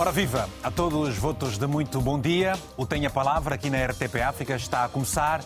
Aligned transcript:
Ora 0.00 0.12
viva 0.12 0.48
a 0.62 0.70
todos 0.70 1.08
os 1.08 1.18
votos 1.18 1.58
de 1.58 1.66
muito 1.66 2.00
bom 2.00 2.20
dia. 2.20 2.56
O 2.76 2.86
Tenha 2.86 3.10
Palavra 3.10 3.56
aqui 3.56 3.68
na 3.68 3.84
RTP 3.84 4.22
África 4.24 4.54
está 4.54 4.84
a 4.84 4.88
começar 4.88 5.42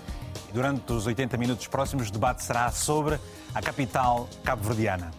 e 0.51 0.53
durante 0.53 0.93
os 0.93 1.07
80 1.07 1.39
minutos 1.39 1.67
próximos 1.69 2.11
o 2.11 2.13
debate 2.13 2.43
será 2.43 2.71
sobre 2.71 3.19
a 3.55 3.63
capital 3.63 4.29
cabo-verdiana. 4.45 5.11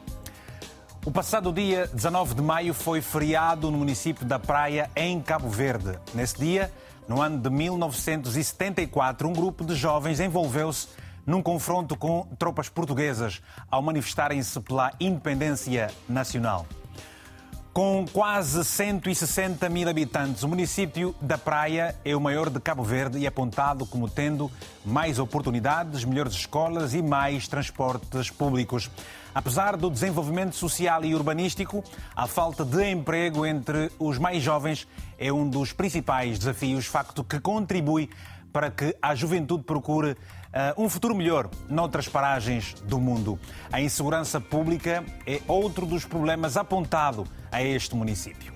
O 1.03 1.09
passado 1.09 1.51
dia 1.51 1.87
19 1.87 2.35
de 2.35 2.43
maio 2.43 2.75
foi 2.75 3.01
feriado 3.01 3.71
no 3.71 3.79
município 3.79 4.23
da 4.23 4.37
Praia, 4.37 4.87
em 4.95 5.19
Cabo 5.19 5.49
Verde. 5.49 5.97
Nesse 6.13 6.37
dia, 6.37 6.71
no 7.07 7.19
ano 7.19 7.39
de 7.39 7.49
1974, 7.49 9.27
um 9.27 9.33
grupo 9.33 9.65
de 9.65 9.73
jovens 9.73 10.19
envolveu-se 10.19 10.89
num 11.25 11.41
confronto 11.41 11.95
com 11.95 12.27
tropas 12.37 12.69
portuguesas 12.69 13.41
ao 13.71 13.81
manifestarem-se 13.81 14.59
pela 14.59 14.91
independência 14.99 15.89
nacional. 16.07 16.67
Com 17.73 18.05
quase 18.05 18.63
160 18.63 19.67
mil 19.67 19.89
habitantes, 19.89 20.43
o 20.43 20.47
município 20.47 21.15
da 21.19 21.39
Praia 21.39 21.95
é 22.05 22.15
o 22.15 22.21
maior 22.21 22.47
de 22.51 22.59
Cabo 22.59 22.83
Verde 22.83 23.17
e 23.17 23.25
é 23.25 23.27
apontado 23.27 23.83
como 23.83 24.07
tendo 24.07 24.51
mais 24.85 25.17
oportunidades, 25.17 26.05
melhores 26.05 26.33
escolas 26.33 26.93
e 26.93 27.01
mais 27.01 27.47
transportes 27.47 28.29
públicos. 28.29 28.91
Apesar 29.33 29.75
do 29.75 29.89
desenvolvimento 29.89 30.55
social 30.55 31.03
e 31.03 31.15
urbanístico, 31.15 31.83
a 32.15 32.27
falta 32.27 32.63
de 32.63 32.91
emprego 32.91 33.43
entre 33.43 33.91
os 33.97 34.19
mais 34.19 34.43
jovens 34.43 34.87
é 35.17 35.33
um 35.33 35.49
dos 35.49 35.73
principais 35.73 36.37
desafios, 36.37 36.85
facto 36.85 37.23
que 37.23 37.39
contribui 37.39 38.07
para 38.51 38.69
que 38.69 38.95
a 39.01 39.15
juventude 39.15 39.63
procure 39.63 40.11
uh, 40.11 40.17
um 40.77 40.87
futuro 40.87 41.15
melhor 41.15 41.49
noutras 41.67 42.07
paragens 42.07 42.75
do 42.83 42.99
mundo. 42.99 43.39
A 43.71 43.81
insegurança 43.81 44.39
pública 44.39 45.03
é 45.25 45.41
outro 45.47 45.87
dos 45.87 46.05
problemas 46.05 46.55
apontado 46.55 47.25
a 47.53 47.61
este 47.63 47.95
município. 47.95 48.51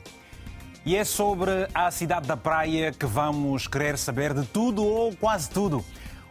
E 0.85 0.95
é 0.95 1.03
sobre 1.03 1.51
a 1.73 1.91
cidade 1.91 2.27
da 2.27 2.35
Praia 2.35 2.91
que 2.91 3.05
vamos 3.05 3.67
querer 3.67 3.97
saber 3.97 4.33
de 4.33 4.45
tudo 4.45 4.83
ou 4.83 5.15
quase 5.15 5.49
tudo. 5.49 5.83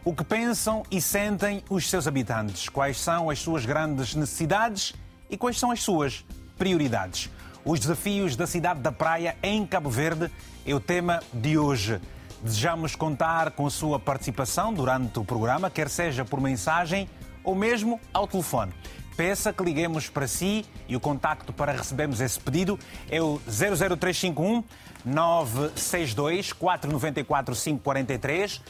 O 0.03 0.13
que 0.13 0.23
pensam 0.23 0.83
e 0.89 1.01
sentem 1.01 1.63
os 1.69 1.89
seus 1.89 2.07
habitantes, 2.07 2.69
quais 2.69 2.99
são 2.99 3.29
as 3.29 3.39
suas 3.39 3.65
grandes 3.65 4.15
necessidades 4.15 4.93
e 5.29 5.37
quais 5.37 5.59
são 5.59 5.71
as 5.71 5.81
suas 5.81 6.25
prioridades. 6.57 7.29
Os 7.63 7.79
desafios 7.79 8.35
da 8.35 8.47
cidade 8.47 8.79
da 8.79 8.91
Praia 8.91 9.37
em 9.43 9.65
Cabo 9.65 9.89
Verde 9.89 10.31
é 10.65 10.73
o 10.73 10.79
tema 10.79 11.21
de 11.33 11.57
hoje. 11.57 11.99
Desejamos 12.41 12.95
contar 12.95 13.51
com 13.51 13.67
a 13.67 13.69
sua 13.69 13.99
participação 13.99 14.73
durante 14.73 15.19
o 15.19 15.25
programa, 15.25 15.69
quer 15.69 15.89
seja 15.89 16.23
por 16.23 16.39
mensagem 16.39 17.09
ou 17.43 17.53
mesmo 17.53 17.99
ao 18.13 18.27
telefone. 18.27 18.73
Peça 19.17 19.51
que 19.51 19.63
liguemos 19.63 20.07
para 20.09 20.27
si 20.27 20.63
e 20.87 20.95
o 20.95 20.99
contacto 20.99 21.51
para 21.51 21.71
recebermos 21.71 22.21
esse 22.21 22.39
pedido 22.39 22.77
é 23.09 23.19
o 23.19 23.41
00351 23.47 24.63
962 25.03 26.53
494 26.53 27.55
543. 27.55 28.61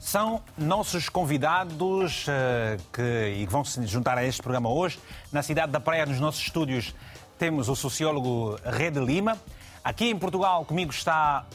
São 0.00 0.42
nossos 0.58 1.08
convidados 1.08 2.26
uh, 2.26 2.76
que, 2.92 3.46
que 3.46 3.46
vão 3.48 3.64
se 3.64 3.86
juntar 3.86 4.18
a 4.18 4.24
este 4.24 4.42
programa 4.42 4.68
hoje. 4.68 4.98
Na 5.30 5.40
cidade 5.40 5.70
da 5.70 5.78
Praia, 5.78 6.04
nos 6.04 6.18
nossos 6.18 6.42
estúdios, 6.42 6.92
temos 7.38 7.68
o 7.68 7.76
sociólogo 7.76 8.58
Rede 8.64 8.98
Lima. 8.98 9.38
Aqui 9.84 10.06
em 10.06 10.18
Portugal 10.18 10.64
comigo 10.64 10.90
está 10.90 11.46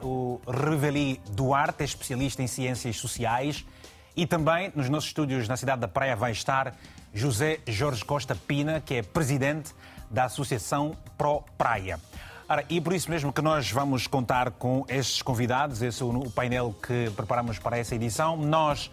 uh, 0.00 0.06
o 0.06 0.40
Reveli 0.48 1.20
Duarte, 1.30 1.82
especialista 1.82 2.44
em 2.44 2.46
ciências 2.46 2.96
sociais. 2.96 3.66
E 4.14 4.24
também 4.24 4.72
nos 4.76 4.88
nossos 4.88 5.08
estúdios 5.08 5.48
na 5.48 5.56
cidade 5.56 5.80
da 5.80 5.88
Praia 5.88 6.14
vai 6.14 6.30
estar 6.30 6.76
José 7.12 7.60
Jorge 7.66 8.04
Costa 8.04 8.34
Pina, 8.34 8.80
que 8.80 8.94
é 8.94 9.02
presidente 9.02 9.74
da 10.10 10.24
Associação 10.24 10.96
Pro 11.16 11.42
Praia. 11.56 11.98
Ora, 12.48 12.64
e 12.70 12.80
por 12.80 12.94
isso 12.94 13.10
mesmo 13.10 13.32
que 13.32 13.42
nós 13.42 13.70
vamos 13.70 14.06
contar 14.06 14.50
com 14.52 14.84
estes 14.88 15.20
convidados, 15.20 15.82
esse 15.82 16.02
é 16.02 16.04
o 16.06 16.30
painel 16.30 16.74
que 16.82 17.10
preparamos 17.10 17.58
para 17.58 17.76
essa 17.76 17.94
edição. 17.94 18.38
Nós 18.38 18.90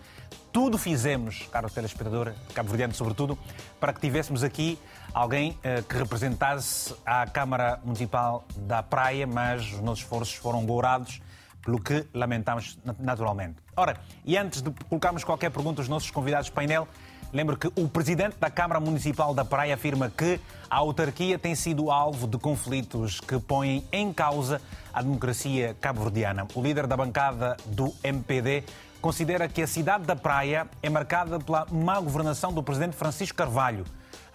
tudo 0.51 0.77
fizemos, 0.77 1.47
caro 1.51 1.69
telespectador, 1.69 2.33
cabo-verdiano 2.53 2.93
sobretudo, 2.93 3.37
para 3.79 3.93
que 3.93 3.99
tivéssemos 3.99 4.43
aqui 4.43 4.79
alguém 5.13 5.51
uh, 5.51 5.83
que 5.83 5.97
representasse 5.97 6.95
a 7.05 7.25
Câmara 7.27 7.79
Municipal 7.83 8.45
da 8.57 8.81
Praia, 8.81 9.27
mas 9.27 9.73
os 9.73 9.79
nossos 9.81 10.03
esforços 10.03 10.35
foram 10.35 10.65
gourados, 10.65 11.21
pelo 11.65 11.81
que 11.81 12.07
lamentamos 12.13 12.79
naturalmente. 12.99 13.55
Ora, 13.75 13.97
e 14.23 14.37
antes 14.37 14.61
de 14.61 14.71
colocarmos 14.87 15.25
qualquer 15.25 15.51
pergunta 15.51 15.81
aos 15.81 15.89
nossos 15.89 16.09
convidados 16.11 16.49
do 16.49 16.53
painel, 16.53 16.87
lembro 17.33 17.57
que 17.57 17.67
o 17.75 17.89
presidente 17.89 18.37
da 18.39 18.49
Câmara 18.49 18.79
Municipal 18.79 19.33
da 19.33 19.43
Praia 19.43 19.73
afirma 19.73 20.09
que 20.09 20.39
a 20.69 20.77
autarquia 20.77 21.37
tem 21.37 21.55
sido 21.55 21.91
alvo 21.91 22.27
de 22.27 22.37
conflitos 22.37 23.19
que 23.19 23.37
põem 23.39 23.85
em 23.91 24.13
causa 24.13 24.61
a 24.93 25.01
democracia 25.01 25.75
cabo-verdiana. 25.81 26.47
O 26.55 26.61
líder 26.61 26.87
da 26.87 26.95
bancada 26.95 27.57
do 27.65 27.93
MPD 28.01 28.63
considera 29.01 29.49
que 29.49 29.61
a 29.61 29.67
cidade 29.67 30.05
da 30.05 30.15
Praia 30.15 30.67
é 30.81 30.89
marcada 30.89 31.39
pela 31.39 31.65
má 31.69 31.99
governação 31.99 32.53
do 32.53 32.63
presidente 32.63 32.95
Francisco 32.95 33.35
Carvalho 33.35 33.83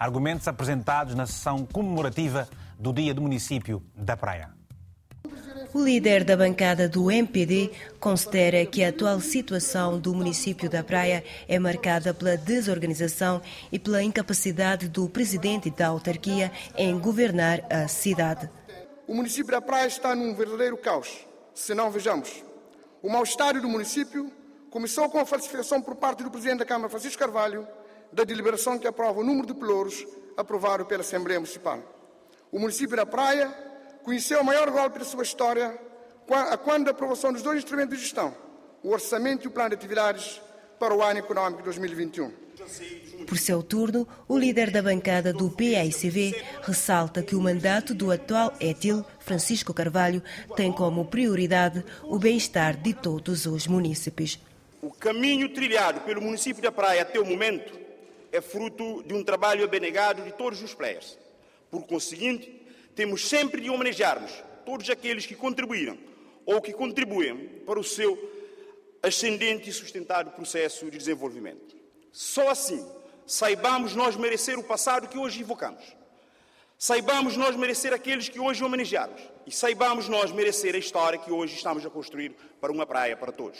Argumentos 0.01 0.47
apresentados 0.47 1.13
na 1.13 1.27
sessão 1.27 1.63
comemorativa 1.63 2.49
do 2.79 2.91
Dia 2.91 3.13
do 3.13 3.21
Município 3.21 3.83
da 3.95 4.17
Praia. 4.17 4.60
O 5.73 5.79
líder 5.81 6.25
da 6.25 6.35
bancada 6.35 6.89
do 6.89 7.09
MPD 7.09 7.71
considera 7.97 8.65
que 8.65 8.83
a 8.83 8.89
atual 8.89 9.21
situação 9.21 9.97
do 9.97 10.13
município 10.13 10.69
da 10.69 10.83
Praia 10.83 11.23
é 11.47 11.57
marcada 11.57 12.13
pela 12.13 12.35
desorganização 12.35 13.41
e 13.71 13.79
pela 13.79 14.03
incapacidade 14.03 14.89
do 14.89 15.07
presidente 15.07 15.69
da 15.69 15.87
autarquia 15.87 16.51
em 16.75 16.99
governar 16.99 17.65
a 17.71 17.87
cidade. 17.87 18.49
O 19.07 19.15
município 19.15 19.49
da 19.49 19.61
Praia 19.61 19.87
está 19.87 20.13
num 20.13 20.35
verdadeiro 20.35 20.75
caos. 20.75 21.25
Se 21.53 21.73
não 21.73 21.89
vejamos, 21.89 22.43
o 23.01 23.09
mal-estar 23.09 23.53
do 23.61 23.69
município 23.69 24.29
começou 24.69 25.09
com 25.09 25.19
a 25.19 25.25
falsificação 25.25 25.81
por 25.81 25.95
parte 25.95 26.21
do 26.21 26.29
presidente 26.29 26.59
da 26.59 26.65
Câmara, 26.65 26.89
Francisco 26.89 27.17
Carvalho, 27.17 27.65
da 28.11 28.25
deliberação 28.25 28.77
que 28.77 28.87
aprova 28.87 29.21
o 29.21 29.23
número 29.23 29.47
de 29.47 29.53
pelouros 29.53 30.05
aprovado 30.35 30.85
pela 30.85 30.99
Assembleia 30.99 31.39
Municipal. 31.39 31.79
O 32.51 32.59
município 32.59 32.97
da 32.97 33.05
Praia 33.05 33.70
conheceu 34.03 34.41
o 34.41 34.45
maior 34.45 34.69
golpe 34.69 34.99
da 34.99 35.05
sua 35.05 35.23
história 35.23 35.77
quando 36.63 36.87
a 36.87 36.91
aprovação 36.91 37.33
dos 37.33 37.41
dois 37.41 37.57
instrumentos 37.57 37.97
de 37.97 38.03
gestão, 38.03 38.33
o 38.83 38.91
orçamento 38.91 39.45
e 39.45 39.47
o 39.47 39.51
plano 39.51 39.69
de 39.69 39.75
atividades 39.75 40.41
para 40.79 40.95
o 40.95 41.03
ano 41.03 41.19
económico 41.19 41.61
2021. 41.63 42.31
Por 43.27 43.37
seu 43.37 43.61
turno, 43.63 44.07
o 44.27 44.37
líder 44.37 44.71
da 44.71 44.81
bancada 44.81 45.33
do 45.33 45.49
PAICV 45.49 46.35
ressalta 46.61 47.23
que 47.23 47.35
o 47.35 47.41
mandato 47.41 47.93
do 47.93 48.11
atual 48.11 48.53
ETIL, 48.59 49.05
Francisco 49.19 49.73
Carvalho, 49.73 50.21
tem 50.55 50.71
como 50.71 51.05
prioridade 51.05 51.83
o 52.03 52.17
bem-estar 52.17 52.77
de 52.77 52.93
todos 52.93 53.45
os 53.45 53.67
munícipes. 53.67 54.39
O 54.81 54.91
caminho 54.91 55.53
trilhado 55.53 56.01
pelo 56.01 56.21
município 56.21 56.61
da 56.61 56.71
Praia 56.71 57.03
até 57.03 57.19
o 57.19 57.25
momento 57.25 57.79
é 58.31 58.41
fruto 58.41 59.03
de 59.03 59.13
um 59.13 59.23
trabalho 59.23 59.63
abnegado 59.63 60.23
de 60.23 60.31
todos 60.31 60.61
os 60.61 60.73
players. 60.73 61.17
Por 61.69 61.83
conseguinte, 61.83 62.60
temos 62.95 63.27
sempre 63.27 63.61
de 63.61 63.69
homenagearmos 63.69 64.31
todos 64.65 64.89
aqueles 64.89 65.25
que 65.25 65.35
contribuíram 65.35 65.97
ou 66.45 66.61
que 66.61 66.73
contribuem 66.73 67.61
para 67.65 67.79
o 67.79 67.83
seu 67.83 68.17
ascendente 69.01 69.69
e 69.69 69.73
sustentado 69.73 70.31
processo 70.31 70.89
de 70.89 70.97
desenvolvimento. 70.97 71.75
Só 72.11 72.49
assim 72.49 72.85
saibamos 73.25 73.95
nós 73.95 74.15
merecer 74.15 74.59
o 74.59 74.63
passado 74.63 75.07
que 75.07 75.17
hoje 75.17 75.41
invocamos. 75.41 75.83
Saibamos 76.77 77.37
nós 77.37 77.55
merecer 77.55 77.93
aqueles 77.93 78.27
que 78.27 78.39
hoje 78.39 78.63
homenageamos 78.63 79.21
e 79.45 79.51
saibamos 79.51 80.07
nós 80.07 80.31
merecer 80.31 80.75
a 80.75 80.77
história 80.77 81.19
que 81.19 81.31
hoje 81.31 81.55
estamos 81.55 81.85
a 81.85 81.89
construir 81.89 82.35
para 82.59 82.71
uma 82.71 82.85
praia 82.85 83.17
para 83.17 83.31
todos. 83.31 83.57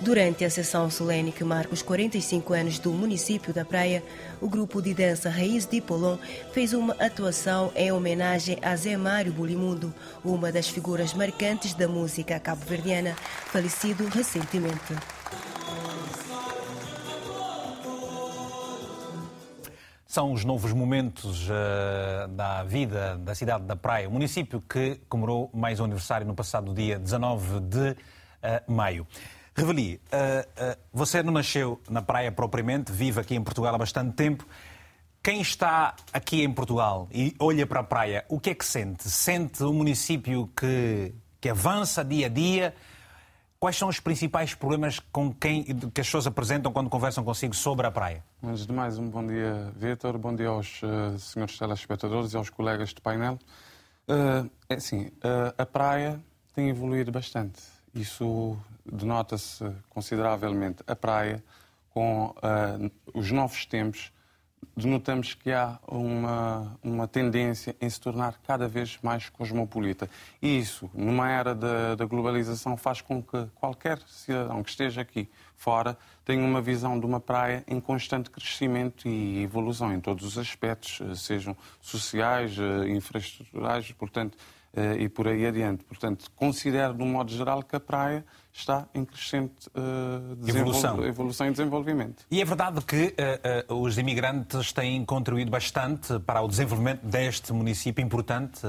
Durante 0.00 0.44
a 0.44 0.50
sessão 0.50 0.90
solene 0.90 1.32
que 1.32 1.44
marca 1.44 1.74
os 1.74 1.82
45 1.82 2.54
anos 2.54 2.78
do 2.78 2.90
município 2.92 3.52
da 3.52 3.64
Praia, 3.64 4.02
o 4.40 4.48
grupo 4.48 4.80
de 4.80 4.94
dança 4.94 5.28
Raiz 5.28 5.66
de 5.66 5.80
Polon 5.80 6.16
fez 6.52 6.72
uma 6.72 6.94
atuação 6.94 7.72
em 7.74 7.92
homenagem 7.92 8.58
a 8.62 8.74
Zé 8.76 8.96
Mário 8.96 9.32
Bulimundo, 9.32 9.94
uma 10.24 10.50
das 10.50 10.68
figuras 10.68 11.12
marcantes 11.12 11.74
da 11.74 11.88
música 11.88 12.38
cabo-verdiana, 12.40 13.14
falecido 13.46 14.06
recentemente. 14.06 14.94
São 20.10 20.32
os 20.32 20.42
novos 20.42 20.72
momentos 20.72 21.46
uh, 21.50 22.28
da 22.28 22.64
vida 22.64 23.18
da 23.18 23.34
cidade 23.34 23.64
da 23.64 23.76
Praia, 23.76 24.08
o 24.08 24.10
município 24.10 24.58
que 24.66 24.98
comemorou 25.06 25.50
mais 25.52 25.80
um 25.80 25.84
aniversário 25.84 26.26
no 26.26 26.34
passado 26.34 26.72
dia 26.72 26.98
19 26.98 27.60
de 27.60 27.90
uh, 27.90 27.96
maio. 28.72 29.06
Reveli, 29.54 30.00
uh, 30.06 30.78
você 30.90 31.22
não 31.22 31.30
nasceu 31.30 31.78
na 31.90 32.00
Praia 32.00 32.32
propriamente, 32.32 32.90
vive 32.90 33.20
aqui 33.20 33.34
em 33.34 33.44
Portugal 33.44 33.74
há 33.74 33.76
bastante 33.76 34.14
tempo. 34.14 34.46
Quem 35.22 35.42
está 35.42 35.94
aqui 36.10 36.42
em 36.42 36.50
Portugal 36.50 37.06
e 37.12 37.36
olha 37.38 37.66
para 37.66 37.80
a 37.80 37.84
praia, 37.84 38.24
o 38.30 38.40
que 38.40 38.48
é 38.48 38.54
que 38.54 38.64
sente? 38.64 39.10
Sente 39.10 39.62
um 39.62 39.74
município 39.74 40.50
que, 40.56 41.14
que 41.38 41.50
avança 41.50 42.02
dia 42.02 42.26
a 42.26 42.30
dia? 42.30 42.74
Quais 43.60 43.76
são 43.76 43.88
os 43.88 43.98
principais 43.98 44.54
problemas 44.54 45.00
com 45.10 45.34
quem, 45.34 45.64
que 45.64 46.00
as 46.00 46.06
pessoas 46.06 46.28
apresentam 46.28 46.72
quando 46.72 46.88
conversam 46.88 47.24
consigo 47.24 47.56
sobre 47.56 47.88
a 47.88 47.90
praia? 47.90 48.24
Antes 48.40 48.64
de 48.64 48.72
mais, 48.72 48.98
um 48.98 49.10
bom 49.10 49.26
dia, 49.26 49.72
Vitor. 49.74 50.16
Bom 50.16 50.32
dia 50.32 50.46
aos 50.46 50.80
uh, 50.84 51.18
senhores 51.18 51.58
telespectadores 51.58 52.32
e 52.32 52.36
aos 52.36 52.50
colegas 52.50 52.90
de 52.90 53.00
painel. 53.00 53.36
Uh, 54.08 54.48
é 54.68 54.74
assim, 54.74 55.06
uh, 55.06 55.52
a 55.58 55.66
praia 55.66 56.20
tem 56.54 56.68
evoluído 56.68 57.10
bastante. 57.10 57.60
Isso 57.92 58.56
denota-se 58.86 59.68
consideravelmente. 59.90 60.84
A 60.86 60.94
praia, 60.94 61.42
com 61.90 62.26
uh, 62.26 62.90
os 63.12 63.32
novos 63.32 63.66
tempos, 63.66 64.12
denotamos 64.76 65.34
que 65.34 65.50
há 65.50 65.78
uma, 65.86 66.78
uma 66.82 67.08
tendência 67.08 67.74
em 67.80 67.90
se 67.90 68.00
tornar 68.00 68.38
cada 68.46 68.68
vez 68.68 68.98
mais 69.02 69.28
cosmopolita. 69.28 70.08
E 70.40 70.58
isso, 70.58 70.88
numa 70.94 71.30
era 71.30 71.54
da, 71.54 71.94
da 71.94 72.04
globalização, 72.04 72.76
faz 72.76 73.00
com 73.00 73.22
que 73.22 73.46
qualquer 73.56 73.98
cidadão 74.06 74.62
que 74.62 74.70
esteja 74.70 75.00
aqui 75.00 75.28
fora 75.56 75.98
tenha 76.24 76.44
uma 76.44 76.60
visão 76.60 76.98
de 76.98 77.04
uma 77.04 77.18
praia 77.18 77.64
em 77.66 77.80
constante 77.80 78.30
crescimento 78.30 79.08
e 79.08 79.42
evolução 79.42 79.92
em 79.92 80.00
todos 80.00 80.24
os 80.24 80.38
aspectos, 80.38 81.00
eh, 81.00 81.14
sejam 81.14 81.56
sociais, 81.80 82.56
eh, 82.58 82.88
infraestruturais, 82.90 83.90
portanto, 83.92 84.38
eh, 84.74 84.96
e 85.00 85.08
por 85.08 85.26
aí 85.26 85.46
adiante. 85.46 85.84
Portanto, 85.84 86.30
considero, 86.36 86.94
de 86.94 87.02
um 87.02 87.08
modo 87.08 87.32
geral, 87.32 87.62
que 87.62 87.74
a 87.74 87.80
praia 87.80 88.24
está 88.58 88.88
em 88.94 89.04
crescente 89.04 89.68
uh, 89.68 90.48
evolução. 90.48 91.04
evolução 91.04 91.46
e 91.46 91.50
desenvolvimento. 91.50 92.24
E 92.30 92.40
é 92.40 92.44
verdade 92.44 92.80
que 92.84 93.14
uh, 93.68 93.74
uh, 93.74 93.82
os 93.82 93.98
imigrantes 93.98 94.72
têm 94.72 95.04
contribuído 95.04 95.50
bastante 95.50 96.18
para 96.20 96.42
o 96.42 96.48
desenvolvimento 96.48 97.04
deste 97.04 97.52
município 97.52 98.02
importante 98.02 98.60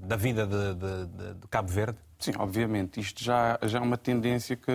da 0.00 0.16
vida 0.16 0.46
de, 0.46 0.74
de, 0.74 1.34
de, 1.34 1.48
Cabo 1.48 1.68
Verde? 1.68 1.98
Sim, 2.18 2.32
obviamente. 2.38 3.00
Isto 3.00 3.22
já, 3.22 3.58
já 3.62 3.78
é 3.78 3.80
uma 3.80 3.96
tendência 3.96 4.56
que 4.56 4.72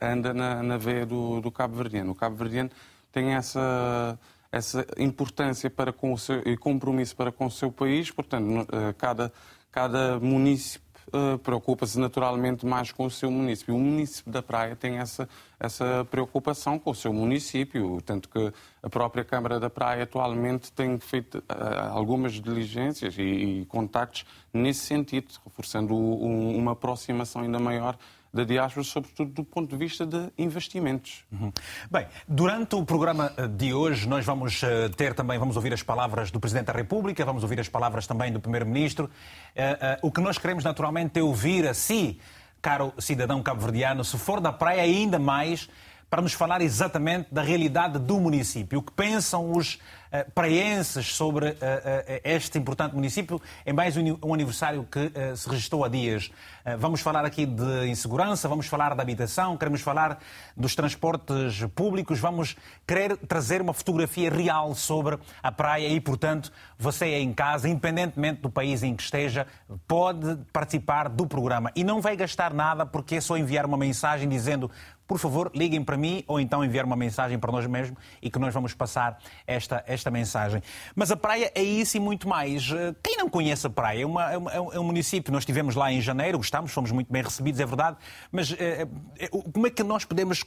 anda 0.00 0.32
na, 0.32 0.62
na 0.62 0.76
veia 0.76 1.04
do, 1.04 1.40
do 1.40 1.50
Cabo 1.50 1.76
Verdeano. 1.76 2.12
O 2.12 2.14
Cabo 2.14 2.36
Verdeano 2.36 2.70
tem 3.12 3.34
essa 3.34 4.18
essa 4.52 4.86
importância 4.96 5.68
para 5.68 5.92
com 5.92 6.12
o 6.12 6.18
seu, 6.18 6.40
e 6.46 6.56
compromisso 6.56 7.14
para 7.14 7.30
com 7.30 7.46
o 7.46 7.50
seu 7.50 7.70
país, 7.70 8.10
portanto, 8.10 8.66
cada, 8.96 9.30
cada 9.70 10.18
município 10.18 10.85
uh, 11.08 11.38
preocupa-se 11.38 11.98
naturalmente 11.98 12.64
mais 12.64 12.92
com 12.92 13.04
o 13.06 13.10
seu 13.10 13.30
município. 13.30 13.74
O 13.74 13.78
município 13.78 14.32
da 14.32 14.42
Praia 14.42 14.76
tem 14.76 14.98
essa, 14.98 15.28
essa 15.58 16.06
preocupação 16.10 16.78
com 16.78 16.90
o 16.90 16.94
seu 16.94 17.12
município, 17.12 18.00
tanto 18.04 18.28
que 18.28 18.52
a 18.82 18.88
própria 18.88 19.24
Câmara 19.24 19.58
da 19.60 19.70
Praia 19.70 20.04
atualmente 20.04 20.72
tem 20.72 20.98
feito 20.98 21.38
uh, 21.38 21.92
algumas 21.92 22.32
diligências 22.34 23.16
e, 23.18 23.22
e 23.22 23.64
contactos 23.66 24.24
nesse 24.52 24.80
sentido, 24.80 25.28
reforçando 25.44 25.94
um, 25.94 26.56
uma 26.56 26.72
aproximação 26.72 27.42
ainda 27.42 27.58
maior 27.58 27.96
da 28.32 28.44
diáspora, 28.44 28.84
sobretudo 28.84 29.30
do 29.30 29.44
ponto 29.44 29.70
de 29.70 29.76
vista 29.76 30.04
de 30.04 30.30
investimentos. 30.38 31.24
Uhum. 31.32 31.52
Bem, 31.90 32.06
durante 32.28 32.74
o 32.74 32.84
programa 32.84 33.32
eh, 33.36 33.46
de 33.48 33.72
hoje 33.72 34.08
nós 34.08 34.24
vamos 34.24 34.62
eh, 34.62 34.88
ter 34.90 35.14
também, 35.14 35.38
vamos 35.38 35.56
ouvir 35.56 35.72
as 35.72 35.82
palavras 35.82 36.30
do 36.30 36.38
Presidente 36.38 36.66
da 36.66 36.72
República, 36.72 37.24
vamos 37.24 37.42
ouvir 37.42 37.60
as 37.60 37.68
palavras 37.68 38.06
também 38.06 38.32
do 38.32 38.40
Primeiro-Ministro. 38.40 39.06
Uh, 39.06 40.06
o 40.06 40.12
que 40.12 40.20
nós 40.20 40.38
queremos 40.38 40.64
naturalmente 40.64 41.18
é 41.18 41.22
ouvir 41.22 41.66
a 41.66 41.74
si, 41.74 42.20
caro 42.60 42.92
cidadão 42.98 43.42
cabo-verdiano, 43.42 44.04
se 44.04 44.18
for 44.18 44.40
da 44.40 44.52
praia 44.52 44.82
ainda 44.82 45.18
mais, 45.18 45.68
para 46.08 46.22
nos 46.22 46.32
falar 46.32 46.60
exatamente 46.60 47.28
da 47.32 47.42
realidade 47.42 47.98
do 47.98 48.20
município. 48.20 48.78
O 48.78 48.82
que 48.82 48.92
pensam 48.92 49.52
os 49.52 49.78
eh, 50.16 50.24
praenses 50.34 51.14
sobre 51.14 51.48
eh, 51.48 51.56
eh, 51.60 52.20
este 52.24 52.58
importante 52.58 52.94
município 52.94 53.40
em 53.66 53.72
mais 53.72 53.96
um 53.96 54.32
aniversário 54.32 54.86
que 54.90 55.10
se 55.36 55.48
registrou 55.48 55.84
há 55.84 55.88
dias. 55.88 56.30
Vamos 56.78 57.00
falar 57.00 57.24
aqui 57.24 57.46
de 57.46 57.86
insegurança, 57.88 58.48
vamos 58.48 58.66
falar 58.66 58.94
da 58.94 59.02
habitação, 59.02 59.56
queremos 59.56 59.80
falar 59.80 60.18
dos 60.56 60.74
transportes 60.74 61.64
públicos, 61.74 62.18
vamos 62.18 62.56
querer 62.84 63.16
trazer 63.18 63.60
uma 63.60 63.72
fotografia 63.72 64.30
real 64.30 64.74
sobre 64.74 65.16
a 65.40 65.52
praia 65.52 65.86
e, 65.86 66.00
portanto, 66.00 66.50
você 66.76 67.04
aí 67.04 67.22
em 67.22 67.32
casa, 67.32 67.68
independentemente 67.68 68.40
do 68.40 68.50
país 68.50 68.82
em 68.82 68.96
que 68.96 69.02
esteja, 69.02 69.46
pode 69.86 70.36
participar 70.52 71.08
do 71.08 71.24
programa. 71.26 71.70
E 71.76 71.84
não 71.84 72.00
vai 72.00 72.16
gastar 72.16 72.52
nada 72.52 72.84
porque 72.84 73.16
é 73.16 73.20
só 73.20 73.36
enviar 73.36 73.64
uma 73.64 73.76
mensagem 73.76 74.28
dizendo 74.28 74.70
por 75.06 75.18
favor, 75.18 75.50
liguem 75.54 75.82
para 75.82 75.96
mim 75.96 76.24
ou 76.26 76.40
então 76.40 76.64
enviar 76.64 76.84
uma 76.84 76.96
mensagem 76.96 77.38
para 77.38 77.52
nós 77.52 77.66
mesmos 77.66 77.98
e 78.20 78.30
que 78.30 78.38
nós 78.38 78.52
vamos 78.52 78.74
passar 78.74 79.18
esta, 79.46 79.84
esta 79.86 80.10
mensagem. 80.10 80.62
Mas 80.94 81.10
a 81.10 81.16
praia 81.16 81.50
é 81.54 81.62
isso 81.62 81.96
e 81.96 82.00
muito 82.00 82.28
mais. 82.28 82.70
Eh, 82.70 82.94
quem 83.02 83.16
não 83.16 83.28
conhece 83.28 83.66
a 83.66 83.70
praia? 83.70 84.02
É, 84.02 84.06
uma, 84.06 84.32
é, 84.32 84.38
uma, 84.38 84.52
é 84.52 84.80
um 84.80 84.84
município, 84.84 85.32
nós 85.32 85.42
estivemos 85.42 85.74
lá 85.74 85.92
em 85.92 86.00
janeiro, 86.00 86.38
gostamos, 86.38 86.72
fomos 86.72 86.90
muito 86.90 87.12
bem 87.12 87.22
recebidos, 87.22 87.60
é 87.60 87.66
verdade, 87.66 87.96
mas 88.30 88.52
é, 88.52 88.86
é, 89.18 89.28
como 89.28 89.66
é 89.66 89.70
que 89.70 89.82
nós 89.82 90.04
podemos 90.04 90.44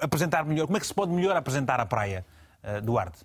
apresentar 0.00 0.44
melhor, 0.44 0.66
como 0.66 0.76
é 0.76 0.80
que 0.80 0.86
se 0.86 0.94
pode 0.94 1.12
melhor 1.12 1.36
apresentar 1.36 1.78
a 1.78 1.86
praia, 1.86 2.24
Duarte? 2.82 3.24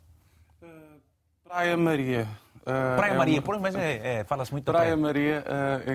Praia 1.44 1.76
Maria. 1.76 2.43
Praia 2.64 3.14
é 3.14 3.18
Maria, 3.18 3.42
uma... 3.42 3.60
mas 3.60 3.76
é, 3.76 4.20
é, 4.20 4.24
fala-se 4.24 4.52
muito 4.52 4.66
Praia, 4.66 4.98
praia 4.98 4.98
Maria, 4.98 5.44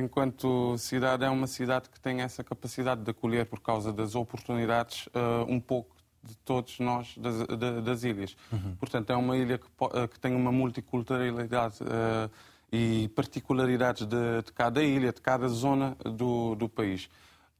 enquanto 0.02 0.76
cidade, 0.78 1.24
é 1.24 1.30
uma 1.30 1.46
cidade 1.46 1.88
que 1.88 2.00
tem 2.00 2.20
essa 2.20 2.44
capacidade 2.44 3.02
de 3.02 3.10
acolher, 3.10 3.46
por 3.46 3.60
causa 3.60 3.92
das 3.92 4.14
oportunidades, 4.14 5.08
um 5.48 5.60
pouco 5.60 5.96
de 6.22 6.36
todos 6.38 6.78
nós 6.78 7.16
das, 7.16 7.46
das 7.82 8.04
ilhas. 8.04 8.36
Uhum. 8.52 8.76
Portanto, 8.78 9.10
é 9.10 9.16
uma 9.16 9.36
ilha 9.36 9.56
que, 9.56 9.66
que 10.08 10.20
tem 10.20 10.34
uma 10.34 10.52
multiculturalidade 10.52 11.78
e 12.70 13.08
particularidades 13.14 14.06
de, 14.06 14.42
de, 14.44 14.52
cada 14.52 14.82
ilha, 14.82 15.12
de 15.12 15.20
cada 15.20 15.48
zona 15.48 15.96
do, 16.04 16.54
do 16.54 16.68
país. 16.68 17.08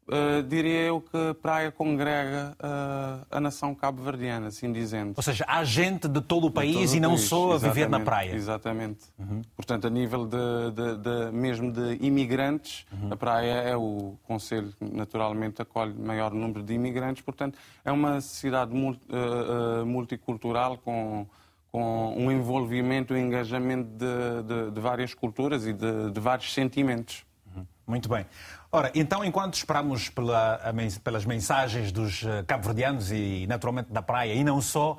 Uh, 0.09 0.43
diria 0.43 0.81
eu 0.85 1.03
que 1.03 1.17
a 1.17 1.35
praia 1.35 1.71
congrega 1.71 2.57
uh, 2.59 3.27
a 3.31 3.39
nação 3.39 3.75
cabo-verdiana, 3.75 4.47
assim 4.47 4.73
dizendo. 4.73 5.13
Ou 5.15 5.23
seja, 5.23 5.45
há 5.47 5.63
gente 5.65 6.09
de 6.09 6.23
todo 6.23 6.47
o 6.47 6.51
país 6.51 6.93
todo 6.93 6.97
e 6.97 7.01
não 7.01 7.11
país. 7.11 7.25
só 7.25 7.53
a 7.53 7.59
viver 7.59 7.91
na 7.91 8.01
praia. 8.01 8.35
Exatamente. 8.35 9.01
Uhum. 9.19 9.43
Portanto, 9.55 9.87
a 9.87 9.91
nível 9.91 10.27
de, 10.27 10.71
de, 10.75 10.97
de 10.97 11.33
mesmo 11.33 11.71
de 11.71 11.99
imigrantes, 12.01 12.87
uhum. 12.91 13.13
a 13.13 13.17
praia 13.17 13.53
é 13.53 13.77
o 13.77 14.15
Conselho, 14.27 14.73
naturalmente, 14.81 15.61
acolhe 15.61 15.93
maior 15.93 16.33
número 16.33 16.63
de 16.63 16.73
imigrantes. 16.73 17.23
Portanto, 17.23 17.59
é 17.85 17.93
uma 17.93 18.23
cidade 18.23 18.75
multi, 18.75 19.03
uh, 19.11 19.85
multicultural 19.85 20.79
com, 20.79 21.27
com 21.71 22.15
um 22.17 22.33
envolvimento, 22.33 23.13
um 23.13 23.19
engajamento 23.19 23.91
de, 23.91 24.71
de 24.71 24.81
várias 24.81 25.13
culturas 25.13 25.67
e 25.67 25.75
de, 25.75 26.19
vários 26.19 26.55
sentimentos. 26.55 27.27
Uhum. 27.55 27.67
Muito 27.87 28.09
bem. 28.09 28.25
Ora, 28.71 28.93
então, 28.95 29.25
enquanto 29.25 29.55
esperamos 29.55 30.11
pela, 30.11 30.61
pelas 31.03 31.25
mensagens 31.25 31.91
dos 31.91 32.23
eh, 32.23 32.45
cabo-verdianos 32.47 33.11
e, 33.11 33.47
naturalmente, 33.49 33.91
da 33.91 34.03
praia, 34.03 34.35
e 34.35 34.45
não 34.45 34.61
só, 34.61 34.93
uh, 34.93 34.95
uh, 34.95 34.99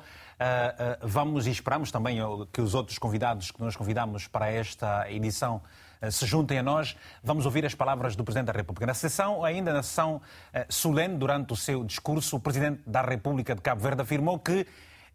vamos 1.02 1.46
e 1.46 1.52
esperamos 1.52 1.92
também 1.92 2.18
que 2.52 2.60
os 2.60 2.74
outros 2.74 2.98
convidados 2.98 3.52
que 3.52 3.60
nós 3.60 3.76
convidamos 3.76 4.26
para 4.26 4.50
esta 4.50 5.08
edição 5.08 5.62
se 6.10 6.26
juntem 6.26 6.58
a 6.58 6.62
nós. 6.64 6.96
Vamos 7.22 7.44
ouvir 7.44 7.64
as 7.64 7.74
palavras 7.74 8.16
do 8.16 8.24
Presidente 8.24 8.46
da 8.46 8.54
República. 8.54 8.86
Na 8.86 8.94
sessão, 8.94 9.44
ainda 9.44 9.72
na 9.72 9.82
sessão 9.82 10.20
solene, 10.66 11.16
durante 11.16 11.52
o 11.52 11.56
seu 11.56 11.84
discurso, 11.84 12.36
o 12.36 12.40
Presidente 12.40 12.80
da 12.86 13.02
República 13.02 13.54
de 13.54 13.60
Cabo 13.60 13.82
Verde 13.82 14.00
afirmou 14.00 14.38
que 14.38 14.66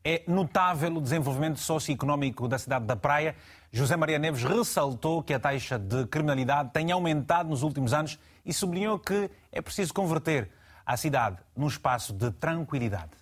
é 0.06 0.22
notável 0.28 0.94
o 0.94 1.02
desenvolvimento 1.02 1.60
socioeconómico 1.60 2.48
da 2.48 2.60
cidade 2.60 2.86
da 2.86 2.96
Praia. 2.96 3.36
José 3.72 3.98
Maria 3.98 4.20
Neves 4.20 4.44
ressaltou 4.44 5.24
que 5.24 5.34
a 5.34 5.40
taxa 5.40 5.80
de 5.80 6.06
criminalidade 6.06 6.70
tem 6.72 6.92
aumentado 6.92 7.50
nos 7.50 7.64
últimos 7.64 7.92
anos 7.92 8.20
e 8.46 8.54
sublinhou 8.54 9.00
que 9.00 9.32
é 9.52 9.60
preciso 9.64 9.92
converter 9.92 10.52
a 10.86 10.96
cidade 10.96 11.38
num 11.58 11.68
espaço 11.68 12.14
de 12.14 12.30
tranquilidade. 12.34 13.14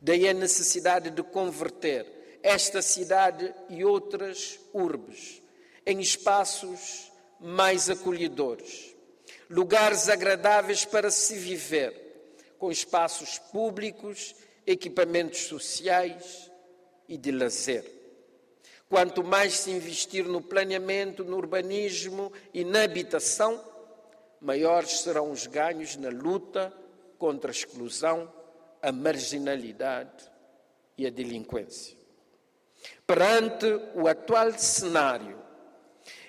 Daí 0.00 0.26
a 0.26 0.32
necessidade 0.32 1.10
de 1.10 1.22
converter 1.22 2.40
esta 2.42 2.80
cidade 2.80 3.52
e 3.68 3.84
outras 3.84 4.58
urbes 4.72 5.42
em 5.84 6.00
espaços 6.00 7.12
mais 7.38 7.90
acolhedores, 7.90 8.94
lugares 9.50 10.08
agradáveis 10.08 10.86
para 10.86 11.10
se 11.10 11.36
viver, 11.36 12.54
com 12.58 12.70
espaços 12.70 13.38
públicos, 13.38 14.34
equipamentos 14.66 15.40
sociais 15.40 16.50
e 17.08 17.16
de 17.16 17.30
lazer. 17.30 17.84
Quanto 18.88 19.22
mais 19.22 19.54
se 19.54 19.70
investir 19.70 20.24
no 20.24 20.40
planeamento, 20.40 21.24
no 21.24 21.36
urbanismo 21.36 22.32
e 22.52 22.64
na 22.64 22.82
habitação, 22.82 23.62
maiores 24.40 25.00
serão 25.00 25.30
os 25.30 25.46
ganhos 25.46 25.96
na 25.96 26.08
luta 26.08 26.72
contra 27.18 27.50
a 27.50 27.52
exclusão, 27.52 28.32
a 28.82 28.90
marginalidade 28.90 30.30
e 30.98 31.06
a 31.06 31.10
delinquência. 31.10 31.96
Perante 33.06 33.66
o 33.94 34.08
atual 34.08 34.52
cenário, 34.58 35.38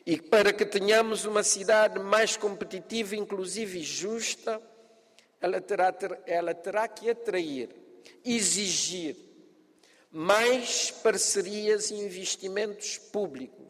e 0.05 0.19
para 0.19 0.51
que 0.51 0.65
tenhamos 0.65 1.25
uma 1.25 1.43
cidade 1.43 1.99
mais 1.99 2.35
competitiva, 2.35 3.15
inclusiva 3.15 3.77
e 3.77 3.83
justa, 3.83 4.61
ela 5.39 5.61
terá, 5.61 5.93
ela 6.25 6.53
terá 6.53 6.87
que 6.87 7.09
atrair, 7.09 7.69
exigir 8.23 9.15
mais 10.11 10.91
parcerias 10.91 11.89
e 11.89 11.95
investimentos 11.95 12.97
públicos 12.97 13.61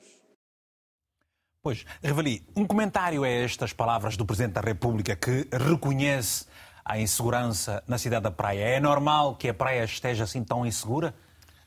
Pois, 1.63 1.85
Reveli, 2.01 2.43
um 2.55 2.65
comentário 2.65 3.23
a 3.23 3.27
estas 3.27 3.71
palavras 3.71 4.17
do 4.17 4.25
Presidente 4.25 4.53
da 4.53 4.61
República 4.61 5.15
que 5.15 5.47
reconhece 5.51 6.47
a 6.83 6.99
insegurança 6.99 7.83
na 7.87 7.99
cidade 7.99 8.23
da 8.23 8.31
Praia. 8.31 8.63
É 8.63 8.79
normal 8.79 9.35
que 9.35 9.47
a 9.47 9.53
praia 9.53 9.83
esteja 9.83 10.23
assim 10.23 10.43
tão 10.43 10.65
insegura? 10.65 11.13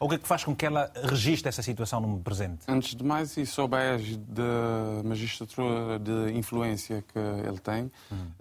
Ou 0.01 0.09
o 0.09 0.11
que 0.11 0.17
é 0.17 0.19
que 0.19 0.27
faz 0.27 0.43
com 0.43 0.55
que 0.55 0.67
ela 0.67 0.91
registre 1.05 1.49
essa 1.49 1.63
situação 1.63 2.01
no 2.01 2.19
presente? 2.19 2.65
Antes 2.67 2.97
de 2.97 3.05
mais, 3.05 3.37
e 3.37 3.47
sob 3.47 3.77
a 3.77 3.95
égide 3.95 4.19
da 4.19 5.03
magistratura 5.05 6.01
de 6.01 6.37
influência 6.37 7.05
que 7.13 7.19
ele 7.47 7.61
tem, 7.61 7.93
uhum. 8.11 8.33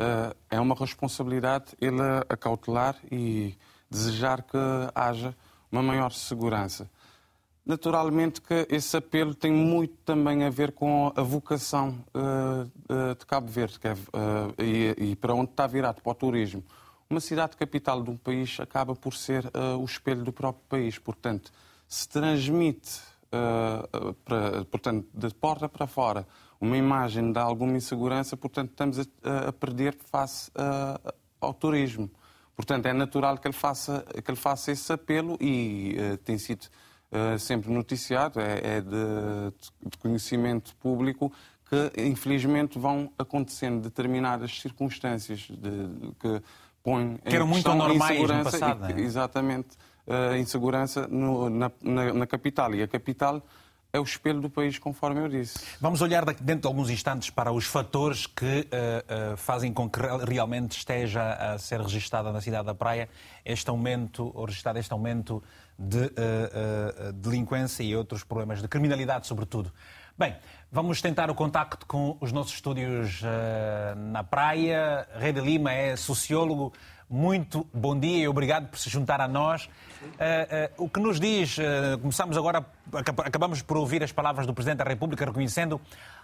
é 0.50 0.60
uma 0.60 0.74
responsabilidade 0.74 1.66
ele 1.80 2.02
acautelar 2.28 2.96
e 3.12 3.56
desejar 3.94 4.42
que 4.42 4.58
haja 4.94 5.36
uma 5.72 5.82
maior 5.82 6.12
segurança. 6.12 6.90
Naturalmente 7.66 8.42
que 8.42 8.68
esse 8.70 8.98
apelo 8.98 9.34
tem 9.34 9.52
muito 9.52 9.96
também 10.04 10.44
a 10.44 10.50
ver 10.50 10.74
com 10.74 11.14
a 11.16 11.22
vocação 11.22 12.04
uh, 12.14 13.16
de 13.16 13.26
Cabo 13.26 13.48
Verde 13.48 13.80
é, 13.84 13.94
uh, 13.94 13.98
e, 14.62 15.12
e, 15.12 15.16
para 15.16 15.34
onde 15.34 15.52
está 15.52 15.66
virado, 15.66 16.02
para 16.02 16.12
o 16.12 16.16
turismo. 16.16 16.62
Uma 17.10 17.22
cidade 17.22 17.56
capital 17.56 18.04
de 18.04 18.10
um 18.10 18.18
país 18.18 18.60
acaba 18.60 18.94
por 18.96 19.14
ser 19.14 19.46
uh, 19.46 19.78
o 19.80 19.86
espelho 19.86 20.26
do 20.26 20.34
próprio 20.34 20.66
país. 20.68 20.98
Portanto, 20.98 21.52
se 21.88 22.10
transmite, 22.10 23.00
para, 24.26 24.66
portanto, 24.66 25.08
de 25.12 25.34
porta 25.34 25.68
para 25.68 25.88
fora, 25.88 26.28
uma 26.62 26.78
imagem 26.78 27.32
de 27.32 27.40
alguma 27.40 27.76
insegurança, 27.76 28.38
portanto, 28.38 28.72
estamos 28.72 29.00
a, 29.00 29.50
a 29.50 29.54
perder 29.54 29.96
face 30.12 30.52
ao 31.42 31.54
turismo. 31.54 32.12
Portanto, 32.56 32.86
é 32.86 32.94
natural 32.94 33.38
que 33.38 33.48
ele 33.48 33.54
faça, 33.54 34.06
que 34.24 34.30
ele 34.30 34.38
faça 34.38 34.72
esse 34.72 34.92
apelo 34.94 35.38
e 35.42 35.98
tem 36.24 36.38
sido 36.38 36.68
eh, 37.16 37.38
sempre 37.38 37.72
noticiado, 37.72 38.40
é, 38.40 38.78
é 38.78 38.82
de, 38.82 39.88
de, 39.88 39.98
conhecimento 40.00 40.76
público, 40.78 41.32
que 41.70 42.02
infelizmente 42.02 42.80
vão 42.80 43.14
acontecendo 43.20 43.84
determinadas 43.84 44.60
circunstâncias 44.60 45.42
de, 45.42 45.56
de, 45.56 46.12
que 46.20 46.42
põem 46.82 47.18
que 47.18 47.36
eram 47.36 47.46
muito 47.46 47.72
normais 47.72 48.20
no 48.20 48.44
passado. 48.44 48.90
E, 48.90 48.94
é? 48.94 49.06
Exatamente, 49.06 49.78
a 50.08 50.40
insegurança 50.40 51.08
no, 51.08 51.52
na, 51.52 51.72
na, 51.84 52.14
na 52.14 52.26
capital. 52.26 52.74
E 52.74 52.82
a 52.82 52.88
capital 52.88 53.44
é 53.96 54.00
o 54.00 54.04
espelho 54.04 54.42
do 54.42 54.50
país, 54.50 54.80
conforme 54.80 55.22
eu 55.22 55.30
disse. 55.30 55.60
Vamos 55.80 56.02
olhar 56.02 56.26
dentro 56.26 56.62
de 56.62 56.68
alguns 56.68 56.90
instantes 56.90 57.30
para 57.30 57.52
os 57.52 57.66
fatores 57.66 58.26
que 58.26 58.44
uh, 58.44 59.34
uh, 59.34 59.38
fazem 59.38 59.72
com 59.72 59.88
que 59.88 60.00
realmente 60.28 60.72
esteja 60.72 61.34
a 61.34 61.60
ser 61.60 61.80
registada 61.80 62.32
na 62.32 62.42
cidade 62.42 62.66
da 62.66 62.74
Praia 62.74 63.08
este 63.46 63.70
aumento, 63.70 64.32
ou 64.34 64.46
registrado 64.46 64.80
este 64.80 64.92
aumento 64.92 65.44
de 65.78 66.06
uh, 66.06 67.14
delinquência 67.14 67.84
e 67.84 67.96
outros 67.96 68.24
problemas 68.24 68.64
de 68.64 68.68
criminalidade, 68.68 69.28
sobretudo. 69.28 69.72
Bem, 70.18 70.38
vamos 70.72 71.00
tentar 71.00 71.30
o 71.30 71.36
contacto 71.36 71.86
com 71.86 72.18
os 72.20 72.32
nossos 72.32 72.56
estúdios 72.56 73.22
na 74.12 74.24
Praia. 74.24 75.08
Rei 75.20 75.34
de 75.34 75.42
Lima 75.42 75.72
é 75.72 75.96
sociólogo. 75.96 76.74
Muito 77.10 77.68
bom 77.74 78.00
dia 78.00 78.24
e 78.24 78.28
obrigado 78.28 78.70
por 78.70 78.80
se 78.80 78.90
juntar 78.90 79.22
a 79.22 79.28
nós. 79.28 79.68
Uh, 80.04 80.82
uh, 80.82 80.86
o 80.86 80.90
que 80.90 81.00
nos 81.00 81.20
diz, 81.20 81.58
uh, 81.58 81.98
começamos 82.00 82.38
agora, 82.38 82.66
acabamos 83.26 83.62
por 83.62 83.78
ouvir 83.78 84.04
as 84.04 84.12
palavras 84.12 84.46
do 84.46 84.54
Presidente 84.54 84.80
da 84.80 84.84
República 84.84 85.26
reconhecendo 85.26 85.80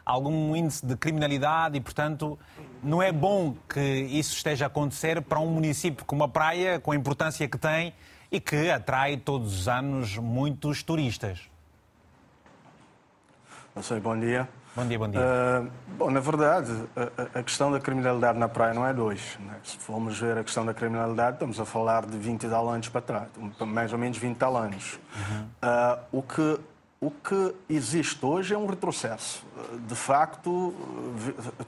algum 0.06 0.56
índice 0.56 0.86
de 0.86 0.96
criminalidade 0.96 1.78
e, 1.78 1.82
portanto, 1.82 2.38
não 2.84 3.02
é 3.02 3.12
bom 3.12 3.56
que 3.68 3.80
isso 3.80 4.36
esteja 4.36 4.66
a 4.66 4.68
acontecer 4.68 5.22
para 5.22 5.40
um 5.40 5.50
município 5.50 6.06
como 6.06 6.24
a 6.24 6.28
Praia, 6.28 6.80
com 6.80 6.92
a 6.92 6.96
importância 6.96 7.48
que 7.48 7.58
tem 7.58 7.94
e 8.32 8.40
que 8.40 8.70
atrai 8.70 9.18
todos 9.18 9.62
os 9.62 9.68
anos 9.68 10.18
muitos 10.18 10.84
turistas. 10.84 11.50
Bom 14.02 14.20
dia. 14.20 14.48
Bom 14.76 14.86
dia, 14.86 15.00
bom 15.00 15.10
dia. 15.10 15.20
Uh, 15.20 15.72
bom, 15.98 16.12
na 16.12 16.20
verdade, 16.20 16.72
a, 16.96 17.40
a, 17.40 17.44
questão 17.44 17.72
da 17.72 17.80
criminalidade 17.80 18.38
na 18.38 18.48
praia 18.48 18.74
não 18.74 18.86
é 18.86 18.94
de 18.94 19.00
hoje. 19.00 19.38
Né? 19.40 19.56
Se 19.64 19.78
formos 19.78 20.20
ver 20.20 20.38
a 20.38 20.44
questão 20.44 20.66
da 20.66 20.74
criminalidade, 20.74 21.38
estamos 21.38 21.60
a 21.60 21.66
falar 21.66 22.06
de 22.06 22.18
20 22.18 22.44
e 22.44 22.50
tal 22.50 22.70
anos 22.70 22.88
para 22.88 23.02
trás, 23.02 23.28
mais 23.60 23.92
ou 23.92 23.98
menos 23.98 24.18
20 24.18 24.38
tal 24.38 24.56
anos. 24.56 25.00
Uhum. 25.16 25.42
Uh, 25.42 26.20
o, 26.20 26.22
que, 26.22 26.60
o 27.02 27.12
que 27.12 27.56
existe 27.68 28.24
hoje 28.24 28.54
é 28.54 28.58
um 28.58 28.68
retrocesso. 28.68 29.44
De 29.88 29.96
facto, 29.96 30.74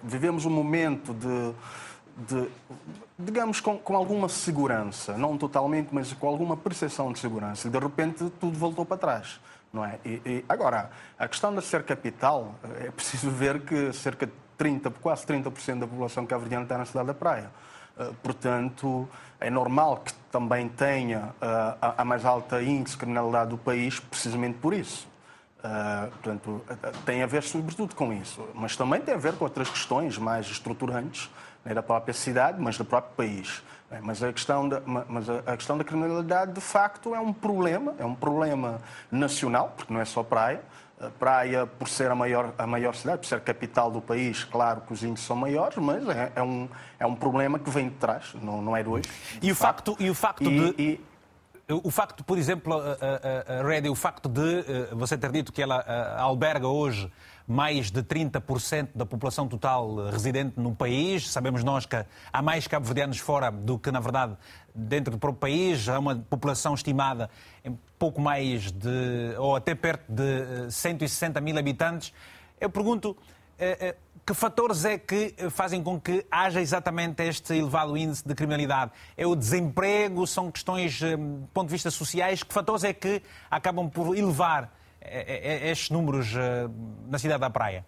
vivemos 0.04 0.46
um 0.46 0.52
momento 0.52 1.14
de, 1.14 1.54
de 2.28 2.48
digamos, 3.18 3.60
com, 3.60 3.80
com, 3.80 3.96
alguma 3.96 4.30
segurança, 4.30 5.18
não 5.18 5.38
totalmente, 5.38 5.90
mas 5.92 6.14
com 6.14 6.28
alguma 6.28 6.56
percepção 6.56 7.12
de 7.12 7.18
segurança. 7.18 7.68
E 7.68 7.72
de 7.72 7.80
repente 7.80 8.32
tudo 8.40 8.58
voltou 8.58 8.86
para 8.86 8.98
trás. 8.98 9.40
Não 9.72 9.86
é? 9.86 10.00
E, 10.06 10.22
e, 10.26 10.46
agora, 10.50 10.90
a 11.18 11.28
questão 11.28 11.56
de 11.56 11.62
ser 11.62 11.84
capital, 11.84 12.56
é 12.80 12.92
preciso 12.92 13.30
ver 13.32 13.62
que 13.62 13.94
cerca 13.94 14.26
de 14.26 14.34
30, 14.58 14.92
quase 14.92 15.26
30% 15.26 15.80
da 15.80 15.88
população 15.88 16.26
cabo-verdiana 16.26 16.64
está 16.64 16.78
na 16.78 16.86
cidade 16.86 17.08
da 17.08 17.14
Praia. 17.14 17.50
Uh, 17.98 18.14
portanto, 18.22 19.08
é 19.40 19.50
normal 19.50 19.98
que 20.06 20.14
também 20.32 20.70
tenha 20.70 21.34
a, 21.42 22.02
a, 22.02 22.06
mais 22.06 22.24
alta 22.24 22.62
índice 22.62 22.94
de 22.94 23.00
criminalidade 23.00 23.50
do 23.50 23.58
país, 23.58 24.00
precisamente 24.00 24.60
por 24.60 24.74
isso. 24.74 25.08
Uh, 25.64 26.10
portanto, 26.10 26.62
tem 27.06 27.22
a 27.22 27.28
ver 27.28 27.44
sobretudo 27.44 27.94
com 27.94 28.12
isso, 28.12 28.44
mas 28.56 28.76
também 28.76 29.00
tem 29.00 29.14
a 29.14 29.18
ver 29.18 29.34
com 29.34 29.44
outras 29.44 29.70
questões 29.70 30.18
mais 30.18 30.48
estruturantes 30.48 31.30
né, 31.64 31.74
da 31.74 31.84
própria 31.84 32.16
cidade, 32.16 32.60
mas 32.60 32.78
do 32.78 32.84
próprio 32.84 33.14
país. 33.16 33.62
É, 33.92 34.00
mas 34.02 34.24
a 34.24 34.32
questão, 34.32 34.70
da, 34.70 34.82
mas 34.86 35.30
a 35.30 35.58
questão 35.58 35.78
da 35.78 35.84
criminalidade, 35.84 36.54
de 36.54 36.62
facto, 36.62 37.14
é 37.14 37.20
um 37.20 37.34
problema, 37.34 37.94
é 38.00 38.06
um 38.06 38.16
problema 38.16 38.82
nacional, 39.12 39.74
porque 39.76 39.94
não 39.94 40.00
é 40.00 40.06
só 40.06 40.24
praia. 40.24 40.62
A 41.00 41.10
praia, 41.10 41.66
por 41.66 41.90
ser 41.90 42.10
a 42.10 42.16
maior, 42.16 42.54
a 42.58 42.66
maior 42.66 42.96
cidade, 42.96 43.20
por 43.20 43.28
ser 43.28 43.42
capital 43.42 43.92
do 43.92 44.00
país, 44.00 44.44
claro 44.44 44.82
que 44.82 44.94
os 44.94 45.04
índices 45.04 45.26
são 45.26 45.36
maiores, 45.36 45.78
mas 45.78 46.08
é, 46.08 46.32
é 46.36 46.44
um, 46.44 46.70
é 47.00 47.06
um 47.06 47.16
problema 47.16 47.60
que 47.60 47.70
vem 47.70 47.90
de 47.90 47.96
trás, 47.96 48.34
não, 48.42 48.62
não 48.62 48.78
é 48.78 48.84
de 48.84 48.90
hoje. 48.90 49.10
E 49.42 49.52
o 49.52 49.56
facto, 49.56 49.96
e 50.00 50.10
o 50.10 50.16
facto 50.16 50.44
e, 50.44 50.74
de... 50.74 50.82
E, 50.82 51.11
o 51.74 51.92
facto, 51.92 52.24
por 52.24 52.38
exemplo, 52.38 52.74
a, 52.74 53.58
a, 53.58 53.88
a 53.88 53.92
o 53.92 53.96
facto 53.96 54.28
de 54.28 54.60
eh, 54.60 54.90
você 54.94 55.18
ter 55.18 55.32
dito 55.32 55.52
que 55.52 55.62
ela 55.62 55.84
eh, 55.88 56.16
alberga 56.20 56.68
hoje 56.68 57.12
mais 57.48 57.92
de 57.92 58.02
30% 58.02 58.90
da 58.96 59.06
população 59.06 59.48
total 59.48 60.10
residente 60.10 60.60
no 60.60 60.74
país. 60.74 61.30
Sabemos 61.30 61.64
nós 61.64 61.86
que 61.86 62.06
há 62.32 62.42
mais 62.42 62.68
cabo-verdianos 62.68 63.18
fora 63.18 63.52
do 63.52 63.78
que, 63.78 63.92
na 63.92 64.00
verdade, 64.00 64.38
dentro 64.74 65.12
do 65.12 65.20
próprio 65.20 65.40
país. 65.40 65.88
Há 65.90 66.00
uma 66.00 66.16
população 66.16 66.74
estimada 66.74 67.30
em 67.64 67.78
pouco 68.00 68.22
mais 68.22 68.72
de, 68.72 69.36
ou 69.38 69.56
até 69.56 69.76
perto 69.76 70.04
de 70.10 70.72
160 70.72 71.38
eh, 71.38 71.42
mil 71.42 71.58
habitantes. 71.58 72.14
Eu 72.60 72.70
pergunto, 72.70 73.18
eh, 73.60 73.78
eh, 73.80 73.96
que 74.26 74.34
fatores 74.34 74.86
é 74.86 74.98
que 74.98 75.36
fazem 75.50 75.82
com 75.84 76.00
que 76.00 76.26
haja 76.30 76.62
exatamente 76.62 77.24
este 77.24 77.56
elevado 77.56 77.98
índice 77.98 78.28
de 78.28 78.36
criminalidade? 78.36 78.92
É 79.18 79.26
o 79.26 79.36
desemprego? 79.36 80.26
São 80.28 80.52
questões, 80.52 81.00
do 81.00 81.48
ponto 81.54 81.68
de 81.68 81.72
vista 81.72 81.90
sociais? 81.90 82.44
Que 82.44 82.54
fatores 82.54 82.84
é 82.84 82.94
que 82.94 83.22
acabam 83.50 83.90
por 83.90 84.16
elevar 84.16 84.72
é 85.02 85.72
estes 85.72 85.90
números 85.90 86.34
eh, 86.36 86.70
na 87.08 87.18
cidade 87.18 87.42
da 87.42 87.50
Praia? 87.50 87.84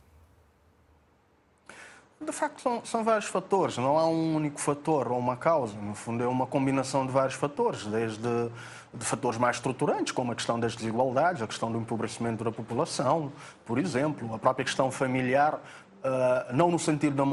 De 2.20 2.32
facto, 2.32 2.62
são, 2.62 2.84
são, 2.86 3.04
vários 3.04 3.26
fatores. 3.26 3.78
Não 3.78 4.00
há 4.00 4.08
um 4.08 4.36
único 4.36 4.60
fator 4.60 5.12
ou 5.12 5.20
uma 5.20 5.36
causa. 5.36 5.76
No 5.76 5.94
fundo, 5.94 6.24
é 6.24 6.28
uma 6.28 6.48
combinação 6.48 7.06
de 7.06 7.12
vários 7.12 7.36
fatores, 7.36 7.86
desde 7.86 8.50
de 8.94 9.04
fatores 9.06 9.40
mais 9.40 9.56
estruturantes, 9.56 10.12
como 10.12 10.32
a 10.32 10.36
questão 10.36 10.60
das 10.60 10.76
desigualdades, 10.76 11.42
a 11.42 11.48
questão 11.48 11.72
do 11.72 11.80
empobrecimento 11.80 12.44
da 12.44 12.52
população, 12.52 13.32
por 13.66 13.80
exemplo, 13.80 14.34
a 14.34 14.38
própria 14.38 14.64
questão 14.64 14.92
familiar, 14.92 15.60
Uh, 16.04 16.52
não 16.54 16.70
no 16.70 16.78
sentido 16.78 17.16
da 17.16 17.24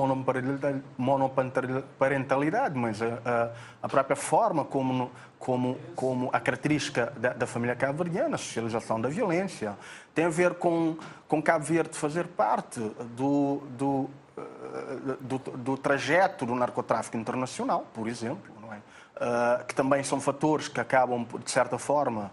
monoparentalidade, 0.96 2.78
mas 2.78 3.02
a, 3.02 3.50
a, 3.82 3.88
própria 3.88 4.14
forma 4.14 4.64
como, 4.64 5.10
como, 5.40 5.76
como 5.96 6.30
a 6.32 6.38
característica 6.38 7.12
da, 7.16 7.32
da 7.32 7.48
família 7.48 7.74
cabo-verdiana, 7.74 8.36
a 8.36 8.38
socialização 8.38 9.00
da 9.00 9.08
violência, 9.08 9.76
tem 10.14 10.26
a 10.26 10.28
ver 10.28 10.54
com, 10.54 10.96
com 11.26 11.42
Cabo 11.42 11.64
Verde 11.64 11.98
fazer 11.98 12.28
parte 12.28 12.78
do, 13.16 13.60
do, 13.76 14.08
uh, 14.38 15.16
do, 15.20 15.38
do 15.38 15.76
trajeto 15.76 16.46
do 16.46 16.54
narcotráfico 16.54 17.16
internacional, 17.16 17.84
por 17.92 18.06
exemplo, 18.06 18.52
é? 18.72 18.76
Uh, 18.76 19.64
que 19.64 19.74
também 19.74 20.04
são 20.04 20.20
fatores 20.20 20.68
que 20.68 20.78
acabam, 20.78 21.26
de 21.44 21.50
certa 21.50 21.76
forma, 21.76 22.30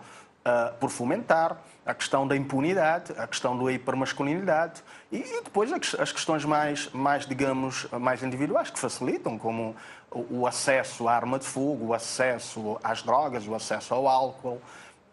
por 0.79 0.89
fomentar 0.89 1.57
a 1.85 1.93
questão 1.93 2.25
da 2.25 2.33
impunidade, 2.33 3.13
a 3.17 3.27
questão 3.27 3.61
da 3.61 3.69
hipermasculinidade 3.69 4.81
e, 5.11 5.41
depois 5.43 5.71
as 5.71 6.11
questões 6.11 6.43
mais, 6.43 6.89
mais, 6.91 7.25
digamos, 7.25 7.87
mais 7.91 8.21
individuais 8.23 8.69
que 8.69 8.77
facilitam, 8.77 9.37
como 9.37 9.75
o, 10.11 10.41
o 10.41 10.47
acesso 10.47 11.07
à 11.07 11.15
arma 11.15 11.39
de 11.39 11.45
fogo, 11.45 11.87
o 11.87 11.93
acesso 11.93 12.77
às 12.83 13.01
drogas, 13.01 13.47
o 13.47 13.55
acesso 13.55 13.93
ao 13.93 14.07
álcool. 14.07 14.61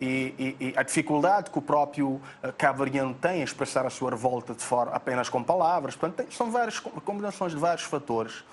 E, 0.00 0.34
e, 0.38 0.56
e, 0.60 0.74
a 0.76 0.82
dificuldade 0.82 1.50
que 1.50 1.58
o 1.58 1.62
próprio 1.62 2.20
eh, 2.42 2.52
cabo-verdiano 2.58 3.14
tem 3.14 3.40
em 3.40 3.42
expressar 3.44 3.86
a 3.86 3.90
sua 3.90 4.10
revolta 4.10 4.52
de 4.52 4.62
fora 4.62 4.90
apenas 4.90 5.28
com 5.28 5.42
palavras. 5.42 5.94
Portanto, 5.94 6.16
tem, 6.16 6.36
são 6.36 6.50
várias 6.50 6.80
combinações 6.80 7.52
de 7.52 7.58
vários 7.58 7.84
fatores 7.84 8.44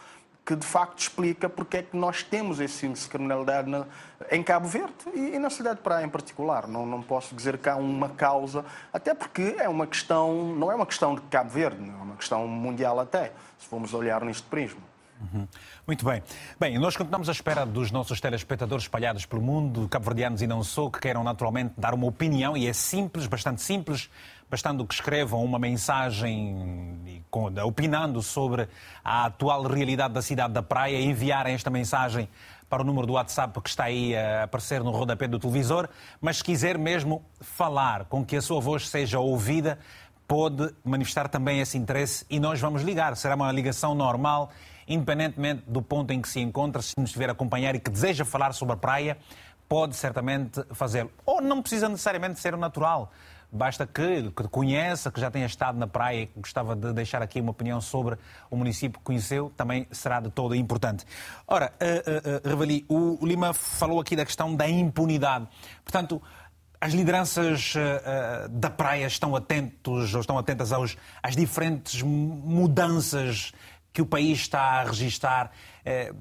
que 0.46 0.56
de 0.56 0.66
facto 0.66 1.00
explica 1.00 1.48
porque 1.48 1.78
é 1.78 1.84
que 1.84 1.96
nós 1.96 2.24
temos 2.24 2.60
esse 2.60 2.86
índice 2.86 3.04
de 3.04 3.10
criminalidade 3.10 3.70
na, 3.70 3.86
em 4.32 4.42
Cabo 4.42 4.68
Verde 4.68 4.94
e, 5.14 5.36
e, 5.36 5.40
na 5.40 5.50
cidade 5.50 5.78
de 5.78 5.84
Praia 5.84 6.06
em 6.06 6.10
particular. 6.10 6.68
Não, 6.68 6.86
não 6.86 7.02
posso 7.02 7.36
dizer 7.36 7.58
que 7.58 7.70
há 7.70 7.76
uma 7.76 8.10
causa, 8.10 8.66
até 8.92 9.14
porque 9.14 9.56
é 9.60 9.70
uma 9.70 9.86
questão, 9.86 10.56
não 10.56 10.72
é 10.72 10.76
uma 10.76 10.86
questão 10.86 11.16
de 11.16 11.22
Cabo 11.22 11.50
Verde, 11.50 11.84
é 11.84 12.04
uma 12.04 12.16
questão 12.16 12.48
mundial 12.48 13.00
até, 13.00 13.32
se 13.60 13.68
formos 13.68 13.94
olhar 13.94 14.24
neste 14.26 14.44
prisma. 14.44 14.91
Uhum. 15.22 15.48
Muito 15.86 16.04
bem. 16.04 16.24
Bem, 16.60 16.80
nós 16.80 16.98
continuamos 16.98 17.30
à 17.30 17.32
espera 17.32 17.66
dos 17.66 17.92
nossos 17.92 18.20
telespectadores 18.20 18.86
espalhados 18.86 19.26
pelo 19.26 19.42
mundo, 19.42 19.88
cabo-verdianos 19.88 20.42
e 20.42 20.48
não 20.48 20.64
só, 20.64 20.90
que 20.90 21.00
queiram 21.00 21.24
naturalmente 21.24 21.74
dar 21.78 21.94
uma 21.94 22.08
opinião, 22.08 22.58
e 22.58 22.68
é 22.68 22.74
simples, 22.74 23.28
bastante 23.28 23.62
simples, 23.62 24.10
bastando 24.50 24.86
que 24.86 24.94
escrevam 24.94 25.44
uma 25.44 25.60
mensagem 25.60 27.24
opinando 27.64 28.22
sobre 28.22 28.68
a 29.04 29.26
atual 29.26 29.64
realidade 29.64 30.14
da 30.14 30.22
cidade 30.22 30.54
da 30.54 30.64
Praia, 30.64 31.00
enviarem 31.00 31.54
esta 31.54 31.70
mensagem 31.70 32.28
para 32.68 32.82
o 32.82 32.86
número 32.86 33.06
do 33.06 33.14
WhatsApp 33.14 33.62
que 33.62 33.70
está 33.70 33.86
aí 33.86 34.16
a 34.16 34.44
aparecer 34.44 34.84
no 34.84 34.92
rodapé 34.92 35.28
do 35.28 35.38
televisor, 35.38 35.88
mas 36.20 36.38
se 36.38 36.44
quiser 36.44 36.78
mesmo 36.78 37.24
falar 37.40 38.06
com 38.06 38.26
que 38.26 38.36
a 38.36 38.42
sua 38.42 38.60
voz 38.60 38.88
seja 38.90 39.20
ouvida, 39.20 39.78
pode 40.28 40.74
manifestar 40.84 41.28
também 41.28 41.60
esse 41.60 41.78
interesse 41.78 42.26
e 42.30 42.40
nós 42.40 42.60
vamos 42.60 42.82
ligar. 42.82 43.16
Será 43.18 43.36
uma 43.36 43.52
ligação 43.52 43.94
normal, 43.94 44.50
independentemente 44.94 45.64
do 45.68 45.82
ponto 45.82 46.12
em 46.12 46.22
que 46.22 46.28
se 46.28 46.40
encontra, 46.40 46.82
se 46.82 46.94
nos 46.98 47.10
estiver 47.10 47.30
a 47.30 47.32
acompanhar 47.32 47.76
e 47.76 47.80
que 47.80 47.90
deseja 47.90 48.26
falar 48.26 48.54
sobre 48.54 48.74
a 48.74 48.78
praia, 48.78 49.18
pode 49.68 49.96
certamente 49.96 50.62
fazê-lo. 50.74 51.12
Ou 51.26 51.42
não 51.42 51.62
precisa 51.62 51.88
necessariamente 51.88 52.40
ser 52.40 52.58
natural. 52.58 53.12
Basta 53.54 53.86
que, 53.86 54.32
que 54.32 54.48
conheça, 54.48 55.12
que 55.12 55.20
já 55.20 55.30
tenha 55.30 55.46
estado 55.46 55.78
na 55.78 55.88
praia 55.88 56.22
e 56.22 56.28
que 56.28 56.40
gostava 56.40 56.74
de 56.74 56.94
deixar 56.94 57.22
aqui 57.22 57.42
uma 57.42 57.52
opinião 57.52 57.82
sobre 57.82 58.18
o 58.50 58.56
município 58.56 58.98
que 59.00 59.04
conheceu, 59.04 59.52
também 59.58 59.88
será 59.92 60.22
de 60.22 60.30
todo 60.30 60.56
importante. 60.56 61.06
Ora, 61.46 61.74
uh, 61.82 61.86
uh, 61.86 62.48
uh, 62.48 62.50
Revali, 62.50 62.86
o 62.88 63.18
Lima 63.26 63.54
falou 63.54 64.00
aqui 64.00 64.16
da 64.16 64.26
questão 64.26 64.56
da 64.56 64.70
impunidade. 64.70 65.48
Portanto, 65.84 66.22
as 66.80 66.94
lideranças 66.94 67.76
da 68.50 68.72
praia 68.72 69.06
estão 69.06 69.36
atentos 69.36 70.16
ou 70.16 70.22
estão 70.22 70.36
atentas 70.36 70.74
aos, 70.74 70.98
às 71.22 71.36
diferentes 71.36 72.02
mudanças 72.02 73.54
que 73.94 74.02
o 74.02 74.06
país 74.06 74.40
está 74.40 74.62
a 74.62 74.84
registrar. 74.84 75.52
Uh, 75.82 76.16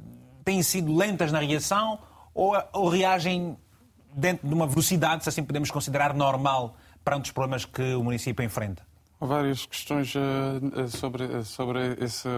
têm 0.45 0.63
sido 0.63 0.95
lentas 0.95 1.31
na 1.33 1.41
reação 1.41 1.99
ou, 2.35 2.89
reagem 2.89 3.57
dentro 4.13 4.49
de 4.49 4.55
uma 4.55 4.67
velocidade, 4.67 5.23
se 5.23 5.29
assim 5.29 5.45
podemos 5.45 5.71
considerar, 5.71 6.15
normal 6.15 6.77
perante 7.05 7.27
os 7.27 7.33
problemas 7.33 7.65
que 7.65 7.95
o 7.95 8.03
município 8.05 8.45
enfrenta? 8.45 8.83
Há 9.21 9.27
várias 9.27 9.67
questões 9.67 10.15
uh, 10.15 10.89
sobre, 10.89 11.45
sobre 11.45 11.97
esse 12.01 12.29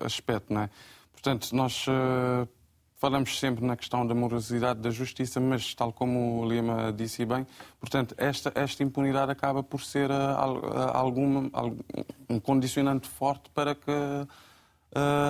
aspecto. 0.00 0.52
Não 0.52 0.62
é? 0.62 0.70
Portanto, 1.12 1.54
nós 1.54 1.86
falamos 3.02 3.40
sempre 3.40 3.66
na 3.66 3.76
questão 3.76 4.06
da 4.06 4.14
morosidade 4.14 4.78
da 4.78 4.88
justiça, 4.88 5.40
mas, 5.40 5.74
tal 5.74 5.92
como 5.92 6.40
o 6.40 6.48
Lima 6.48 6.92
disse 6.92 7.24
bem, 7.24 7.44
portanto, 7.80 8.14
esta, 8.16 8.52
esta 8.54 8.84
impunidade 8.84 9.32
acaba 9.32 9.60
por 9.60 9.82
ser 9.82 10.08
uh, 10.08 10.94
alguma, 10.94 11.50
um 12.30 12.38
condicionante 12.38 13.08
forte 13.08 13.50
para 13.50 13.74
que 13.74 13.90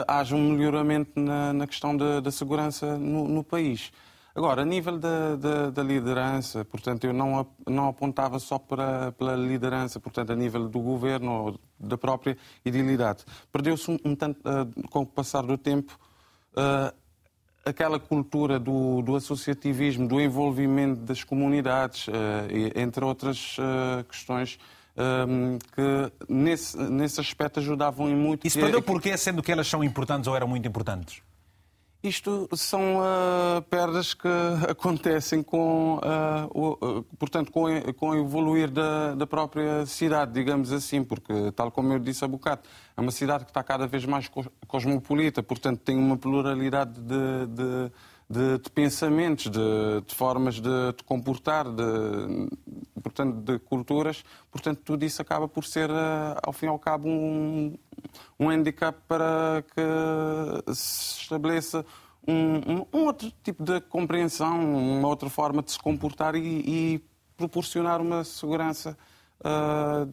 haja 0.09 0.35
um 0.35 0.53
melhoramento 0.53 1.19
na, 1.19 1.53
na 1.53 1.67
questão 1.67 1.97
da, 1.97 2.31
segurança 2.31 2.99
no, 2.99 3.29
no 3.29 3.45
país. 3.45 3.93
Agora, 4.35 4.63
a 4.63 4.65
nível 4.65 4.99
da, 4.99 5.37
da, 5.37 5.71
da, 5.71 5.83
liderança, 5.83 6.65
portanto, 6.65 7.05
eu 7.05 7.13
não, 7.13 7.47
não 7.69 7.89
apontava 7.89 8.39
só 8.39 8.59
para, 8.59 9.13
pela 9.13 9.37
liderança, 9.37 10.01
portanto, 10.01 10.33
a 10.33 10.37
nível 10.37 10.69
do 10.69 10.81
governo 10.81 11.33
ou 11.33 11.61
da 11.79 11.99
própria 11.99 12.39
idilidade. 12.65 13.25
Perdeu-se 13.53 13.91
um, 13.91 13.99
um 14.03 14.15
tanto, 14.15 14.41
uh, 14.41 14.89
com 14.89 15.01
o 15.01 15.07
passar 15.07 15.43
do 15.43 15.59
tempo, 15.59 15.99
uh, 16.55 16.97
aquela 17.63 18.01
cultura 18.01 18.59
do, 18.59 19.03
do, 19.03 19.17
associativismo, 19.17 20.09
do 20.09 20.19
envolvimento 20.19 21.03
das 21.03 21.23
comunidades, 21.23 22.09
uh, 22.09 22.13
entre 22.75 23.05
outras 23.05 23.57
questões. 24.09 24.59
Que 24.95 26.13
nesse, 26.29 26.77
nesse 26.77 27.21
aspecto 27.21 27.61
ajudavam 27.61 28.09
em 28.09 28.15
muito. 28.15 28.47
Isso 28.47 28.59
perdeu 28.59 28.83
porquê, 28.83 29.17
sendo 29.17 29.43
que 29.43 29.51
elas 29.51 29.67
são 29.67 29.83
importantes 29.83 30.29
ou 30.29 30.37
eram 30.37 30.49
muito 30.49 30.67
importantes? 30.69 31.23
Isto 32.03 32.49
são 32.57 32.99
uh, 32.99 33.63
perdas 33.71 34.13
que 34.13 34.27
acontecem 34.69 35.41
com, 35.41 35.99
uh, 35.99 36.51
o, 36.51 36.99
uh, 36.99 37.03
portanto, 37.17 37.53
com, 37.53 37.67
com 37.93 38.09
o 38.11 38.19
evoluir 38.19 38.69
da, 38.69 39.15
da, 39.15 39.25
própria 39.25 39.87
cidade, 39.87 40.33
digamos 40.33 40.73
assim, 40.73 41.05
porque, 41.05 41.53
tal 41.53 41.71
como 41.71 41.93
eu 41.93 42.01
disse 42.01 42.25
há 42.25 42.29
bocado, 42.29 42.63
é 42.97 43.01
uma 43.01 43.13
cidade 43.13 43.45
que 43.45 43.51
está 43.51 43.63
cada 43.63 43.87
vez 43.87 44.05
mais 44.05 44.29
cosmopolita, 44.67 45.45
portanto, 45.45 45.79
tem 45.79 45.97
uma 45.97 46.17
pluralidade 46.17 47.01
de, 47.01 47.47
de 47.47 47.93
de, 48.33 48.59
de 48.59 48.71
pensamentos, 48.71 49.51
de, 49.51 50.01
de, 50.07 50.15
formas 50.15 50.55
de, 50.55 50.93
de 50.97 51.05
comportar, 51.05 51.67
de, 51.69 52.49
portanto, 53.03 53.37
de 53.43 53.59
culturas. 53.59 54.25
Portanto, 54.51 54.81
tudo 54.83 55.05
isso 55.05 55.21
acaba 55.21 55.47
por 55.47 55.65
ser, 55.65 55.91
eh, 55.91 56.41
ao 56.43 56.53
fim 56.53 56.67
e 56.67 56.69
ao 56.71 56.79
cabo, 56.79 57.09
um, 57.09 57.77
um 58.41 58.49
handicap 58.49 58.99
para 59.07 59.63
que 59.75 60.75
se 60.75 61.21
estabeleça 61.21 61.85
um, 62.27 62.35
um, 62.35 62.87
um, 62.95 63.05
outro 63.05 63.31
tipo 63.43 63.63
de 63.63 63.81
compreensão, 63.83 64.59
uma 64.99 65.09
outra 65.09 65.29
forma 65.29 65.63
de 65.63 65.73
se 65.73 65.79
comportar 65.79 66.35
e, 66.35 66.41
e 66.41 67.05
proporcionar 67.37 68.01
uma 68.01 68.25
segurança, 68.25 68.97
uh, 69.41 70.11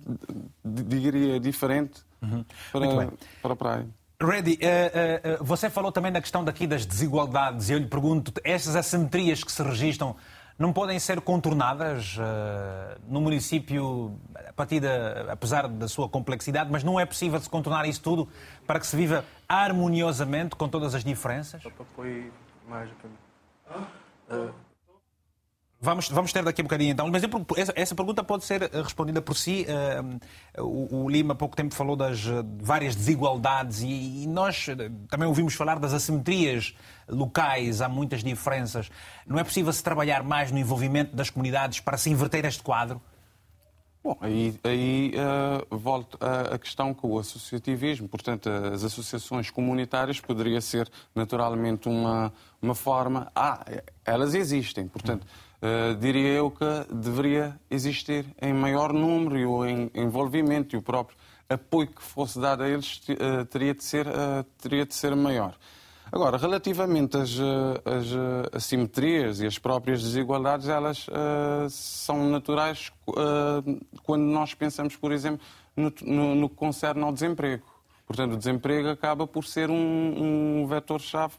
diria, 0.66 1.40
diferente 1.40 2.02
uhum. 2.22 2.44
para, 2.74 3.14
para 3.42 3.54
a 3.54 3.56
praia. 3.56 4.00
Reddy, 4.22 4.60
uh, 4.62 5.42
uh, 5.42 5.44
você 5.44 5.70
falou 5.70 5.94
também 5.94 6.12
da 6.12 6.20
questão 6.20 6.44
daqui 6.44 6.68
das 6.68 6.86
desigualdades. 6.86 7.70
E 7.70 7.74
eu 7.74 7.80
lhe 7.80 7.88
pergunto, 7.88 8.34
essas 8.44 8.76
assimetrias 8.76 9.44
que 9.44 9.52
se 9.52 9.64
registram 9.64 10.16
não 10.58 10.74
podem 10.74 11.00
ser 11.00 11.22
contornadas 11.22 12.18
uh, 12.18 13.00
no 13.08 13.22
município, 13.22 14.20
a 14.36 14.52
partir 14.52 14.82
da, 14.82 15.32
apesar 15.32 15.70
da 15.70 15.88
sua 15.88 16.10
complexidade, 16.10 16.70
mas 16.70 16.84
não 16.84 17.00
é 17.00 17.06
possível 17.06 17.40
se 17.40 17.50
contornar 17.50 17.88
isso 17.88 18.02
tudo 18.02 18.28
para 18.68 18.78
que 18.78 18.86
se 18.86 18.98
viva 18.98 19.24
harmoniosamente 19.48 20.54
com 20.58 20.68
todas 20.68 20.94
as 20.94 21.02
diferenças? 21.02 21.64
mais 22.68 22.90
Vamos, 25.82 26.10
vamos 26.10 26.34
ter 26.34 26.44
daqui 26.44 26.60
a 26.60 26.64
bocadinho 26.64 26.92
então. 26.92 27.08
Mas 27.08 27.24
essa, 27.58 27.74
essa 27.74 27.96
pergunta 27.96 28.22
pode 28.22 28.44
ser 28.44 28.64
eh, 28.64 28.82
respondida 28.82 29.22
por 29.22 29.36
si. 29.36 29.66
Uh, 30.58 30.62
o, 30.62 31.04
o, 31.06 31.10
Lima 31.10 31.32
há 31.32 31.36
pouco 31.36 31.56
tempo 31.56 31.74
falou 31.74 31.96
das 31.96 32.26
uh, 32.26 32.46
várias 32.62 32.96
desigualdades 32.96 33.82
e, 33.82 34.24
e, 34.24 34.28
nós 34.28 34.68
também 35.08 35.26
ouvimos 35.26 35.54
falar 35.54 35.80
das 35.80 35.94
assimetrias 35.94 36.76
locais, 37.08 37.82
há 37.82 37.88
muitas 37.88 38.22
diferenças. 38.22 38.92
Não 39.26 39.40
é 39.40 39.44
possível 39.44 39.72
se 39.72 39.82
trabalhar 39.82 40.22
mais 40.22 40.52
no 40.52 40.60
envolvimento 40.60 41.16
das 41.16 41.30
comunidades 41.30 41.80
para 41.80 41.98
se 41.98 42.10
inverter 42.10 42.44
este 42.44 42.62
quadro? 42.62 43.02
Bom, 44.04 44.18
aí, 44.20 44.60
aí 44.64 45.14
uh, 45.16 45.78
volto 45.78 46.18
à 46.22 46.58
questão 46.58 46.94
com 46.94 47.12
o 47.12 47.20
associativismo. 47.20 48.10
Portanto, 48.10 48.50
as 48.50 48.84
associações 48.84 49.50
comunitárias 49.50 50.20
poderia 50.20 50.60
ser 50.60 50.90
naturalmente 51.16 51.88
uma, 51.88 52.34
uma 52.62 52.76
forma. 52.76 53.32
Ah, 53.34 53.64
elas 54.04 54.34
existem. 54.34 54.86
Portanto. 54.86 55.24
Hum 55.24 55.49
Uh, 55.62 55.94
diria 55.96 56.30
eu 56.30 56.50
que 56.50 56.66
deveria 56.90 57.60
existir 57.70 58.26
em 58.42 58.54
maior 58.54 58.94
número 58.94 59.38
e 59.38 59.46
o 59.46 59.66
envolvimento 59.94 60.74
e 60.74 60.80
o 60.80 60.82
próprio 60.82 61.18
apoio 61.50 61.88
que 61.88 62.02
fosse 62.02 62.40
dado 62.40 62.64
a 62.64 62.70
eles 62.70 63.02
uh, 63.10 63.44
teria, 63.44 63.74
de 63.74 63.84
ser, 63.84 64.08
uh, 64.08 64.44
teria 64.62 64.86
de 64.86 64.96
ser 64.96 65.14
maior. 65.18 65.54
Agora, 66.10 66.38
relativamente 66.38 67.18
às, 67.18 67.38
às 67.86 68.56
assimetrias 68.56 69.42
e 69.42 69.46
às 69.46 69.60
próprias 69.60 70.02
desigualdades, 70.02 70.68
elas 70.68 71.06
são 71.70 72.32
naturais 72.32 72.92
quando 74.02 74.24
nós 74.24 74.56
pensamos, 74.56 74.96
por 74.96 75.12
exemplo, 75.12 75.46
no, 75.78 75.94
no, 76.02 76.34
no, 76.34 76.50
que 76.50 76.56
concerne 76.56 77.04
ao 77.04 77.14
desemprego. 77.14 77.64
Portanto, 78.08 78.34
o 78.34 78.38
desemprego 78.38 78.90
acaba 78.90 79.28
por 79.28 79.46
ser 79.46 79.70
um, 79.70 80.62
um 80.64 80.66
vetor-chave 80.66 81.36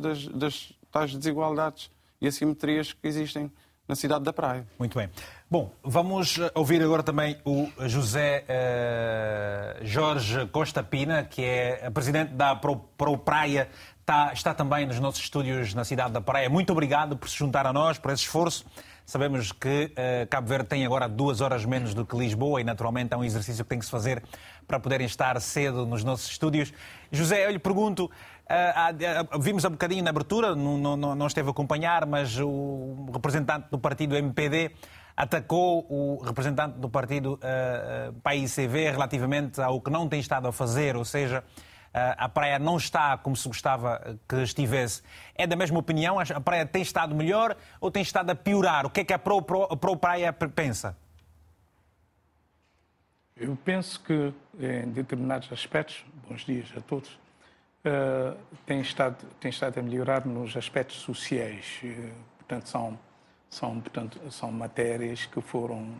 das, 0.00 0.26
das 0.26 0.72
tais 0.90 1.14
desigualdades 1.14 1.88
e 2.20 2.26
assimetrias 2.26 2.92
que 2.92 3.06
existem 3.06 3.50
na 3.88 3.96
cidade 3.96 4.22
da 4.22 4.32
Praia. 4.32 4.66
Muito 4.78 4.98
bem. 4.98 5.08
Bom, 5.50 5.72
vamos 5.82 6.38
ouvir 6.54 6.82
agora 6.82 7.02
também 7.02 7.38
o 7.42 7.70
José 7.86 8.44
uh, 8.44 9.86
Jorge 9.86 10.46
Costa 10.48 10.82
Pina, 10.82 11.24
que 11.24 11.42
é 11.42 11.88
presidente 11.90 12.34
da 12.34 12.54
Pro, 12.54 12.76
Pro 12.76 13.16
Praia, 13.16 13.68
está, 14.00 14.30
está 14.34 14.52
também 14.52 14.86
nos 14.86 15.00
nossos 15.00 15.22
estúdios 15.22 15.72
na 15.72 15.84
cidade 15.84 16.12
da 16.12 16.20
Praia. 16.20 16.50
Muito 16.50 16.70
obrigado 16.70 17.16
por 17.16 17.30
se 17.30 17.36
juntar 17.36 17.66
a 17.66 17.72
nós, 17.72 17.96
por 17.96 18.12
esse 18.12 18.22
esforço. 18.22 18.66
Sabemos 19.06 19.52
que 19.52 19.86
uh, 19.86 20.26
Cabo 20.28 20.46
Verde 20.46 20.68
tem 20.68 20.84
agora 20.84 21.08
duas 21.08 21.40
horas 21.40 21.64
menos 21.64 21.94
do 21.94 22.04
que 22.04 22.14
Lisboa 22.14 22.60
e, 22.60 22.64
naturalmente, 22.64 23.14
é 23.14 23.16
um 23.16 23.24
exercício 23.24 23.64
que 23.64 23.70
tem 23.70 23.78
que 23.78 23.86
se 23.86 23.90
fazer 23.90 24.22
para 24.66 24.78
poderem 24.78 25.06
estar 25.06 25.40
cedo 25.40 25.86
nos 25.86 26.04
nossos 26.04 26.30
estúdios. 26.30 26.74
José, 27.10 27.46
eu 27.46 27.50
lhe 27.50 27.58
pergunto, 27.58 28.10
vimos 29.40 29.64
um 29.64 29.70
bocadinho 29.70 30.02
na 30.02 30.10
abertura, 30.10 30.54
não, 30.54 30.96
não, 30.96 31.14
não 31.14 31.26
esteve 31.26 31.48
a 31.48 31.50
acompanhar, 31.50 32.06
mas 32.06 32.38
o 32.38 33.10
representante 33.12 33.68
do 33.70 33.78
partido 33.78 34.16
MPD 34.16 34.72
atacou 35.16 35.84
o 35.90 36.22
representante 36.22 36.78
do 36.78 36.88
partido 36.88 37.34
uh, 37.34 38.12
PAICV 38.22 38.92
relativamente 38.92 39.60
ao 39.60 39.80
que 39.80 39.90
não 39.90 40.08
tem 40.08 40.20
estado 40.20 40.46
a 40.46 40.52
fazer, 40.52 40.96
ou 40.96 41.04
seja, 41.04 41.40
uh, 41.40 42.14
a 42.16 42.28
praia 42.28 42.58
não 42.58 42.76
está 42.76 43.18
como 43.18 43.36
se 43.36 43.48
gostava 43.48 44.16
que 44.28 44.36
estivesse. 44.36 45.02
É 45.34 45.46
da 45.46 45.56
mesma 45.56 45.78
opinião? 45.80 46.18
A 46.18 46.40
praia 46.40 46.64
tem 46.64 46.82
estado 46.82 47.14
melhor 47.14 47.56
ou 47.80 47.90
tem 47.90 48.00
estado 48.00 48.30
a 48.30 48.34
piorar? 48.34 48.86
O 48.86 48.90
que 48.90 49.00
é 49.00 49.04
que 49.04 49.12
a 49.12 49.18
Pro, 49.18 49.42
Pro, 49.42 49.76
Pro 49.76 49.96
Praia 49.96 50.32
pensa? 50.32 50.96
Eu 53.36 53.56
penso 53.56 54.00
que, 54.02 54.32
em 54.58 54.90
determinados 54.90 55.52
aspectos, 55.52 56.04
bons 56.28 56.44
dias 56.44 56.68
a 56.76 56.80
todos, 56.80 57.18
uh, 57.88 58.36
tem, 58.66 58.80
estado, 58.80 59.16
tem 59.40 59.50
estado 59.50 59.78
a 59.78 59.82
melhorar 59.82 60.26
nos 60.26 60.56
aspectos 60.56 60.96
sociais. 60.98 61.80
Uh, 61.82 62.10
portanto, 62.38 62.68
são, 62.68 62.98
são, 63.48 63.80
portanto, 63.80 64.20
são 64.30 64.52
matérias 64.52 65.26
que 65.26 65.40
foram 65.40 65.94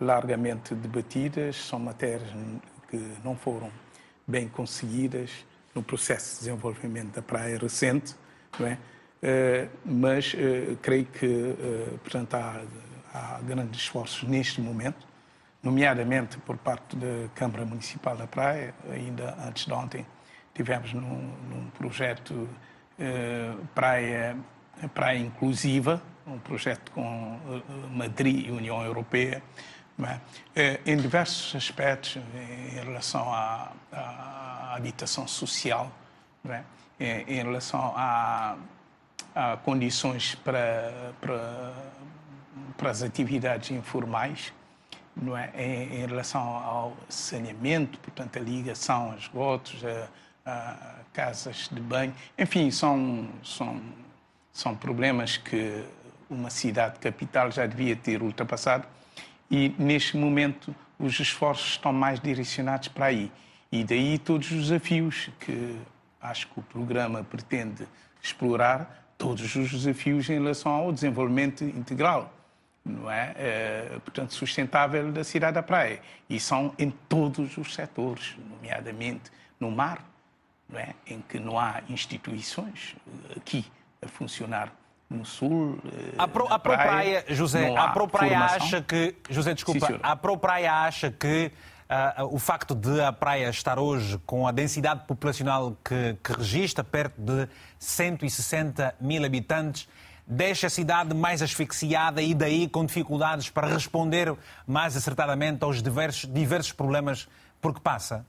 largamente 0.00 0.74
debatidas, 0.74 1.56
são 1.56 1.78
matérias 1.78 2.30
que 2.88 2.96
não 3.24 3.36
foram 3.36 3.70
bem 4.26 4.48
conseguidas 4.48 5.44
no 5.74 5.82
processo 5.82 6.34
de 6.34 6.38
desenvolvimento 6.40 7.14
da 7.14 7.22
praia 7.22 7.58
recente, 7.58 8.14
não 8.58 8.66
é? 8.66 8.78
Uh, 9.22 9.70
mas 9.84 10.34
creio 10.80 11.06
que, 11.06 11.56
portanto, 12.02 12.34
há, 12.34 12.62
há 13.14 13.40
grandes 13.42 13.82
esforços 13.82 14.28
neste 14.28 14.60
momento 14.60 15.06
nomeadamente 15.62 16.38
por 16.38 16.56
parte 16.56 16.96
da 16.96 17.28
Câmara 17.36 17.64
Municipal 17.64 18.16
da 18.16 18.26
Praia, 18.26 18.74
ainda 18.90 19.36
antes 19.46 19.64
de 19.64 19.72
ontem 19.72 20.04
tivemos 20.54 20.92
num, 20.92 21.32
num 21.50 21.70
projeto 21.70 22.48
eh, 22.98 23.54
Praia, 23.74 24.36
Praia 24.94 25.18
Inclusiva, 25.18 26.02
um 26.26 26.38
projeto 26.38 26.90
com 26.92 27.38
eh, 27.50 27.62
Madrid 27.90 28.46
e 28.46 28.50
União 28.50 28.84
Europeia, 28.84 29.42
é? 30.04 30.20
eh, 30.54 30.80
em 30.84 30.96
diversos 30.96 31.54
aspectos 31.54 32.16
em 32.16 32.84
relação 32.84 33.32
à, 33.32 33.72
à 33.90 34.74
habitação 34.76 35.26
social, 35.26 35.90
é? 36.48 36.62
em, 37.00 37.38
em 37.38 37.42
relação 37.42 37.92
a, 37.96 38.56
a 39.34 39.56
condições 39.58 40.34
para, 40.34 41.12
para, 41.20 41.72
para 42.76 42.90
as 42.90 43.02
atividades 43.02 43.70
informais, 43.70 44.52
não 45.16 45.36
é? 45.36 45.50
em, 45.56 46.02
em 46.02 46.06
relação 46.06 46.42
ao 46.42 46.96
saneamento, 47.08 47.98
portanto, 47.98 48.36
a 48.36 48.40
ligação 48.40 49.12
a 49.12 49.16
esgotos, 49.16 49.84
a, 49.84 50.08
casas 51.12 51.68
de 51.70 51.80
banho, 51.80 52.14
enfim, 52.38 52.70
são, 52.70 53.28
são, 53.42 53.80
são 54.52 54.74
problemas 54.74 55.36
que 55.36 55.84
uma 56.28 56.50
cidade 56.50 56.98
capital 56.98 57.50
já 57.50 57.66
devia 57.66 57.94
ter 57.94 58.22
ultrapassado 58.22 58.86
e, 59.50 59.74
neste 59.78 60.16
momento, 60.16 60.74
os 60.98 61.18
esforços 61.20 61.72
estão 61.72 61.92
mais 61.92 62.18
direcionados 62.20 62.88
para 62.88 63.06
aí. 63.06 63.30
E 63.70 63.84
daí 63.84 64.18
todos 64.18 64.50
os 64.50 64.68
desafios 64.68 65.30
que 65.40 65.78
acho 66.20 66.46
que 66.48 66.60
o 66.60 66.62
programa 66.62 67.22
pretende 67.24 67.86
explorar, 68.22 69.06
todos 69.18 69.54
os 69.56 69.70
desafios 69.70 70.28
em 70.28 70.34
relação 70.34 70.72
ao 70.72 70.92
desenvolvimento 70.92 71.64
integral 71.64 72.32
não 72.84 73.10
é? 73.10 73.32
é? 73.36 73.98
portanto, 74.04 74.34
sustentável 74.34 75.12
da 75.12 75.24
cidade 75.24 75.54
da 75.54 75.62
praia. 75.62 76.00
E 76.28 76.40
são 76.40 76.74
em 76.78 76.90
todos 76.90 77.56
os 77.56 77.74
setores, 77.74 78.36
nomeadamente 78.50 79.30
no 79.58 79.70
mar, 79.70 80.04
é? 80.78 80.94
em 81.06 81.20
que 81.20 81.38
não 81.38 81.58
há 81.58 81.82
instituições 81.88 82.96
aqui 83.36 83.64
a 84.00 84.08
funcionar 84.08 84.72
no 85.08 85.24
sul. 85.24 85.78
Eh, 85.84 86.14
a 86.18 86.26
Pro, 86.26 86.46
a 86.48 86.58
praia, 86.58 87.22
praia, 87.22 87.24
José, 87.28 87.74
a 87.76 87.88
Pro 87.88 88.08
Praia 88.08 88.38
acha 88.40 88.80
que. 88.80 89.14
José, 89.28 89.54
desculpa, 89.54 89.86
Sim, 89.86 89.98
a 90.02 90.16
Pro 90.16 90.36
Praia 90.36 90.72
acha 90.84 91.10
que. 91.10 91.52
Uh, 91.92 92.36
o 92.36 92.38
facto 92.38 92.74
de 92.74 93.02
a 93.02 93.12
praia 93.12 93.50
estar 93.50 93.78
hoje 93.78 94.18
com 94.24 94.46
a 94.48 94.50
densidade 94.50 95.04
populacional 95.06 95.76
que, 95.84 96.16
que 96.24 96.32
registra, 96.32 96.82
perto 96.82 97.20
de 97.20 97.46
160 97.78 98.94
mil 98.98 99.22
habitantes, 99.22 99.86
deixa 100.26 100.68
a 100.68 100.70
cidade 100.70 101.14
mais 101.14 101.42
asfixiada 101.42 102.22
e 102.22 102.32
daí 102.32 102.66
com 102.66 102.86
dificuldades 102.86 103.50
para 103.50 103.66
responder 103.66 104.34
mais 104.66 104.96
acertadamente 104.96 105.64
aos 105.64 105.82
diversos, 105.82 106.32
diversos 106.32 106.72
problemas 106.72 107.28
por 107.60 107.74
que 107.74 107.80
passa? 107.80 108.26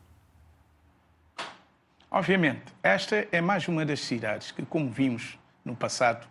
Obviamente, 2.13 2.61
esta 2.83 3.27
é 3.31 3.41
mais 3.41 3.67
uma 3.67 3.83
das 3.83 3.99
cidades 3.99 4.51
que, 4.51 4.63
como 4.63 4.89
vimos 4.89 5.37
no 5.65 5.75
passado, 5.75 6.27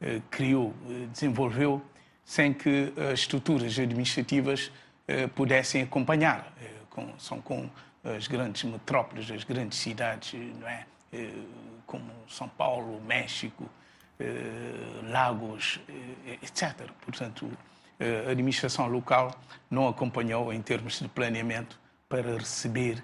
eh, 0.00 0.22
criou, 0.30 0.74
eh, 0.88 1.06
desenvolveu, 1.12 1.82
sem 2.24 2.52
que 2.52 2.92
as 3.12 3.20
estruturas 3.20 3.78
administrativas 3.78 4.72
eh, 5.06 5.26
pudessem 5.26 5.82
acompanhar. 5.82 6.52
São 7.18 7.40
com 7.40 7.70
as 8.02 8.26
grandes 8.26 8.64
metrópoles, 8.64 9.30
as 9.30 9.44
grandes 9.44 9.78
cidades, 9.78 10.32
não 10.58 10.66
é? 10.66 10.84
como 11.86 12.10
São 12.28 12.48
Paulo, 12.48 13.00
México, 13.02 13.70
eh, 14.20 15.00
lagos, 15.10 15.80
eh, 15.88 16.38
etc. 16.42 16.90
Portanto, 17.00 17.48
eh, 18.00 18.24
a 18.26 18.30
administração 18.32 18.88
local 18.88 19.32
não 19.70 19.86
acompanhou 19.86 20.52
em 20.52 20.60
termos 20.60 20.98
de 20.98 21.06
planeamento 21.06 21.78
para 22.08 22.36
receber, 22.36 23.02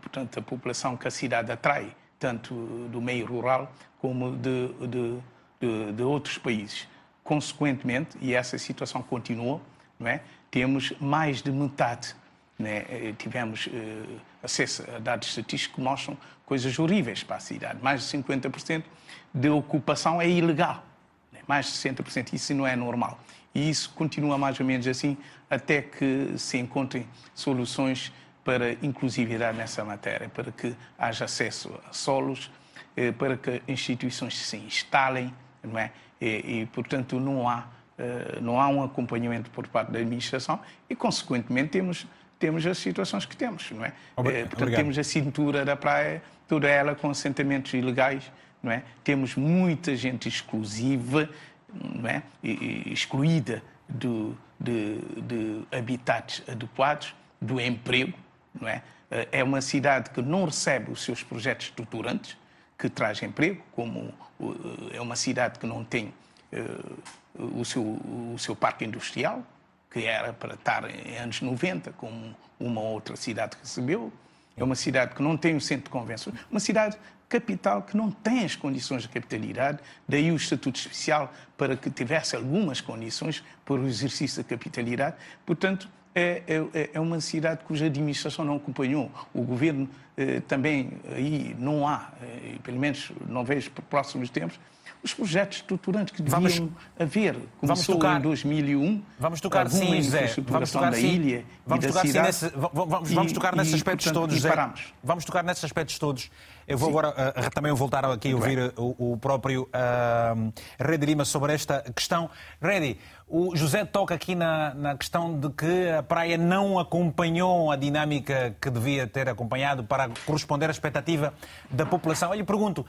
portanto, 0.00 0.38
a 0.38 0.42
população 0.42 0.96
que 0.96 1.06
a 1.06 1.10
cidade 1.10 1.52
atrai, 1.52 1.94
tanto 2.18 2.54
do 2.88 3.00
meio 3.00 3.26
rural 3.26 3.72
como 4.00 4.32
de, 4.36 4.68
de, 4.86 5.18
de, 5.60 5.92
de 5.92 6.02
outros 6.02 6.38
países. 6.38 6.88
Consequentemente, 7.22 8.16
e 8.20 8.34
essa 8.34 8.58
situação 8.58 9.02
continuou, 9.02 9.60
não 9.98 10.08
é? 10.08 10.22
temos 10.50 10.92
mais 11.00 11.42
de 11.42 11.52
metade 11.52 12.14
né? 12.60 13.14
tivemos 13.16 13.66
uh, 13.66 14.20
acesso 14.42 14.84
a 14.94 14.98
dados 14.98 15.28
estatísticos 15.28 15.76
que 15.76 15.80
mostram 15.80 16.16
coisas 16.44 16.78
horríveis 16.78 17.24
para 17.24 17.36
a 17.36 17.40
cidade. 17.40 17.78
Mais 17.82 18.02
de 18.02 18.18
50% 18.18 18.84
de 19.32 19.48
ocupação 19.48 20.20
é 20.20 20.28
ilegal. 20.28 20.84
Né? 21.32 21.40
Mais 21.48 21.66
de 21.66 21.72
60%. 21.72 22.34
Isso 22.34 22.54
não 22.54 22.66
é 22.66 22.76
normal. 22.76 23.18
E 23.54 23.68
isso 23.68 23.90
continua 23.96 24.36
mais 24.36 24.60
ou 24.60 24.66
menos 24.66 24.86
assim 24.86 25.16
até 25.48 25.82
que 25.82 26.34
se 26.36 26.58
encontrem 26.58 27.08
soluções 27.34 28.12
para 28.44 28.72
inclusividade 28.82 29.56
nessa 29.56 29.84
matéria, 29.84 30.28
para 30.28 30.50
que 30.50 30.74
haja 30.98 31.24
acesso 31.24 31.78
a 31.88 31.92
solos, 31.92 32.50
eh, 32.96 33.12
para 33.12 33.36
que 33.36 33.62
instituições 33.68 34.38
se 34.38 34.56
instalem, 34.56 35.32
não 35.62 35.78
é? 35.78 35.92
E, 36.20 36.60
e 36.60 36.66
portanto, 36.72 37.20
não 37.20 37.48
há, 37.48 37.66
eh, 37.98 38.38
não 38.40 38.60
há 38.60 38.68
um 38.68 38.82
acompanhamento 38.82 39.50
por 39.50 39.66
parte 39.68 39.92
da 39.92 39.98
administração 39.98 40.60
e, 40.88 40.96
consequentemente, 40.96 41.70
temos 41.70 42.06
temos 42.40 42.66
as 42.66 42.78
situações 42.78 43.26
que 43.26 43.36
temos, 43.36 43.70
não 43.70 43.84
é? 43.84 43.92
Obrigado. 44.16 44.48
Portanto, 44.48 44.74
temos 44.74 44.98
a 44.98 45.04
cintura 45.04 45.62
da 45.62 45.76
praia, 45.76 46.22
toda 46.48 46.66
ela 46.66 46.94
com 46.94 47.10
assentamentos 47.10 47.74
ilegais, 47.74 48.32
não 48.62 48.72
é? 48.72 48.82
Temos 49.04 49.36
muita 49.36 49.94
gente 49.94 50.26
exclusiva, 50.26 51.28
não 51.72 52.08
é? 52.08 52.22
E, 52.42 52.90
excluída 52.90 53.62
do, 53.86 54.34
de, 54.58 54.98
de 55.20 55.62
habitats 55.70 56.42
adequados, 56.48 57.14
do 57.40 57.60
emprego, 57.60 58.14
não 58.58 58.68
é? 58.68 58.82
Eh, 59.10 59.28
é 59.32 59.44
uma 59.44 59.60
cidade 59.60 60.10
que 60.10 60.22
não 60.22 60.44
recebe 60.44 60.90
os 60.90 61.02
seus 61.02 61.22
projetos 61.22 61.66
estruturantes, 61.66 62.36
que 62.78 62.88
traz 62.88 63.22
emprego, 63.22 63.62
como 63.72 64.12
eh, 64.40 64.96
é 64.96 65.00
uma 65.00 65.16
cidade 65.16 65.58
que 65.58 65.66
não 65.66 65.84
tem 65.84 66.14
uh, 66.52 67.60
o, 67.60 67.64
seu, 67.64 67.82
o 67.82 68.36
seu 68.38 68.56
parque 68.56 68.84
industrial, 68.84 69.42
que 69.90 70.04
era 70.04 70.32
para 70.32 70.54
estar 70.54 70.88
em 70.88 71.18
anos 71.18 71.40
90, 71.40 71.92
como 71.92 72.34
uma 72.58 72.80
outra 72.80 73.16
cidade 73.16 73.56
recebeu. 73.60 74.12
É 74.56 74.62
uma 74.62 74.74
cidade 74.74 75.14
que 75.14 75.22
não 75.22 75.36
tem 75.36 75.56
um 75.56 75.60
centro 75.60 75.84
de 75.84 75.90
convenções, 75.90 76.36
uma 76.50 76.60
cidade 76.60 76.96
capital 77.28 77.82
que 77.82 77.96
não 77.96 78.10
tem 78.10 78.44
as 78.44 78.56
condições 78.56 79.02
de 79.02 79.08
capitalidade, 79.08 79.78
daí 80.06 80.32
o 80.32 80.36
estatuto 80.36 80.78
especial 80.78 81.32
para 81.56 81.76
que 81.76 81.88
tivesse 81.88 82.34
algumas 82.34 82.80
condições 82.80 83.42
para 83.64 83.76
o 83.76 83.86
exercício 83.86 84.42
da 84.42 84.48
capitalidade. 84.48 85.16
Portanto, 85.46 85.88
é, 86.14 86.42
é, 86.74 86.90
é 86.94 87.00
uma 87.00 87.20
cidade 87.20 87.64
cuja 87.64 87.86
administração 87.86 88.44
não 88.44 88.56
acompanhou. 88.56 89.10
O 89.32 89.42
governo 89.42 89.88
eh, 90.16 90.40
também 90.46 90.90
aí 91.14 91.56
não 91.58 91.86
há, 91.86 92.10
eh, 92.22 92.56
pelo 92.62 92.78
menos 92.78 93.12
não 93.28 93.44
vejo 93.44 93.70
para 93.70 93.82
próximos 93.84 94.28
tempos, 94.28 94.58
os 95.02 95.14
projetos 95.14 95.58
estruturantes 95.58 96.14
que 96.14 96.22
deviam 96.22 96.42
vamos, 96.42 96.72
haver. 96.98 97.34
Começou 97.34 97.66
vamos 97.66 97.86
tocar, 97.86 98.18
em 98.18 98.22
2001. 98.22 99.02
Vamos 99.18 99.40
tocar 99.40 99.70
sim, 99.70 100.02
José. 100.02 100.34
Vamos 100.46 100.70
tocar 100.70 100.90
da 100.90 100.96
sim. 100.96 101.06
ilha 101.06 101.44
vamos 101.66 101.84
e 101.84 101.88
tocar, 101.88 102.06
cidade. 102.06 102.26
Nesse, 102.26 102.48
vamos, 102.50 103.10
vamos 103.10 103.32
tocar 103.32 103.56
nesses 103.56 103.74
aspectos 103.74 104.06
e, 104.06 104.12
todos, 104.12 104.34
José. 104.36 104.72
Vamos 105.02 105.24
tocar 105.24 105.42
nesses 105.42 105.64
aspectos 105.64 105.98
todos. 105.98 106.30
Eu 106.68 106.76
vou 106.76 106.90
sim. 106.90 106.98
agora 106.98 107.32
uh, 107.32 107.50
também 107.50 107.72
voltar 107.72 108.04
aqui 108.04 108.32
a 108.32 108.34
ouvir 108.36 108.72
o, 108.76 109.12
o, 109.12 109.16
próprio 109.16 109.62
uh, 109.62 110.52
Redi 110.78 111.06
Lima 111.06 111.24
sobre 111.24 111.54
esta 111.54 111.82
questão. 111.94 112.30
Redi, 112.60 112.98
o 113.26 113.56
José 113.56 113.84
toca 113.84 114.14
aqui 114.14 114.34
na, 114.34 114.74
na 114.74 114.96
questão 114.96 115.38
de 115.38 115.48
que 115.50 115.88
a 115.88 116.02
praia 116.02 116.36
não 116.36 116.78
acompanhou 116.78 117.70
a 117.70 117.76
dinâmica 117.76 118.54
que 118.60 118.68
devia 118.68 119.06
ter 119.06 119.28
acompanhado 119.28 119.82
para 119.82 120.10
corresponder 120.26 120.66
à 120.66 120.70
expectativa 120.70 121.32
da 121.70 121.86
população. 121.86 122.32
Eu 122.32 122.36
lhe 122.36 122.44
pergunto, 122.44 122.84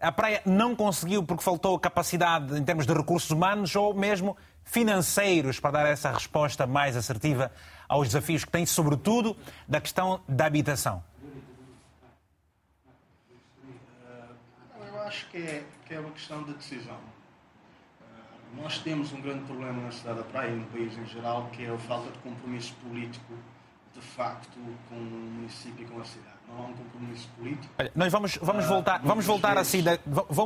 a 0.00 0.12
praia 0.12 0.40
não 0.46 0.76
conseguiu 0.76 1.22
porque 1.24 1.42
faltou 1.42 1.78
capacidade 1.78 2.56
em 2.56 2.64
termos 2.64 2.86
de 2.86 2.92
recursos 2.92 3.30
humanos 3.30 3.74
ou 3.74 3.92
mesmo 3.92 4.36
financeiros 4.64 5.58
para 5.58 5.70
dar 5.70 5.86
essa 5.86 6.12
resposta 6.12 6.66
mais 6.66 6.96
assertiva 6.96 7.50
aos 7.88 8.08
desafios 8.08 8.44
que 8.44 8.50
tem, 8.50 8.64
sobretudo 8.64 9.36
da 9.66 9.80
questão 9.80 10.20
da 10.28 10.46
habitação? 10.46 11.02
Eu 14.78 15.00
acho 15.00 15.28
que 15.30 15.38
é, 15.38 15.64
que 15.86 15.94
é 15.94 16.00
uma 16.00 16.10
questão 16.10 16.44
de 16.44 16.52
decisão. 16.54 16.98
Nós 18.54 18.78
temos 18.78 19.12
um 19.12 19.20
grande 19.20 19.44
problema 19.44 19.82
na 19.82 19.90
cidade 19.90 20.18
da 20.18 20.24
praia 20.24 20.50
e 20.50 20.56
no 20.56 20.66
país 20.66 20.96
em 20.96 21.06
geral, 21.06 21.48
que 21.52 21.64
é 21.64 21.70
a 21.70 21.78
falta 21.78 22.10
de 22.10 22.18
compromisso 22.18 22.74
político 22.74 23.34
de 23.94 24.00
facto 24.00 24.58
com 24.88 24.94
o 24.94 25.00
município 25.00 25.84
e 25.84 25.88
com 25.88 26.00
a 26.00 26.04
cidade. 26.04 26.37
Não 26.48 26.56
há 26.64 26.66
um 26.68 26.72
compromisso 26.72 27.28
político. 27.36 27.72
Nós 27.94 28.12
vamos, 28.12 28.38
vamos 28.42 28.64
Ah, 28.64 28.68
voltar, 28.68 29.00
vamos 29.04 29.24
voltar 29.26 29.54
vezes- 29.56 29.68
assim, 29.74 29.82
da- 29.82 29.98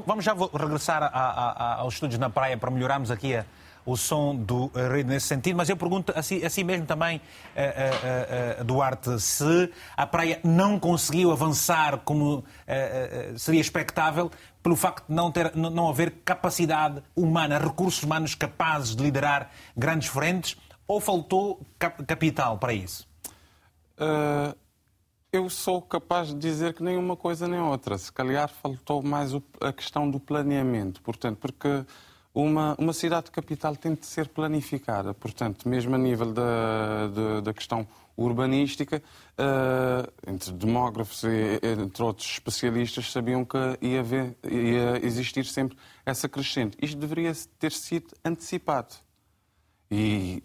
vamos 0.06 0.24
já 0.24 0.34
regressar 0.34 1.02
a- 1.02 1.06
a- 1.06 1.50
a- 1.50 1.74
aos 1.76 1.94
estúdios 1.94 2.18
na 2.18 2.28
praia 2.30 2.56
para 2.56 2.70
melhorarmos 2.70 3.10
aqui 3.10 3.36
a- 3.36 3.44
o 3.84 3.96
som 3.96 4.36
do 4.36 4.70
eh, 4.76 4.88
Rei 4.88 5.02
nesse 5.02 5.26
sentido, 5.26 5.56
mas 5.56 5.68
eu 5.68 5.76
pergunto 5.76 6.12
assim, 6.16 6.44
assim 6.44 6.62
mesmo 6.62 6.86
também, 6.86 7.20
eh, 7.56 7.74
eh, 7.76 8.56
eh, 8.60 8.64
Duarte, 8.64 9.18
se 9.20 9.70
a 9.96 10.06
praia 10.06 10.38
não 10.44 10.78
conseguiu 10.78 11.32
avançar 11.32 11.98
como 12.04 12.44
eh, 12.66 13.32
eh, 13.34 13.38
seria 13.38 13.60
expectável 13.60 14.30
pelo 14.62 14.76
facto 14.76 15.06
de 15.08 15.14
não, 15.14 15.32
ter, 15.32 15.50
não- 15.56 15.70
não 15.70 15.88
haver 15.88 16.12
capacidade 16.24 17.02
humana, 17.16 17.58
recursos 17.58 18.02
humanos 18.04 18.36
capazes 18.36 18.94
de 18.94 19.02
liderar 19.02 19.50
grandes 19.76 20.06
frentes, 20.08 20.56
ou 20.86 21.00
faltou 21.00 21.60
cap- 21.78 22.04
capital 22.04 22.58
para 22.58 22.72
isso? 22.72 23.08
Eu 25.32 25.48
sou 25.48 25.80
capaz 25.80 26.28
de 26.28 26.34
dizer 26.34 26.74
que 26.74 26.82
nem 26.82 26.98
uma 26.98 27.16
coisa 27.16 27.48
nem 27.48 27.58
outra. 27.58 27.96
Se 27.96 28.12
calhar 28.12 28.50
faltou 28.50 29.02
mais 29.02 29.32
a 29.62 29.72
questão 29.72 30.10
do 30.10 30.20
planeamento. 30.20 31.00
Portanto, 31.00 31.38
porque 31.38 31.86
uma, 32.34 32.76
uma 32.78 32.92
cidade 32.92 33.30
capital 33.30 33.74
tem 33.74 33.94
de 33.94 34.04
ser 34.04 34.28
planificada. 34.28 35.14
Portanto, 35.14 35.66
mesmo 35.66 35.94
a 35.94 35.98
nível 35.98 36.34
da, 36.34 37.08
da, 37.08 37.40
da 37.40 37.54
questão 37.54 37.88
urbanística, 38.14 39.02
uh, 39.38 40.30
entre 40.30 40.52
demógrafos 40.52 41.24
e 41.24 41.58
entre 41.80 42.02
outros 42.02 42.30
especialistas, 42.30 43.10
sabiam 43.10 43.42
que 43.42 43.56
ia, 43.80 44.00
haver, 44.00 44.36
ia 44.44 45.02
existir 45.02 45.46
sempre 45.46 45.78
essa 46.04 46.28
crescente. 46.28 46.76
Isto 46.82 46.98
deveria 46.98 47.32
ter 47.58 47.72
sido 47.72 48.08
antecipado. 48.22 48.94
E 49.94 50.40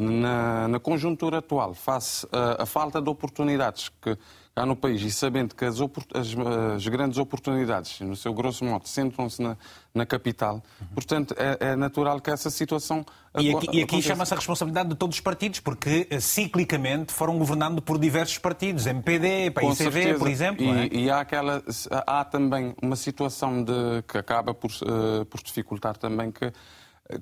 na, 0.00 0.66
na 0.66 0.80
conjuntura 0.80 1.38
atual, 1.38 1.72
face 1.72 2.26
à, 2.32 2.66
falta 2.66 3.00
de 3.00 3.08
oportunidades 3.08 3.92
que 4.02 4.18
há 4.56 4.66
no 4.66 4.74
país 4.74 5.00
e 5.02 5.10
sabendo 5.12 5.54
que 5.54 5.64
as, 5.64 5.76
as, 5.80 6.36
as 6.74 6.88
grandes 6.88 7.16
oportunidades, 7.16 8.00
no 8.00 8.16
seu 8.16 8.34
grosso 8.34 8.64
modo, 8.64 8.88
centram-se 8.88 9.40
na, 9.40 9.56
na 9.94 10.04
capital, 10.04 10.60
portanto, 10.94 11.32
é, 11.38 11.68
é 11.70 11.76
natural 11.76 12.20
que 12.20 12.28
essa 12.28 12.50
situação. 12.50 13.06
E 13.38 13.54
aqui, 13.54 13.68
e 13.72 13.82
aqui 13.84 14.02
chama-se 14.02 14.34
a 14.34 14.36
responsabilidade 14.36 14.88
de 14.88 14.96
todos 14.96 15.14
os 15.14 15.20
partidos, 15.20 15.60
porque 15.60 16.08
eh, 16.10 16.18
ciclicamente 16.18 17.12
foram 17.12 17.38
governando 17.38 17.80
por 17.80 18.00
diversos 18.00 18.38
partidos, 18.38 18.84
MPD, 18.84 19.52
PICV, 19.52 20.14
por 20.14 20.26
exemplo. 20.26 20.64
E, 20.64 20.70
é? 20.70 20.88
e 20.92 21.08
há, 21.08 21.20
aquela, 21.20 21.62
há 22.04 22.24
também 22.24 22.74
uma 22.82 22.96
situação 22.96 23.62
de, 23.62 24.02
que 24.08 24.18
acaba 24.18 24.52
por, 24.52 24.72
eh, 24.72 25.24
por 25.30 25.40
dificultar 25.40 25.96
também 25.96 26.32
que 26.32 26.52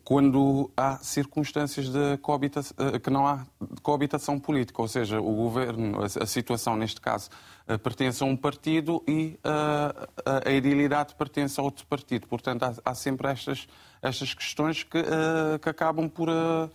quando 0.05 0.71
há 0.77 0.97
circunstâncias 0.99 1.89
de 1.89 2.17
coabitação, 2.19 2.77
que 3.03 3.09
não 3.09 3.27
há 3.27 3.47
coabitação 3.83 4.39
política, 4.39 4.83
ou 4.83 4.89
seja, 4.89 5.21
o 5.21 5.35
governo, 5.35 6.03
a, 6.03 6.27
situação 6.27 6.77
neste 6.77 7.01
caso, 7.01 7.31
eh, 7.69 7.79
pertence 7.79 8.23
a 8.23 8.27
um 8.27 8.37
partido 8.37 9.03
e 9.07 9.39
eh, 9.45 10.43
a, 10.45 10.51
idilidade 10.51 11.15
pertence 11.15 11.61
a 11.61 11.63
outro 11.63 11.87
partido. 11.87 12.27
Portanto, 12.27 12.65
há, 12.85 12.95
sempre 12.95 13.29
estas, 13.29 13.69
estas 14.03 14.35
questões 14.35 14.83
que, 14.83 14.99
eh, 14.99 15.59
que 15.63 15.69
acabam 15.69 16.09
por 16.09 16.29
eh, 16.29 16.69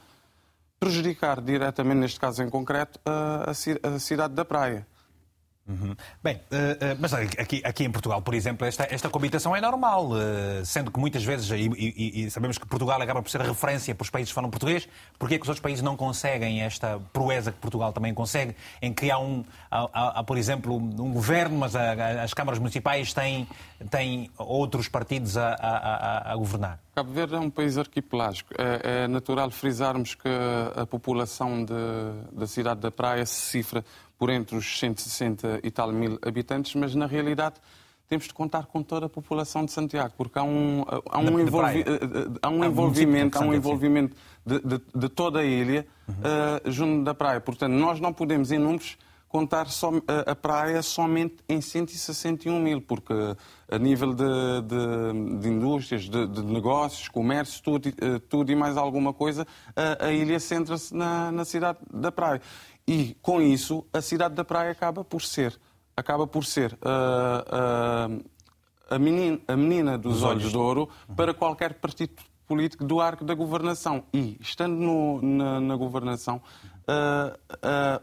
prejudicar 0.79 1.41
diretamente, 1.41 1.99
neste 1.99 2.19
caso 2.19 2.41
em 2.41 2.49
concreto, 2.49 2.99
a 3.05 3.99
cidade 3.99 4.33
da 4.33 4.43
Praia. 4.43 4.87
Bem, 6.23 6.39
eh, 6.51 6.77
eh, 6.79 6.97
mas 6.99 7.13
aqui, 7.13 7.61
aqui 7.63 7.83
em 7.83 7.91
Portugal, 7.91 8.21
por 8.21 8.33
exemplo, 8.33 8.65
esta, 8.67 8.87
esta 8.89 9.09
coabitação 9.09 9.55
é 9.55 9.61
normal, 9.61 10.09
eh, 10.17 10.63
sendo 10.65 10.91
que 10.91 10.99
muitas 10.99 11.23
vezes, 11.23 11.49
e, 11.51 11.69
e- 11.77 12.25
e 12.25 12.31
sabemos 12.31 12.57
que 12.57 12.65
Portugal 12.67 13.01
acaba 13.01 13.21
por 13.21 13.29
ser 13.29 13.41
referência 13.41 13.93
para 13.95 14.03
os 14.03 14.09
países 14.09 14.31
que 14.31 14.35
falam 14.35 14.49
português, 14.49 14.87
porque 15.17 15.35
é 15.35 15.37
que 15.37 15.43
os 15.43 15.49
outros 15.49 15.61
países 15.61 15.81
não 15.81 15.95
conseguem 15.97 16.61
esta 16.61 16.99
proeza 17.13 17.51
que 17.51 17.57
Portugal 17.59 17.91
também 17.93 18.13
consegue, 18.13 18.55
em 18.81 18.93
criar, 18.93 19.19
um, 19.19 19.43
há, 19.69 19.87
há- 19.93 20.19
há, 20.19 20.23
por 20.23 20.37
exemplo, 20.37 20.75
um 20.75 21.11
governo, 21.11 21.57
mas 21.57 21.75
a- 21.75 21.93
a- 21.93 22.23
as 22.23 22.33
câmaras 22.33 22.59
municipais 22.59 23.13
têm, 23.13 23.47
têm 23.89 24.29
outros 24.37 24.87
partidos 24.87 25.37
a, 25.37 25.49
a- 25.53 26.27
a- 26.29 26.31
a 26.33 26.35
governar? 26.35 26.79
Cabo 26.93 27.11
Verde 27.13 27.35
é 27.35 27.39
um 27.39 27.49
país 27.49 27.77
arquipelágico. 27.77 28.53
É, 28.57 29.03
é 29.03 29.07
natural 29.07 29.49
frisarmos 29.49 30.13
que 30.13 30.27
a 30.75 30.85
população 30.85 31.63
de- 31.63 31.73
da 32.37 32.45
cidade 32.45 32.81
da 32.81 32.91
Praia 32.91 33.25
se 33.25 33.33
cifra 33.35 33.83
por 34.21 34.29
entre 34.29 34.55
os 34.55 34.77
160 34.77 35.61
e 35.63 35.71
tal 35.71 35.91
mil 35.91 36.19
habitantes, 36.21 36.75
mas 36.75 36.93
na 36.93 37.07
realidade 37.07 37.55
temos 38.07 38.27
de 38.27 38.33
contar 38.35 38.67
com 38.67 38.83
toda 38.83 39.07
a 39.07 39.09
população 39.09 39.65
de 39.65 39.71
Santiago, 39.71 40.13
porque 40.15 40.37
há 40.37 40.43
um, 40.43 40.85
há 41.09 41.17
um, 41.17 41.25
De- 41.25 41.31
envolvi- 41.41 41.83
Praia. 41.83 41.85
há 42.39 42.49
um 42.49 42.63
envolvimento, 42.63 43.39
há 43.39 43.41
um 43.41 43.51
envolvimento 43.51 44.15
de, 44.45 44.59
de- 44.59 44.81
de 44.93 45.09
toda 45.09 45.39
a 45.39 45.43
ilha 45.43 45.87
eh, 46.23 46.61
junto 46.69 47.03
da 47.03 47.15
praia. 47.15 47.41
Portanto, 47.41 47.73
nós 47.73 47.99
não 47.99 48.13
podemos, 48.13 48.51
em 48.51 48.59
números, 48.59 48.95
contar 49.31 49.67
só, 49.69 49.91
a, 50.07 50.31
a 50.31 50.35
praia 50.35 50.81
somente 50.81 51.37
em 51.47 51.61
161 51.61 52.59
mil, 52.59 52.81
porque 52.81 53.13
a 53.69 53.77
nível 53.77 54.13
de, 54.13 54.23
de- 54.67 55.39
de 55.39 55.49
indústrias, 55.49 56.03
de, 56.03 56.27
de 56.27 56.43
negócios, 56.43 57.07
comércio, 57.07 57.63
tudo, 57.63 57.87
e- 57.89 57.95
eh, 58.01 58.19
tudo 58.29 58.51
e 58.51 58.55
mais 58.55 58.75
alguma 58.77 59.13
coisa, 59.13 59.47
a, 59.75 60.05
a 60.07 60.11
ilha 60.11 60.39
centra-se 60.39 60.93
na, 60.93 61.31
na 61.31 61.45
cidade 61.45 61.79
da 61.93 62.11
praia. 62.11 62.41
E, 62.87 63.15
com 63.21 63.41
isso, 63.41 63.85
a 63.93 64.01
cidade 64.01 64.35
da 64.35 64.43
praia 64.43 64.71
acaba 64.71 65.03
por 65.03 65.21
ser, 65.21 65.57
acaba 65.95 66.27
por 66.27 66.43
ser 66.45 66.77
ah, 66.81 67.45
ah, 68.89 68.95
a, 68.95 68.99
menina, 68.99 69.39
a 69.47 69.55
menina 69.55 69.97
dos 69.97 70.23
olhos 70.23 70.51
de 70.51 70.57
ouro 70.57 70.89
para 71.15 71.33
qualquer 71.33 71.75
partido 71.75 72.13
político 72.47 72.83
do 72.83 72.99
arco 72.99 73.23
da 73.23 73.33
governação. 73.33 74.03
E, 74.13 74.35
estando 74.41 74.75
no- 74.75 75.21
na, 75.21 75.61
na 75.61 75.75
governação, 75.77 76.41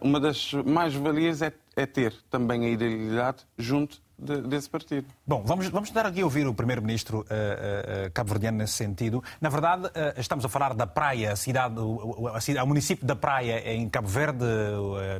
uma 0.01 0.21
das 0.21 0.53
mais-valias 0.53 1.43
é, 1.43 1.53
é 1.77 1.87
ter 1.87 2.15
também 2.31 2.65
a 2.65 2.69
idealidade 2.69 3.39
junto 3.57 4.01
de- 4.19 4.43
desse 4.43 4.69
partido. 4.69 5.07
Bom, 5.27 5.43
vamos, 5.45 5.69
vamos 5.69 5.91
tentar 5.91 6.07
aqui 6.07 6.23
ouvir 6.25 6.47
o 6.47 6.55
primeiro-ministro 6.55 7.25
eh, 7.31 8.05
eh, 8.07 8.11
cabo-verdiano 8.11 8.59
nesse 8.59 8.73
sentido. 8.75 9.23
Na 9.41 9.49
verdade, 9.49 9.89
eh, 9.95 10.15
estamos 10.19 10.45
a 10.45 10.49
falar 10.49 10.75
da 10.75 10.87
praia, 10.87 11.33
a 11.33 11.37
cidade, 11.37 11.79
o, 11.79 12.29
a 12.29 12.41
cidade- 12.41 12.65
o 12.65 12.69
município 12.69 13.07
da 13.07 13.15
praia 13.15 13.73
em 13.73 13.89
Cabo 13.89 14.09
Verde, 14.09 14.45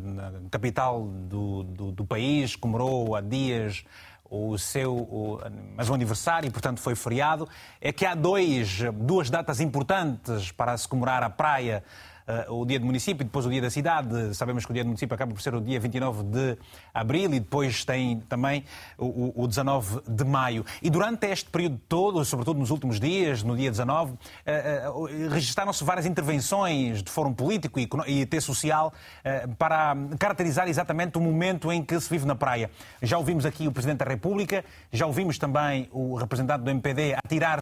na 0.03 0.33
capital 0.51 1.03
do, 1.07 1.63
do, 1.63 1.93
do 1.93 2.05
país, 2.05 2.57
comemorou 2.57 3.15
há 3.15 3.21
dias 3.21 3.85
o 4.31 4.59
seu 4.59 4.95
o, 4.95 5.41
mas 5.75 5.89
o 5.89 5.95
aniversário, 5.95 6.51
portanto 6.53 6.81
foi 6.81 6.95
feriado. 6.95 7.49
É 7.81 7.93
que 7.93 8.05
há 8.05 8.15
dois, 8.15 8.81
duas 8.95 9.31
datas 9.31 9.59
importantes 9.61 10.51
para 10.53 10.77
se 10.77 10.87
comemorar 10.89 11.23
a 11.23 11.31
praia. 11.31 11.83
Eh, 12.29 12.47
o 12.51 12.65
dia 12.65 12.79
do 12.79 12.87
município 12.87 13.25
depois 13.25 13.45
o 13.47 13.51
dia 13.51 13.61
da 13.63 13.71
cidade. 13.71 14.35
Sabemos 14.37 14.65
que 14.65 14.71
o 14.71 14.75
dia 14.75 14.85
do 14.85 14.89
município 14.89 15.15
acaba 15.15 15.33
por 15.33 15.41
ser 15.41 15.55
o 15.55 15.61
dia 15.61 15.81
29 15.81 16.23
de 16.25 16.59
abril 16.95 17.33
e 17.35 17.41
depois 17.41 17.85
tem 17.85 18.21
também 18.29 18.63
o, 18.99 19.07
o- 19.07 19.43
o 19.45 19.49
19 19.49 20.03
de 20.07 20.25
maio. 20.25 20.65
E 20.83 20.91
durante 20.91 21.27
este 21.27 21.49
período 21.51 21.81
todo, 21.89 22.25
sobretudo 22.25 22.61
nos 22.61 22.71
últimos 22.71 23.01
dias, 23.01 23.43
no 23.43 23.57
dia 23.57 23.71
19, 23.71 24.13
eh, 24.47 24.85
eh, 24.85 25.29
registaram-se 25.29 25.83
várias 25.83 26.05
intervenções 26.07 27.03
de 27.03 27.11
fórum 27.11 27.33
político 27.33 27.81
e 28.07 28.23
até 28.23 28.39
social 28.41 28.93
para 29.59 29.97
caracterizar 30.19 30.69
exatamente 30.69 31.17
o 31.17 31.21
momento 31.21 31.73
em 31.73 31.83
que 31.83 31.99
se 32.01 32.11
vive 32.11 32.27
na 32.27 32.35
praia. 32.35 32.71
Já 33.03 33.17
ouvimos 33.17 33.47
aqui 33.47 33.67
o 33.67 33.73
Presidente 33.73 33.99
da 33.99 34.05
República, 34.05 34.65
já 34.93 35.07
ouvimos 35.07 35.39
também 35.39 35.89
o 35.91 36.15
representante 36.17 36.63
do 36.65 36.71
MPD 36.71 37.15
a 37.15 37.29
tirar 37.29 37.59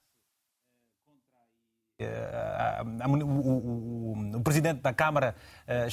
o, 3.25 4.37
o- 4.37 4.41
presidente 4.43 4.81
da 4.81 4.93
Câmara 4.93 5.35
eh, 5.67 5.89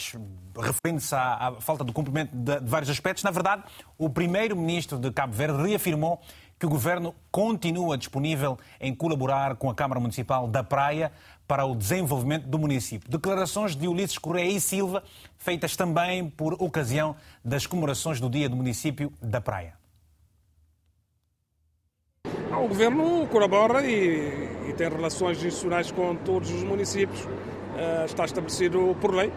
referindo-se 0.58 1.16
à, 1.16 1.56
falta 1.60 1.84
de 1.84 1.92
cumprimento 1.92 2.36
de 2.36 2.60
vários 2.62 2.89
aspectos. 2.89 3.24
Na 3.24 3.32
verdade, 3.32 3.63
o 3.98 4.10
primeiro-ministro 4.10 4.98
de 5.00 5.12
Cabo 5.12 5.34
Verde 5.34 5.62
reafirmou 5.63 6.20
que 6.60 6.66
o 6.66 6.70
governo 6.70 7.13
continua 7.32 7.98
disponível 7.98 8.58
em 8.80 8.94
colaborar 8.94 9.56
com 9.56 9.70
a 9.70 9.76
Câmara 9.76 10.00
Municipal 10.00 10.48
da 10.48 10.63
Praia 10.63 11.12
para 11.48 11.66
o 11.66 11.76
desenvolvimento 11.76 12.48
do 12.48 12.58
município. 12.58 13.10
Declarações 13.10 13.76
de 13.76 13.88
Ulisses 13.88 14.18
Correia 14.18 14.50
e 14.52 14.62
Silva, 14.62 15.04
feitas 15.38 15.76
também 15.76 16.30
por 16.30 16.54
ocasião 16.62 17.16
das 17.44 17.66
comemorações 17.66 18.20
do 18.20 18.30
Dia 18.30 18.48
do 18.48 18.56
Município 18.56 19.12
da 19.22 19.42
Praia. 19.42 19.74
O 22.26 22.68
governo 22.68 23.28
colabora 23.28 23.86
e, 23.86 24.48
tem 24.73 24.89
relações 24.89 25.38
institucionais 25.38 25.91
com 25.91 26.15
todos 26.15 26.51
os 26.51 26.63
municípios. 26.63 27.27
Eh, 27.77 28.05
está 28.05 28.25
estabelecido 28.25 28.95
por 29.01 29.13
lei 29.13 29.31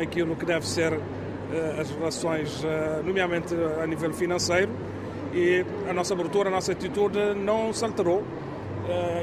aquilo 0.00 0.36
que 0.36 0.44
deve 0.44 0.66
ser 0.66 0.92
eh, 0.92 1.80
as 1.80 1.90
relações, 1.90 2.64
eh, 2.64 3.02
nomeadamente 3.04 3.54
a 3.82 3.86
nível 3.86 4.12
financeiro. 4.12 4.70
E 5.34 5.64
a 5.88 5.92
nossa 5.92 6.14
abertura, 6.14 6.48
a 6.48 6.52
nossa 6.52 6.72
atitude 6.72 7.18
não 7.34 7.72
se 7.72 7.84
alterou 7.84 8.22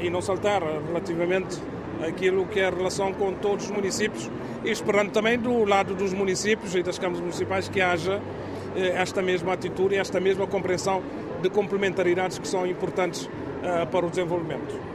e 0.01 0.09
não 0.09 0.21
se 0.21 0.31
altera 0.31 0.81
relativamente 0.87 1.61
aquilo 2.07 2.47
que 2.47 2.59
é 2.59 2.67
a 2.67 2.69
relação 2.71 3.13
com 3.13 3.31
todos 3.33 3.65
os 3.65 3.71
municípios 3.71 4.31
e 4.63 4.71
esperando 4.71 5.11
também 5.11 5.37
do 5.37 5.65
lado 5.65 5.93
dos 5.93 6.11
municípios 6.11 6.73
e 6.73 6.81
das 6.81 6.97
câmaras 6.97 7.19
municipais 7.19 7.69
que 7.69 7.79
haja 7.79 8.19
esta 8.75 9.21
mesma 9.21 9.53
atitude 9.53 9.93
e 9.93 9.97
esta 9.99 10.19
mesma 10.19 10.47
compreensão 10.47 11.03
de 11.43 11.49
complementaridades 11.51 12.39
que 12.39 12.47
são 12.47 12.65
importantes 12.65 13.29
para 13.91 14.07
o 14.07 14.09
desenvolvimento. 14.09 14.88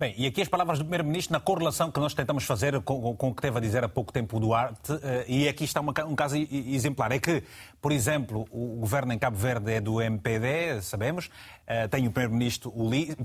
Bem, 0.00 0.14
e 0.16 0.26
aqui 0.26 0.40
as 0.40 0.48
palavras 0.48 0.78
do 0.78 0.84
Primeiro-Ministro 0.86 1.34
na 1.34 1.40
correlação 1.40 1.90
que 1.90 2.00
nós 2.00 2.14
tentamos 2.14 2.44
fazer 2.44 2.80
com, 2.80 3.14
com 3.14 3.28
o 3.28 3.34
que 3.34 3.42
teve 3.42 3.58
a 3.58 3.60
dizer 3.60 3.84
há 3.84 3.88
pouco 3.88 4.10
tempo 4.10 4.38
o 4.38 4.40
Duarte, 4.40 4.98
eh, 5.02 5.24
e 5.28 5.46
aqui 5.46 5.64
está 5.64 5.78
uma, 5.78 5.92
um 6.06 6.16
caso 6.16 6.36
exemplar. 6.36 7.12
É 7.12 7.18
que, 7.18 7.42
por 7.80 7.92
exemplo, 7.92 8.46
o 8.50 8.76
governo 8.76 9.12
em 9.12 9.18
Cabo 9.18 9.36
Verde 9.36 9.72
é 9.72 9.80
do 9.80 10.00
MPD, 10.00 10.82
sabemos, 10.82 11.30
eh, 11.66 11.88
tem 11.88 12.06
o 12.06 12.10
Primeiro-Ministro 12.10 12.70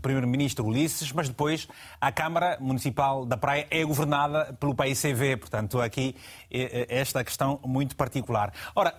Primeiro 0.02 0.65
Ulisses, 0.65 1.12
mas 1.12 1.28
depois 1.28 1.68
a 2.00 2.12
Câmara 2.12 2.58
Municipal 2.60 3.26
da 3.26 3.38
Praia 3.38 3.68
é 3.70 3.84
governada 3.84 4.56
pelo 4.60 4.76
PICV, 4.76 5.38
portanto, 5.38 5.82
aqui 5.82 6.15
eh, 6.52 6.86
esta 6.89 7.24
questão 7.24 7.60
muito 7.65 7.96
particular. 7.96 8.54
Ora, 8.76 8.94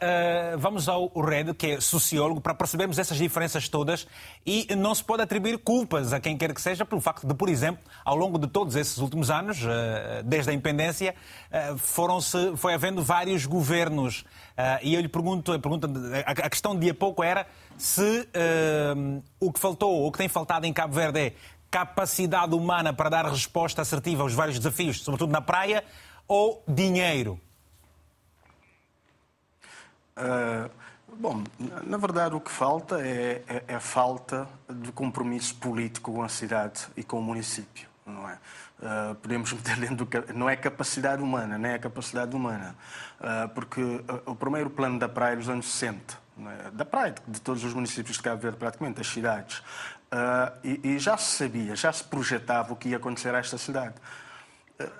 vamos 0.58 0.88
ao 0.88 1.08
Red, 1.20 1.54
que 1.54 1.72
é 1.72 1.80
sociólogo, 1.80 2.40
para 2.40 2.54
percebermos 2.54 2.98
essas 2.98 3.16
diferenças 3.16 3.68
todas 3.68 4.06
e 4.44 4.66
não 4.76 4.94
se 4.94 5.02
pode 5.02 5.22
atribuir 5.22 5.58
culpas 5.58 6.12
a 6.12 6.20
quem 6.20 6.36
quer 6.36 6.52
que 6.52 6.60
seja 6.60 6.84
pelo 6.84 7.00
facto 7.00 7.26
de, 7.26 7.34
por 7.34 7.48
exemplo, 7.48 7.82
ao 8.04 8.16
longo 8.16 8.38
de 8.38 8.46
todos 8.46 8.76
esses 8.76 8.98
últimos 8.98 9.30
anos, 9.30 9.58
eh, 9.62 10.22
desde 10.24 10.50
a 10.50 10.54
independência, 10.54 11.14
eh, 11.50 11.74
foram-se, 11.76 12.56
foi 12.56 12.74
havendo 12.74 13.02
vários 13.02 13.46
governos. 13.46 14.24
Eh, 14.56 14.80
e 14.82 14.94
eu 14.94 15.00
lhe 15.00 15.08
pergunto, 15.08 15.52
a, 15.52 15.58
pergunta, 15.58 15.88
a 16.26 16.50
questão 16.50 16.78
de 16.78 16.90
há 16.90 16.94
pouco 16.94 17.22
era 17.22 17.46
se 17.76 18.28
o 19.38 19.52
que 19.52 19.60
faltou, 19.60 19.92
ou 19.92 20.08
o 20.08 20.12
que 20.12 20.18
tem 20.18 20.28
faltado 20.28 20.66
em 20.66 20.72
Cabo 20.72 20.94
Verde 20.94 21.20
é 21.20 21.32
capacidade 21.70 22.54
humana 22.54 22.92
para 22.92 23.10
dar 23.10 23.26
resposta 23.26 23.82
assertiva 23.82 24.22
aos 24.22 24.32
vários 24.32 24.58
desafios, 24.58 25.02
sobretudo 25.02 25.30
na 25.30 25.40
praia, 25.40 25.84
ou 26.26 26.62
dinheiro? 26.66 27.38
Uh, 30.16 30.70
Bom, 31.18 31.42
na 31.84 31.96
verdade 31.96 32.34
o 32.34 32.40
que 32.40 32.50
falta 32.50 33.00
é, 33.00 33.42
é, 33.48 33.64
é, 33.68 33.80
falta 33.80 34.46
de 34.68 34.92
compromisso 34.92 35.54
político 35.54 36.12
com 36.12 36.22
a 36.22 36.28
cidade 36.28 36.86
e 36.94 37.02
com 37.02 37.18
o 37.18 37.22
município, 37.22 37.88
não 38.04 38.28
é? 38.28 38.38
Uh, 38.78 39.14
podemos 39.14 39.50
meter 39.54 39.76
dentro 39.80 40.04
do, 40.04 40.34
não 40.34 40.50
é 40.50 40.54
capacidade 40.54 41.22
humana, 41.22 41.56
não 41.56 41.68
é 41.68 41.78
capacidade 41.78 42.36
humana, 42.36 42.76
uh, 43.18 43.48
porque 43.54 43.80
uh, 43.80 44.02
o 44.26 44.34
primeiro 44.34 44.68
plano 44.68 44.98
da 44.98 45.08
praia 45.08 45.34
dos 45.34 45.48
anos 45.48 45.72
60, 45.72 46.18
é? 46.38 46.70
da 46.72 46.84
praia 46.84 47.14
de 47.26 47.40
todos 47.40 47.64
os 47.64 47.72
municípios 47.72 48.18
de 48.18 48.22
Cabo 48.22 48.42
Verde, 48.42 48.58
praticamente 48.58 48.98
das 48.98 49.06
cidades, 49.06 49.62
e, 50.62 50.80
e, 50.84 50.98
já 50.98 51.16
se 51.16 51.36
sabia, 51.36 51.74
já 51.74 51.92
se 51.92 52.04
projetava 52.04 52.72
o 52.72 52.76
que 52.76 52.90
ia 52.90 52.96
acontecer 52.96 53.34
a 53.34 53.38
esta 53.38 53.58
cidade. 53.58 53.94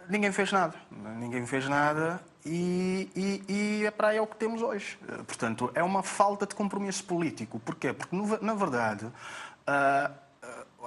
ninguém 0.09 0.33
fez 0.33 0.51
nada, 0.51 0.75
ninguém 0.91 1.47
fez 1.47 1.69
nada 1.69 2.21
e, 2.45 3.09
e, 3.15 3.81
e, 3.83 3.87
a 3.87 3.93
praia 3.93 4.19
é 4.19 4.21
o 4.21 4.27
que 4.27 4.37
temos 4.37 4.63
hoje. 4.63 4.99
Portanto, 5.27 5.71
é 5.75 5.83
uma 5.83 6.03
falta 6.03 6.45
de 6.45 6.55
compromisso 6.55 7.05
político. 7.05 7.61
Porquê? 7.61 7.93
Porque, 7.93 8.17
na 8.43 8.55
verdade, 8.55 9.07
uh, 9.07 10.26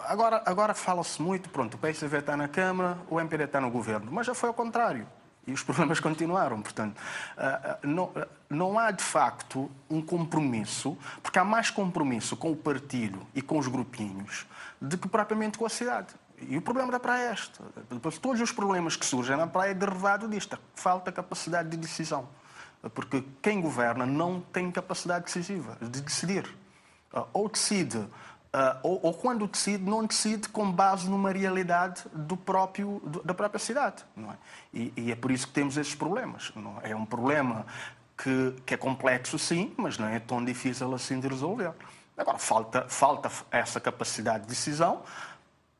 agora, 0.05 0.41
agora 0.45 0.73
fala-se 0.73 1.21
muito, 1.21 1.49
pronto, 1.49 1.75
o 1.75 1.77
PSV 1.77 2.17
está 2.17 2.35
na 2.35 2.47
Câmara, 2.47 2.97
o 3.09 3.19
MPD 3.19 3.45
está 3.45 3.61
no 3.61 3.69
Governo, 3.69 4.11
mas 4.11 4.27
já 4.27 4.33
foi 4.33 4.49
ao 4.49 4.53
contrário. 4.53 5.07
E 5.47 5.51
os 5.51 5.63
problemas 5.63 5.99
continuaram. 5.99 6.61
Portanto, 6.61 6.99
uh, 7.37 7.87
não, 7.87 8.11
não 8.49 8.79
há 8.79 8.91
de 8.91 9.03
facto 9.03 9.69
um 9.89 10.01
compromisso, 10.01 10.97
porque 11.23 11.39
há 11.39 11.43
mais 11.43 11.69
compromisso 11.69 12.35
com 12.37 12.51
o 12.51 12.55
partido 12.55 13.25
e 13.33 13.41
com 13.41 13.57
os 13.57 13.67
grupinhos 13.67 14.45
do 14.79 14.97
que 14.97 15.07
propriamente 15.07 15.57
com 15.57 15.65
a 15.65 15.69
cidade. 15.69 16.13
E 16.47 16.57
o 16.57 16.61
problema 16.61 16.91
da 16.91 16.99
praia 16.99 17.29
é 17.29 17.33
este. 17.33 17.59
Todos 18.21 18.39
os 18.39 18.51
problemas 18.51 18.95
que 18.95 19.05
surgem 19.05 19.35
na 19.35 19.47
praia 19.47 19.71
é 19.71 19.73
derivado 19.73 20.27
disto. 20.27 20.57
Falta 20.73 21.11
capacidade 21.11 21.69
de 21.69 21.77
decisão. 21.77 22.29
Porque 22.93 23.23
quem 23.41 23.59
governa 23.59 24.05
não 24.05 24.39
tem 24.39 24.71
capacidade 24.71 25.25
decisiva 25.25 25.77
de 25.81 26.01
decidir. 26.01 26.45
Ah, 27.13 27.25
ou 27.33 27.49
decide, 27.49 28.07
ah, 28.51 28.79
ou, 28.81 28.99
ou 29.03 29.13
quando 29.13 29.47
decide, 29.47 29.83
não 29.83 30.05
decide 30.05 30.49
com 30.49 30.71
base 30.71 31.09
numa 31.09 31.31
realidade 31.31 32.03
do 32.11 32.35
próprio, 32.35 33.01
da 33.23 33.33
própria 33.33 33.59
cidade. 33.59 34.03
Não 34.15 34.31
é? 34.31 34.35
E, 34.73 34.93
e 34.97 35.11
é 35.11 35.15
por 35.15 35.31
isso 35.31 35.47
que 35.47 35.53
temos 35.53 35.77
esses 35.77 35.93
problemas. 35.93 36.51
Não 36.55 36.79
é? 36.81 36.91
é 36.91 36.95
um 36.95 37.05
problema 37.05 37.65
que, 38.17 38.55
que 38.65 38.73
é 38.73 38.77
complexo, 38.77 39.37
sim, 39.37 39.73
mas 39.77 39.97
não 39.97 40.07
é 40.07 40.19
tão 40.19 40.43
difícil 40.43 40.93
assim 40.93 41.19
de 41.19 41.27
resolver. 41.27 41.71
Agora, 42.17 42.37
falta, 42.37 42.85
falta 42.89 43.31
essa 43.51 43.79
capacidade 43.79 44.43
de 44.43 44.49
decisão, 44.49 45.03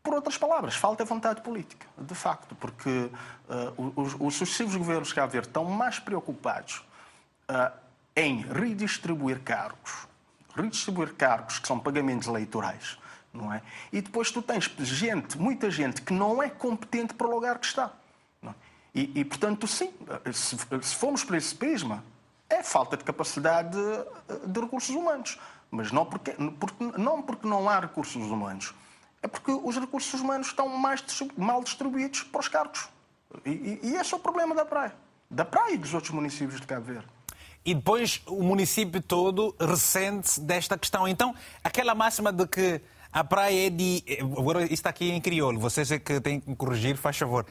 por 0.02 0.14
outras 0.14 0.38
palavras, 0.38 0.76
falta 0.76 1.04
vontade 1.04 1.42
política, 1.42 1.86
de 1.98 2.16
facto, 2.16 2.56
porque 2.56 3.12
uh, 3.50 3.94
os, 4.02 4.16
os, 4.18 4.36
sucessivos 4.36 4.76
governos 4.78 5.12
que 5.12 5.20
há 5.20 5.24
a 5.24 5.28
ver 5.28 5.42
estão 5.42 5.66
mais 5.66 6.00
preocupados 6.00 6.86
uh, 7.50 7.72
em 8.16 8.42
redistribuir 8.42 9.42
cargos, 9.42 10.08
redistribuir 10.62 11.14
cargos 11.16 11.60
que 11.60 11.68
são 11.68 11.80
pagamentos 11.80 12.28
eleitorais, 12.28 12.98
não 13.34 13.54
é? 13.54 13.62
E 13.92 14.02
depois 14.02 14.32
tu 14.32 14.42
tens 14.42 14.66
gente, 14.78 15.38
muita 15.38 15.70
gente 15.70 16.02
que 16.02 16.14
não 16.14 16.42
é 16.42 16.50
competente 16.50 17.14
para 17.14 17.28
o 17.28 17.32
lugar 17.32 17.60
que 17.60 17.66
está. 17.66 17.92
É? 18.44 18.50
E, 18.94 19.20
e, 19.20 19.26
portanto, 19.26 19.68
sim, 19.68 19.94
se, 20.34 20.58
se 20.82 20.96
formos 20.96 21.24
para 21.24 21.38
esse 21.38 21.54
prisma, 21.56 22.04
é 22.50 22.64
falta 22.64 22.98
de 22.98 23.04
capacidade 23.04 23.78
de, 23.78 24.48
de 24.48 24.60
recursos 24.60 24.96
humanos. 24.96 25.40
Mas 25.72 25.92
não 25.92 26.06
porque, 26.06 26.32
porque, 26.60 26.84
não 26.98 27.22
porque 27.22 27.48
não 27.48 27.70
há 27.70 27.80
recursos 27.80 28.16
humanos 28.16 28.74
é 29.22 29.28
porque 29.28 29.52
os 29.52 29.78
recursos 29.78 30.20
humanos 30.20 30.48
estão 30.48 30.68
mais 30.70 31.04
mal 31.38 31.64
distribuídos 31.64 32.24
para 32.24 32.40
os 32.40 32.48
cargos. 32.48 32.90
E, 33.46 33.80
e, 33.84 33.96
esse 33.96 34.14
é 34.14 34.18
o 34.18 34.20
problema 34.20 34.56
da 34.56 34.66
praia. 34.66 34.96
Da 35.30 35.46
praia 35.46 35.74
e 35.74 35.78
dos 35.78 35.94
outros 35.94 36.12
municípios 36.14 36.60
de 36.60 36.66
Cabo 36.66 36.86
Verde. 36.86 37.08
E 37.66 37.74
depois 37.74 38.22
o 38.26 38.42
município 38.42 39.02
todo 39.02 39.56
ressente 39.60 40.40
desta 40.40 40.78
questão. 40.78 41.08
Então, 41.08 41.36
aquela 41.64 41.94
máxima 41.94 42.32
de 42.32 42.48
que 42.48 42.82
a 43.12 43.24
praia 43.24 43.68
é 43.68 43.70
de. 43.70 44.04
Agora, 44.38 44.64
isto 44.64 44.74
está 44.74 44.90
aqui 44.90 45.12
em 45.12 45.20
crioulo, 45.20 45.60
vocês 45.60 45.92
é 45.92 46.00
que 46.00 46.22
têm 46.22 46.40
que 46.40 46.56
corrigir, 46.56 46.96
faz 46.96 47.18
favor. 47.18 47.46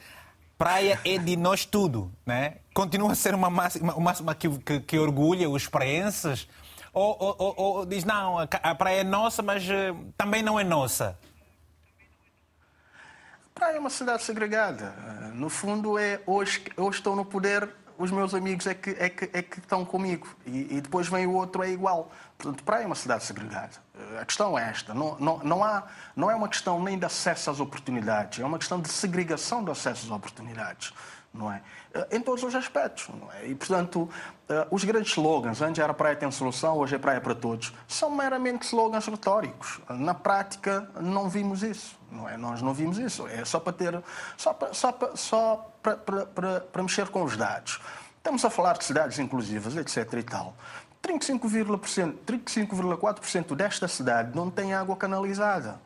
Praia 0.57 0.99
é 1.05 1.17
de 1.17 1.37
nós 1.37 1.65
tudo, 1.65 2.11
né? 2.25 2.57
Continua 2.73 3.13
a 3.13 3.15
ser 3.15 3.33
uma 3.33 3.49
máxima, 3.49 3.93
uma 3.93 4.03
máxima 4.03 4.35
que, 4.35 4.49
que, 4.59 4.79
que 4.81 4.99
orgulha 4.99 5.49
os 5.49 5.67
praenses? 5.67 6.49
Ou, 6.91 7.15
ou, 7.19 7.35
ou, 7.37 7.53
ou, 7.57 7.85
diz, 7.85 8.03
não, 8.03 8.39
a 8.39 8.75
praia 8.75 9.01
é 9.01 9.03
nossa, 9.03 9.41
mas 9.41 9.63
uh, 9.63 9.95
também 10.17 10.41
não 10.41 10.59
é 10.59 10.63
nossa? 10.63 11.17
Praia 13.53 13.75
é 13.75 13.79
uma 13.79 13.89
cidade 13.89 14.23
segregada. 14.23 14.91
No 15.33 15.49
fundo, 15.49 15.97
é 15.97 16.21
hoje, 16.25 16.63
hoje 16.77 16.97
estou 16.97 17.15
no 17.15 17.25
poder, 17.25 17.69
os 17.99 18.09
meus 18.09 18.33
amigos 18.33 18.65
é 18.65 18.73
que, 18.73 18.91
é 18.91 19.09
que, 19.09 19.29
é 19.33 19.41
que 19.41 19.59
estão 19.59 19.83
comigo. 19.83 20.27
E, 20.45 20.77
e 20.77 20.81
depois 20.81 21.07
vem 21.09 21.27
o 21.27 21.33
outro, 21.33 21.61
é 21.61 21.69
igual. 21.69 22.09
Portanto, 22.37 22.63
Praia 22.63 22.83
é 22.83 22.85
uma 22.85 22.95
cidade 22.95 23.25
segregada. 23.25 23.73
A 24.19 24.25
questão 24.25 24.57
é 24.57 24.69
esta. 24.69 24.93
Não, 24.93 25.17
não, 25.19 25.39
não, 25.39 25.63
há, 25.63 25.83
não 26.15 26.31
é 26.31 26.35
uma 26.35 26.47
questão 26.47 26.81
nem 26.81 26.97
de 26.97 27.05
acesso 27.05 27.51
às 27.51 27.59
oportunidades, 27.59 28.39
é 28.39 28.45
uma 28.45 28.57
questão 28.57 28.79
de 28.79 28.89
segregação 28.89 29.63
de 29.63 29.69
acesso 29.69 30.05
às 30.05 30.11
oportunidades 30.11 30.93
não 31.33 31.51
é? 31.51 31.61
Eh, 31.93 32.17
em 32.17 32.21
todos 32.21 32.43
os 32.43 32.55
aspectos, 32.55 33.07
não 33.09 33.31
é? 33.31 33.47
E, 33.47 33.55
portanto, 33.55 34.09
eh, 34.47 34.67
os 34.71 34.83
grandes 34.83 35.11
slogans, 35.11 35.61
antes 35.61 35.81
era 35.81 35.93
praia 35.93 36.15
tem 36.15 36.29
solução, 36.31 36.77
hoje 36.77 36.95
é 36.95 36.97
praia 36.97 37.21
para 37.21 37.35
todos, 37.35 37.73
são 37.87 38.09
meramente 38.09 38.65
slogans 38.65 39.05
retóricos. 39.05 39.79
Na 39.89 40.13
prática, 40.13 40.89
não 40.99 41.29
vimos 41.29 41.63
isso, 41.63 41.97
não 42.11 42.27
é? 42.27 42.35
Nós 42.37 42.61
não 42.61 42.73
vimos 42.73 42.97
isso. 42.97 43.27
É 43.27 43.45
só 43.45 43.59
para 43.59 43.73
ter, 43.73 44.03
só 44.37 44.53
para, 44.53 44.73
só 44.73 44.91
para, 44.91 45.15
só 45.15 45.68
para, 45.81 46.83
mexer 46.83 47.07
com 47.09 47.23
os 47.23 47.35
dados. 47.37 47.79
Estamos 48.17 48.43
a 48.43 48.49
falar 48.49 48.77
de 48.77 48.83
cidades 48.83 49.17
inclusivas, 49.19 49.75
etc. 49.75 50.13
e 50.13 50.23
tal. 50.23 50.55
35,4% 51.01 52.15
35 52.25 53.55
desta 53.55 53.87
cidade 53.87 54.35
não 54.35 54.51
tem 54.51 54.73
água 54.73 54.95
canalizada. 54.95 55.79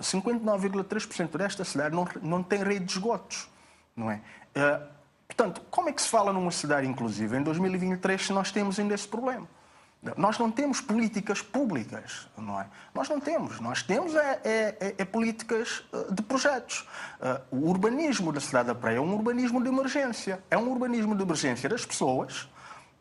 59,3% 0.00 1.36
desta 1.36 1.64
cidade 1.64 1.94
não, 1.94 2.06
não 2.22 2.42
tem 2.42 2.62
rede 2.62 2.84
de 2.84 2.92
esgotos. 2.92 3.48
Não 3.96 4.10
é? 4.10 4.20
Uh, 4.54 4.86
portanto, 5.26 5.62
como 5.70 5.88
é 5.88 5.92
que 5.92 6.02
se 6.02 6.08
fala 6.08 6.32
numa 6.32 6.50
cidade 6.50 6.86
inclusiva 6.86 7.36
em 7.36 7.42
2023 7.42 8.26
se 8.26 8.32
nós 8.32 8.52
temos 8.52 8.78
ainda 8.78 8.94
esse 8.94 9.08
problema? 9.08 9.48
Nós 10.16 10.38
não 10.38 10.50
temos 10.50 10.80
políticas 10.80 11.42
públicas, 11.42 12.28
não 12.36 12.60
é? 12.60 12.66
Nós 12.94 13.08
não 13.08 13.18
temos. 13.18 13.58
Nós 13.58 13.82
temos 13.82 14.14
é, 14.14 14.40
é, 14.44 14.76
é, 14.80 14.94
é 14.98 15.04
políticas 15.04 15.82
eh, 15.92 16.06
de 16.12 16.22
projetos. 16.22 16.86
Uh, 17.20 17.56
o 17.56 17.68
urbanismo 17.68 18.32
da 18.32 18.40
cidade 18.40 18.68
da 18.68 18.74
Praia 18.76 18.98
é 18.98 19.00
um 19.00 19.12
urbanismo 19.12 19.60
de 19.60 19.68
emergência. 19.68 20.40
É 20.50 20.56
um 20.56 20.70
urbanismo 20.70 21.16
de 21.16 21.22
emergência 21.22 21.68
das 21.68 21.84
pessoas 21.84 22.42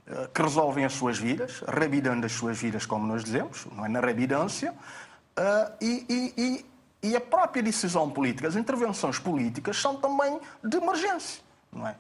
uh, 0.08 0.28
que 0.34 0.42
resolvem 0.42 0.86
as 0.86 0.94
suas 0.94 1.20
vidas, 1.20 1.64
reabidando 1.68 2.26
as 2.26 2.32
suas 2.32 2.58
vidas, 2.58 2.86
como 2.88 3.06
nós 3.06 3.24
dizemos, 3.24 3.68
não 3.72 3.86
é? 3.86 3.90
Na 3.90 4.00
reabidância. 4.00 4.72
Uh, 4.72 5.74
e, 5.80 6.06
e, 6.10 6.34
e 6.36 6.66
e 7.04 7.16
a 7.16 7.22
própria 7.22 7.62
decisão 7.62 8.10
política, 8.10 8.48
as 8.48 8.56
intervenções 8.56 9.20
políticas 9.20 9.80
são 9.80 9.98
também 9.98 10.40
de 10.64 10.78
emergência. 10.78 11.42
Não 11.72 11.88
é? 11.88 11.96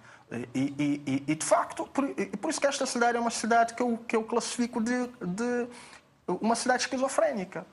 E, 0.53 0.73
e, 1.07 1.23
e 1.25 1.36
de 1.36 1.45
facto, 1.45 1.88
por, 1.88 2.05
por, 2.41 2.49
isso 2.49 2.59
que 2.59 2.67
esta 2.67 2.86
cidade 2.86 3.17
é 3.17 3.19
uma 3.19 3.32
cidade 3.32 3.73
que 3.73 3.82
eu, 3.82 3.97
que 4.05 4.15
eu 4.15 4.23
classifico 4.23 4.82
de, 4.82 5.07
de 5.21 5.67
uma 6.28 6.55
cidade 6.55 6.84
esquizofrénica. 6.84 7.65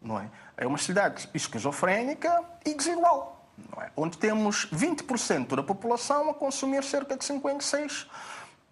Não 0.00 0.18
é? 0.18 0.28
é 0.56 0.66
uma 0.66 0.78
cidade 0.78 1.28
esquizofrénica 1.32 2.42
e 2.66 2.74
desigual. 2.74 3.48
É? 3.78 3.90
Onde 3.96 4.18
temos 4.18 4.66
20% 4.70 5.54
da 5.54 5.62
população 5.62 6.30
a 6.30 6.34
consumir 6.34 6.82
cerca 6.84 7.16
de 7.16 7.24
56% 7.24 8.06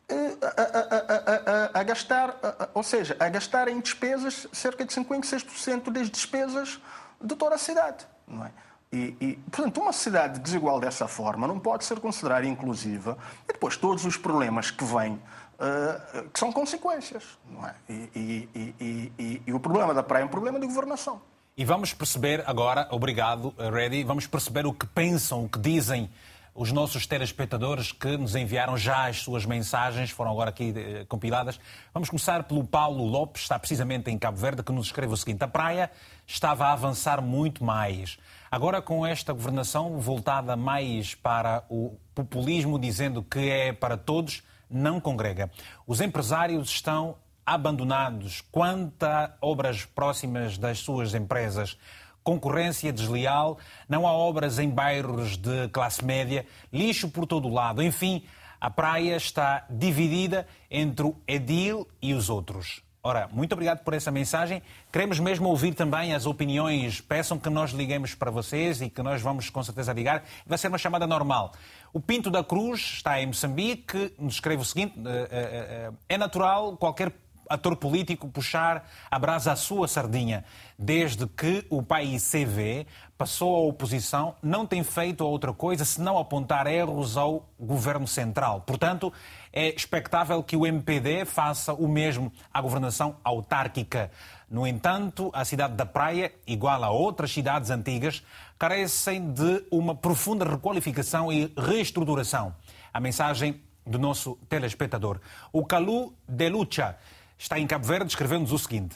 eh, 0.09 0.37
a, 0.43 1.77
a, 1.77 1.79
a, 1.79 1.81
a, 1.81 1.83
gastar, 1.85 2.37
ou 2.75 2.83
seja, 2.83 3.17
a 3.21 3.29
gastar 3.29 3.69
em 3.69 3.79
despesas 3.81 4.49
cerca 4.53 4.85
de 4.85 4.93
56% 4.93 5.91
das 5.91 6.11
despesas 6.11 6.81
de 7.21 7.37
toda 7.37 7.55
a 7.55 7.59
cidade. 7.59 8.05
Não 8.27 8.45
é? 8.45 8.51
E, 8.93 9.17
e, 9.21 9.39
portanto, 9.51 9.81
uma 9.81 9.93
sociedade 9.93 10.41
desigual 10.41 10.81
dessa 10.81 11.07
forma 11.07 11.47
não 11.47 11.61
pode 11.61 11.85
ser 11.85 12.01
considerada 12.01 12.45
inclusiva 12.45 13.17
e 13.49 13.53
depois 13.53 13.77
todos 13.77 14.05
os 14.05 14.17
problemas 14.17 14.73
que 14.73 14.85
vêm, 14.85 15.13
uh, 15.13 16.29
que 16.29 16.39
são 16.39 16.53
consequências. 16.53 17.39
Não 17.49 17.65
é? 17.65 17.75
E, 17.89 18.49
e, 18.81 19.43
e, 19.47 19.53
o 19.53 19.61
problema 19.61 19.95
da 19.95 20.03
praia 20.03 20.23
é 20.23 20.27
um 20.27 20.29
problema 20.29 20.59
de 20.59 20.67
governação. 20.67 21.23
E 21.57 21.65
vamos 21.65 21.95
perceber 21.95 22.43
agora, 22.47 22.89
obrigado, 22.91 23.55
Reddy, 23.59 24.03
vamos 24.03 24.27
perceber 24.27 24.67
o 24.67 24.73
que 24.73 24.87
pensam, 24.87 25.45
o 25.45 25.49
que 25.49 25.59
dizem 25.59 26.11
os 26.55 26.73
nossos 26.73 27.07
telespectadores 27.07 27.93
que 27.93 28.17
nos 28.17 28.35
enviaram 28.35 28.77
já 28.77 29.09
as 29.09 29.19
suas 29.19 29.47
mensagens, 29.47 30.11
foram 30.11 30.31
agora 30.31 30.51
aqui 30.51 30.75
eh, 30.77 31.05
compiladas. 31.09 31.61
Vamos 31.95 32.09
começar 32.09 32.45
pelo 32.45 32.65
Paulo 32.65 33.05
Lopes, 33.05 33.43
está 33.43 33.59
precisamente 33.59 34.11
em 34.11 34.19
Cabo 34.19 34.37
Verde, 34.37 34.63
que 34.63 34.73
nos 34.73 34.87
escreve 34.87 35.13
o 35.13 35.17
seguinte: 35.17 35.43
A 35.43 35.49
praia 35.49 35.91
estava 36.27 36.67
a 36.67 36.73
avançar 36.73 37.21
muito 37.23 37.65
mais. 37.65 38.19
Agora, 38.51 38.83
com 38.83 39.07
esta 39.07 39.33
governação 39.33 39.99
voltada 40.01 40.57
mais 40.57 41.15
para 41.15 41.65
o 41.69 41.97
populismo, 42.15 42.79
dizendo 42.79 43.23
que 43.23 43.49
é 43.49 43.73
para 43.73 43.97
todos, 43.97 44.43
não 44.69 45.01
congrega. 45.01 45.51
Os 45.87 46.01
empresários 46.01 46.71
estão 46.71 47.17
abandonados 47.47 48.43
quanto 48.53 49.03
a 49.03 49.35
obras 49.41 49.85
próximas 49.85 50.57
das 50.57 50.79
suas 50.79 51.15
empresas 51.15 51.77
concorrência 52.23 52.93
desleal, 52.93 53.59
não 53.89 54.07
há 54.07 54.13
obras 54.13 54.59
em 54.59 54.69
bairros 54.69 55.37
de 55.37 55.69
classe 55.69 56.05
média, 56.05 56.47
lixo 56.73 57.09
por 57.09 57.27
todo 57.27 57.49
o 57.49 57.53
lado. 57.53 57.83
Enfim, 57.83 58.25
a 58.61 58.71
praia 58.71 59.17
está 59.17 59.65
dividida 59.71 60.47
entre 60.71 61.07
o 61.07 61.17
Edil 61.27 61.89
e 62.03 62.13
os 62.13 62.29
outros. 62.29 62.83
Ora, 63.03 63.31
muito 63.33 63.55
obrigado 63.55 63.83
por 63.83 63.95
essa 63.95 64.11
mensagem. 64.11 64.63
Queremos 64.93 65.19
mesmo 65.19 65.49
ouvir 65.49 65.73
também 65.73 66.15
as 66.15 66.27
opiniões. 66.27 67.01
Peçam 67.01 67.39
que 67.39 67.49
nós 67.49 67.71
liguemos 67.71 68.15
para 68.15 68.31
vocês 68.31 68.83
e 68.83 68.91
que 68.91 69.03
nós 69.03 69.23
vamos 69.23 69.49
com 69.49 69.63
certeza 69.63 69.95
ligar. 69.95 70.23
Vai 70.47 70.59
ser 70.59 70.69
uma 70.69 70.77
chamada 70.77 71.07
normal. 71.07 71.53
O 71.95 72.01
Pinto 72.01 72.31
da 72.31 72.45
Cruz 72.45 72.97
está 72.97 73.19
em 73.19 73.27
Moçambique, 73.27 74.13
nos 74.19 74.35
escreve 74.35 74.61
o 74.61 74.65
seguinte: 74.67 74.99
eh, 74.99 75.29
eh, 75.31 75.31
eh, 75.31 75.93
é 76.11 76.19
natural 76.19 76.77
qualquer 76.77 77.11
ator 77.51 77.75
político 77.75 78.29
puxar 78.29 78.89
a 79.11 79.19
brasa 79.19 79.53
à 79.53 79.57
sua 79.57 79.89
sardinha. 79.89 80.45
Desde 80.79 81.27
que 81.27 81.67
o 81.69 81.83
PAICV 81.83 82.87
passou 83.19 83.57
à 83.57 83.61
oposição, 83.69 84.37
não 84.41 84.65
tem 84.65 84.85
feito 84.85 85.27
outra 85.27 85.53
coisa 85.53 85.85
senão 85.85 86.17
apontar 86.17 86.67
erros 86.69 87.17
ao 87.17 87.51
governo 87.59 88.07
central. 88.07 88.63
Portanto, 88.63 89.13
é 89.53 89.75
expectável 89.75 90.43
que 90.43 90.57
o 90.57 90.65
MPD 90.65 91.25
faça 91.25 91.75
o 91.75 91.89
mesmo 91.89 92.33
à 92.55 92.61
governação 92.61 93.17
autárquica. 93.25 94.11
No 94.49 94.67
entanto, 94.67 95.31
a 95.35 95.45
cidade 95.45 95.75
da 95.75 95.85
Praia, 95.85 96.33
igual 96.47 96.83
a 96.83 96.91
outras 96.91 97.33
cidades 97.33 97.69
antigas, 97.71 98.23
carecem 98.59 99.33
de 99.33 99.65
uma 99.71 99.95
profunda 99.95 100.45
requalificação 100.49 101.33
e 101.33 101.53
reestruturação. 101.57 102.55
A 102.93 103.01
mensagem 103.01 103.61
do 103.87 103.99
nosso 103.99 104.39
telespectador. 104.49 105.21
O 105.53 105.65
Calu 105.65 106.15
de 106.29 106.49
Lucha 106.49 106.97
está 107.41 107.59
em 107.59 107.67
Cabo 107.67 107.87
Verde, 107.87 108.11
escreveu-nos 108.11 108.53
o 108.53 108.59
seguinte: 108.59 108.95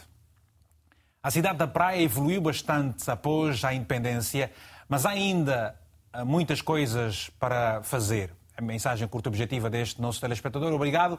A 1.22 1.30
cidade 1.30 1.58
da 1.58 1.66
Praia 1.66 2.02
evoluiu 2.02 2.42
bastante 2.42 3.10
após 3.10 3.64
a 3.64 3.72
independência, 3.72 4.52
mas 4.86 5.06
há 5.06 5.10
ainda 5.10 5.74
ah, 6.12 6.24
muitas 6.24 6.60
coisas 6.60 7.30
para 7.40 7.82
fazer. 7.82 8.32
A 8.56 8.62
mensagem 8.62 9.08
curta 9.08 9.30
objetiva 9.30 9.68
deste 9.68 10.00
nosso 10.00 10.20
telespectador, 10.20 10.72
obrigado. 10.72 11.18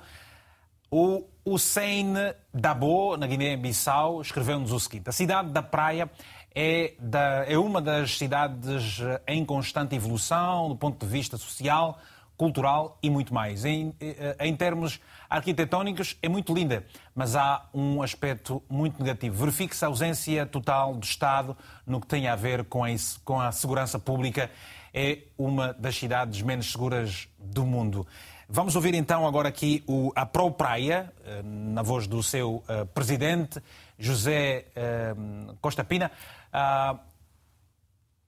O 0.90 1.26
Hussein 1.44 2.14
Dabo, 2.54 3.18
na 3.18 3.26
Guiné-Bissau, 3.26 4.22
escreveu-nos 4.22 4.72
o 4.72 4.80
seguinte: 4.80 5.10
A 5.10 5.12
cidade 5.12 5.50
da 5.50 5.64
Praia 5.64 6.10
é, 6.54 6.94
da, 7.00 7.44
é 7.48 7.58
uma 7.58 7.82
das 7.82 8.20
cidades 8.20 9.00
em 9.28 9.44
constante 9.44 9.96
evolução 9.96 10.70
do 10.70 10.76
ponto 10.76 11.04
de 11.04 11.12
vista 11.12 11.38
social, 11.38 12.00
cultural 12.38 13.00
e 13.02 13.10
muito 13.10 13.34
mais. 13.34 13.66
Em, 13.66 13.96
eh, 14.00 14.38
em 14.42 14.56
termos 14.56 15.02
arquitetónicos, 15.30 16.18
é 16.22 16.30
muito 16.30 16.54
linda, 16.54 16.86
mas 17.14 17.36
há 17.36 17.68
um 17.74 18.02
aspecto 18.02 18.62
muito 18.70 19.02
negativo. 19.02 19.36
Verifique-se 19.36 19.84
a 19.84 19.88
ausência 19.88 20.46
total 20.46 20.96
do 20.96 21.04
Estado 21.04 21.56
no 21.86 22.00
que 22.00 22.08
tem 22.08 22.28
a 22.28 22.36
ver 22.36 22.66
com 22.66 22.84
a, 22.84 22.90
com 23.24 23.40
a 23.40 23.52
segurança 23.52 24.00
pública. 24.00 24.50
É 24.94 25.20
uma 25.38 25.74
das 25.74 25.96
cidades 25.96 26.42
menos 26.42 26.72
seguras 26.72 27.28
do 27.38 27.66
mundo. 27.66 28.08
Vamos 28.48 28.76
ouvir 28.76 28.94
então 28.94 29.26
agora 29.26 29.50
aqui 29.50 29.84
o, 29.88 30.12
a 30.16 30.26
Pro 30.26 30.52
Praia, 30.52 31.12
eh, 31.26 31.42
na 31.44 31.82
voz 31.82 32.06
do 32.06 32.22
seu 32.22 32.64
uh, 32.70 32.86
presidente, 32.94 33.60
José 33.98 34.66
uh, 34.78 35.56
Costa 35.60 35.84
Pina. 35.84 36.12
Uh, 36.54 37.00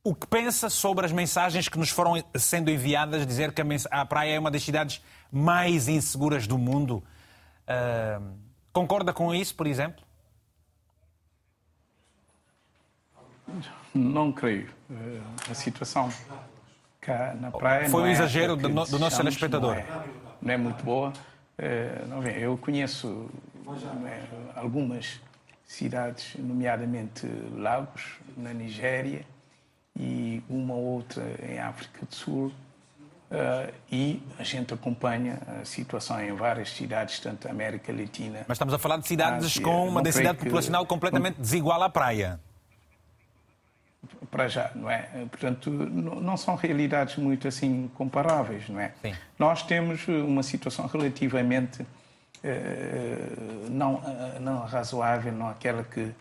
o 0.03 0.15
que 0.15 0.25
pensa 0.25 0.69
sobre 0.69 1.05
as 1.05 1.11
mensagens 1.11 1.67
que 1.67 1.77
nos 1.77 1.89
foram 1.89 2.13
sendo 2.35 2.71
enviadas, 2.71 3.27
dizer 3.27 3.51
que 3.51 3.61
a, 3.91 4.05
praia 4.05 4.35
é 4.35 4.39
uma 4.39 4.49
das 4.49 4.63
cidades 4.63 5.01
mais 5.31 5.87
inseguras 5.87 6.47
do 6.47 6.57
mundo. 6.57 7.03
Uh, 7.67 8.37
concorda 8.71 9.13
com 9.13 9.33
isso, 9.33 9.55
por 9.55 9.67
exemplo? 9.67 10.03
Não 13.93 14.31
creio. 14.31 14.69
Uh, 14.89 15.21
a 15.49 15.53
situação 15.53 16.09
cá 17.01 17.35
na 17.39 17.51
praia. 17.51 17.89
Foi 17.89 18.03
um 18.03 18.07
é 18.07 18.11
exagero 18.11 18.55
do, 18.55 18.67
do, 18.67 18.99
nosso 18.99 19.17
telespectador. 19.17 19.75
Não 19.75 19.81
é, 19.81 20.05
não 20.41 20.53
é 20.53 20.57
muito 20.57 20.83
boa. 20.83 21.09
Uh, 21.57 22.07
não 22.07 22.21
vem. 22.21 22.37
Eu 22.37 22.57
conheço 22.57 23.29
é, 24.05 24.59
algumas 24.59 25.19
cidades, 25.65 26.35
nomeadamente 26.37 27.27
Lagos, 27.55 28.19
na 28.35 28.53
Nigéria 28.53 29.25
e 29.99 30.41
uma 30.49 30.75
outra 30.75 31.23
em 31.43 31.59
África 31.59 32.05
do 32.05 32.15
Sul. 32.15 32.51
Uh, 33.29 33.73
e 33.91 34.23
a 34.39 34.43
gente 34.43 34.73
acompanha 34.73 35.37
a 35.59 35.65
situação 35.65 36.21
em 36.21 36.33
várias 36.33 36.69
cidades, 36.69 37.19
tanto 37.19 37.45
da 37.45 37.53
América 37.53 37.91
Latina. 37.91 38.45
Mas 38.47 38.55
estamos 38.55 38.73
a 38.73 38.79
falar 38.79 38.97
de 38.97 39.07
cidades 39.07 39.45
Ásia. 39.45 39.61
com 39.61 39.89
uma 39.89 40.01
densidade 40.01 40.37
populacional 40.37 40.83
que... 40.83 40.89
completamente 40.89 41.35
desigual 41.39 41.83
à 41.83 41.89
praia. 41.89 42.39
Para 44.31 44.47
já, 44.47 44.71
não 44.73 44.89
é? 44.89 45.09
Portanto, 45.29 45.69
não 45.69 46.37
são 46.37 46.55
realidades 46.55 47.17
muito 47.17 47.49
assim 47.49 47.91
comparáveis, 47.95 48.69
não 48.69 48.79
é? 48.79 48.93
Sim. 49.01 49.13
Nós 49.37 49.61
temos 49.61 50.07
uma 50.07 50.41
situação 50.41 50.87
relativamente 50.87 51.81
uh, 51.81 53.69
não, 53.69 53.95
uh, 53.95 54.39
não 54.39 54.59
razoável, 54.65 55.33
não 55.33 55.49
aquela 55.49 55.83
que 55.83 56.13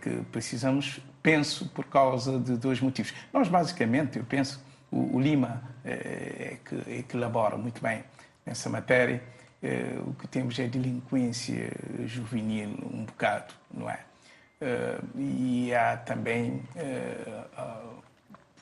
que 0.00 0.22
precisamos, 0.30 1.00
penso, 1.20 1.66
por 1.70 1.86
causa 1.86 2.38
de 2.38 2.56
dois 2.56 2.80
motivos. 2.80 3.12
Nós, 3.32 3.48
basicamente, 3.48 4.16
eu 4.16 4.24
penso, 4.24 4.64
o, 4.90 5.16
o 5.16 5.20
Lima 5.20 5.62
é, 5.84 5.90
é, 5.90 6.58
que, 6.64 6.98
é 6.98 7.02
que 7.02 7.16
elabora 7.16 7.56
muito 7.56 7.80
bem 7.80 8.04
nessa 8.44 8.68
matéria, 8.70 9.22
é, 9.62 9.96
o 10.06 10.12
que 10.14 10.28
temos 10.28 10.58
é 10.58 10.66
delinquência 10.68 11.72
juvenil, 12.04 12.70
um 12.92 13.04
bocado, 13.04 13.54
não 13.72 13.88
é? 13.90 14.00
e 15.14 15.74
há 15.74 15.98
também. 15.98 16.62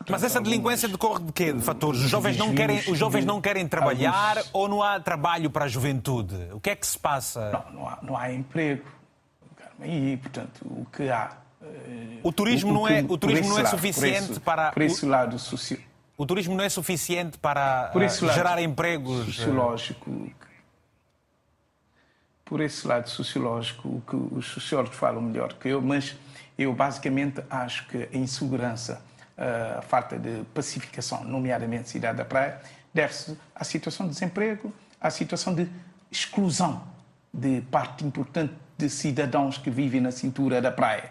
Mas 0.09 0.23
essa 0.25 0.41
delinquência 0.41 0.89
decorre 0.89 1.25
de 1.25 1.33
quê? 1.33 1.53
De 1.53 1.63
fatores? 1.63 2.01
Os 2.01 2.11
jovens 2.11 2.37
não 2.37 2.55
querem, 2.55 2.79
os 2.79 2.99
jovens 2.99 3.25
não 3.25 3.41
querem 3.41 3.67
trabalhar 3.67 4.39
alguns... 4.39 4.51
ou 4.53 4.69
não 4.69 4.83
há 4.83 5.01
trabalho 5.01 5.51
para 5.51 5.65
a 5.65 5.69
juventude? 5.69 6.35
O 6.53 6.61
que 6.61 6.71
é 6.71 6.77
que 6.77 6.87
se 6.87 6.99
passa? 6.99 7.51
Não, 7.51 7.73
não 7.73 7.89
há, 7.89 7.99
não 8.03 8.17
há 8.17 8.33
emprego. 8.33 8.85
E, 9.83 10.17
portanto, 10.19 10.61
o 10.65 10.87
que 10.93 11.09
há. 11.09 11.37
O 12.23 12.31
turismo 12.31 12.71
o, 12.71 12.75
não 12.75 12.89
é, 12.89 13.05
o 13.09 13.17
turismo 13.17 13.49
não 13.49 13.59
é 13.59 13.63
lado, 13.63 13.71
suficiente 13.71 14.35
por 14.35 14.41
para. 14.41 14.73
Por 14.73 14.83
esse 14.83 15.07
lado 15.07 15.39
social. 15.39 15.81
O 16.17 16.25
turismo 16.25 16.55
não 16.55 16.65
é 16.65 16.69
suficiente 16.69 17.39
para 17.39 17.91
uh, 17.95 18.33
gerar 18.33 18.61
empregos. 18.63 19.23
Eh? 19.23 19.33
Sociológico. 19.33 20.31
Por 22.45 22.61
esse 22.61 22.87
lado 22.87 23.09
sociológico, 23.09 23.89
o 23.89 24.03
que 24.07 24.15
os 24.17 24.47
sociólogos 24.47 24.97
falam 24.97 25.21
melhor 25.21 25.55
que 25.55 25.69
eu, 25.69 25.81
mas 25.81 26.15
eu 26.59 26.73
basicamente 26.73 27.43
acho 27.51 27.87
que 27.89 28.09
a 28.13 28.17
insegurança, 28.17 29.03
a 29.79 29.83
falta 29.83 30.19
de 30.19 30.45
pacificação, 30.53 31.25
nomeadamente 31.25 31.89
cidade 31.89 32.19
da 32.19 32.25
praia, 32.25 32.61
deve-se 32.93 33.37
à 33.55 33.65
situação 33.65 34.07
de 34.07 34.13
desemprego, 34.13 34.73
à 35.01 35.11
situação 35.11 35.55
de 35.55 35.67
exclusão 36.13 36.87
de 37.33 37.63
parte 37.63 38.05
importante 38.05 38.55
de 38.79 38.89
cidadãos 38.89 39.59
que 39.59 39.71
vivem 39.71 40.01
na 40.01 40.13
cintura 40.13 40.63
da 40.63 40.71
praia, 40.71 41.11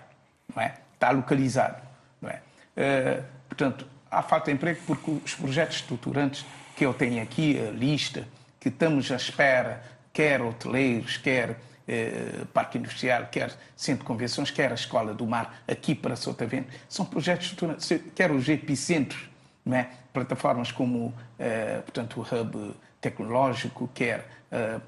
não 0.55 0.61
é? 0.61 0.75
Está 0.93 1.11
localizado, 1.11 1.81
não 2.21 2.29
é? 2.29 2.41
Uh, 2.77 3.23
portanto, 3.49 3.85
há 4.13 4.21
falta 4.21 4.45
de 4.45 4.55
emprego 4.55 4.79
porque 4.85 5.11
os 5.11 5.35
projetos 5.35 5.77
estruturantes 5.77 6.45
que 6.75 6.85
eu 6.85 6.93
tenho 6.93 7.21
aqui, 7.21 7.59
a 7.59 7.71
lista, 7.71 8.27
que 8.59 8.69
estamos 8.69 9.11
à 9.11 9.15
espera, 9.15 9.83
quer 10.11 10.41
hoteleiros, 10.41 11.17
quer 11.17 11.57
eh, 11.87 12.45
parque 12.53 12.77
industrial, 12.77 13.27
quer 13.31 13.53
centro 13.75 14.03
de 14.03 14.07
convenções, 14.07 14.49
quer 14.49 14.71
a 14.71 14.75
Escola 14.75 15.13
do 15.13 15.25
Mar, 15.25 15.63
aqui 15.67 15.93
para 15.93 16.15
Sotavento, 16.15 16.69
são 16.87 17.05
projetos 17.05 17.47
estruturantes, 17.47 18.01
quer 18.15 18.31
os 18.31 18.47
epicentros, 18.47 19.29
não 19.65 19.77
é? 19.77 19.89
plataformas 20.13 20.71
como, 20.71 21.13
eh, 21.37 21.81
portanto, 21.83 22.21
o 22.21 22.21
hub 22.21 22.75
tecnológico, 23.01 23.89
quer 23.93 24.25
eh, 24.51 24.79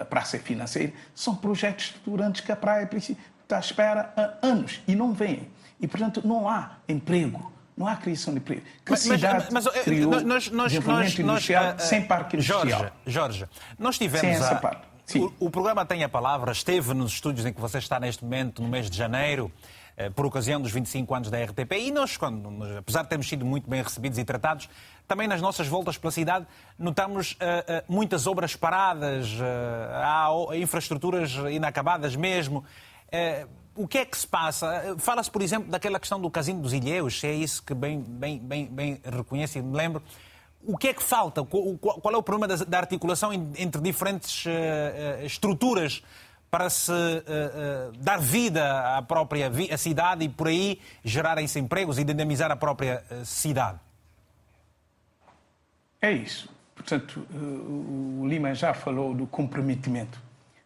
a 0.00 0.04
praça 0.04 0.38
financeira, 0.38 0.92
são 1.14 1.34
projetos 1.36 1.86
estruturantes 1.86 2.40
que 2.40 2.52
a 2.52 2.56
praia 2.56 2.88
está 2.92 3.56
à 3.56 3.60
espera 3.60 4.12
há 4.16 4.46
anos 4.46 4.82
e 4.86 4.94
não 4.94 5.12
vêm. 5.12 5.48
E, 5.80 5.86
portanto, 5.86 6.20
não 6.26 6.48
há 6.48 6.78
emprego 6.88 7.50
Não 7.78 7.86
há 7.86 7.94
criação 7.94 8.34
de 8.34 8.40
emprego. 8.40 8.62
Que 8.84 8.90
mas, 8.90 9.00
cidade 9.00 9.46
mas, 9.52 9.64
mas, 9.64 9.82
criou 9.84 10.10
nós, 10.10 10.50
nós, 10.50 10.72
desenvolvimento 10.72 11.22
nós, 11.22 11.34
industrial 11.34 11.64
nós, 11.64 11.84
uh, 11.84 11.86
sem 11.86 12.04
parque 12.04 12.36
industrial? 12.36 12.66
Jorge, 12.66 12.92
Jorge 13.06 13.44
nós 13.78 13.96
tivemos 13.96 14.20
sem 14.20 14.30
essa 14.30 14.54
a, 14.54 14.56
parte. 14.56 14.82
Sim. 15.06 15.20
O, 15.38 15.46
o, 15.46 15.50
programa 15.50 15.86
Tem 15.86 16.02
a 16.02 16.08
Palavra, 16.08 16.50
esteve 16.50 16.92
nos 16.92 17.12
estúdios 17.12 17.46
em 17.46 17.52
que 17.52 17.60
você 17.60 17.78
está 17.78 18.00
neste 18.00 18.24
momento, 18.24 18.60
no 18.60 18.68
mês 18.68 18.90
de 18.90 18.96
janeiro, 18.96 19.50
eh, 19.96 20.10
por 20.10 20.26
ocasião 20.26 20.60
dos 20.60 20.72
25 20.72 21.14
anos 21.14 21.30
da 21.30 21.42
RTP, 21.42 21.72
e 21.78 21.92
nós, 21.92 22.16
quando, 22.16 22.50
apesar 22.76 23.02
de 23.04 23.08
termos 23.08 23.28
sido 23.28 23.46
muito 23.46 23.70
bem 23.70 23.80
recebidos 23.80 24.18
e 24.18 24.24
tratados, 24.24 24.68
também 25.06 25.28
nas 25.28 25.40
nossas 25.40 25.66
voltas 25.68 25.96
pela 25.96 26.10
cidade 26.10 26.46
notamos 26.78 27.32
uh, 27.32 27.36
uh, 27.36 27.84
muitas 27.88 28.26
obras 28.26 28.54
paradas, 28.54 29.28
uh, 29.30 30.50
há 30.50 30.56
infraestruturas 30.56 31.32
inacabadas 31.50 32.14
mesmo. 32.14 32.64
O 33.78 33.86
que 33.86 33.98
é 33.98 34.04
que 34.04 34.18
se 34.18 34.26
passa? 34.26 34.96
Fala-se, 34.98 35.30
por 35.30 35.40
exemplo, 35.40 35.70
daquela 35.70 36.00
questão 36.00 36.20
do 36.20 36.28
Casino 36.30 36.60
dos 36.60 36.72
Ilhéus, 36.72 37.20
se 37.20 37.26
é 37.26 37.32
isso 37.32 37.62
que 37.62 37.72
bem, 37.72 38.00
bem, 38.00 38.38
bem, 38.38 38.66
bem 38.66 39.00
reconheço 39.04 39.58
e 39.58 39.62
me 39.62 39.76
lembro. 39.76 40.02
O 40.66 40.76
que 40.76 40.88
é 40.88 40.94
que 40.94 41.02
falta? 41.02 41.44
Qual 41.44 42.14
é 42.14 42.16
o 42.16 42.22
problema 42.22 42.56
da 42.56 42.78
articulação 42.78 43.32
entre 43.32 43.80
diferentes 43.80 44.44
estruturas 45.22 46.02
para 46.50 46.68
se 46.68 46.92
dar 47.98 48.18
vida 48.18 48.96
à 48.96 49.02
própria 49.02 49.50
cidade 49.78 50.24
e 50.24 50.28
por 50.28 50.48
aí 50.48 50.80
gerarem-se 51.04 51.58
empregos 51.60 51.98
e 51.98 52.04
dinamizar 52.04 52.50
a 52.50 52.56
própria 52.56 53.04
cidade? 53.24 53.78
É 56.02 56.10
isso. 56.10 56.48
Portanto, 56.74 57.26
o 57.32 58.26
Lima 58.26 58.54
já 58.54 58.74
falou 58.74 59.14
do 59.14 59.26
comprometimento 59.26 60.20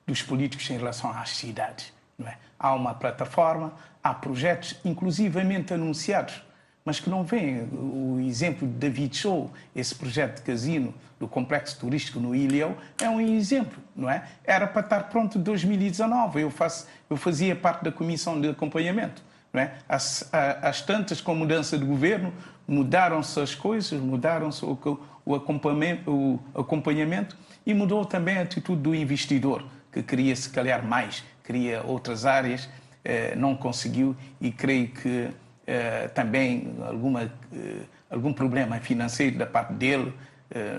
dos 0.06 0.22
políticos 0.22 0.68
em 0.70 0.78
relação 0.78 1.10
às 1.10 1.30
cidades. 1.30 1.92
Não 2.18 2.28
é? 2.28 2.38
Há 2.62 2.72
uma 2.74 2.94
plataforma, 2.94 3.74
há 4.02 4.14
projetos, 4.14 4.76
inclusivamente 4.84 5.74
anunciados, 5.74 6.42
mas 6.84 7.00
que 7.00 7.10
não 7.10 7.24
vêm. 7.24 7.68
O 7.72 8.20
exemplo 8.20 8.66
de 8.66 8.74
David 8.74 9.16
Show, 9.16 9.50
esse 9.74 9.94
projeto 9.94 10.36
de 10.36 10.42
casino 10.42 10.94
do 11.18 11.26
complexo 11.26 11.78
turístico 11.78 12.20
no 12.20 12.34
Ilhéu, 12.34 12.76
é 13.00 13.08
um 13.08 13.20
exemplo, 13.20 13.82
não 13.94 14.08
é? 14.08 14.24
Era 14.44 14.66
para 14.66 14.80
estar 14.80 15.00
pronto 15.08 15.38
em 15.38 15.42
2019. 15.42 16.40
Eu, 16.40 16.50
faço, 16.50 16.86
eu 17.10 17.16
fazia 17.16 17.54
parte 17.54 17.84
da 17.84 17.92
comissão 17.92 18.40
de 18.40 18.48
acompanhamento. 18.48 19.22
Não 19.52 19.60
é? 19.60 19.74
as, 19.86 20.30
as 20.32 20.80
tantas, 20.80 21.20
com 21.20 21.34
mudança 21.34 21.76
de 21.76 21.84
governo, 21.84 22.32
mudaram-se 22.66 23.38
as 23.38 23.54
coisas, 23.54 24.00
mudaram-se 24.00 24.64
o, 24.64 24.78
o 25.26 25.34
acompanhamento, 25.34 26.10
o 26.10 26.40
acompanhamento 26.58 27.36
e 27.66 27.74
mudou 27.74 28.04
também 28.04 28.38
a 28.38 28.42
atitude 28.42 28.80
do 28.80 28.94
investidor, 28.94 29.64
que 29.92 30.02
queria 30.02 30.34
se 30.34 30.48
calhar 30.48 30.82
mais, 30.84 31.22
queria 31.44 31.82
outras 31.82 32.24
áreas, 32.24 32.68
eh, 33.04 33.34
não 33.36 33.56
conseguiu 33.56 34.14
e 34.40 34.52
creio 34.52 34.88
que 34.88 35.28
eh, 35.66 36.08
também 36.14 36.72
alguma, 36.86 37.32
eh, 37.52 37.82
algum 38.08 38.32
problema 38.32 38.78
financeiro 38.78 39.38
da 39.38 39.46
parte 39.46 39.72
dele 39.72 40.12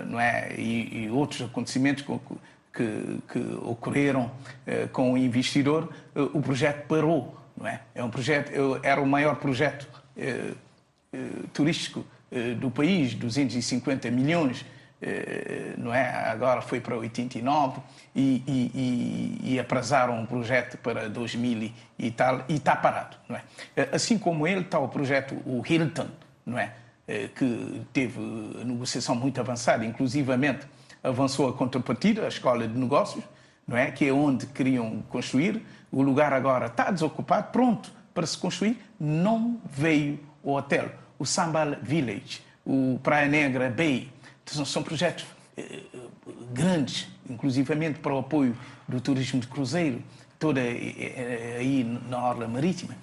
não 0.06 0.20
é? 0.20 0.54
e, 0.56 1.04
e 1.04 1.10
outros 1.10 1.42
acontecimentos 1.42 2.04
que, 2.72 3.20
que 3.28 3.38
ocorreram 3.60 4.30
com 4.92 5.14
o 5.14 5.18
investidor, 5.18 5.92
o 6.32 6.40
projeto 6.40 6.86
parou. 6.86 7.36
Não 7.56 7.66
é? 7.66 7.80
é 7.92 8.04
um 8.04 8.08
projeto, 8.08 8.52
era 8.84 9.00
o 9.00 9.06
maior 9.06 9.34
projeto 9.34 9.88
turístico 11.52 12.06
do 12.60 12.70
país, 12.70 13.14
250 13.14 14.08
milhões, 14.12 14.64
não 15.78 15.94
é? 15.94 16.08
Agora 16.30 16.62
foi 16.62 16.80
para 16.80 16.96
89 16.96 17.80
e, 18.14 18.42
e, 18.46 18.70
e, 18.74 19.54
e 19.54 19.60
aprazaram 19.60 20.18
um 20.18 20.26
projeto 20.26 20.78
para 20.78 21.08
2000 21.08 21.72
e 21.98 22.10
tal 22.10 22.44
e 22.48 22.54
está 22.54 22.74
parado, 22.76 23.16
não 23.28 23.36
é? 23.36 23.42
Eh, 23.76 23.88
assim 23.92 24.18
como 24.18 24.46
ele 24.46 24.60
está 24.60 24.78
o 24.78 24.88
projeto 24.88 25.34
o 25.46 25.62
Hilton, 25.66 26.08
não 26.44 26.58
é? 26.58 26.72
Que 27.06 27.82
teve 27.92 28.18
negociação 28.64 29.14
muito 29.14 29.38
avançada, 29.38 29.84
inclusivamente 29.84 30.66
avançou 31.02 31.50
a 31.50 31.52
contrapartida, 31.52 32.24
a 32.24 32.28
escola 32.28 32.66
de 32.66 32.78
negócios, 32.78 33.22
não 33.68 33.76
é? 33.76 33.90
Que 33.90 34.08
é 34.08 34.12
onde 34.12 34.46
queriam 34.46 35.02
construir. 35.10 35.62
O 35.92 36.00
lugar 36.00 36.32
agora 36.32 36.66
está 36.66 36.90
desocupado, 36.90 37.52
pronto 37.52 37.92
para 38.14 38.26
se 38.26 38.38
construir. 38.38 38.78
Não 38.98 39.60
veio 39.70 40.18
o 40.42 40.54
hotel 40.54 40.88
o 41.18 41.24
Sambal 41.24 41.76
Village, 41.82 42.42
o 42.64 42.98
Praia 43.02 43.28
Negra 43.28 43.70
Bay. 43.70 44.10
São 44.46 44.82
projetos 44.82 45.24
eh, 45.56 45.82
grandes, 46.52 47.06
inclusivamente 47.30 48.00
para 48.00 48.12
o 48.12 48.18
apoio 48.18 48.56
do 48.88 49.00
turismo 49.00 49.40
de 49.40 49.46
cruzeiro, 49.46 50.02
toda 50.38 50.60
eh, 50.60 50.94
eh, 50.96 51.56
aí 51.60 51.84
na 52.08 52.22
orla 52.22 52.48
marítima. 52.48 52.96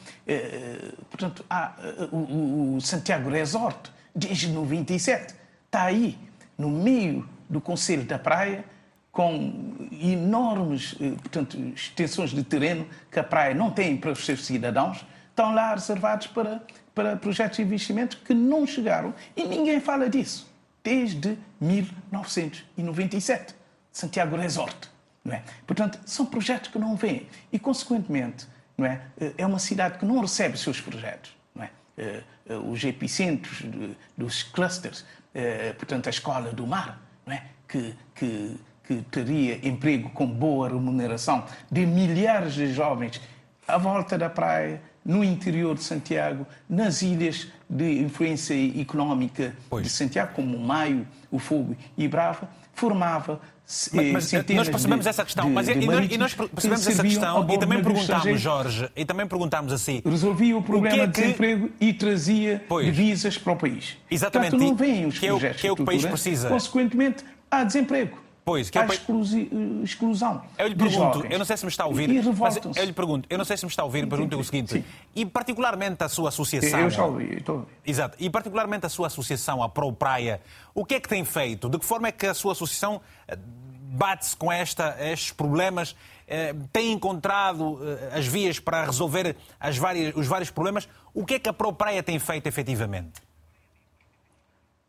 Portanto, 1.10 1.46
há 1.50 1.74
o 2.12 2.80
Santiago 2.82 3.30
Resort, 3.30 3.92
desde 4.14 4.50
97, 4.50 5.34
está 5.66 5.84
aí, 5.84 6.18
no 6.58 6.70
meio 6.70 7.28
do 7.50 7.62
Conselho 7.62 8.04
da 8.04 8.20
Praia, 8.20 8.66
com 9.12 9.76
enormes 10.02 10.94
portanto, 10.94 11.58
extensões 11.76 12.32
de 12.32 12.44
terreno 12.44 12.88
que 13.10 13.20
a 13.20 13.24
praia 13.24 13.54
não 13.54 13.70
tem 13.72 13.98
para 13.98 14.12
os 14.12 14.26
seus 14.26 14.46
cidadãos, 14.46 15.06
estão 15.30 15.54
lá 15.54 15.74
reservados 15.74 16.28
para 16.28 16.62
para 16.94 17.16
projetos 17.16 17.56
de 17.56 17.64
investimento 17.64 18.18
que 18.18 18.34
não 18.34 18.68
chegaram 18.68 19.14
e 19.36 19.46
ninguém 19.46 19.80
fala 19.80 20.10
disso 20.10 20.51
desde 20.84 21.38
1997. 21.60 23.56
Santiago 23.92 24.36
Resort. 24.38 24.90
Não 25.24 25.34
é? 25.34 25.44
Portanto, 25.68 26.00
são 26.06 26.26
projetos 26.26 26.72
que 26.72 26.80
não 26.80 26.96
vêm 26.96 27.28
e, 27.52 27.60
consequentemente, 27.60 28.48
não 28.78 28.86
é? 28.86 29.02
é 29.38 29.46
uma 29.46 29.60
cidade 29.60 30.00
que 30.00 30.06
não 30.06 30.20
recebe 30.20 30.58
seus 30.58 30.82
projetos. 30.82 31.36
Não 31.54 31.64
é? 31.64 31.70
Eh, 31.98 32.24
eh, 32.50 32.56
os 32.56 32.84
epicentros 32.84 33.64
dos 34.18 34.44
clusters, 34.44 35.06
eh, 35.34 35.74
portanto, 35.74 36.08
a 36.08 36.10
Escola 36.10 36.52
do 36.52 36.66
Mar, 36.66 37.00
não 37.26 37.34
é? 37.34 37.44
que, 37.68 37.94
que, 38.16 38.58
que 38.84 39.02
teria 39.12 39.68
emprego 39.68 40.10
com 40.10 40.26
boa 40.26 40.70
remuneração 40.70 41.46
de 41.72 41.86
milhares 41.86 42.54
de 42.54 42.74
jovens 42.74 43.22
à 43.68 43.78
volta 43.78 44.18
da 44.18 44.30
praia, 44.30 44.82
no 45.04 45.24
interior 45.24 45.76
de 45.76 45.84
Santiago, 45.84 46.46
nas 46.70 47.02
ilhas 47.02 47.48
de 47.72 48.02
influência 48.02 48.54
económica 48.80 49.56
pois. 49.70 49.84
de 49.84 49.90
Santiago, 49.90 50.34
como 50.36 50.58
o 50.58 50.60
Maio, 50.60 51.08
o 51.32 51.40
Fogo 51.40 51.76
e 51.98 52.08
Brava, 52.08 52.50
formava 52.74 53.40
mas, 53.94 54.12
mas 54.12 54.34
eh, 54.34 54.44
nós 54.54 54.68
percebemos 54.68 55.08
essa 55.08 55.24
questão, 55.24 55.46
de, 55.46 55.52
mas 55.52 55.66
de, 55.66 55.72
e, 55.72 55.86
nós, 55.86 56.12
e 56.12 56.18
nós 56.18 56.34
percebemos 56.34 56.86
essa 56.86 57.04
questão 57.04 57.48
e 57.50 57.58
também 57.58 57.82
perguntámos, 57.82 58.42
Jorge, 58.42 58.90
e 58.96 59.06
também 59.06 59.26
perguntámos 59.26 59.72
assim. 59.72 60.02
Resolvia 60.04 60.58
o 60.58 60.62
problema 60.62 60.96
o 60.96 60.98
que 60.98 61.02
é 61.02 61.08
que... 61.08 61.14
de 61.14 61.22
desemprego 61.22 61.70
e 61.80 61.94
trazia 61.94 62.66
pois. 62.68 62.86
divisas 62.86 63.38
para 63.38 63.54
o 63.54 63.56
país. 63.56 63.98
Exatamente. 64.10 64.52
Portanto, 64.52 64.70
não 64.70 64.76
vêm 64.76 65.06
os 65.06 65.18
que 65.18 65.28
projetos 65.28 65.56
é 65.56 65.58
o, 65.58 65.62
que 65.62 65.68
é 65.68 65.72
o 65.72 65.76
que 65.78 65.82
o 65.84 65.86
país 65.86 66.06
precisa. 66.06 66.50
Consequentemente, 66.50 67.24
há 67.50 67.64
desemprego. 67.64 68.20
Pois, 68.52 68.70
que 68.70 68.78
é 68.78 68.86
exclusão. 69.82 70.42
Eu 70.58 70.68
lhe 70.68 70.76
pergunto, 70.76 71.26
eu 71.26 71.40
não 71.40 71.46
sei 71.46 71.56
se 71.56 71.64
me 71.64 71.72
está 71.72 71.86
a 71.86 71.88
ouvir, 71.88 72.10
mas 72.10 72.78
eu 72.78 72.84
lhe 72.84 72.92
pergunto, 72.92 73.28
eu 73.30 73.38
não 73.38 73.46
sei 73.46 73.56
se 73.56 73.64
me 73.64 73.70
está 73.70 73.82
a 73.82 73.86
ouvir, 73.86 74.06
pergunto 74.08 74.38
o 74.38 74.44
seguinte, 74.44 74.74
Sim. 74.74 74.84
e 75.16 75.26
particularmente 75.26 76.04
a 76.04 76.10
sua 76.10 76.28
associação... 76.28 76.82
Eu 76.82 76.90
já 76.90 77.06
ouvi, 77.06 77.38
estou 77.38 77.56
a 77.56 77.58
ouvir. 77.60 77.72
Exato, 77.86 78.18
e 78.20 78.30
particularmente 78.30 78.86
a 78.86 78.90
sua 78.90 79.08
associação, 79.08 79.64
a 79.64 79.70
Pro 79.70 79.94
Praia, 79.94 80.42
o 80.76 80.84
que 80.84 80.96
é 80.96 81.00
que 81.00 81.08
tem 81.08 81.24
feito? 81.24 81.70
De 81.70 81.80
que 81.80 81.86
forma 81.86 82.10
é 82.10 82.12
que 82.12 82.26
a 82.26 82.34
sua 82.34 82.52
associação 82.52 83.00
eh, 83.26 83.38
bate-se 83.38 84.36
com 84.36 84.52
esta, 84.52 84.98
estes 85.00 85.32
problemas, 85.32 85.96
eh, 86.28 86.54
tem 86.74 86.92
encontrado 86.92 87.80
eh, 87.82 88.18
as 88.18 88.28
vias 88.28 88.60
para 88.60 88.84
resolver 88.84 89.38
as 89.60 89.78
várias, 89.78 90.14
os 90.14 90.28
vários 90.28 90.50
problemas? 90.50 90.90
O 91.14 91.26
que 91.26 91.36
é 91.36 91.40
que 91.40 91.48
a 91.48 91.54
Pro 91.54 91.72
Praia 91.72 92.04
tem 92.04 92.20
feito 92.20 92.48
efetivamente? 92.48 93.22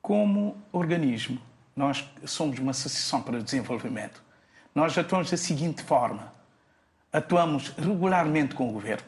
Como 0.01 0.57
organismo, 0.73 1.39
nós 1.75 2.05
somos 2.25 2.59
uma 2.59 2.71
associação 2.71 3.23
para 3.23 3.39
o 3.39 3.43
desenvolvimento. 3.43 4.23
Nós 4.75 4.97
atuamos 4.97 5.31
da 5.31 5.37
seguinte 5.37 5.83
forma: 5.83 6.33
atuamos 7.13 7.69
regularmente 7.79 8.55
com 8.55 8.69
o 8.69 8.73
governo, 8.73 9.07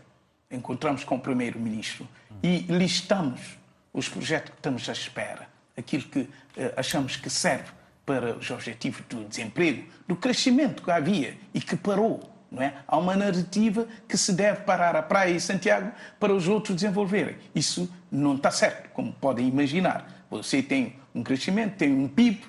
encontramos 0.51 1.05
com 1.05 1.17
o 1.17 1.21
primeiro-ministro 1.21 2.07
e 2.43 2.59
listamos 2.69 3.59
os 3.93 4.09
projetos 4.09 4.51
que 4.51 4.57
estamos 4.57 4.89
à 4.89 4.93
espera, 4.93 5.49
aquilo 5.77 6.05
que 6.05 6.21
uh, 6.21 6.31
achamos 6.77 7.17
que 7.17 7.31
serve 7.31 7.71
para 8.05 8.37
os 8.37 8.51
objetivos 8.51 9.03
do 9.09 9.25
desemprego, 9.25 9.85
do 10.07 10.17
crescimento 10.17 10.83
que 10.83 10.91
havia 10.91 11.39
e 11.55 11.61
que 11.61 11.77
parou. 11.77 12.31
Não 12.51 12.63
é? 12.63 12.75
Há 12.87 12.97
uma 12.99 13.17
narrativa 13.17 13.87
que 14.07 14.17
se 14.17 14.33
deve 14.33 14.61
parar 14.61 14.95
a 14.95 15.03
Praia 15.03 15.35
e 15.35 15.41
Santiago 15.41 15.91
para 16.21 16.33
os 16.33 16.47
outros 16.47 16.77
desenvolverem. 16.77 17.37
Isso 17.53 17.93
não 18.13 18.37
está 18.37 18.51
certo, 18.51 18.91
como 18.91 19.13
podem 19.13 19.49
imaginar. 19.49 20.25
Você 20.31 20.63
tem 20.63 20.97
um 21.13 21.23
crescimento, 21.23 21.77
tem 21.77 21.93
um 21.93 22.07
PIB, 22.07 22.45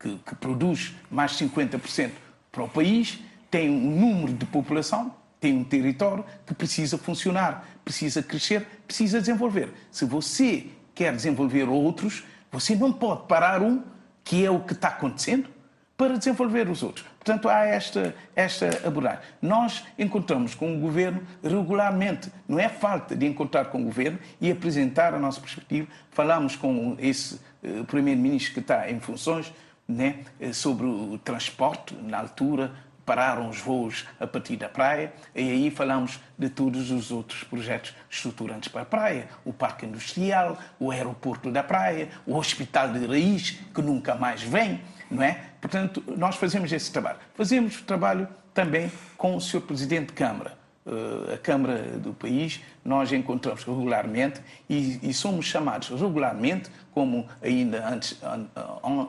que, 0.00 0.16
que 0.16 0.34
produz 0.34 0.94
mais 1.10 1.36
de 1.36 1.46
50% 1.46 2.10
para 2.50 2.64
o 2.64 2.68
país, 2.68 3.20
tem 3.50 3.68
um 3.68 4.00
número 4.00 4.32
de 4.32 4.46
população, 4.46 5.14
tem 5.38 5.56
um 5.56 5.64
território 5.64 6.24
que 6.46 6.54
precisa 6.54 6.96
funcionar, 6.98 7.68
precisa 7.84 8.22
crescer, 8.22 8.66
precisa 8.86 9.20
desenvolver. 9.20 9.72
Se 9.90 10.04
você 10.04 10.66
quer 10.94 11.14
desenvolver 11.14 11.68
outros, 11.68 12.24
você 12.50 12.74
não 12.74 12.92
pode 12.92 13.26
parar 13.26 13.62
um, 13.62 13.82
que 14.24 14.44
é 14.44 14.50
o 14.50 14.60
que 14.60 14.72
está 14.72 14.88
acontecendo, 14.88 15.48
para 15.96 16.16
desenvolver 16.16 16.68
os 16.68 16.82
outros. 16.82 17.04
Portanto, 17.18 17.46
há 17.50 17.66
esta, 17.66 18.14
esta 18.34 18.86
abordagem. 18.86 19.20
Nós 19.42 19.84
encontramos 19.98 20.54
com 20.54 20.74
o 20.74 20.80
governo 20.80 21.22
regularmente. 21.42 22.32
Não 22.48 22.58
é 22.58 22.70
falta 22.70 23.14
de 23.14 23.26
encontrar 23.26 23.66
com 23.66 23.82
o 23.82 23.84
governo 23.84 24.18
e 24.40 24.50
apresentar 24.50 25.12
a 25.12 25.18
nossa 25.18 25.38
perspectiva. 25.38 25.86
Falamos 26.10 26.56
com 26.56 26.96
esse 26.98 27.38
uh, 27.62 27.84
primeiro-ministro 27.84 28.54
que 28.54 28.60
está 28.60 28.90
em 28.90 28.98
funções 28.98 29.52
né, 29.90 30.20
sobre 30.52 30.86
o 30.86 31.18
transporte 31.18 31.94
na 31.94 32.18
altura, 32.18 32.72
pararam 33.04 33.48
os 33.48 33.58
voos 33.58 34.06
a 34.20 34.26
partir 34.26 34.56
da 34.56 34.68
praia 34.68 35.12
e 35.34 35.40
aí 35.40 35.70
falamos 35.70 36.20
de 36.38 36.48
todos 36.48 36.92
os 36.92 37.10
outros 37.10 37.42
projetos 37.42 37.92
estruturantes 38.08 38.68
para 38.68 38.82
a 38.82 38.84
praia, 38.84 39.28
o 39.44 39.52
parque 39.52 39.84
industrial, 39.84 40.56
o 40.78 40.92
aeroporto 40.92 41.50
da 41.50 41.62
praia, 41.62 42.08
o 42.24 42.36
hospital 42.36 42.92
de 42.92 43.04
raiz 43.04 43.58
que 43.74 43.82
nunca 43.82 44.14
mais 44.14 44.42
vem, 44.42 44.80
não 45.10 45.24
é? 45.24 45.40
Portanto, 45.60 46.04
nós 46.16 46.36
fazemos 46.36 46.72
esse 46.72 46.92
trabalho. 46.92 47.18
Fazemos 47.34 47.80
trabalho 47.82 48.28
também 48.54 48.92
com 49.16 49.34
o 49.34 49.40
Sr. 49.40 49.62
Presidente 49.62 50.08
de 50.08 50.12
Câmara. 50.12 50.59
Uh, 50.90 51.34
a 51.34 51.38
Câmara 51.38 51.82
do 51.98 52.12
país, 52.12 52.60
nós 52.84 53.12
encontramos 53.12 53.62
regularmente 53.62 54.40
e, 54.68 54.98
e, 55.08 55.14
somos 55.14 55.46
chamados 55.46 55.88
regularmente, 55.88 56.68
como 56.90 57.28
ainda 57.40 57.86
antes, 57.88 58.18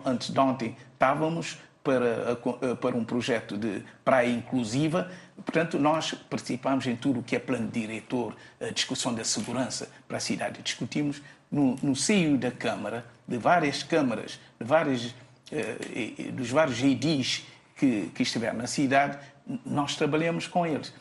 antes 0.05 0.29
de 0.29 0.39
ontem 0.39 0.77
estávamos, 0.93 1.57
para, 1.84 2.36
para 2.79 2.95
um 2.95 3.03
projeto 3.03 3.57
de 3.57 3.84
praia 4.05 4.29
inclusiva. 4.29 5.09
Portanto, 5.38 5.79
nós 5.79 6.13
participamos 6.29 6.86
em 6.86 6.95
tudo 6.95 7.21
o 7.21 7.23
que 7.23 7.36
é 7.36 7.39
plano 7.39 7.67
diretor, 7.69 8.36
a 8.59 8.69
discussão 8.69 9.13
da 9.13 9.23
segurança 9.23 9.89
para 10.07 10.17
a 10.17 10.19
cidade. 10.19 10.61
Discutimos 10.61 11.21
no, 11.51 11.75
no 11.82 11.95
seio 11.95 12.38
da 12.38 12.51
Câmara, 12.51 13.05
de 13.27 13.38
várias 13.38 13.82
câmaras, 13.82 14.39
de 14.59 14.65
várias, 14.65 15.15
eh, 15.51 16.32
dos 16.32 16.51
vários 16.51 16.82
edis 16.84 17.45
que, 17.75 18.11
que 18.13 18.21
estiveram 18.21 18.59
na 18.59 18.67
cidade, 18.67 19.17
nós 19.65 19.95
trabalhamos 19.95 20.47
com 20.47 20.65
eles. 20.65 20.93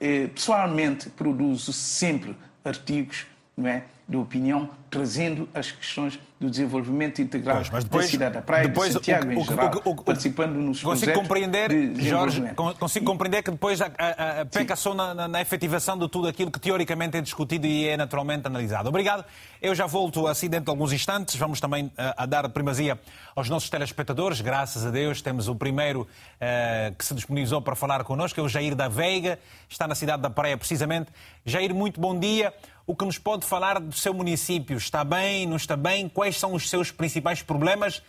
Eh, 0.00 0.28
pessoalmente, 0.28 1.10
produzo 1.10 1.72
sempre 1.72 2.36
artigos 2.64 3.26
não 3.56 3.68
é, 3.68 3.84
de 4.06 4.16
opinião, 4.16 4.68
trazendo 4.90 5.48
as 5.54 5.72
questões 5.72 6.20
do 6.38 6.50
desenvolvimento 6.50 7.22
integral 7.22 7.62
pois, 7.70 7.84
depois, 7.84 8.04
da 8.04 8.10
cidade 8.10 8.34
da 8.34 8.42
Praia 8.42 8.68
depois, 8.68 8.88
de 8.88 8.94
Santiago, 8.94 9.28
o, 9.28 9.32
em 9.32 9.44
geral, 9.44 9.82
o, 9.82 9.96
participando 9.96 10.54
nos 10.56 10.82
consigo 10.82 11.12
compreender, 11.14 11.70
Jorge, 11.96 12.42
consigo 12.78 13.06
compreender 13.06 13.42
que 13.42 13.50
depois 13.50 13.80
a, 13.80 13.90
a, 13.96 14.40
a 14.42 14.44
peca 14.44 14.76
só 14.76 14.92
na, 14.92 15.14
na, 15.14 15.28
na, 15.28 15.40
efetivação 15.40 15.96
de 15.96 16.06
tudo 16.08 16.28
aquilo 16.28 16.50
que 16.50 16.60
teoricamente 16.60 17.16
é 17.16 17.20
discutido 17.22 17.66
e 17.66 17.88
é 17.88 17.96
naturalmente 17.96 18.46
analisado. 18.46 18.88
Obrigado. 18.88 19.24
Eu 19.62 19.74
já 19.74 19.86
volto 19.86 20.26
assim 20.26 20.48
dentro 20.48 20.66
de 20.66 20.70
alguns 20.70 20.92
instantes. 20.92 21.36
Vamos 21.36 21.60
também 21.60 21.90
a, 21.96 22.02
eh, 22.02 22.14
a 22.18 22.26
dar 22.26 22.48
primazia 22.50 23.00
aos 23.34 23.48
nossos 23.48 23.70
telespectadores. 23.70 24.42
Graças 24.42 24.84
a 24.84 24.90
Deus 24.90 25.22
temos 25.22 25.48
o 25.48 25.54
primeiro 25.54 26.02
uh, 26.02 26.94
que 26.94 27.04
se 27.04 27.14
disponibilizou 27.14 27.62
para 27.62 27.74
falar 27.74 28.04
connosco, 28.04 28.38
é 28.38 28.42
o 28.42 28.48
Jair 28.48 28.74
da 28.74 28.88
Veiga. 28.88 29.38
Está 29.68 29.88
na 29.88 29.94
cidade 29.94 30.20
da 30.20 30.28
Praia, 30.28 30.58
precisamente. 30.58 31.10
Jair, 31.46 31.74
muito 31.74 32.00
bom 32.00 32.18
dia 32.18 32.52
o 32.86 32.94
que 32.94 33.04
nos 33.04 33.18
pode 33.18 33.46
falar 33.46 33.80
do 33.80 33.94
seu 33.94 34.12
município. 34.12 34.76
Está 34.76 35.04
bem, 35.04 35.46
não 35.46 35.56
está 35.56 35.76
bem? 35.76 36.08
Quais 36.08 36.36
são 36.36 36.54
os 36.54 36.68
seus 36.68 36.90
principais 36.90 37.42
problemas? 37.42 38.02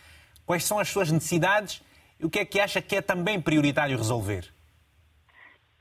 Quais 0.44 0.64
são 0.64 0.78
as 0.78 0.88
suas 0.88 1.10
necessidades? 1.10 1.82
E 2.20 2.24
o 2.24 2.30
que 2.30 2.38
é 2.38 2.44
que 2.44 2.60
acha 2.60 2.80
que 2.80 2.96
é 2.96 3.02
também 3.02 3.40
prioritário 3.40 3.96
resolver? 3.96 4.48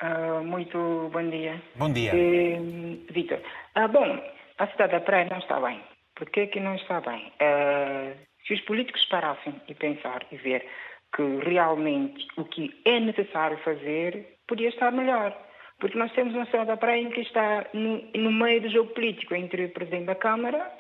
Uh, 0.02 0.43
muito 0.43 1.10
bom 1.12 1.30
dia. 1.30 1.62
Bom 1.76 1.91
dia. 1.91 2.12
Uh, 2.14 3.14
Vitor, 3.14 3.39
uh, 3.78 3.88
bom, 3.88 4.22
a 4.58 4.68
cidade 4.68 4.93
da 4.93 5.00
Praia 5.00 5.28
não 5.30 5.39
está 5.39 5.60
bem. 5.60 5.82
Por 6.16 6.30
que, 6.30 6.48
que 6.48 6.60
não 6.60 6.76
está 6.76 7.02
bem? 7.02 7.32
Ah, 7.41 8.14
se 8.48 8.54
os 8.54 8.62
políticos 8.62 9.04
parassem 9.06 9.62
e 9.68 9.76
pensar 9.76 10.26
e 10.32 10.38
ver 10.38 10.66
que 11.14 11.24
realmente 11.43 12.26
o 12.38 12.46
que 12.46 12.74
é 12.86 13.00
necessário 13.00 13.58
fazer 13.64 14.38
podia 14.48 14.70
estar 14.70 14.91
melhor. 14.91 15.36
Porque 15.80 15.98
nós 15.98 16.12
temos 16.14 16.34
uma 16.34 16.46
cidade 16.46 16.68
da 16.68 16.78
praia 16.78 17.02
em 17.02 17.10
que 17.10 17.22
está 17.22 17.66
no, 17.74 18.02
no, 18.16 18.32
meio 18.32 18.62
do 18.62 18.70
jogo 18.70 18.94
político 18.94 19.36
entre 19.36 19.66
o 19.66 19.74
Presidente 19.74 20.06
da 20.06 20.16
Câmara 20.16 20.72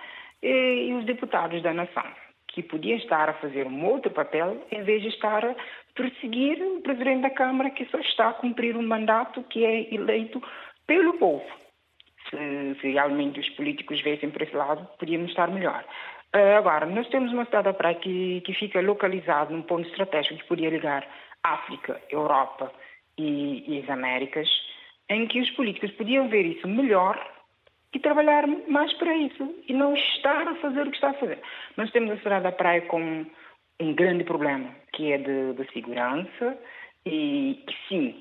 e, 0.41 0.87
e 0.89 0.93
os 0.93 1.05
deputados 1.05 1.61
da 1.61 1.73
nação, 1.73 2.05
que 2.47 2.63
podiam 2.63 2.97
estar 2.97 3.29
a 3.29 3.33
fazer 3.33 3.67
um 3.67 3.85
outro 3.85 4.11
papel 4.11 4.65
em 4.71 4.83
vez 4.83 5.01
de 5.01 5.09
estar 5.09 5.43
a 5.43 5.55
perseguir 5.93 6.61
o 6.61 6.81
Presidente 6.81 7.23
da 7.23 7.29
Câmara 7.29 7.69
que 7.71 7.85
só 7.85 7.99
está 7.99 8.29
a 8.29 8.33
cumprir 8.33 8.77
um 8.77 8.87
mandato 8.87 9.43
que 9.43 9.65
é 9.65 9.93
eleito 9.93 10.41
pelo 10.87 11.13
povo. 11.17 11.45
Se, 12.29 12.75
se 12.81 12.91
realmente 12.91 13.39
os 13.39 13.49
políticos 13.49 14.01
viessem 14.01 14.31
para 14.31 14.45
esse 14.45 14.55
lado, 14.55 14.87
podíamos 14.97 15.29
estar 15.29 15.47
melhor. 15.49 15.85
Uh, 16.35 16.57
agora, 16.57 16.85
nós 16.85 17.07
temos 17.09 17.31
uma 17.31 17.45
cidade 17.45 17.65
da 17.65 17.73
praia 17.73 17.95
que, 17.95 18.41
que 18.41 18.53
fica 18.53 18.81
localizada 18.81 19.53
num 19.53 19.61
ponto 19.61 19.87
estratégico 19.87 20.39
que 20.39 20.47
podia 20.47 20.69
ligar 20.69 21.07
África, 21.43 22.01
Europa 22.09 22.71
e, 23.17 23.63
e 23.67 23.81
as 23.81 23.89
Américas 23.89 24.49
em 25.09 25.27
que 25.27 25.39
os 25.39 25.49
políticos 25.51 25.91
podiam 25.91 26.27
ver 26.27 26.45
isso 26.45 26.67
melhor 26.67 27.19
e 27.93 27.99
trabalhar 27.99 28.45
mais 28.67 28.91
para 28.93 29.15
isso 29.15 29.55
e 29.67 29.73
não 29.73 29.93
estar 29.93 30.47
a 30.47 30.55
fazer 30.55 30.81
o 30.81 30.89
que 30.89 30.97
está 30.97 31.11
a 31.11 31.13
fazer. 31.13 31.39
Nós 31.77 31.91
temos 31.91 32.11
a 32.11 32.17
cidade 32.17 32.43
da 32.43 32.51
praia 32.51 32.81
com 32.81 33.25
um 33.79 33.93
grande 33.93 34.23
problema, 34.23 34.69
que 34.93 35.11
é 35.11 35.17
de, 35.17 35.53
de 35.53 35.71
segurança 35.71 36.57
e, 37.05 37.63
sim, 37.87 38.15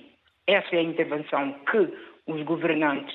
essa 0.47 0.77
é 0.77 0.79
a 0.79 0.83
intervenção 0.83 1.55
que 1.71 1.93
os 2.27 2.43
governantes, 2.43 3.15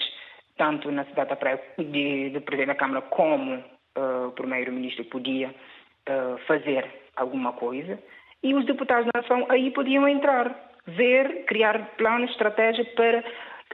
tanto 0.57 0.91
na 0.91 1.05
cidade 1.05 1.29
da 1.29 1.35
praia, 1.35 1.61
de, 1.77 2.29
de 2.31 2.39
Presidente 2.39 2.67
da 2.67 2.75
Câmara, 2.75 3.01
como 3.03 3.55
uh, 3.55 4.27
o 4.27 4.31
Primeiro-Ministro 4.31 5.05
podia 5.05 5.49
uh, 5.49 6.37
fazer 6.47 6.85
alguma 7.15 7.53
coisa, 7.53 7.99
e 8.41 8.53
os 8.53 8.65
deputados 8.65 9.05
da 9.13 9.21
nação 9.21 9.45
aí 9.49 9.69
podiam 9.71 10.07
entrar, 10.07 10.71
ver, 10.87 11.45
criar 11.45 11.95
planos, 11.97 12.31
estratégia 12.31 12.85
para 12.95 13.23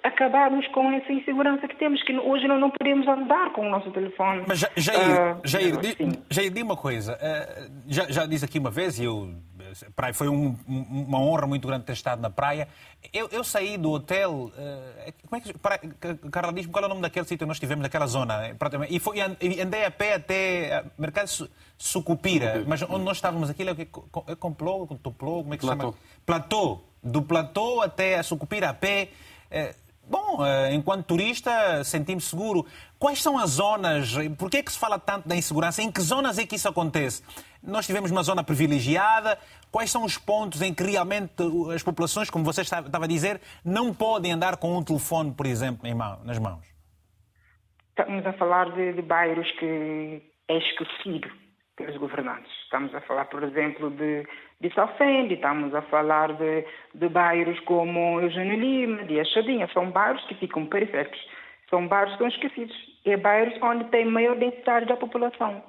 acabarmos 0.05 0.67
com 0.67 0.91
essa 0.91 1.11
insegurança 1.11 1.67
que 1.67 1.75
temos, 1.75 2.01
que 2.03 2.15
hoje 2.17 2.47
não, 2.47 2.59
não 2.59 2.69
podemos 2.69 3.07
andar 3.07 3.51
com 3.53 3.61
o 3.65 3.69
nosso 3.69 3.89
telefone. 3.91 4.43
Mas, 4.47 4.59
Jair, 4.77 5.37
uh, 5.37 5.41
Jair, 5.43 5.75
Jair, 6.29 6.51
diga 6.51 6.65
uma 6.65 6.77
coisa. 6.77 7.15
Uh, 7.15 7.71
já, 7.87 8.05
já 8.09 8.25
disse 8.25 8.45
aqui 8.45 8.59
uma 8.59 8.69
vez, 8.69 8.99
e 8.99 9.05
eu 9.05 9.33
praia, 9.95 10.13
foi 10.13 10.29
um, 10.29 10.55
uma 10.67 11.19
honra 11.19 11.47
muito 11.47 11.67
grande 11.67 11.85
ter 11.85 11.93
estado 11.93 12.21
na 12.21 12.29
praia. 12.29 12.67
Eu, 13.11 13.27
eu 13.31 13.43
saí 13.43 13.77
do 13.77 13.91
hotel. 13.91 14.51
Uh, 14.55 15.13
como 15.27 15.35
é 15.35 15.39
que. 15.41 15.57
Para, 15.57 15.79
Carla, 16.31 16.53
diz-me 16.53 16.71
qual 16.71 16.83
é 16.83 16.85
o 16.85 16.89
nome 16.89 17.01
daquele 17.01 17.25
sítio 17.25 17.43
onde 17.43 17.49
nós 17.49 17.57
estivemos, 17.57 17.81
naquela 17.81 18.05
zona. 18.05 18.55
E, 18.89 18.99
foi, 18.99 19.17
e 19.17 19.61
andei 19.61 19.85
a 19.85 19.91
pé 19.91 20.13
até 20.13 20.83
Mercado 20.97 21.29
Sucupira, 21.77 22.63
mas 22.67 22.81
onde 22.83 23.03
nós 23.03 23.17
estávamos, 23.17 23.49
aquilo 23.49 23.71
é, 23.71 24.31
é 24.31 24.35
complô, 24.35 24.85
toplô, 25.01 25.41
como 25.41 25.53
é 25.55 25.57
que 25.57 25.63
se 25.63 25.69
chama? 25.69 25.93
Platô. 26.25 26.81
Do 27.03 27.21
platô 27.21 27.81
até 27.81 28.17
a 28.17 28.23
Sucupira 28.23 28.69
a 28.69 28.73
pé. 28.73 29.09
Uh, 29.51 29.84
Bom, 30.07 30.45
eh, 30.45 30.73
enquanto 30.73 31.05
turista, 31.05 31.83
senti-me 31.83 32.21
seguro. 32.21 32.65
Quais 32.99 33.21
são 33.21 33.37
as 33.37 33.51
zonas? 33.51 34.13
Por 34.37 34.49
que 34.49 34.57
é 34.57 34.63
que 34.63 34.71
se 34.71 34.79
fala 34.79 34.99
tanto 34.99 35.27
da 35.27 35.35
insegurança? 35.35 35.81
Em 35.81 35.91
que 35.91 36.01
zonas 36.01 36.37
é 36.37 36.45
que 36.45 36.55
isso 36.55 36.69
acontece? 36.69 37.23
Nós 37.63 37.85
tivemos 37.87 38.11
uma 38.11 38.21
zona 38.21 38.43
privilegiada. 38.43 39.37
Quais 39.71 39.89
são 39.91 40.03
os 40.03 40.17
pontos 40.17 40.61
em 40.61 40.73
que 40.73 40.83
realmente 40.83 41.33
as 41.73 41.81
populações, 41.81 42.29
como 42.29 42.45
você 42.45 42.61
estava 42.61 43.05
a 43.05 43.07
dizer, 43.07 43.41
não 43.63 43.93
podem 43.93 44.31
andar 44.31 44.57
com 44.57 44.77
um 44.77 44.83
telefone, 44.83 45.33
por 45.33 45.45
exemplo, 45.45 45.89
mão, 45.95 46.19
nas 46.23 46.37
mãos? 46.39 46.63
Estamos 47.89 48.25
a 48.25 48.33
falar 48.33 48.71
de, 48.75 48.93
de 48.93 49.01
bairros 49.01 49.49
que 49.59 50.21
é 50.47 50.57
esquecido 50.57 51.29
pelos 51.75 51.97
governantes. 51.97 52.51
Estamos 52.63 52.93
a 52.93 53.01
falar, 53.01 53.25
por 53.25 53.43
exemplo, 53.43 53.89
de 53.89 54.25
de 54.61 54.73
Salfende, 54.73 55.33
estamos 55.33 55.73
a 55.75 55.81
falar 55.83 56.33
de, 56.33 56.65
de 56.93 57.09
bairros 57.09 57.59
como 57.61 58.21
Eugênio 58.21 58.59
Lima, 58.59 59.03
de 59.03 59.19
Achadinha, 59.19 59.67
são 59.73 59.91
bairros 59.91 60.23
que 60.25 60.35
ficam 60.35 60.65
periféricos, 60.65 61.19
são 61.69 61.87
bairros 61.87 62.15
que 62.15 62.25
estão 62.25 62.27
esquecidos, 62.27 62.75
é 63.05 63.17
bairros 63.17 63.61
onde 63.61 63.85
tem 63.85 64.05
maior 64.05 64.35
densidade 64.37 64.85
da 64.85 64.95
população. 64.95 65.61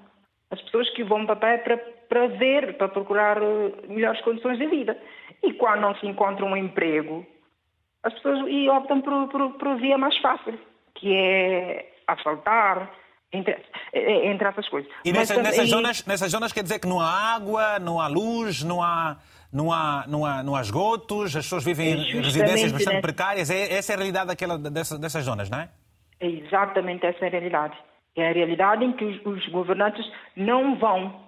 As 0.51 0.61
pessoas 0.63 0.89
que 0.91 1.03
vão 1.03 1.27
para 1.27 1.55
a 1.55 1.59
para, 1.59 1.77
para 2.09 2.27
ver, 2.29 2.77
para 2.77 2.89
procurar 2.89 3.39
eh, 3.43 3.73
melhores 3.89 4.21
condições 4.21 4.59
de 4.59 4.67
vida. 4.67 4.97
E 5.43 5.53
quando 5.55 5.81
não 5.81 5.95
se 5.97 6.07
encontra 6.07 6.45
um 6.45 6.57
emprego, 6.57 7.27
as 8.05 8.15
pessoas 8.15 8.41
optam 8.71 9.01
por, 9.01 9.29
por, 9.29 9.51
por 9.55 9.77
via 9.79 9.99
mais 9.99 10.17
fácil, 10.19 10.57
que 10.95 11.13
é 11.13 11.93
assaltar, 12.07 12.91
entre, 13.33 13.57
entre 13.93 14.49
essas 14.49 14.69
coisas. 14.69 14.91
E 15.05 15.13
nessas, 15.13 15.37
nessas, 15.39 15.69
zonas, 15.69 16.07
nessas 16.07 16.31
zonas 16.31 16.53
quer 16.53 16.63
dizer 16.63 16.79
que 16.79 16.87
não 16.87 17.01
há 17.01 17.35
água, 17.35 17.79
não 17.79 18.01
há 18.01 18.07
luz, 18.07 18.63
não 18.63 18.83
há, 18.83 19.17
não 19.53 19.73
há, 19.73 20.05
não 20.07 20.25
há, 20.25 20.43
não 20.43 20.57
há 20.57 20.61
esgotos, 20.61 21.37
as 21.37 21.45
pessoas 21.45 21.65
vivem 21.65 21.93
em 21.93 22.21
residências 22.21 22.73
bastante 22.73 22.95
nessa... 22.95 23.01
precárias. 23.01 23.51
É, 23.51 23.75
essa 23.75 23.93
é 23.93 23.95
a 23.95 23.99
realidade 23.99 24.27
daquela, 24.29 24.59
dessas, 24.59 24.99
dessas 24.99 25.25
zonas, 25.25 25.51
não 25.51 25.61
é? 25.61 25.69
É 26.21 26.27
exatamente 26.27 27.05
essa 27.05 27.25
é 27.25 27.29
a 27.29 27.31
realidade. 27.31 27.77
É 28.17 28.31
a 28.31 28.33
realidade 28.33 28.85
em 28.85 28.93
que 28.93 29.05
os, 29.05 29.27
os 29.27 29.47
governantes 29.49 30.05
não 30.37 30.79
vão. 30.79 31.27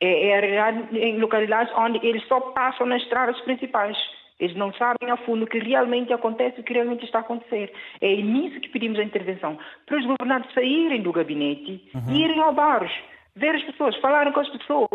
É, 0.00 0.28
é 0.28 0.38
a 0.38 0.40
realidade 0.40 0.98
em 0.98 1.18
localidades 1.18 1.72
onde 1.76 2.04
eles 2.06 2.26
só 2.26 2.40
passam 2.52 2.86
nas 2.86 3.02
estradas 3.02 3.38
principais. 3.42 3.96
Eles 4.42 4.56
não 4.56 4.72
sabem 4.74 5.08
a 5.08 5.16
fundo 5.18 5.44
o 5.44 5.46
que 5.46 5.60
realmente 5.60 6.12
acontece, 6.12 6.60
o 6.60 6.64
que 6.64 6.72
realmente 6.72 7.04
está 7.04 7.18
a 7.18 7.20
acontecer. 7.20 7.72
É 8.00 8.16
nisso 8.16 8.60
que 8.60 8.70
pedimos 8.70 8.98
a 8.98 9.04
intervenção. 9.04 9.56
Para 9.86 10.00
os 10.00 10.04
governantes 10.04 10.52
saírem 10.52 11.00
do 11.00 11.12
gabinete, 11.12 11.80
uhum. 11.94 12.12
irem 12.12 12.40
ao 12.40 12.52
bairros, 12.52 12.92
ver 13.36 13.54
as 13.54 13.62
pessoas, 13.62 13.96
falarem 13.98 14.32
com 14.32 14.40
as 14.40 14.48
pessoas, 14.48 14.88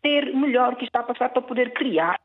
ter 0.00 0.34
melhor 0.34 0.72
o 0.72 0.76
que 0.76 0.86
está 0.86 1.00
a 1.00 1.02
passar 1.02 1.28
para 1.28 1.42
poder 1.42 1.74
criar 1.74 2.18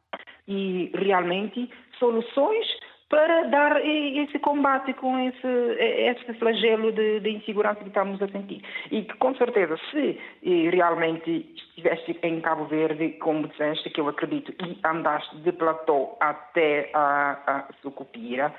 e 0.48 0.90
realmente 0.94 1.70
soluções 2.00 2.66
para 3.12 3.44
dar 3.50 3.86
esse 3.86 4.40
combate 4.40 4.94
com 4.94 5.20
esse, 5.20 5.48
esse 5.78 6.34
flagelo 6.36 6.94
de, 6.94 7.20
de, 7.20 7.30
insegurança 7.30 7.82
que 7.82 7.90
estamos 7.90 8.22
a 8.22 8.28
sentir. 8.30 8.64
E 8.90 9.04
que, 9.04 9.14
com 9.18 9.36
certeza, 9.36 9.78
se 9.92 10.18
realmente 10.42 11.54
estivesse 11.58 12.18
em 12.24 12.40
Cabo 12.40 12.66
Verde, 12.66 13.10
como 13.20 13.50
disseste, 13.50 13.90
que 13.90 14.00
eu 14.00 14.08
acredito, 14.08 14.54
e 14.66 14.80
andaste 14.88 15.36
de 15.40 15.52
platô 15.52 16.16
até 16.22 16.90
a, 16.94 17.38
a 17.46 17.74
Sucupira, 17.82 18.56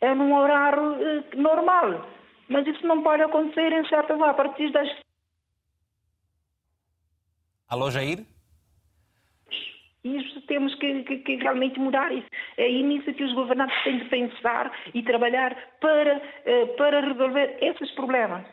é 0.00 0.14
num 0.14 0.36
horário 0.36 0.94
eh, 1.02 1.36
normal. 1.36 2.06
Mas 2.48 2.64
isso 2.64 2.86
não 2.86 3.02
pode 3.02 3.22
acontecer 3.24 3.72
em 3.72 3.84
certas 3.88 4.20
a 4.22 4.32
partir 4.34 4.70
das. 4.70 4.88
Alô, 7.68 7.90
Jair? 7.90 8.24
Temos 10.46 10.74
que, 10.76 11.02
que, 11.04 11.18
que, 11.18 11.36
realmente 11.36 11.78
mudar 11.78 12.12
isso. 12.12 12.26
É 12.56 12.68
nisso 12.68 13.12
que 13.12 13.24
os 13.24 13.34
governantes 13.34 13.76
têm 13.84 13.98
de 13.98 14.04
pensar 14.06 14.70
e 14.94 15.02
trabalhar 15.02 15.56
para, 15.80 16.22
eh, 16.44 16.66
para 16.78 17.00
resolver 17.00 17.58
esses 17.60 17.90
problemas. 17.92 18.44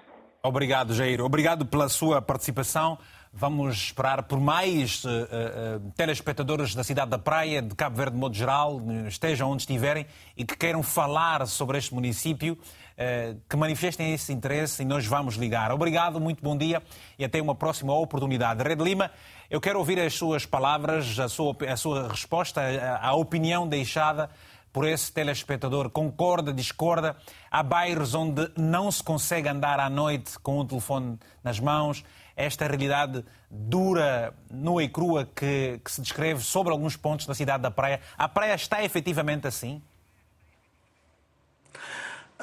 Obrigado, 0.42 0.94
Jair. 0.94 1.22
Obrigado 1.22 1.66
pela 1.66 1.88
sua 1.88 2.22
participação. 2.22 2.98
Vamos 3.36 3.86
esperar 3.86 4.24
por 4.24 4.40
mais 4.40 5.04
uh, 5.06 5.10
uh, 5.10 5.92
telespectadores 5.98 6.76
da 6.76 6.84
cidade 6.84 7.10
da 7.10 7.18
Praia, 7.18 7.64
de 7.64 7.74
Cabo 7.74 7.96
Verde 7.96 8.12
de 8.12 8.20
modo 8.20 8.36
geral, 8.36 8.80
estejam 9.08 9.50
onde 9.50 9.64
estiverem 9.64 10.06
e 10.38 10.46
que 10.46 10.56
queiram 10.56 10.84
falar 10.84 11.48
sobre 11.48 11.80
este 11.80 11.96
município, 11.96 12.54
uh, 12.54 13.42
que 13.50 13.56
manifestem 13.56 14.14
esse 14.14 14.32
interesse 14.32 14.84
e 14.84 14.86
nós 14.86 15.08
vamos 15.08 15.34
ligar. 15.34 15.72
Obrigado, 15.72 16.20
muito 16.20 16.44
bom 16.44 16.56
dia 16.56 16.84
e 17.18 17.26
até 17.26 17.42
uma 17.42 17.56
próxima 17.56 17.92
oportunidade. 17.98 18.62
Red 18.62 18.84
Lima, 18.84 19.10
eu 19.54 19.62
quero 19.62 19.78
ouvir 19.78 20.00
as 20.00 20.16
suas 20.16 20.48
palavras, 20.48 21.20
a 21.20 21.30
sua, 21.30 21.56
a 21.72 21.78
sua 21.78 22.08
resposta, 22.08 22.60
a 23.00 23.14
opinião 23.14 23.68
deixada 23.68 24.28
por 24.72 24.84
esse 24.84 25.14
telespectador. 25.14 25.92
Concorda, 25.92 26.52
discorda? 26.52 27.16
Há 27.52 27.62
bairros 27.62 28.16
onde 28.16 28.52
não 28.58 28.92
se 28.92 29.04
consegue 29.04 29.48
andar 29.48 29.80
à 29.80 29.92
noite 29.92 30.40
com 30.40 30.58
o 30.58 30.66
telefone 30.66 31.20
nas 31.44 31.60
mãos. 31.60 32.04
Esta 32.36 32.66
realidade 32.66 33.24
dura, 33.48 34.34
nua 34.50 34.84
e 34.84 34.90
crua 34.90 35.30
que, 35.36 35.80
que 35.86 35.92
se 35.92 36.02
descreve 36.02 36.42
sobre 36.42 36.74
alguns 36.74 36.98
pontos 36.98 37.28
da 37.28 37.36
cidade 37.36 37.62
da 37.62 37.70
Praia. 37.70 38.02
A 38.18 38.28
Praia 38.28 38.56
está 38.56 38.84
efetivamente 38.84 39.46
assim? 39.46 39.84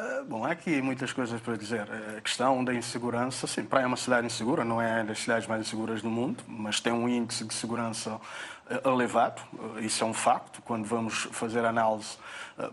Ah, 0.03 0.25
bom, 0.27 0.47
há 0.47 0.53
aqui 0.53 0.81
muitas 0.81 1.13
coisas 1.13 1.39
para 1.43 1.59
dizer. 1.59 1.87
A 2.17 2.23
questão 2.23 2.65
da 2.65 2.73
insegurança, 2.73 3.47
sim, 3.47 3.63
Praia 3.65 3.85
é 3.85 3.87
uma 3.87 3.99
cidade 3.99 4.27
insegura, 4.27 4.65
não 4.65 4.81
é 4.81 5.05
das 5.05 5.19
cidades 5.19 5.47
mais 5.47 5.61
inseguras 5.61 6.01
do 6.01 6.09
mundo, 6.09 6.43
mas 6.49 6.81
tem 6.81 6.91
um 6.91 7.07
índice 7.07 7.45
de 7.45 7.53
segurança 7.53 8.19
ah, 8.71 8.89
elevado, 8.89 9.43
ah, 9.53 9.81
isso 9.83 10.03
é 10.03 10.07
um 10.07 10.15
facto, 10.15 10.63
quando 10.63 10.87
vamos 10.87 11.29
fazer 11.33 11.67
análise 11.67 12.17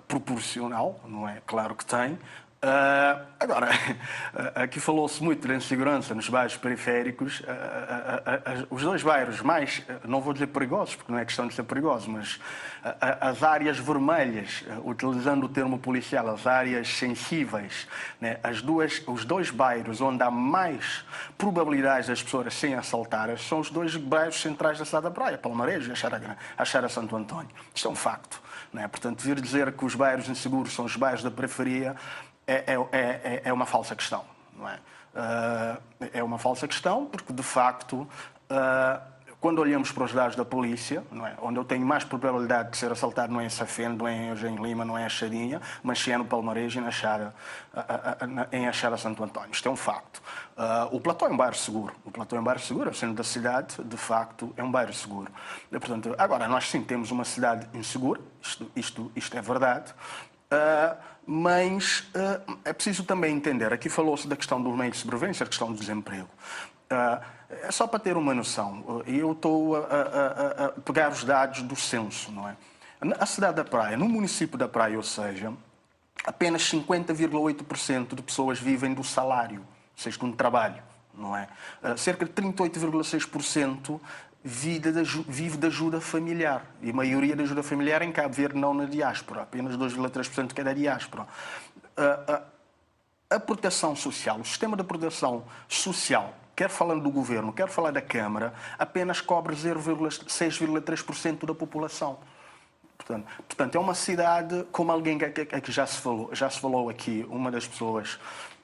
proporcional, 0.07 1.01
não 1.05 1.27
é? 1.27 1.41
Claro 1.45 1.75
que 1.75 1.85
tem, 1.85 2.17
Uh, 2.57 3.23
agora, 3.39 3.69
aqui 4.55 4.79
falou-se 4.79 5.23
muito 5.23 5.47
da 5.47 5.53
insegurança 5.53 6.15
nos 6.15 6.27
bairros 6.27 6.57
periféricos. 6.57 7.41
Uh, 7.41 7.43
uh, 7.43 8.67
os 8.71 8.81
dois 8.81 9.03
bairros 9.03 9.41
mais, 9.41 9.83
não 10.03 10.21
vou 10.21 10.33
dizer 10.33 10.47
perigosos, 10.47 10.95
porque 10.95 11.11
não 11.11 11.19
é 11.19 11.25
questão 11.25 11.47
de 11.47 11.53
ser 11.53 11.63
perigoso, 11.63 12.09
mas 12.09 12.39
as 13.21 13.43
áreas 13.43 13.77
vermelhas, 13.77 14.63
utilizando 14.83 15.45
o 15.45 15.49
termo 15.49 15.77
policial, 15.77 16.29
as 16.29 16.47
áreas 16.47 16.87
sensíveis, 16.87 17.87
né, 18.19 18.39
as 18.41 18.61
duas, 18.61 19.03
os 19.05 19.25
dois 19.25 19.51
bairros 19.51 19.99
onde 19.99 20.23
há 20.23 20.31
mais 20.31 21.05
probabilidades 21.37 22.07
das 22.07 22.23
pessoas 22.23 22.53
serem 22.53 22.75
assaltadas 22.75 23.41
são 23.41 23.59
os 23.59 23.69
dois 23.69 23.95
bairros 23.95 24.41
centrais 24.41 24.79
da 24.79 24.85
cidade 24.85 25.03
da 25.03 25.11
Praia, 25.11 25.37
Palmarejo 25.37 25.91
e 25.91 25.93
a 26.57 26.65
Xara 26.65 26.89
Santo 26.89 27.15
Antônio. 27.15 27.49
Isto 27.75 27.87
é 27.87 27.91
um 27.91 27.95
facto. 27.95 28.41
Né? 28.71 28.87
Portanto, 28.87 29.21
vir 29.21 29.39
dizer 29.39 29.71
que 29.71 29.85
os 29.85 29.95
bairros 29.95 30.29
inseguros 30.29 30.73
são 30.73 30.85
os 30.85 30.95
bairros 30.95 31.23
da 31.23 31.31
periferia 31.31 31.95
é, 32.47 32.63
é, 32.73 32.97
é, 32.97 33.41
é 33.45 33.53
uma 33.53 33.65
falsa 33.65 33.95
questão. 33.95 34.23
Não 34.57 34.67
é? 34.67 34.79
Uh, 35.13 36.09
é 36.13 36.23
uma 36.23 36.37
falsa 36.37 36.67
questão 36.67 37.05
porque, 37.05 37.33
de 37.33 37.43
facto, 37.43 38.07
uh, 38.51 39.01
quando 39.39 39.59
olhamos 39.59 39.91
para 39.91 40.03
os 40.03 40.13
dados 40.13 40.35
da 40.35 40.43
polícia, 40.43 41.03
é? 41.11 41.33
onde 41.41 41.59
eu 41.59 41.63
tenho 41.63 41.85
mais 41.85 42.03
probabilidade 42.03 42.71
de 42.71 42.77
ser 42.77 42.91
assaltado 42.91 43.31
não 43.31 43.39
é 43.39 43.45
em 43.45 43.49
Safene, 43.49 43.95
não 43.95 44.07
é 44.07 44.13
em 44.13 44.29
Eugênio 44.29 44.63
Lima, 44.63 44.83
não 44.83 44.97
é 44.97 45.03
em 45.03 45.05
Achadinha, 45.05 45.61
mas 45.83 45.99
sim 45.99 46.11
é 46.11 46.17
no 46.17 46.25
Palmarejo 46.25 46.79
e 46.79 46.83
na 46.83 46.91
Chara, 46.91 47.33
em 48.51 48.67
Achara 48.67 48.97
Santo 48.97 49.23
António. 49.23 49.51
Isto 49.51 49.69
é 49.69 49.71
um 49.71 49.75
facto. 49.75 50.21
Uh, 50.57 50.95
o 50.95 50.99
Platão 50.99 51.27
é 51.27 51.31
um 51.31 51.37
bairro 51.37 51.55
seguro. 51.55 51.93
O 52.03 52.11
Platão 52.11 52.37
é 52.37 52.41
um 52.41 52.43
bairro 52.43 52.61
seguro, 52.61 52.89
é 52.89 52.91
o 52.91 52.95
centro 52.95 53.15
da 53.15 53.23
cidade, 53.23 53.75
de 53.83 53.97
facto, 53.97 54.53
é 54.57 54.63
um 54.63 54.71
bairro 54.71 54.93
seguro. 54.93 55.31
Portanto, 55.69 56.15
agora, 56.17 56.47
nós 56.47 56.67
sim 56.69 56.83
temos 56.83 57.11
uma 57.11 57.23
cidade 57.23 57.67
insegura, 57.77 58.19
isto, 58.41 58.71
isto, 58.75 59.11
isto 59.15 59.37
é 59.37 59.41
verdade, 59.41 59.93
mas 61.29 62.07
uh, 62.15 62.57
é 62.63 62.71
preciso 62.71 63.03
também 63.03 63.35
entender, 63.35 63.73
aqui 63.73 63.89
falou-se 63.89 64.25
da 64.25 64.35
questão 64.37 64.61
do 64.61 64.71
meio 64.71 64.91
de 64.91 64.97
sobrevivência, 64.97 65.45
da 65.45 65.49
questão 65.49 65.73
do 65.73 65.77
desemprego. 65.77 66.29
Uh, 66.89 67.21
é 67.63 67.71
só 67.71 67.85
para 67.85 67.99
ter 67.99 68.15
uma 68.15 68.33
noção, 68.33 69.03
e 69.05 69.17
eu 69.19 69.33
estou 69.33 69.75
a, 69.75 69.79
a, 69.79 70.65
a, 70.65 70.69
pegar 70.69 71.11
os 71.11 71.25
dados 71.25 71.61
do 71.61 71.75
censo, 71.75 72.31
não 72.31 72.47
é? 72.47 72.55
A 73.19 73.25
cidade 73.25 73.57
da 73.57 73.65
Praia, 73.65 73.97
no 73.97 74.07
município 74.07 74.57
da 74.57 74.67
Praia, 74.69 74.95
ou 74.95 75.03
seja, 75.03 75.53
apenas 76.25 76.63
50,8% 76.63 78.15
de 78.15 78.21
pessoas 78.21 78.59
vivem 78.59 78.93
do 78.93 79.03
salário, 79.03 79.59
ou 79.59 79.65
seja, 79.95 80.17
um 80.23 80.31
trabalho, 80.31 80.81
não 81.13 81.35
é? 81.35 81.47
cerca 81.95 82.25
de 82.25 82.31
38,6% 82.31 83.99
vive 84.43 84.91
da, 84.91 85.01
vive 85.27 85.57
de 85.57 85.67
ajuda 85.67 85.99
familiar. 85.99 86.65
E 86.81 86.89
a 86.89 86.93
maioria 86.93 87.35
da 87.35 87.43
ajuda 87.43 87.61
familiar 87.63 88.01
em 88.01 88.11
Cabo 88.11 88.33
Verde, 88.33 88.57
não 88.57 88.73
na 88.73 88.85
diáspora. 88.85 89.41
Apenas 89.41 89.75
2,3% 89.77 90.53
que 90.53 90.61
é 90.61 90.63
da 90.63 90.73
diáspora. 90.73 91.27
A, 91.95 92.33
a, 92.33 93.35
a 93.35 93.39
proteção 93.39 93.95
social, 93.95 94.39
o 94.39 94.45
sistema 94.45 94.77
de 94.77 94.83
proteção 94.83 95.43
social, 95.67 96.33
quer 96.55 96.69
falando 96.69 97.03
do 97.03 97.11
governo, 97.11 97.51
quer 97.51 97.67
falar 97.67 97.91
da 97.91 98.01
Câmara, 98.01 98.53
apenas 98.79 99.21
cobre 99.21 99.55
6,3% 99.55 101.45
da 101.45 101.53
população. 101.53 102.17
Portanto, 102.97 103.27
portanto, 103.47 103.75
é 103.75 103.79
uma 103.79 103.93
cidade, 103.93 104.65
como 104.71 104.91
alguém 104.91 105.17
que, 105.19 105.29
que, 105.29 105.61
que, 105.61 105.71
já, 105.71 105.85
se 105.85 105.97
falou, 105.97 106.29
já 106.33 106.49
se 106.49 106.59
falou 106.59 106.89
aqui, 106.89 107.25
uma 107.29 107.51
das 107.51 107.67
pessoas 107.67 108.19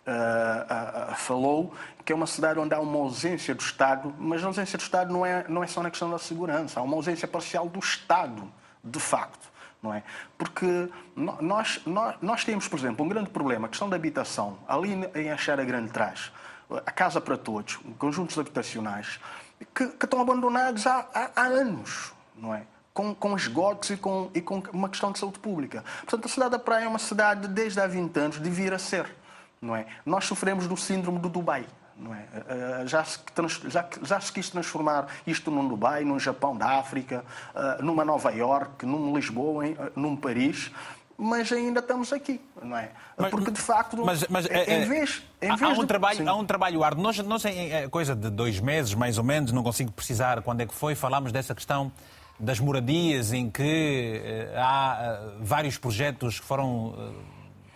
uh, 0.07 1.11
uh, 1.11 1.15
falou 1.15 1.73
que 2.05 2.11
é 2.11 2.15
uma 2.15 2.27
cidade 2.27 2.59
onde 2.59 2.73
há 2.73 2.79
uma 2.79 2.99
ausência 2.99 3.55
do 3.55 3.61
Estado, 3.61 4.13
mas 4.17 4.43
a 4.43 4.47
ausência 4.47 4.77
do 4.77 4.81
Estado 4.81 5.11
não 5.11 5.25
é, 5.25 5.45
não 5.47 5.63
é 5.63 5.67
só 5.67 5.81
na 5.81 5.89
questão 5.89 6.09
da 6.09 6.19
segurança, 6.19 6.79
há 6.79 6.83
uma 6.83 6.95
ausência 6.95 7.27
parcial 7.27 7.69
do 7.69 7.79
Estado, 7.79 8.51
de 8.83 8.99
facto. 8.99 9.51
Não 9.81 9.93
é? 9.93 10.01
Porque 10.37 10.89
nós, 11.15 11.81
nós, 11.85 12.15
nós 12.21 12.45
temos, 12.45 12.69
por 12.69 12.79
exemplo, 12.79 13.05
um 13.05 13.09
grande 13.09 13.29
problema, 13.29 13.67
a 13.67 13.69
questão 13.69 13.89
da 13.89 13.97
habitação. 13.97 14.57
Ali 14.65 14.93
em 15.13 15.29
Achara 15.29 15.65
Grande 15.65 15.91
traz 15.91 16.31
a 16.85 16.91
Casa 16.91 17.19
para 17.19 17.37
Todos, 17.37 17.77
conjuntos 17.97 18.39
habitacionais, 18.39 19.19
que, 19.75 19.87
que 19.87 20.05
estão 20.05 20.21
abandonados 20.21 20.87
há, 20.87 21.05
há, 21.13 21.31
há 21.35 21.43
anos, 21.43 22.13
não 22.35 22.55
é? 22.55 22.63
com, 22.93 23.13
com 23.13 23.35
esgotos 23.35 23.89
e 23.89 23.97
com, 23.97 24.29
e 24.33 24.41
com 24.41 24.61
uma 24.71 24.87
questão 24.87 25.11
de 25.11 25.19
saúde 25.19 25.39
pública. 25.39 25.83
Portanto, 26.01 26.25
a 26.25 26.29
cidade 26.29 26.51
da 26.51 26.59
Praia 26.59 26.85
é 26.85 26.87
uma 26.87 26.99
cidade, 26.99 27.47
desde 27.47 27.79
há 27.79 27.87
20 27.87 28.17
anos, 28.17 28.41
de 28.41 28.49
vir 28.49 28.73
a 28.73 28.79
ser. 28.79 29.22
Não 29.63 29.75
é? 29.75 29.85
Nós 30.05 30.25
sofremos 30.25 30.67
do 30.67 30.75
síndrome 30.75 31.19
do 31.19 31.29
Dubai. 31.29 31.65
Não 31.95 32.13
é? 32.13 32.19
Eh, 32.33 32.43
eh, 32.81 32.87
já, 32.87 33.03
se, 33.03 33.19
já, 33.67 33.87
já 34.01 34.19
se 34.19 34.31
quis 34.31 34.49
transformar 34.49 35.07
isto 35.25 35.49
num 35.49 35.67
Dubai, 35.67 36.03
num 36.03 36.19
Japão 36.19 36.57
da 36.57 36.79
África, 36.79 37.23
eh, 37.55 37.77
numa 37.81 38.03
Nova 38.03 38.31
York, 38.31 38.85
num 38.85 39.15
Lisboa, 39.15 39.63
num 39.95 40.15
Paris 40.15 40.71
mas 41.15 41.51
ainda 41.53 41.79
estamos 41.79 42.11
aqui, 42.11 42.41
não 42.61 42.75
é? 42.75 42.89
Porque 43.29 43.51
de 43.51 43.61
facto, 43.61 44.03
mas, 44.03 44.25
mas, 44.27 44.47
em 44.47 44.85
vez, 44.89 45.21
em 45.39 45.55
vez 45.55 45.61
há, 45.61 45.69
um 45.69 45.81
de... 45.81 45.85
trabalho, 45.85 46.27
há 46.27 46.35
um 46.35 46.43
trabalho 46.43 46.83
árduo. 46.83 47.03
Nós, 47.03 47.19
nós 47.19 47.45
em 47.45 47.87
coisa 47.89 48.15
de 48.15 48.31
dois 48.31 48.59
meses, 48.59 48.95
mais 48.95 49.19
ou 49.19 49.23
menos, 49.23 49.51
não 49.51 49.61
consigo 49.61 49.91
precisar 49.91 50.41
quando 50.41 50.61
é 50.61 50.65
que 50.65 50.73
foi, 50.73 50.95
falámos 50.95 51.31
dessa 51.31 51.53
questão 51.53 51.91
das 52.39 52.59
moradias 52.59 53.31
em 53.31 53.49
que 53.49 54.19
há 54.57 55.19
vários 55.39 55.77
projetos 55.77 56.39
que 56.39 56.45
foram 56.45 57.13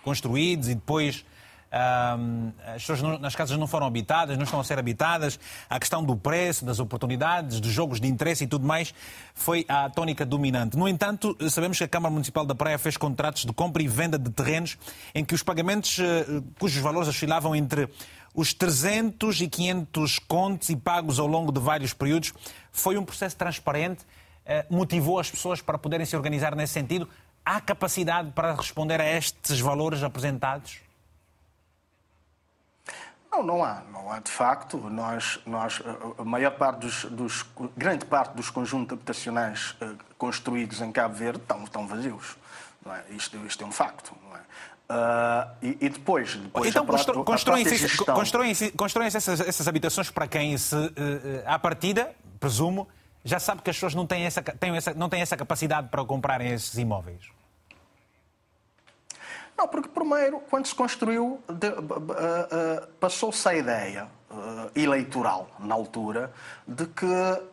construídos 0.03 0.67
e 0.67 0.73
depois 0.73 1.23
as 1.71 2.85
pessoas 2.85 3.19
nas 3.19 3.35
casas 3.35 3.57
não 3.57 3.67
foram 3.67 3.87
habitadas, 3.87 4.37
não 4.37 4.43
estão 4.43 4.59
a 4.59 4.63
ser 4.63 4.79
habitadas, 4.79 5.39
a 5.69 5.79
questão 5.79 6.03
do 6.03 6.15
preço, 6.15 6.65
das 6.65 6.79
oportunidades, 6.79 7.59
dos 7.59 7.71
jogos 7.71 7.99
de 7.99 8.07
interesse 8.07 8.45
e 8.45 8.47
tudo 8.47 8.65
mais 8.65 8.93
foi 9.33 9.65
a 9.67 9.89
tónica 9.89 10.25
dominante. 10.25 10.77
No 10.77 10.87
entanto, 10.87 11.37
sabemos 11.49 11.77
que 11.77 11.83
a 11.83 11.87
Câmara 11.87 12.11
Municipal 12.11 12.45
da 12.45 12.55
Praia 12.55 12.77
fez 12.77 12.97
contratos 12.97 13.45
de 13.45 13.53
compra 13.53 13.83
e 13.83 13.87
venda 13.87 14.17
de 14.17 14.29
terrenos 14.29 14.77
em 15.13 15.23
que 15.23 15.35
os 15.35 15.43
pagamentos, 15.43 15.99
eh, 15.99 16.25
cujos 16.59 16.81
valores 16.81 17.09
oscilavam 17.09 17.55
entre 17.55 17.89
os 18.33 18.53
300 18.53 19.41
e 19.41 19.47
500 19.47 20.19
contos 20.19 20.69
e 20.69 20.75
pagos 20.75 21.19
ao 21.19 21.27
longo 21.27 21.51
de 21.51 21.59
vários 21.59 21.93
períodos. 21.93 22.33
Foi 22.71 22.97
um 22.97 23.03
processo 23.03 23.35
transparente, 23.35 24.05
eh, 24.45 24.65
motivou 24.69 25.19
as 25.19 25.29
pessoas 25.29 25.61
para 25.61 25.77
poderem 25.77 26.05
se 26.05 26.15
organizar 26.15 26.55
nesse 26.55 26.73
sentido. 26.73 27.09
Há 27.43 27.59
capacidade 27.59 28.31
para 28.31 28.53
responder 28.53 29.01
a 29.01 29.17
estes 29.17 29.59
valores 29.59 30.03
apresentados? 30.03 30.86
Não, 33.37 33.43
não 33.43 33.63
há. 33.63 33.81
Não 33.91 34.11
há, 34.11 34.19
de 34.19 34.31
facto. 34.31 34.77
Nós, 34.89 35.39
nós, 35.45 35.81
a 36.17 36.23
maior 36.23 36.51
parte 36.51 36.79
dos, 36.79 37.05
dos 37.05 37.45
grande 37.75 38.05
parte 38.05 38.35
dos 38.35 38.49
conjuntos 38.49 38.93
habitacionais 38.93 39.75
uh, 39.81 39.95
construídos 40.17 40.81
em 40.81 40.91
Cabo 40.91 41.13
Verde 41.13 41.39
estão, 41.39 41.63
estão 41.63 41.87
vazios. 41.87 42.35
É? 42.85 43.13
Isto, 43.13 43.37
isto 43.45 43.63
é 43.63 43.67
um 43.67 43.71
facto. 43.71 44.11
Uh, 44.89 45.51
e, 45.61 45.77
e, 45.81 45.89
depois, 45.89 46.35
depois 46.35 46.69
então 46.69 46.85
constroem-se 47.25 47.97
constroem 48.05 48.53
constroem 48.77 49.07
essas, 49.07 49.41
essas 49.41 49.67
habitações 49.67 50.09
para 50.09 50.25
quem 50.27 50.57
se, 50.57 50.73
uh, 50.73 50.91
à 51.45 51.59
partida, 51.59 52.15
presumo, 52.39 52.87
já 53.25 53.37
sabe 53.37 53.61
que 53.61 53.69
as 53.69 53.75
pessoas 53.75 53.93
não 53.93 54.07
têm 54.07 54.23
essa, 54.23 54.41
têm 54.41 54.77
essa, 54.77 54.93
não 54.93 55.09
têm 55.09 55.19
essa 55.19 55.35
capacidade 55.35 55.89
para 55.89 56.05
comprarem 56.05 56.53
esses 56.53 56.77
imóveis. 56.77 57.36
Não, 59.57 59.67
porque 59.67 59.89
primeiro, 59.89 60.39
quando 60.49 60.67
se 60.67 60.75
construiu, 60.75 61.41
uh, 61.49 61.51
uh, 61.51 62.87
passou-se 62.99 63.47
a 63.49 63.55
ideia 63.55 64.16
eleitoral, 64.75 65.49
na 65.59 65.73
altura, 65.75 66.31
de 66.67 66.85
que 66.85 67.05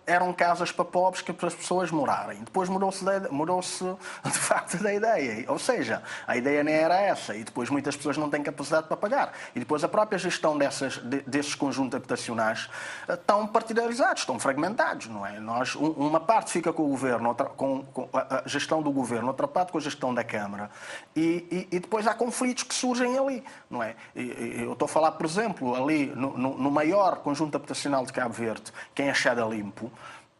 eram 0.07 0.33
casas 0.33 0.73
para 0.73 0.85
pobres 0.85 1.23
que 1.23 1.33
para 1.33 1.49
as 1.49 1.55
pessoas 1.55 1.91
morarem. 1.91 2.43
Depois 2.43 2.69
mudou-se, 2.69 3.05
de, 3.05 3.29
mudou-se 3.31 3.85
de 4.25 4.39
facto 4.39 4.77
da 4.83 4.93
ideia. 4.93 5.45
Ou 5.49 5.59
seja, 5.59 6.03
a 6.27 6.37
ideia 6.37 6.65
nem 6.65 6.75
era 6.75 6.97
essa. 7.01 7.35
E 7.35 7.45
depois 7.45 7.71
muitas 7.71 7.97
pessoas 7.97 8.17
não 8.17 8.29
têm 8.29 8.43
capacidade 8.43 8.87
para 8.89 8.97
pagar. 8.97 9.33
E 9.55 9.61
depois 9.61 9.85
a 9.85 9.89
própria 9.89 10.19
gestão 10.19 10.59
dessas, 10.59 10.99
de, 10.99 11.21
desses 11.23 11.55
conjuntos 11.55 11.97
habitacionais 11.97 12.69
estão 13.09 13.47
partidarizados, 13.47 14.23
estão 14.23 14.39
fragmentados. 14.39 15.07
Não 15.07 15.25
é? 15.25 15.39
Nós, 15.39 15.77
um, 15.77 15.91
uma 15.91 16.21
parte 16.21 16.51
fica 16.51 16.73
com 16.73 16.85
o 16.85 16.89
governo, 16.89 17.29
outra, 17.29 17.47
com, 17.47 17.83
com, 17.85 18.09
a 18.13 18.43
gestão 18.47 18.83
do 18.83 18.91
governo, 18.91 19.29
outra 19.29 19.47
parte 19.47 19.73
com 19.73 19.79
a 19.79 19.81
gestão 19.81 20.13
da 20.13 20.25
Câmara. 20.25 20.71
E, 21.15 21.69
e, 21.71 21.77
e 21.77 21.81
depois 21.81 22.07
há 22.07 22.15
conflitos 22.15 22.65
que 22.65 22.75
surgem 22.75 23.17
ali. 23.19 23.45
Não 23.71 23.83
é? 23.83 23.95
E, 24.15 24.63
eu 24.63 24.73
estou 24.73 24.87
a 24.87 24.89
falar, 24.89 25.13
por 25.13 25.27
exemplo, 25.27 25.75
ali 25.75 26.07
no, 26.07 26.37
no 26.37 26.71
maior 26.75 27.19
conjunto 27.19 27.57
habitacional 27.57 28.05
de 28.05 28.13
Cabo 28.13 28.35
Verde, 28.35 28.73
que 28.95 29.03
é 29.03 29.09
Enxada 29.09 29.45
Limpo, 29.45 29.93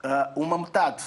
ah, 0.03 0.33
uma 0.35 0.59
metade 0.59 1.05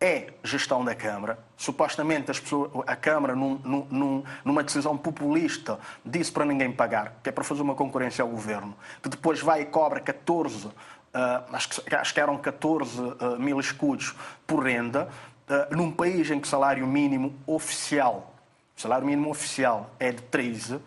é 0.00 0.32
gestão 0.42 0.84
da 0.84 0.94
Câmara. 0.94 1.38
Supostamente 1.56 2.26
pessoas, 2.26 2.70
a 2.86 2.96
Câmara, 2.96 3.36
num, 3.36 3.58
num, 3.90 4.24
numa 4.44 4.62
decisão 4.62 4.96
populista, 4.96 5.78
disse 6.04 6.32
para 6.32 6.44
ninguém 6.44 6.72
pagar, 6.72 7.14
que 7.22 7.28
é 7.28 7.32
para 7.32 7.44
fazer 7.44 7.62
uma 7.62 7.74
concorrência 7.74 8.22
ao 8.22 8.28
governo, 8.28 8.74
que 9.02 9.08
depois 9.08 9.40
vai 9.40 9.62
e 9.62 9.66
cobra 9.66 10.00
14, 10.00 10.66
uh, 10.66 10.72
ah, 11.12 11.44
acho, 11.52 11.82
que, 11.82 11.94
acho 11.94 12.14
que 12.14 12.20
eram 12.20 12.36
14 12.38 13.00
uh, 13.00 13.16
ah, 13.20 13.36
mil 13.38 13.60
escudos 13.60 14.14
por 14.46 14.64
renda, 14.64 15.08
num 15.70 15.92
país 15.92 16.30
em 16.30 16.40
que 16.40 16.46
o 16.46 16.50
salário 16.50 16.86
mínimo 16.86 17.34
oficial, 17.46 18.34
o 18.74 18.80
salário 18.80 19.06
mínimo 19.06 19.28
oficial 19.28 19.90
é 20.00 20.10
de 20.10 20.22
13, 20.22 20.76
ah, 20.76 20.78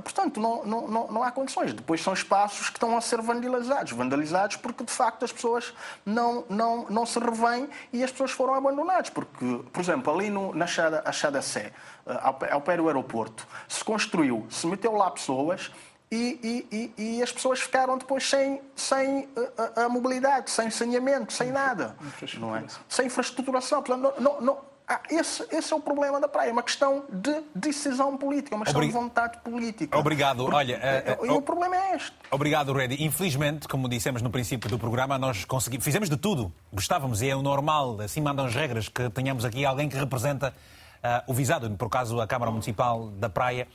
portanto, 0.00 0.40
não, 0.40 0.64
não, 0.64 1.08
não, 1.08 1.22
há 1.22 1.32
condições. 1.32 1.72
Depois 1.72 2.00
são 2.00 2.12
espaços 2.12 2.68
que 2.68 2.76
estão 2.76 2.96
a 2.96 3.00
ser 3.00 3.20
vandalizados. 3.20 3.92
Vandalizados 3.92 4.56
porque, 4.56 4.84
de 4.84 4.92
facto, 4.92 5.24
as 5.24 5.32
pessoas 5.32 5.74
não, 6.06 6.44
não, 6.48 6.86
não 6.88 7.04
se 7.04 7.18
revêm 7.18 7.68
e 7.92 8.04
as 8.04 8.10
pessoas 8.12 8.30
foram 8.30 8.54
abandonadas. 8.54 9.10
Porque, 9.10 9.60
por 9.72 9.80
exemplo, 9.80 10.14
ali 10.14 10.30
no, 10.30 10.54
na 10.54 10.66
Chada, 10.66 11.02
Chada 11.12 11.42
Sé, 11.42 11.72
ah, 12.06 12.28
ao, 12.28 12.38
ao 12.52 12.60
pé 12.60 12.76
do 12.76 12.86
aeroporto, 12.86 13.46
se 13.68 13.82
construiu, 13.82 14.46
se 14.48 14.66
meteu 14.66 14.92
lá 14.92 15.10
pessoas 15.10 15.72
e, 16.10 16.38
e, 16.70 16.92
e, 16.98 17.16
e, 17.18 17.22
as 17.22 17.32
pessoas 17.32 17.60
ficaram 17.60 17.98
depois 17.98 18.28
sem, 18.28 18.60
sem 18.76 19.28
a, 19.58 19.82
a, 19.82 19.84
a 19.86 19.88
mobilidade, 19.88 20.50
sem 20.50 20.70
saneamento, 20.70 21.32
sem 21.32 21.50
nada. 21.50 21.96
Não 22.38 22.54
é? 22.54 22.64
Sem 22.88 23.06
infraestruturação. 23.06 23.82
Portanto, 23.82 24.20
não, 24.20 24.40
não, 24.40 24.60
ah, 24.86 25.00
esse, 25.10 25.42
esse, 25.50 25.72
é 25.72 25.76
o 25.76 25.80
problema 25.80 26.20
da 26.20 26.28
praia, 26.28 26.50
é 26.50 26.52
uma 26.52 26.62
questão 26.62 27.04
de 27.10 27.42
decisão 27.54 28.18
política, 28.18 28.54
é 28.54 28.56
uma 28.56 28.66
questão 28.66 28.82
Obrig... 28.82 28.92
de 28.92 28.98
vontade 28.98 29.38
política. 29.38 29.98
Obrigado. 29.98 30.44
Porque, 30.44 30.56
Olha, 30.56 31.16
uh, 31.18 31.22
uh, 31.22 31.26
e 31.26 31.30
o 31.30 31.40
problema 31.40 31.74
é 31.74 31.96
este. 31.96 32.12
Obrigado, 32.30 32.70
Reddy. 32.70 33.02
Infelizmente, 33.02 33.66
como 33.66 33.88
dissemos 33.88 34.20
no 34.20 34.28
princípio 34.28 34.68
do 34.68 34.78
programa, 34.78 35.18
nós 35.18 35.46
conseguimos, 35.46 35.86
fizemos 35.86 36.10
de 36.10 36.18
tudo. 36.18 36.52
Gostávamos 36.70 37.22
e 37.22 37.30
é 37.30 37.34
o 37.34 37.40
normal, 37.40 37.98
assim 38.02 38.20
mandam 38.20 38.44
as 38.44 38.54
regras, 38.54 38.86
que 38.86 39.08
tenhamos 39.08 39.46
aqui 39.46 39.64
alguém 39.64 39.88
que 39.88 39.96
representa 39.96 40.54
uh, 40.98 41.30
o 41.30 41.32
visado, 41.32 41.70
por 41.70 41.88
caso 41.88 42.20
a 42.20 42.26
Câmara 42.26 42.50
Municipal 42.50 43.08
da 43.12 43.30
Praia. 43.30 43.66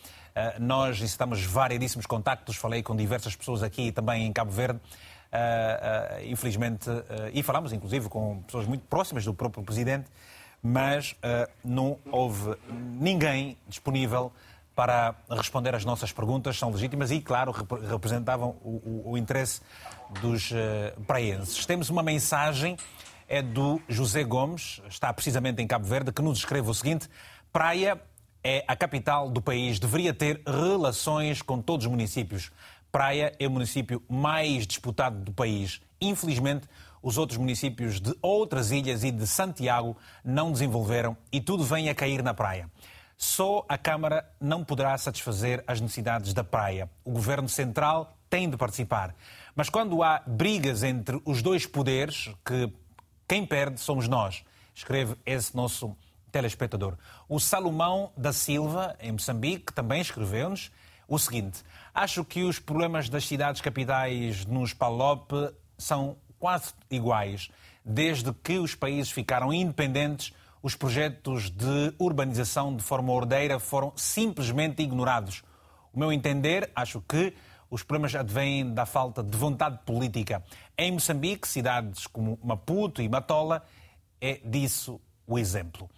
nós 0.60 1.02
estamos 1.02 1.44
variedíssimos 1.44 2.06
contactos, 2.06 2.56
falei 2.56 2.84
com 2.84 2.96
diversas 2.96 3.36
pessoas 3.36 3.64
aqui 3.64 3.92
também 3.92 4.28
em 4.28 4.32
Cabo 4.32 4.52
Verde. 4.52 4.80
infelizmente, 6.24 6.88
e 7.34 7.42
falamos 7.42 7.74
inclusive 7.74 8.08
com 8.10 8.44
pessoas 8.44 8.68
muito 8.68 8.86
próximas 8.86 9.26
do 9.26 9.34
próprio 9.34 9.64
Presidente 9.64 10.06
mas 10.62 11.12
uh, 11.12 11.50
não 11.64 11.98
houve 12.12 12.56
ninguém 12.70 13.58
disponível 13.68 14.32
para 14.76 15.14
responder 15.30 15.76
às 15.76 15.84
nossas 15.84 16.12
perguntas, 16.12 16.58
são 16.58 16.72
legítimas 16.72 17.12
e, 17.12 17.20
claro, 17.20 17.52
rep 17.52 17.70
representavam 17.90 18.56
o, 18.64 18.70
o, 18.70 19.12
o, 19.12 19.18
interesse 19.18 19.62
dos 20.22 20.52
uh, 20.52 21.02
praenses. 21.06 21.66
Temos 21.66 21.90
uma 21.90 22.02
mensagem, 22.02 22.78
é 23.28 23.42
do 23.42 23.82
José 23.90 24.24
Gomes, 24.24 24.82
está 24.90 25.12
precisamente 25.12 25.62
em 25.62 25.68
Cabo 25.68 25.86
Verde, 25.86 26.14
que 26.14 26.22
nos 26.22 26.40
escreve 26.40 26.70
o 26.70 26.74
seguinte: 26.74 27.10
Praia 27.52 28.02
é 28.42 28.64
a 28.68 28.76
capital 28.76 29.30
do 29.30 29.42
país, 29.42 29.80
deveria 29.80 30.14
ter 30.14 30.42
relações 30.46 31.42
com 31.42 31.62
todos 31.62 31.86
os 31.86 31.92
municípios. 31.92 32.50
Praia 32.90 33.34
é 33.38 33.48
o 33.48 33.52
município 33.52 34.02
mais 34.08 34.66
disputado 34.66 35.18
do 35.20 35.34
país. 35.34 35.82
Infelizmente, 36.00 36.68
os 37.02 37.18
outros 37.18 37.38
municípios 37.38 38.00
de 38.00 38.16
outras 38.22 38.72
ilhas 38.72 39.04
e 39.04 39.12
de 39.12 39.26
Santiago 39.26 39.96
não 40.24 40.52
desenvolveram 40.52 41.16
e 41.32 41.40
tudo 41.40 41.64
vem 41.64 41.90
a 41.90 41.96
cair 41.96 42.24
na 42.24 42.34
praia. 42.34 42.70
Só 43.18 43.66
a 43.68 43.78
Câmara 43.78 44.30
não 44.40 44.64
poderá 44.64 44.98
satisfazer 44.98 45.64
as 45.68 45.82
necessidades 45.82 46.34
da 46.34 46.44
praia. 46.44 46.90
O 47.04 47.12
Governo 47.12 47.50
Central 47.50 48.18
tem 48.30 48.50
de 48.50 48.56
participar. 48.56 49.14
Mas 49.56 49.70
quando 49.70 50.02
há 50.02 50.22
brigas 50.26 50.84
entre 50.84 51.22
os 51.26 51.42
dois 51.42 51.66
poderes, 51.66 52.30
que 52.46 52.72
quem 53.28 53.46
perde 53.46 53.80
somos 53.80 54.08
nós, 54.08 54.44
escreve 54.74 55.16
esse 55.26 55.56
nosso 55.56 55.98
telespectador. 56.32 56.98
O 57.28 57.40
Salomão 57.40 58.12
da 58.16 58.32
Silva, 58.32 58.96
em 59.02 59.12
Moçambique, 59.12 59.74
também 59.74 60.00
escreveu-nos 60.00 60.72
o 61.08 61.20
seguinte: 61.20 61.62
Acho 61.94 62.24
que 62.24 62.44
os 62.44 62.60
problemas 62.60 63.10
das 63.10 63.28
cidades 63.28 63.62
capitais 63.62 64.46
nos 64.46 64.74
PALOP 64.74 65.32
são 65.78 66.16
quase 66.40 66.74
iguais. 66.90 67.50
Desde 67.84 68.32
que 68.34 68.58
os 68.58 68.76
países 68.76 69.12
ficaram 69.12 69.54
independentes, 69.54 70.34
os 70.62 70.76
projetos 70.76 71.50
de 71.50 71.94
urbanização 71.98 72.76
de 72.76 72.84
forma 72.84 73.14
ordeira 73.14 73.60
foram 73.60 73.94
simplesmente 73.96 74.82
ignorados. 74.82 75.44
O 75.94 76.00
meu 76.00 76.12
entender, 76.12 76.70
acho 76.76 77.02
que 77.02 77.34
os 77.70 77.84
problemas 77.84 78.16
advêm 78.16 78.74
da 78.74 78.86
falta 78.86 79.24
de 79.24 79.38
vontade 79.38 79.80
política. 79.86 80.44
Em 80.78 80.92
Moçambique, 80.92 81.48
cidades 81.48 82.08
como 82.08 82.40
Maputo 82.44 83.02
e 83.02 83.08
Matola, 83.08 83.64
é 84.20 84.40
disso 84.44 85.00
o 85.26 85.38
exemplo. 85.38 85.90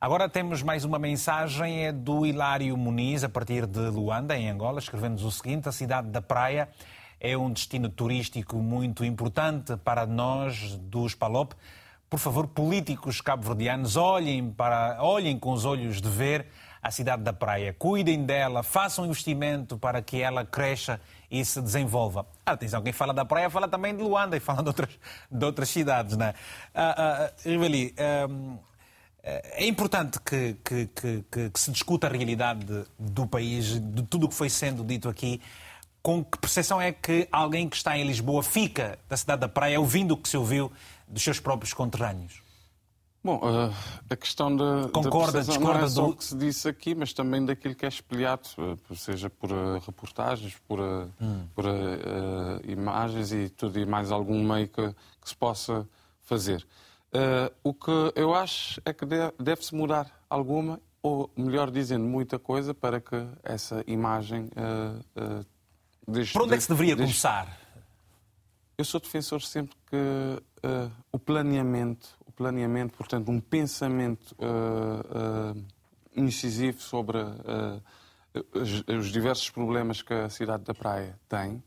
Agora 0.00 0.28
temos 0.28 0.62
mais 0.62 0.84
uma 0.84 0.98
mensagem, 0.98 1.86
é 1.86 1.92
do 1.92 2.26
Hilário 2.26 2.76
Muniz, 2.76 3.24
a 3.24 3.28
partir 3.28 3.66
de 3.66 3.80
Luanda, 3.88 4.36
em 4.36 4.50
Angola, 4.50 4.78
escrevendo-nos 4.78 5.24
o 5.24 5.30
seguinte: 5.30 5.68
a 5.68 5.72
cidade 5.72 6.08
da 6.08 6.20
Praia 6.20 6.68
é 7.24 7.38
um 7.38 7.50
destino 7.50 7.88
turístico 7.88 8.58
muito 8.58 9.02
importante 9.02 9.74
para 9.78 10.04
nós 10.04 10.76
dos 10.76 11.14
PALOP. 11.14 11.54
Por 12.10 12.18
favor, 12.18 12.46
políticos 12.46 13.22
cabo-verdianos, 13.22 13.96
olhem, 13.96 14.50
para, 14.50 14.98
olhem 15.00 15.38
com 15.38 15.52
os 15.52 15.64
olhos 15.64 16.02
de 16.02 16.08
ver 16.10 16.46
a 16.82 16.90
cidade 16.90 17.22
da 17.22 17.32
praia. 17.32 17.74
Cuidem 17.78 18.26
dela, 18.26 18.62
façam 18.62 19.06
investimento 19.06 19.78
para 19.78 20.02
que 20.02 20.20
ela 20.20 20.44
cresça 20.44 21.00
e 21.30 21.42
se 21.42 21.62
desenvolva. 21.62 22.26
Atenção, 22.44 22.82
quem 22.82 22.92
fala 22.92 23.14
da 23.14 23.24
praia 23.24 23.48
fala 23.48 23.66
também 23.66 23.96
de 23.96 24.02
Luanda 24.02 24.36
e 24.36 24.40
fala 24.40 24.62
de 24.62 24.68
outras, 24.68 24.90
de 25.30 25.44
outras 25.46 25.70
cidades. 25.70 26.18
Né? 26.18 26.34
Ah, 26.74 26.94
ah, 26.98 27.32
Riveli, 27.42 27.94
ah, 27.96 28.28
é 29.22 29.66
importante 29.66 30.20
que, 30.20 30.58
que, 30.62 30.86
que, 30.88 31.24
que, 31.50 31.58
se 31.58 31.72
discuta 31.72 32.06
a 32.06 32.10
realidade 32.10 32.84
do 32.98 33.26
país, 33.26 33.80
de 33.80 34.02
tudo 34.02 34.26
o 34.26 34.28
que 34.28 34.34
foi 34.34 34.50
sendo 34.50 34.84
dito 34.84 35.08
aqui 35.08 35.40
com 36.04 36.22
que 36.22 36.36
percepção 36.36 36.78
é 36.78 36.92
que 36.92 37.26
alguém 37.32 37.66
que 37.66 37.76
está 37.76 37.96
em 37.96 38.06
Lisboa 38.06 38.42
fica 38.42 38.98
da 39.08 39.16
cidade 39.16 39.40
da 39.40 39.48
praia 39.48 39.80
ouvindo 39.80 40.12
o 40.12 40.18
que 40.18 40.28
se 40.28 40.36
ouviu 40.36 40.70
dos 41.08 41.22
seus 41.22 41.40
próprios 41.40 41.72
conterrâneos? 41.72 42.42
Bom, 43.24 43.36
uh, 43.36 43.74
a 44.10 44.14
questão 44.14 44.54
da 44.54 44.90
concorda, 44.92 45.40
de 45.40 45.46
discorda 45.46 45.78
não 45.78 45.86
é 45.86 45.88
só 45.88 46.08
do 46.08 46.14
que 46.14 46.22
se 46.22 46.36
disse 46.36 46.68
aqui, 46.68 46.94
mas 46.94 47.14
também 47.14 47.42
daquilo 47.42 47.74
que 47.74 47.86
é 47.86 47.88
espelhado, 47.88 48.46
uh, 48.58 48.94
seja 48.94 49.30
por 49.30 49.50
uh, 49.50 49.78
reportagens, 49.78 50.54
por, 50.68 50.78
hum. 50.78 51.46
por 51.54 51.64
imagens 52.68 53.32
e 53.32 53.48
tudo 53.48 53.78
e 53.78 53.86
mais 53.86 54.12
algum 54.12 54.46
meio 54.46 54.68
que, 54.68 54.86
que 55.22 55.28
se 55.28 55.34
possa 55.34 55.88
fazer. 56.20 56.66
o 57.62 57.72
que 57.72 58.12
eu 58.14 58.34
acho 58.34 58.78
é 58.84 58.92
que 58.92 59.06
deve-se 59.38 59.74
mudar 59.74 60.06
alguma, 60.28 60.78
ou 61.02 61.30
melhor 61.34 61.70
dizendo, 61.70 62.04
muita 62.04 62.38
coisa 62.38 62.74
para 62.74 63.00
que 63.00 63.26
essa 63.42 63.82
imagem 63.86 64.50
Deste, 66.06 66.32
Por 66.32 66.42
onde 66.42 66.54
é 66.54 66.56
que 66.56 66.62
se 66.62 66.68
deveria 66.68 66.96
começar? 66.96 67.58
Eu 68.76 68.84
sou 68.84 69.00
defensor 69.00 69.40
sempre 69.40 69.74
que 69.86 69.96
uh, 69.96 70.92
o 71.10 71.18
planeamento, 71.18 72.08
o 72.26 72.32
planeamento, 72.32 72.96
portanto, 72.96 73.30
um 73.30 73.40
pensamento 73.40 74.32
uh, 74.32 75.54
uh, 75.56 75.64
incisivo 76.14 76.80
sobre 76.80 77.18
os, 78.52 78.84
os, 78.86 79.12
diversos 79.12 79.48
problemas 79.50 80.02
que 80.02 80.12
a 80.12 80.28
cidade 80.28 80.64
da 80.64 80.74
Praia 80.74 81.18
tem, 81.28 81.62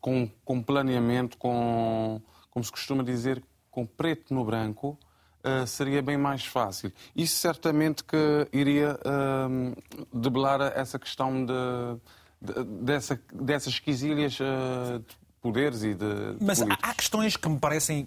com, 0.00 0.28
com 0.44 0.62
planeamento, 0.62 1.38
com, 1.38 2.20
como 2.50 2.64
se 2.64 2.70
costuma 2.70 3.02
dizer, 3.02 3.42
com 3.70 3.86
preto 3.86 4.34
no 4.34 4.44
branco, 4.44 4.98
Uh, 5.42 5.66
seria 5.66 6.02
bem 6.02 6.18
mais 6.18 6.44
fácil. 6.44 6.92
Isso 7.16 7.38
certamente 7.38 8.04
que 8.04 8.46
iria 8.52 8.94
uh, 8.96 9.74
debelar 10.12 10.60
essa 10.76 10.98
questão 10.98 11.46
de, 11.46 11.54
dessa, 12.40 13.20
dessas 13.32 13.78
quesilhas 13.78 14.38
uh, 14.40 14.98
de 14.98 15.16
poderes 15.42 15.82
e 15.82 15.94
de. 15.94 16.36
Mas 16.40 16.62
há 16.62 16.94
questões 16.94 17.36
que 17.36 17.48
me 17.48 17.58
parecem. 17.58 18.06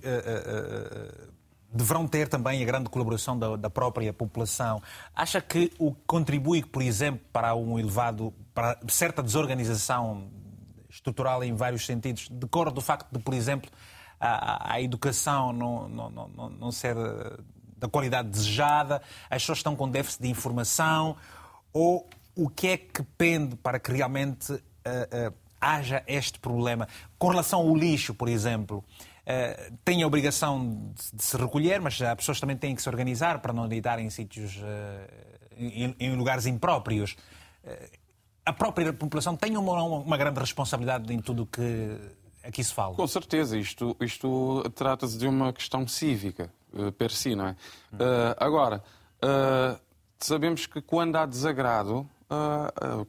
Deverão 1.75 2.07
ter 2.07 2.27
também 2.27 2.61
a 2.61 2.65
grande 2.65 2.87
colaboração 2.87 3.37
da, 3.37 3.55
da, 3.55 3.69
própria 3.69 4.13
população. 4.13 4.79
Acha 5.15 5.41
que 5.41 5.71
o 5.79 5.91
que 5.91 6.01
contribui, 6.05 6.61
por 6.61 6.83
exemplo, 6.83 7.21
para 7.33 7.55
um 7.55 7.79
elevado, 7.79 8.31
para 8.53 8.77
certa 8.87 9.23
desorganização 9.23 10.29
estrutural 10.87 11.43
em 11.43 11.55
vários 11.55 11.85
sentidos, 11.85 12.29
decorre 12.29 12.71
do 12.71 12.79
facto 12.79 13.11
de, 13.11 13.17
por 13.17 13.33
exemplo, 13.33 13.71
a, 14.19 14.73
a 14.73 14.81
educação 14.81 15.51
não, 15.51 15.89
não, 15.89 16.09
não, 16.09 16.49
não 16.49 16.71
ser 16.71 16.95
eh, 16.95 17.37
da 17.77 17.89
qualidade 17.89 18.29
desejada, 18.29 19.01
as 19.29 19.41
pessoas 19.41 19.57
estão 19.57 19.75
com 19.75 19.89
déficit 19.89 20.21
de 20.21 20.29
informação, 20.29 21.17
ou 21.73 22.07
o 22.35 22.49
que 22.49 22.67
é 22.67 22.77
que 22.77 23.03
pende 23.17 23.55
para 23.55 23.79
que 23.79 23.91
realmente 23.91 24.51
uh, 24.53 24.57
uh, 24.57 25.33
haja 25.59 26.03
este 26.07 26.39
problema? 26.39 26.87
Com 27.17 27.29
relação 27.29 27.59
ao 27.59 27.75
lixo, 27.75 28.13
por 28.13 28.27
exemplo, 28.27 28.77
uh, 28.77 29.77
tem 29.85 30.03
a 30.03 30.07
obrigação 30.07 30.91
de, 30.95 31.17
de, 31.17 31.23
se 31.23 31.37
recolher, 31.37 31.79
mas 31.79 32.01
as 32.01 32.15
pessoas 32.15 32.39
também 32.39 32.57
têm 32.57 32.75
que 32.75 32.81
se 32.81 32.89
organizar 32.89 33.39
para 33.39 33.53
não 33.53 33.67
deitar 33.67 33.99
em 33.99 34.09
sítios, 34.09 34.59
em, 35.57 35.95
em, 35.99 36.15
lugares 36.15 36.45
impróprios. 36.45 37.15
a 38.45 38.53
própria 38.53 38.91
população 38.91 39.35
tem 39.35 39.55
uma, 39.55 39.83
uma 39.83 40.17
grande 40.17 40.39
responsabilidade 40.39 41.13
em 41.13 41.19
tudo 41.19 41.43
o 41.43 41.45
que 41.45 41.97
aqui 42.43 42.63
se 42.63 42.73
fala. 42.73 42.95
Com 42.95 43.07
certeza, 43.07 43.57
isto, 43.57 43.95
isto 44.01 44.63
trata-se 44.75 45.17
de 45.17 45.27
uma 45.27 45.53
questão 45.53 45.87
cívica, 45.87 46.51
per 46.97 47.11
si, 47.11 47.35
não 47.35 47.47
é? 47.47 47.55
Agora, 48.37 48.83
sabemos 50.19 50.65
que 50.65 50.81
quando 50.81 51.15
há 51.15 51.25
desagrado, 51.25 52.09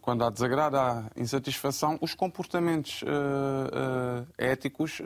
quando 0.01 0.25
há 0.25 0.31
desagrado, 0.31 0.77
há 0.77 1.11
insatisfação, 1.17 1.99
os 2.01 2.15
comportamentos 2.15 3.03
éticos 4.37 5.01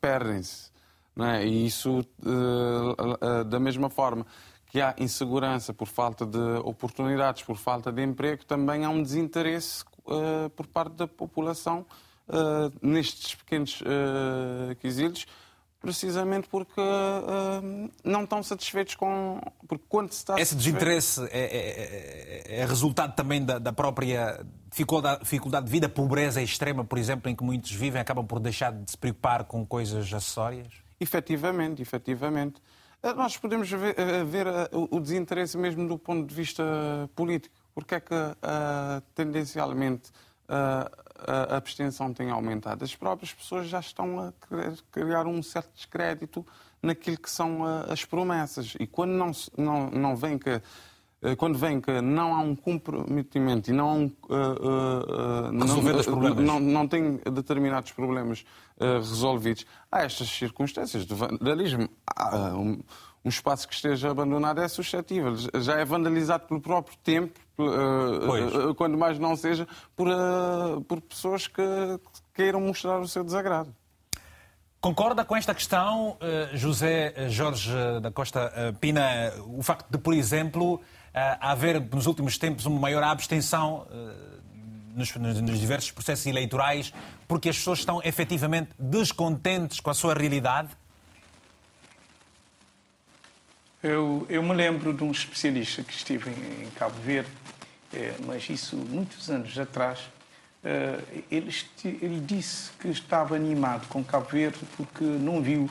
perdem-se. 0.00 0.72
É? 1.16 1.46
E 1.46 1.66
isso, 1.66 2.04
da 3.48 3.60
mesma 3.60 3.88
forma 3.88 4.26
que 4.66 4.80
há 4.80 4.94
insegurança 4.98 5.72
por 5.72 5.86
falta 5.86 6.26
de 6.26 6.38
oportunidades, 6.64 7.44
por 7.44 7.56
falta 7.56 7.92
de 7.92 8.02
emprego, 8.02 8.44
também 8.44 8.84
há 8.84 8.90
um 8.90 9.00
desinteresse 9.00 9.84
por 10.56 10.66
parte 10.66 10.94
da 10.94 11.06
população 11.06 11.86
nestes 12.82 13.36
pequenos 13.36 13.80
quesilos, 14.80 15.26
precisamente 15.84 16.48
porque 16.48 16.80
uh, 16.80 17.90
não 18.02 18.24
estão 18.24 18.42
satisfeitos 18.42 18.94
com. 18.94 19.38
Porque 19.68 19.84
quando 19.86 20.10
se 20.10 20.18
está 20.18 20.40
Esse 20.40 20.54
desinteresse 20.54 21.20
é, 21.24 21.38
é, 21.38 22.54
é, 22.56 22.60
é, 22.60 22.66
resultado 22.66 23.14
também 23.14 23.44
da, 23.44 23.58
da 23.58 23.72
própria 23.72 24.44
dificuldade, 24.70 25.20
dificuldade 25.20 25.66
de 25.66 25.72
vida, 25.72 25.88
pobreza 25.88 26.40
extrema, 26.40 26.84
por 26.84 26.98
exemplo, 26.98 27.30
em 27.30 27.36
que 27.36 27.44
muitos 27.44 27.70
vivem, 27.70 28.00
acabam 28.00 28.26
por 28.26 28.40
deixar 28.40 28.72
de 28.72 28.90
se 28.90 28.96
preocupar 28.96 29.44
com 29.44 29.66
coisas 29.66 30.12
acessórias? 30.12 30.72
Efetivamente, 30.98 31.82
efetivamente. 31.82 32.62
Nós 33.16 33.36
podemos 33.36 33.70
ver, 33.70 33.94
ver 34.24 34.46
o 34.72 34.98
desinteresse 34.98 35.58
mesmo 35.58 35.86
do 35.86 35.98
ponto 35.98 36.26
de 36.26 36.34
vista 36.34 36.64
político. 37.14 37.54
Porque 37.74 37.96
é 37.96 38.00
que, 38.00 38.14
tendencialmente, 39.14 40.10
a 41.18 41.56
abstenção 41.56 42.12
tem 42.12 42.30
aumentado. 42.30 42.84
As 42.84 42.94
próprias 42.94 43.32
pessoas 43.32 43.68
já 43.68 43.80
estão 43.80 44.20
a 44.20 44.32
criar 44.90 45.26
um 45.26 45.42
certo 45.42 45.72
descrédito 45.74 46.46
naquilo 46.82 47.18
que 47.18 47.30
são 47.30 47.64
as 47.64 48.04
promessas. 48.04 48.74
E 48.78 48.86
quando 48.86 49.12
não, 49.12 49.30
não, 49.56 49.90
não 49.90 50.16
vem 50.16 50.38
que 50.38 50.60
eh, 51.24 51.34
quando 51.34 51.56
vem 51.56 51.80
que 51.80 52.02
não 52.02 52.34
há 52.34 52.40
um 52.40 52.54
comprometimento 52.54 53.70
e 53.70 53.72
não 53.72 53.88
há 53.88 53.94
um, 53.94 54.04
uh, 54.04 55.48
uh, 55.48 55.52
não. 55.52 55.66
Não, 56.42 56.60
não 56.60 56.86
tem 56.86 57.18
determinados 57.32 57.92
problemas 57.92 58.44
uh, 58.76 58.98
resolvidos, 58.98 59.64
há 59.90 60.02
estas 60.02 60.28
circunstâncias 60.28 61.06
de 61.06 61.14
vandalismo. 61.14 61.88
Há, 62.14 62.54
um, 62.54 62.78
um 63.24 63.28
espaço 63.28 63.66
que 63.66 63.74
esteja 63.74 64.10
abandonado 64.10 64.60
é 64.60 64.68
suscetível. 64.68 65.34
Já 65.60 65.78
é 65.78 65.84
vandalizado 65.84 66.46
pelo 66.46 66.60
próprio 66.60 66.96
tempo, 67.02 67.38
uh, 67.58 68.74
quando 68.74 68.98
mais 68.98 69.18
não 69.18 69.34
seja, 69.34 69.66
por, 69.96 70.08
por 70.86 71.00
pessoas 71.00 71.46
que 71.46 71.62
queiram 72.34 72.60
mostrar 72.60 72.98
o 73.00 73.08
seu 73.08 73.24
desagrado. 73.24 73.74
Concorda 74.80 75.24
com 75.24 75.34
esta 75.34 75.54
questão, 75.54 76.18
José 76.52 77.30
Jorge 77.30 77.72
da 78.02 78.10
Costa 78.10 78.76
Pina, 78.78 79.32
o 79.46 79.62
facto 79.62 79.90
de, 79.90 79.96
por 79.96 80.12
exemplo, 80.12 80.78
haver 81.40 81.80
nos 81.80 82.06
últimos 82.06 82.36
tempos 82.36 82.66
uma 82.66 82.78
maior 82.78 83.02
abstenção 83.02 83.86
nos, 84.94 85.14
nos, 85.16 85.58
diversos 85.58 85.90
processos 85.90 86.26
eleitorais 86.26 86.92
porque 87.26 87.48
as 87.48 87.56
pessoas 87.56 87.78
estão 87.80 88.00
efetivamente 88.04 88.70
descontentes 88.78 89.80
com 89.80 89.90
a 89.90 89.94
sua 89.94 90.14
realidade? 90.14 90.68
Eu, 93.84 94.26
eu 94.30 94.42
me 94.42 94.54
lembro 94.54 94.94
de 94.94 95.04
um 95.04 95.10
especialista 95.10 95.82
que 95.82 95.92
estive 95.92 96.30
em, 96.30 96.64
em 96.64 96.70
Cabo 96.70 96.98
Verde, 97.04 97.28
é, 97.92 98.14
mas 98.26 98.48
isso 98.48 98.76
muitos 98.76 99.28
anos 99.28 99.58
atrás. 99.58 99.98
Uh, 100.64 101.22
ele, 101.30 101.54
ele, 102.00 102.20
disse 102.20 102.70
que 102.80 102.88
estava 102.88 103.36
animado 103.36 103.86
com 103.88 104.02
Cabo 104.02 104.26
Verde 104.30 104.58
porque 104.78 105.04
não 105.04 105.42
viu 105.42 105.68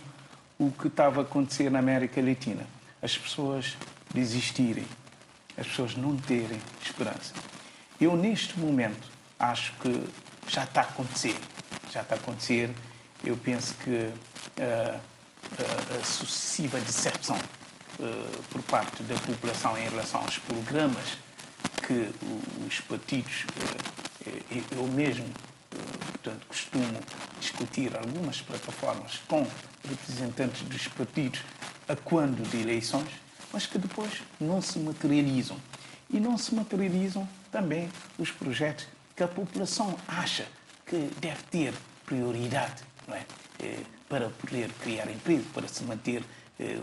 o 0.59 0.69
que 0.69 0.89
estava 0.89 1.21
a 1.21 1.23
acontecer 1.23 1.71
na 1.71 1.79
América 1.79 2.21
Latina. 2.21 2.67
As 3.01 3.17
pessoas 3.17 3.75
desistirem, 4.13 4.85
as 5.57 5.65
pessoas 5.65 5.95
não 5.95 6.15
terem 6.15 6.61
esperança. 6.83 7.33
Eu, 7.99 8.15
neste 8.15 8.59
momento, 8.59 9.09
acho 9.39 9.73
que 9.81 10.03
já 10.47 10.65
está 10.65 10.81
a 10.81 10.83
acontecer. 10.83 11.35
Já 11.91 12.01
está 12.01 12.13
a 12.13 12.17
acontecer. 12.19 12.69
Eu 13.25 13.35
penso 13.37 13.73
que 13.83 13.89
uh, 13.89 14.11
uh, 14.59 15.99
a 15.99 16.03
sucessiva 16.05 16.79
decepção 16.79 17.39
por 18.51 18.61
parte 18.63 19.03
da 19.03 19.15
população 19.15 19.77
em 19.77 19.89
relação 19.89 20.21
aos 20.21 20.37
programas 20.37 21.17
que 21.85 22.09
os 22.65 22.79
partidos, 22.81 23.45
eh, 24.25 24.63
eu 24.71 24.87
mesmo, 24.87 25.25
eh, 25.25 25.77
portanto, 26.11 26.45
costumo 26.47 26.99
discutir 27.39 27.95
algumas 27.95 28.41
plataformas 28.41 29.19
com 29.27 29.45
representantes 29.87 30.61
dos 30.63 30.87
partidos 30.87 31.41
a 31.87 31.95
quando 31.95 32.49
de 32.49 32.61
eleições, 32.61 33.09
mas 33.51 33.65
que 33.65 33.77
depois 33.77 34.23
não 34.39 34.61
se 34.61 34.79
materializam. 34.79 35.57
E 36.09 36.19
não 36.19 36.37
se 36.37 36.55
materializam 36.55 37.27
também 37.51 37.89
os 38.17 38.31
projetos 38.31 38.87
que 39.15 39.23
a 39.23 39.27
população 39.27 39.97
acha 40.07 40.47
que 40.85 41.09
deve 41.19 41.41
ter 41.43 41.73
prioridade 42.05 42.83
não 43.07 43.15
é? 43.15 43.25
para 44.07 44.29
poder 44.29 44.69
criar 44.81 45.09
emprego, 45.09 45.43
para 45.53 45.67
se 45.67 45.83
manter 45.83 46.23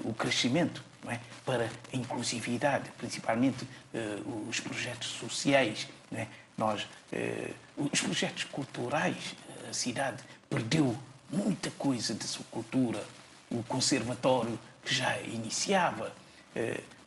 o 0.04 0.12
crescimento 0.12 0.82
é? 1.10 1.20
para 1.44 1.64
a 1.64 1.96
inclusividade, 1.96 2.90
principalmente 2.98 3.64
uh, 3.64 4.48
os 4.48 4.60
projetos 4.60 5.08
sociais. 5.08 5.88
É? 6.12 6.26
Nós, 6.56 6.82
uh, 7.12 7.54
os 7.92 8.00
projetos 8.00 8.44
culturais, 8.44 9.34
a 9.68 9.72
cidade 9.72 10.22
perdeu 10.48 10.96
muita 11.30 11.70
coisa 11.72 12.14
de 12.14 12.24
sua 12.24 12.44
cultura. 12.50 13.04
O 13.50 13.62
conservatório 13.64 14.58
que 14.84 14.94
já 14.94 15.18
iniciava. 15.20 16.12
Uh, 16.54 16.99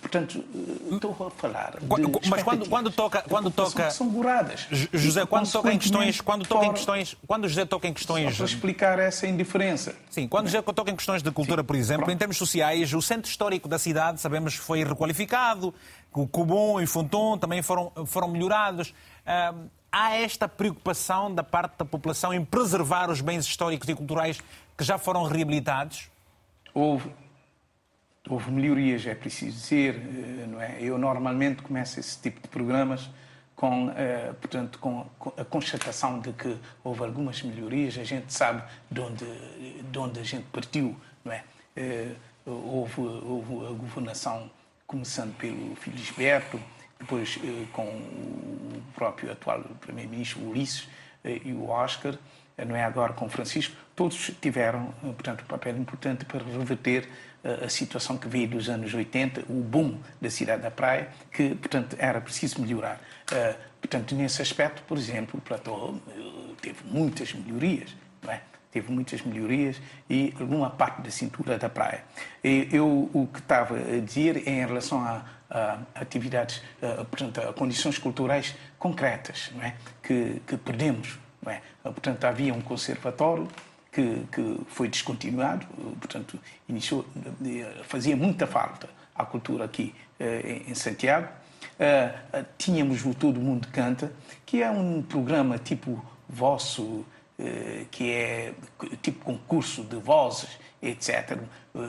portanto, 0.00 0.38
uh, 0.38 0.94
estou 0.94 1.10
a 1.26 1.30
falar 1.30 1.74
mas 2.28 2.42
quando, 2.42 2.68
quando 2.68 2.90
toca 2.90 3.22
quando 3.22 3.50
toca 3.50 3.90
são 3.90 4.08
goradas 4.08 4.66
José 4.92 5.26
quando 5.26 5.50
toca 5.50 5.70
em 5.70 5.78
questões 5.78 6.20
quando 6.22 6.46
toca 6.46 6.64
em 6.64 6.72
questões 6.72 7.16
quando 7.26 7.46
José 7.46 7.66
toca 7.66 7.86
em 7.86 7.92
questões 7.92 8.30
Só 8.30 8.36
para 8.38 8.46
explicar 8.46 8.98
essa 8.98 9.26
indiferença. 9.26 9.94
Sim 10.08 10.26
quando 10.26 10.46
José 10.46 10.62
toca 10.62 10.90
em 10.90 10.96
questões 10.96 11.22
de 11.22 11.30
cultura 11.30 11.60
Sim, 11.60 11.66
por 11.66 11.76
exemplo 11.76 12.04
pronto. 12.04 12.14
em 12.14 12.18
termos 12.18 12.38
sociais 12.38 12.94
o 12.94 13.02
centro 13.02 13.30
histórico 13.30 13.68
da 13.68 13.78
cidade 13.78 14.18
sabemos 14.20 14.54
que 14.54 14.62
foi 14.62 14.82
requalificado 14.82 15.74
o 16.14 16.26
Cubon 16.26 16.80
e 16.80 16.86
Fonton 16.86 17.38
também 17.38 17.62
foram 17.62 17.92
foram 18.06 18.28
melhorados. 18.28 18.92
Há 19.90 20.14
esta 20.16 20.48
preocupação 20.48 21.34
da 21.34 21.42
parte 21.42 21.78
da 21.78 21.84
população 21.84 22.34
em 22.34 22.44
preservar 22.44 23.08
os 23.08 23.20
bens 23.20 23.46
históricos 23.46 23.88
e 23.88 23.94
culturais 23.94 24.40
que 24.76 24.84
já 24.84 24.98
foram 24.98 25.24
reabilitados? 25.24 26.08
Houve 26.74 27.10
houve 28.28 28.50
melhorias, 28.50 29.06
é 29.06 29.14
preciso 29.14 29.56
dizer, 29.56 29.94
eh, 29.96 30.46
não 30.46 30.60
é? 30.60 30.76
Eu 30.80 30.98
normalmente 30.98 31.62
começo 31.62 31.98
esse 31.98 32.20
tipo 32.20 32.40
de 32.40 32.48
programas 32.48 33.10
com, 33.56 33.90
eh, 33.90 34.32
portanto, 34.40 34.78
com 34.78 35.06
a 35.36 35.44
constatação 35.44 36.20
de 36.20 36.32
que 36.32 36.56
houve 36.84 37.02
algumas 37.02 37.42
melhorias, 37.42 37.98
a 37.98 38.04
gente 38.04 38.32
sabe 38.32 38.62
de 38.90 39.00
onde, 39.00 39.24
de 39.82 39.98
onde 39.98 40.20
a 40.20 40.22
gente 40.22 40.44
partiu, 40.52 40.94
não 41.24 41.32
é? 41.32 41.42
Eh, 41.76 42.12
houve, 42.46 43.00
houve 43.00 43.66
a 43.66 43.70
governação 43.70 44.50
começando 44.86 45.36
pelo 45.36 45.74
Felisberto, 45.76 46.60
depois 46.98 47.38
com 47.72 47.84
o 47.84 48.82
próprio 48.94 49.30
atual 49.30 49.62
primeiro-ministro 49.80 50.40
Ulisses, 50.42 50.88
e 51.24 51.52
o 51.52 51.68
Oscar, 51.68 52.16
não 52.66 52.74
é 52.74 52.82
agora 52.82 53.12
com 53.12 53.28
Francisco, 53.28 53.76
todos 53.94 54.32
tiveram, 54.40 54.94
portanto, 55.02 55.42
um 55.42 55.46
papel 55.46 55.76
importante 55.76 56.24
para 56.24 56.42
reverter 56.42 57.06
a 57.44 57.68
situação 57.68 58.16
que 58.16 58.28
veio 58.28 58.48
dos 58.48 58.68
anos 58.68 58.92
80, 58.92 59.44
o 59.48 59.62
boom 59.62 59.98
da 60.20 60.30
cidade 60.30 60.62
da 60.62 60.70
praia, 60.70 61.08
que, 61.32 61.54
portanto, 61.54 61.96
era 61.98 62.20
preciso 62.20 62.60
melhorar. 62.60 63.00
Portanto, 63.80 64.14
nesse 64.14 64.42
aspecto, 64.42 64.82
por 64.82 64.98
exemplo, 64.98 65.38
o 65.38 65.40
Platô 65.40 65.94
teve 66.60 66.78
muitas 66.84 67.32
melhorias, 67.32 67.94
não 68.22 68.32
é? 68.32 68.42
Teve 68.70 68.92
muitas 68.92 69.22
melhorias 69.22 69.80
e 70.10 70.34
alguma 70.38 70.68
parte 70.68 71.00
da 71.00 71.10
cintura 71.10 71.56
da 71.58 71.68
praia. 71.68 72.04
Eu, 72.42 73.08
o 73.14 73.26
que 73.32 73.38
estava 73.38 73.76
a 73.76 74.00
dizer 74.00 74.42
é 74.46 74.50
em 74.50 74.66
relação 74.66 75.00
a, 75.00 75.24
a 75.48 75.78
atividades, 75.94 76.62
a, 76.82 77.04
portanto, 77.04 77.40
a 77.40 77.52
condições 77.52 77.98
culturais 77.98 78.54
concretas, 78.78 79.50
não 79.54 79.62
é? 79.62 79.74
Que, 80.02 80.42
que 80.46 80.56
perdemos, 80.58 81.18
não 81.42 81.52
é? 81.52 81.62
Portanto, 81.82 82.24
havia 82.24 82.52
um 82.52 82.60
conservatório 82.60 83.48
que, 83.98 84.26
que 84.30 84.60
foi 84.68 84.88
descontinuado, 84.88 85.66
portanto, 85.98 86.38
iniciou, 86.68 87.04
fazia 87.84 88.16
muita 88.16 88.46
falta 88.46 88.88
à 89.12 89.24
cultura 89.24 89.64
aqui 89.64 89.92
eh, 90.20 90.62
em 90.68 90.74
Santiago. 90.74 91.28
Uh, 91.78 92.44
tínhamos 92.56 93.04
o 93.04 93.14
Todo 93.14 93.40
Mundo 93.40 93.68
Canta, 93.68 94.12
que 94.46 94.62
é 94.62 94.70
um 94.70 95.02
programa 95.02 95.58
tipo 95.58 96.04
vosso, 96.28 97.04
que 97.90 98.10
é 98.10 98.52
tipo 99.00 99.24
concurso 99.24 99.82
de 99.84 99.96
vozes, 99.96 100.58
etc. 100.82 101.38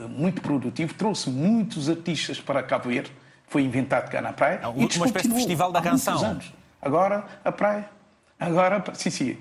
Muito 0.08 0.40
produtivo, 0.40 0.94
trouxe 0.94 1.28
muitos 1.28 1.90
artistas 1.90 2.40
para 2.40 2.62
Cabo 2.62 2.88
Verde, 2.88 3.12
foi 3.48 3.62
inventado 3.62 4.08
cá 4.08 4.22
na 4.22 4.32
praia. 4.32 4.60
Uma, 4.68 4.72
uma 4.72 4.86
espécie 4.86 5.28
de 5.28 5.34
festival 5.34 5.72
da 5.72 5.82
canção. 5.82 6.40
Agora 6.80 7.24
a 7.44 7.52
praia, 7.52 7.90
agora, 8.38 8.82
sim, 8.94 9.10
sim, 9.10 9.36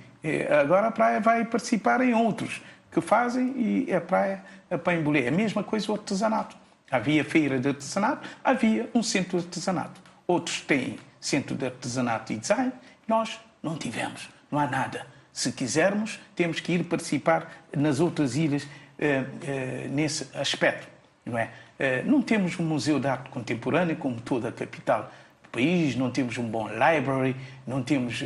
agora 0.61 0.87
a 0.87 0.91
praia 0.91 1.19
vai 1.19 1.45
participar 1.45 2.01
em 2.01 2.13
outros 2.13 2.61
que 2.91 3.01
fazem 3.01 3.53
e 3.85 3.93
a 3.93 4.01
praia 4.01 4.43
para 4.83 4.95
embolir. 4.95 5.25
É 5.25 5.27
a 5.29 5.31
mesma 5.31 5.63
coisa 5.63 5.91
o 5.91 5.95
artesanato. 5.95 6.55
Havia 6.91 7.23
feira 7.23 7.59
de 7.59 7.69
artesanato, 7.69 8.27
havia 8.43 8.89
um 8.93 9.03
centro 9.03 9.39
de 9.39 9.45
artesanato 9.45 10.09
outros 10.29 10.61
têm 10.61 10.99
centro 11.19 11.55
de 11.55 11.65
artesanato 11.65 12.31
e 12.31 12.37
design, 12.37 12.71
nós 13.07 13.39
não 13.63 13.75
tivemos, 13.75 14.29
não 14.51 14.59
há 14.59 14.67
nada. 14.67 15.07
Se 15.33 15.51
quisermos, 15.51 16.19
temos 16.35 16.59
que 16.59 16.73
ir 16.73 16.83
participar 16.83 17.51
nas 17.75 17.99
outras 17.99 18.35
ilhas 18.35 18.67
eh, 18.99 19.25
eh, 19.41 19.87
nesse 19.89 20.29
aspecto, 20.37 20.87
não 21.25 21.35
é? 21.35 21.49
Eh, 21.79 22.03
não 22.03 22.21
temos 22.21 22.59
um 22.59 22.63
museu 22.63 22.99
de 22.99 23.07
arte 23.07 23.29
contemporânea 23.31 23.95
como 23.95 24.21
toda 24.21 24.49
a 24.49 24.51
capital 24.51 25.11
do 25.41 25.49
país, 25.49 25.95
não 25.95 26.11
temos 26.11 26.37
um 26.37 26.47
bom 26.47 26.67
library, 26.67 27.35
não 27.65 27.81
temos, 27.81 28.23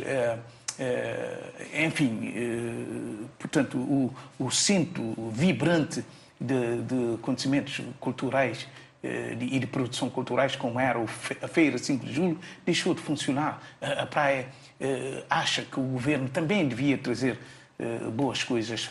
enfim, 1.74 2.32
portanto, 3.38 3.78
o, 3.78 4.14
o 4.38 4.50
centro 4.50 5.14
vibrante 5.30 6.04
de, 6.40 6.82
de 6.82 7.14
acontecimentos 7.14 7.80
culturais 8.00 8.66
eh, 9.04 9.36
e 9.38 9.58
de 9.58 9.66
produção 9.66 10.08
culturais, 10.08 10.56
como 10.56 10.80
era 10.80 10.98
a 11.42 11.48
Feira 11.48 11.76
5 11.76 12.06
de 12.06 12.12
Julho, 12.12 12.38
deixou 12.64 12.94
de 12.94 13.02
funcionar. 13.02 13.62
A 13.80 14.06
praia 14.06 14.46
eh, 14.80 15.22
acha 15.28 15.62
que 15.62 15.78
o 15.78 15.82
governo 15.82 16.26
também 16.28 16.66
devia 16.66 16.96
trazer 16.96 17.38
eh, 17.78 17.98
boas 18.10 18.42
coisas 18.42 18.90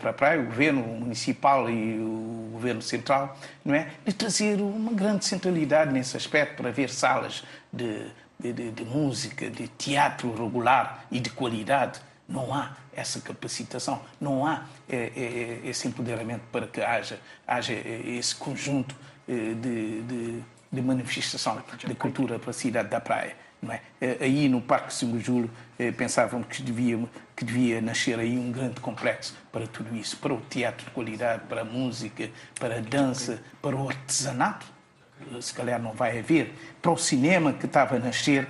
para 0.00 0.08
a 0.08 0.12
praia, 0.14 0.40
o 0.40 0.46
governo 0.46 0.80
municipal 0.82 1.68
e 1.68 1.98
o 1.98 2.48
governo 2.52 2.80
central, 2.80 3.38
não 3.62 3.74
é? 3.74 3.90
De 4.06 4.14
trazer 4.14 4.58
uma 4.58 4.90
grande 4.90 5.26
centralidade 5.26 5.92
nesse 5.92 6.16
aspecto 6.16 6.56
para 6.56 6.70
ver 6.70 6.88
salas 6.88 7.44
de, 7.70 8.06
de, 8.38 8.52
de, 8.52 8.70
de 8.70 8.84
música, 8.84 9.50
de 9.50 9.68
teatro 9.68 10.34
regular 10.34 11.06
e 11.10 11.20
de 11.20 11.30
qualidade. 11.30 12.00
Não 12.28 12.52
há 12.52 12.76
essa 12.92 13.20
capacitação, 13.20 14.02
não 14.20 14.44
há 14.44 14.64
é, 14.88 15.12
é, 15.14 15.60
esse 15.68 15.86
empoderamento 15.86 16.42
para 16.50 16.66
que 16.66 16.80
haja, 16.80 17.20
haja 17.46 17.72
esse 17.72 18.34
conjunto 18.34 18.96
eh, 19.28 19.54
de, 19.54 20.02
de, 20.02 20.42
de 20.70 20.82
manifestação 20.82 21.60
de 21.84 21.94
cultura 21.94 22.38
para 22.38 22.50
a 22.50 22.52
cidade 22.52 22.88
da 22.88 23.00
praia. 23.00 23.36
Não 23.60 23.72
é? 23.72 23.80
Eh, 24.00 24.18
aí 24.20 24.48
no 24.48 24.60
Parque 24.60 24.94
5 24.94 25.18
de 25.18 25.24
Julho 25.24 25.50
eh, 25.78 25.90
pensavam 25.90 26.42
que 26.42 26.62
devia, 26.62 26.98
que 27.34 27.44
devia 27.44 27.80
nascer 27.80 28.18
aí 28.18 28.38
um 28.38 28.52
grande 28.52 28.80
complexo 28.80 29.36
para 29.50 29.66
tudo 29.66 29.96
isso, 29.96 30.16
para 30.18 30.32
o 30.32 30.40
teatro 30.42 30.84
de 30.86 30.92
qualidade, 30.92 31.42
para 31.48 31.62
a 31.62 31.64
música, 31.64 32.30
para 32.58 32.76
a 32.76 32.80
dança, 32.80 33.42
para 33.60 33.74
o 33.74 33.88
artesanato, 33.88 34.66
se 35.40 35.52
calhar 35.52 35.80
não 35.80 35.92
vai 35.92 36.18
haver, 36.18 36.52
para 36.80 36.92
o 36.92 36.96
cinema 36.96 37.52
que 37.52 37.66
estava 37.66 37.96
a 37.96 37.98
nascer. 37.98 38.46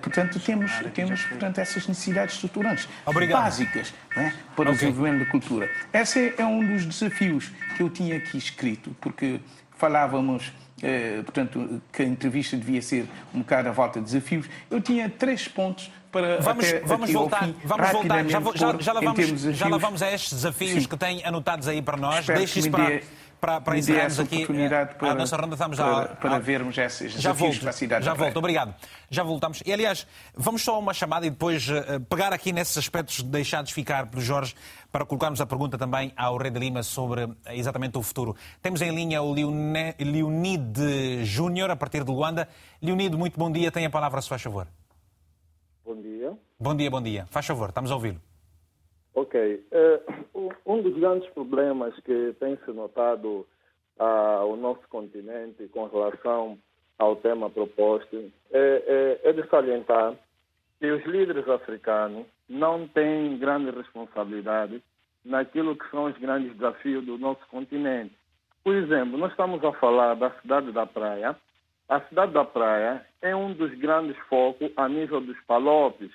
portanto, 0.00 0.38
temos, 0.38 0.70
temos 0.94 1.24
portanto, 1.24 1.58
essas 1.58 1.86
necessidades 1.88 2.34
estruturantes 2.34 2.88
Obrigado. 3.06 3.42
básicas 3.42 3.94
é? 4.16 4.32
para 4.54 4.70
okay. 4.70 4.72
o 4.72 4.72
desenvolvimento 4.72 5.24
da 5.24 5.30
cultura. 5.30 5.70
Esse 5.92 6.34
é 6.38 6.44
um 6.44 6.64
dos 6.64 6.84
desafios 6.86 7.50
que 7.76 7.82
eu 7.82 7.90
tinha 7.90 8.16
aqui 8.16 8.38
escrito, 8.38 8.94
porque 9.00 9.40
falávamos, 9.76 10.52
eh, 10.82 11.20
portanto, 11.22 11.82
que 11.92 12.02
a 12.02 12.04
entrevista 12.04 12.56
devia 12.56 12.80
ser 12.80 13.06
um 13.34 13.40
bocado 13.40 13.68
à 13.68 13.72
volta 13.72 13.98
de 14.00 14.06
desafios. 14.06 14.46
Eu 14.70 14.80
tinha 14.80 15.08
três 15.08 15.48
pontos 15.48 15.90
para 16.10 16.40
vamos, 16.40 16.68
até, 16.68 16.80
vamos 16.80 17.12
voltar, 17.12 17.44
fim, 17.44 17.56
vamos 17.64 17.90
voltar. 17.90 18.28
Já, 18.28 18.40
já, 18.40 18.78
já, 18.78 18.92
lá 18.92 19.00
vamos, 19.00 19.40
já 19.40 19.68
lá 19.68 19.78
vamos 19.78 20.00
a 20.00 20.12
estes 20.12 20.32
desafios 20.32 20.84
Sim. 20.84 20.88
que 20.88 20.96
têm 20.96 21.24
anotados 21.24 21.66
aí 21.66 21.82
para 21.82 21.96
nós. 21.96 22.24
Deixe 22.24 22.60
isso 22.60 22.70
para, 22.70 23.02
para, 23.44 23.60
para 23.60 23.78
encerrarmos 23.78 24.18
aqui 24.18 24.42
eh, 24.42 24.86
para, 24.86 25.10
a 25.10 25.14
nossa 25.14 25.36
ronda. 25.36 25.54
Estamos 25.54 25.76
para, 25.76 26.16
para 26.16 26.38
vermos 26.38 26.78
esses 26.78 27.12
já 27.12 27.32
desafios 27.32 27.50
volto, 27.50 27.60
para 27.60 27.70
a 27.70 27.72
cidade. 27.72 28.04
Já 28.04 28.14
volto, 28.14 28.36
obrigado. 28.38 28.74
Já 29.10 29.22
voltamos. 29.22 29.62
E, 29.66 29.72
aliás, 29.72 30.06
vamos 30.34 30.62
só 30.62 30.76
a 30.76 30.78
uma 30.78 30.94
chamada 30.94 31.26
e 31.26 31.30
depois 31.30 31.68
uh, 31.68 32.00
pegar 32.08 32.32
aqui 32.32 32.52
nesses 32.52 32.78
aspectos 32.78 33.22
deixados 33.22 33.70
ficar 33.70 34.06
pelo 34.06 34.22
Jorge 34.22 34.54
para 34.90 35.04
colocarmos 35.04 35.40
a 35.42 35.46
pergunta 35.46 35.76
também 35.76 36.12
ao 36.16 36.38
Rei 36.38 36.50
de 36.50 36.58
Lima 36.58 36.82
sobre 36.82 37.28
exatamente 37.50 37.98
o 37.98 38.02
futuro. 38.02 38.34
Temos 38.62 38.80
em 38.80 38.94
linha 38.94 39.20
o 39.20 39.34
Leonide 39.34 41.24
Júnior, 41.24 41.70
a 41.70 41.76
partir 41.76 42.02
de 42.02 42.10
Luanda. 42.10 42.48
Leonide, 42.80 43.16
muito 43.16 43.38
bom 43.38 43.52
dia. 43.52 43.70
Tem 43.70 43.84
a 43.84 43.90
palavra, 43.90 44.22
se 44.22 44.28
faz 44.28 44.40
favor. 44.40 44.66
Bom 45.84 46.00
dia. 46.00 46.32
Bom 46.58 46.74
dia, 46.74 46.90
bom 46.90 47.02
dia. 47.02 47.26
Faz 47.30 47.44
favor, 47.44 47.68
estamos 47.68 47.90
a 47.90 47.94
ouvi-lo. 47.94 48.33
Ok. 49.14 49.64
Uh, 50.34 50.50
um 50.66 50.82
dos 50.82 50.94
grandes 50.98 51.28
problemas 51.30 51.94
que 52.00 52.34
tem 52.40 52.56
se 52.64 52.72
notado 52.72 53.46
ao 53.98 54.56
nosso 54.56 54.82
continente 54.88 55.68
com 55.68 55.86
relação 55.86 56.58
ao 56.98 57.16
tema 57.16 57.48
proposto 57.48 58.30
é, 58.50 59.20
é, 59.22 59.30
é 59.30 59.32
de 59.32 59.48
salientar 59.48 60.14
que 60.80 60.90
os 60.90 61.04
líderes 61.04 61.48
africanos 61.48 62.26
não 62.48 62.88
têm 62.88 63.38
grande 63.38 63.70
responsabilidade 63.70 64.82
naquilo 65.24 65.76
que 65.76 65.88
são 65.90 66.04
os 66.04 66.18
grandes 66.18 66.52
desafios 66.54 67.04
do 67.04 67.16
nosso 67.16 67.46
continente. 67.48 68.14
Por 68.62 68.74
exemplo, 68.74 69.16
nós 69.16 69.30
estamos 69.30 69.64
a 69.64 69.72
falar 69.72 70.14
da 70.14 70.30
cidade 70.40 70.72
da 70.72 70.86
Praia. 70.86 71.36
A 71.88 72.00
cidade 72.02 72.32
da 72.32 72.44
Praia 72.44 73.04
é 73.22 73.34
um 73.34 73.52
dos 73.52 73.72
grandes 73.78 74.16
focos 74.28 74.70
a 74.76 74.88
nível 74.88 75.20
dos 75.20 75.38
palopes 75.46 76.10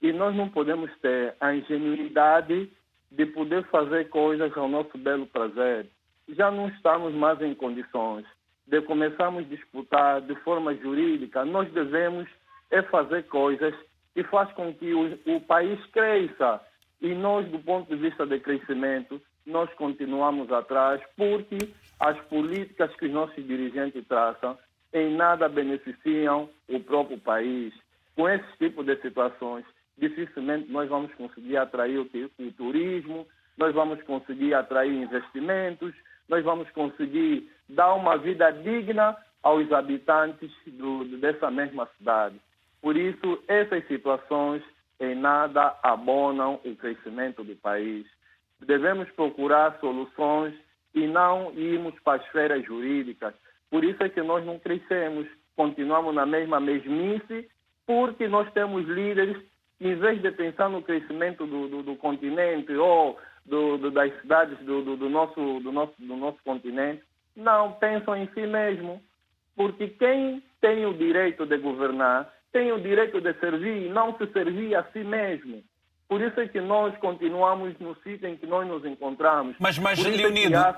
e 0.00 0.12
nós 0.12 0.34
não 0.34 0.48
podemos 0.48 0.90
ter 1.00 1.34
a 1.40 1.54
ingenuidade 1.54 2.70
de 3.10 3.26
poder 3.26 3.64
fazer 3.64 4.08
coisas 4.08 4.56
ao 4.56 4.68
nosso 4.68 4.96
belo 4.96 5.26
prazer. 5.26 5.86
Já 6.28 6.50
não 6.50 6.68
estamos 6.68 7.12
mais 7.14 7.40
em 7.42 7.54
condições 7.54 8.24
de 8.66 8.80
começarmos 8.82 9.44
a 9.44 9.48
disputar 9.48 10.20
de 10.20 10.34
forma 10.36 10.74
jurídica. 10.76 11.44
Nós 11.44 11.70
devemos 11.72 12.28
é 12.70 12.82
fazer 12.82 13.24
coisas 13.24 13.74
que 14.14 14.22
faz 14.24 14.50
com 14.52 14.72
que 14.72 14.94
o, 14.94 15.18
o 15.26 15.40
país 15.40 15.84
cresça. 15.86 16.60
E 17.00 17.14
nós, 17.14 17.46
do 17.48 17.58
ponto 17.58 17.88
de 17.88 18.00
vista 18.00 18.24
de 18.26 18.38
crescimento, 18.38 19.20
nós 19.44 19.72
continuamos 19.74 20.52
atrás 20.52 21.00
porque 21.16 21.58
as 21.98 22.18
políticas 22.26 22.94
que 22.96 23.06
os 23.06 23.12
nossos 23.12 23.44
dirigentes 23.44 24.06
traçam 24.06 24.56
em 24.92 25.14
nada 25.16 25.48
beneficiam 25.48 26.48
o 26.68 26.80
próprio 26.80 27.18
país. 27.18 27.74
Com 28.14 28.28
esse 28.28 28.46
tipo 28.58 28.84
de 28.84 28.96
situações, 29.00 29.64
dificilmente 30.00 30.70
nós 30.72 30.88
vamos 30.88 31.12
conseguir 31.14 31.56
atrair 31.56 31.98
o, 31.98 32.08
o 32.38 32.52
turismo, 32.52 33.26
nós 33.56 33.74
vamos 33.74 34.02
conseguir 34.02 34.54
atrair 34.54 34.92
investimentos, 34.92 35.94
nós 36.28 36.42
vamos 36.42 36.68
conseguir 36.70 37.50
dar 37.68 37.94
uma 37.94 38.16
vida 38.16 38.50
digna 38.50 39.16
aos 39.42 39.70
habitantes 39.72 40.50
do, 40.66 41.04
dessa 41.18 41.50
mesma 41.50 41.88
cidade. 41.98 42.40
Por 42.80 42.96
isso, 42.96 43.42
essas 43.46 43.86
situações 43.86 44.62
em 44.98 45.14
nada 45.14 45.76
abonam 45.82 46.60
o 46.64 46.74
crescimento 46.76 47.44
do 47.44 47.54
país. 47.56 48.06
Devemos 48.60 49.08
procurar 49.10 49.78
soluções 49.80 50.54
e 50.94 51.06
não 51.06 51.52
irmos 51.52 51.94
para 52.00 52.20
as 52.20 52.26
esferas 52.26 52.64
jurídicas. 52.64 53.34
Por 53.70 53.84
isso 53.84 54.02
é 54.02 54.08
que 54.08 54.22
nós 54.22 54.44
não 54.44 54.58
crescemos, 54.58 55.26
continuamos 55.56 56.14
na 56.14 56.26
mesma 56.26 56.60
mesmice, 56.60 57.48
porque 57.86 58.28
nós 58.28 58.50
temos 58.52 58.86
líderes 58.86 59.36
em 59.80 59.94
vez 59.96 60.20
de 60.20 60.30
pensar 60.30 60.68
no 60.68 60.82
crescimento 60.82 61.46
do, 61.46 61.68
do, 61.68 61.82
do 61.82 61.96
continente 61.96 62.72
ou 62.72 63.18
do, 63.46 63.78
do, 63.78 63.90
das 63.90 64.12
cidades 64.20 64.58
do, 64.58 64.82
nosso, 65.08 65.60
do, 65.60 65.72
nosso, 65.72 65.94
do 65.98 66.16
nosso 66.16 66.38
continente, 66.44 67.02
não 67.34 67.72
pensam 67.72 68.16
em 68.16 68.28
si 68.34 68.46
mesmo. 68.46 69.00
Porque 69.56 69.88
quem 69.88 70.42
tem 70.60 70.86
o 70.86 70.94
direito 70.94 71.46
de 71.46 71.56
governar 71.58 72.32
tem 72.52 72.72
o 72.72 72.80
direito 72.80 73.20
de 73.20 73.32
servir 73.34 73.86
e 73.86 73.88
não 73.88 74.16
se 74.16 74.26
servir 74.32 74.74
a 74.74 74.84
si 74.92 75.00
mesmo. 75.04 75.62
Por 76.08 76.20
isso 76.20 76.40
é 76.40 76.48
que 76.48 76.60
nós 76.60 76.96
continuamos 76.98 77.78
no 77.78 77.94
sítio 78.02 78.28
em 78.28 78.36
que 78.36 78.46
nós 78.46 78.66
nos 78.66 78.84
encontramos. 78.84 79.54
Mas, 79.60 79.78
mas 79.78 79.98
isso 79.98 80.08
é 80.08 80.56
há- 80.56 80.76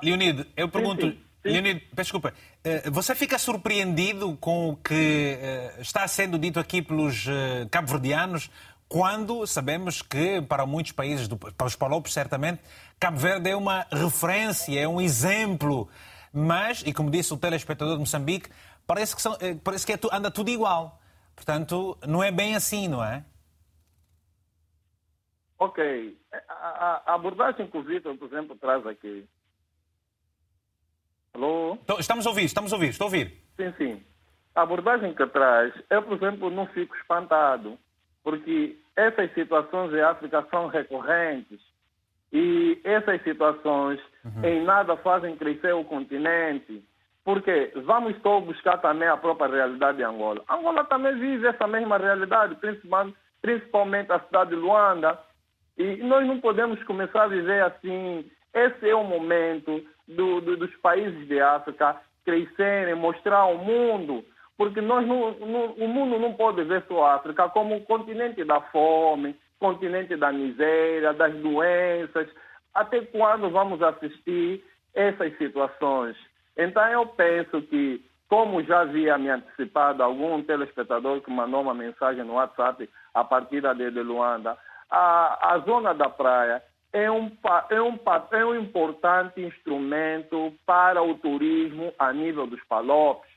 eu 0.56 0.68
pergunto, 0.68 1.06
sim, 1.06 1.18
sim. 1.42 1.48
Leonido, 1.48 1.80
peço 1.80 2.12
desculpa, 2.12 2.34
eh, 2.62 2.90
você 2.90 3.14
fica 3.14 3.38
surpreendido 3.38 4.36
com 4.36 4.68
o 4.68 4.76
que 4.76 5.38
eh, 5.40 5.74
está 5.80 6.06
sendo 6.06 6.38
dito 6.38 6.60
aqui 6.60 6.82
pelos 6.82 7.26
eh, 7.26 7.66
cabo-verdianos 7.70 8.50
quando 8.92 9.46
sabemos 9.46 10.02
que, 10.02 10.42
para 10.42 10.66
muitos 10.66 10.92
países, 10.92 11.26
para 11.56 11.66
os 11.66 11.74
palopes 11.74 12.12
certamente, 12.12 12.60
Cabo 13.00 13.16
Verde 13.16 13.48
é 13.48 13.56
uma 13.56 13.86
referência, 13.90 14.78
é 14.78 14.86
um 14.86 15.00
exemplo. 15.00 15.88
Mas, 16.30 16.82
e 16.84 16.92
como 16.92 17.10
disse 17.10 17.32
o 17.32 17.38
telespectador 17.38 17.94
de 17.94 18.00
Moçambique, 18.00 18.50
parece 18.86 19.16
que, 19.16 19.22
são- 19.22 19.34
eh, 19.40 19.54
parece 19.64 19.86
que 19.86 19.94
é 19.94 19.98
anda 20.12 20.30
tudo 20.30 20.50
igual. 20.50 21.00
Portanto, 21.34 21.96
não 22.06 22.22
é 22.22 22.30
bem 22.30 22.54
assim, 22.54 22.86
não 22.86 23.02
é? 23.02 23.24
Ok. 25.58 26.18
A, 26.46 26.52
a- 26.52 27.02
a 27.06 27.14
abordagem 27.14 27.66
que 27.68 27.78
o 27.78 27.82
Vitor, 27.82 28.14
por 28.18 28.28
exemplo, 28.28 28.54
traz 28.56 28.86
aqui. 28.86 29.26
Alô? 31.32 31.78
Então, 31.82 31.98
Estamos 31.98 32.26
a 32.26 32.28
ouvir, 32.28 32.44
estamos 32.44 32.70
a 32.74 32.76
ouvir, 32.76 32.88
estou 32.90 33.06
a 33.06 33.08
ouvir. 33.08 33.42
Sim, 33.56 33.72
sim. 33.78 34.04
A 34.54 34.60
abordagem 34.62 35.14
que 35.14 35.26
traz, 35.28 35.72
eu, 35.88 36.02
por 36.02 36.12
exemplo, 36.18 36.50
não 36.50 36.66
fico 36.66 36.94
espantado, 36.96 37.78
porque 38.22 38.76
essas 38.96 39.32
situações 39.34 39.92
em 39.92 40.00
África 40.00 40.46
são 40.50 40.66
recorrentes 40.68 41.60
e 42.32 42.80
essas 42.84 43.22
situações 43.22 44.00
em 44.44 44.62
nada 44.64 44.96
fazem 44.96 45.36
crescer 45.36 45.72
o 45.74 45.84
continente. 45.84 46.82
Porque 47.24 47.70
vamos 47.84 48.16
só 48.20 48.40
buscar 48.40 48.78
também 48.78 49.06
a 49.08 49.16
própria 49.16 49.48
realidade 49.48 49.98
de 49.98 50.02
Angola. 50.04 50.42
Angola 50.48 50.82
também 50.84 51.14
vive 51.18 51.46
essa 51.46 51.66
mesma 51.68 51.96
realidade, 51.96 52.56
principalmente, 52.56 53.16
principalmente 53.40 54.10
a 54.12 54.18
cidade 54.20 54.50
de 54.50 54.56
Luanda. 54.56 55.18
E 55.78 55.96
nós 55.98 56.26
não 56.26 56.40
podemos 56.40 56.82
começar 56.84 57.24
a 57.24 57.28
viver 57.28 57.62
assim. 57.62 58.28
Esse 58.52 58.88
é 58.88 58.94
o 58.94 59.04
momento 59.04 59.84
do- 60.08 60.40
do- 60.40 60.56
dos 60.56 60.74
países 60.76 61.26
de 61.28 61.40
África 61.40 61.96
crescerem, 62.24 62.94
mostrar 62.96 63.38
ao 63.38 63.56
mundo. 63.56 64.24
Porque 64.62 64.80
nós 64.80 65.04
não, 65.04 65.32
não- 65.32 65.72
o 65.72 65.88
mundo 65.88 66.20
não 66.20 66.34
pode 66.34 66.62
ver 66.62 66.84
só 66.86 67.04
a 67.04 67.14
África 67.16 67.48
como 67.48 67.74
o 67.74 67.80
continente 67.84 68.44
da 68.44 68.60
fome, 68.60 69.34
continente 69.58 70.14
da 70.14 70.30
miséria, 70.30 71.12
das 71.12 71.34
doenças. 71.34 72.28
Até 72.72 73.00
quando 73.00 73.50
vamos 73.50 73.82
assistir 73.82 74.64
essas 74.94 75.36
situações? 75.36 76.16
Então 76.56 76.86
eu 76.90 77.04
penso 77.06 77.60
que, 77.62 78.00
como 78.28 78.62
já 78.62 78.82
havia 78.82 79.18
me 79.18 79.30
antecipado 79.30 80.00
algum 80.00 80.40
telespectador 80.44 81.20
que 81.22 81.30
mandou 81.32 81.62
uma 81.62 81.74
mensagem 81.74 82.22
no 82.22 82.34
WhatsApp 82.34 82.88
a 83.12 83.24
partir 83.24 83.62
da 83.62 83.72
de 83.72 83.90
Luanda, 83.90 84.56
a, 84.88 85.54
a 85.54 85.58
zona 85.58 85.92
da 85.92 86.08
praia 86.08 86.62
é 86.92 87.10
um, 87.10 87.32
é, 87.68 87.82
um, 87.82 87.98
é 88.30 88.44
um 88.44 88.54
importante 88.54 89.40
instrumento 89.40 90.54
para 90.64 91.02
o 91.02 91.16
turismo 91.16 91.92
a 91.98 92.12
nível 92.12 92.46
dos 92.46 92.62
palopes. 92.66 93.31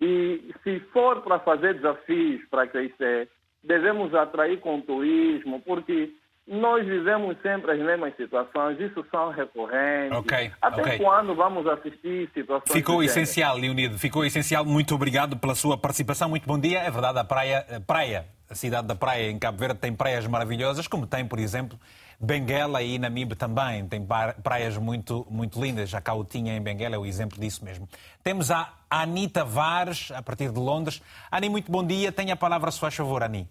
E 0.00 0.54
se 0.62 0.80
for 0.92 1.22
para 1.22 1.38
fazer 1.40 1.74
desafios 1.74 2.40
para 2.50 2.66
crescer, 2.66 3.28
devemos 3.62 4.14
atrair 4.14 4.60
com 4.60 4.80
turismo, 4.80 5.60
porque 5.60 6.12
nós 6.46 6.86
vivemos 6.86 7.36
sempre 7.42 7.72
as 7.72 7.78
mesmas 7.78 8.16
situações, 8.16 8.80
isso 8.80 9.04
são 9.10 9.30
recorrentes. 9.30 10.16
Ok, 10.16 10.50
Até 10.62 10.80
ok. 10.80 10.98
quando 10.98 11.34
vamos 11.34 11.66
assistir 11.66 12.30
situações 12.32 12.72
Ficou 12.72 13.02
género? 13.02 13.10
essencial, 13.10 13.56
Leonido. 13.58 13.98
Ficou 13.98 14.24
essencial. 14.24 14.64
Muito 14.64 14.94
obrigado 14.94 15.36
pela 15.36 15.54
sua 15.54 15.76
participação. 15.76 16.28
Muito 16.28 16.46
bom 16.46 16.58
dia. 16.58 16.78
É 16.78 16.90
verdade, 16.90 17.18
a 17.18 17.24
praia, 17.24 17.66
a 17.76 17.80
praia, 17.80 18.24
a 18.48 18.54
cidade 18.54 18.86
da 18.86 18.94
praia 18.94 19.30
em 19.30 19.38
Cabo 19.38 19.58
Verde 19.58 19.78
tem 19.80 19.92
praias 19.94 20.26
maravilhosas, 20.26 20.88
como 20.88 21.06
tem, 21.06 21.26
por 21.26 21.38
exemplo, 21.38 21.78
Benguela 22.20 22.82
e 22.82 22.98
Namibe 22.98 23.36
também. 23.36 23.86
Tem 23.86 24.04
praias 24.42 24.76
muito, 24.76 25.26
muito 25.30 25.60
lindas. 25.60 25.94
A 25.94 26.00
Cautinha 26.00 26.56
em 26.56 26.60
Benguela 26.60 26.96
é 26.96 26.98
o 26.98 27.06
exemplo 27.06 27.40
disso 27.40 27.64
mesmo. 27.64 27.88
Temos 28.22 28.50
a 28.50 28.74
Anita 28.90 29.44
Vares, 29.44 30.10
a 30.10 30.22
partir 30.22 30.50
de 30.50 30.58
Londres. 30.58 31.00
Ani, 31.30 31.48
muito 31.48 31.70
bom 31.70 31.86
dia. 31.86 32.10
Tenha 32.10 32.34
a 32.34 32.36
palavra, 32.36 32.70
se 32.70 32.80
faz 32.80 32.94
favor, 32.94 33.22
Ani. 33.22 33.48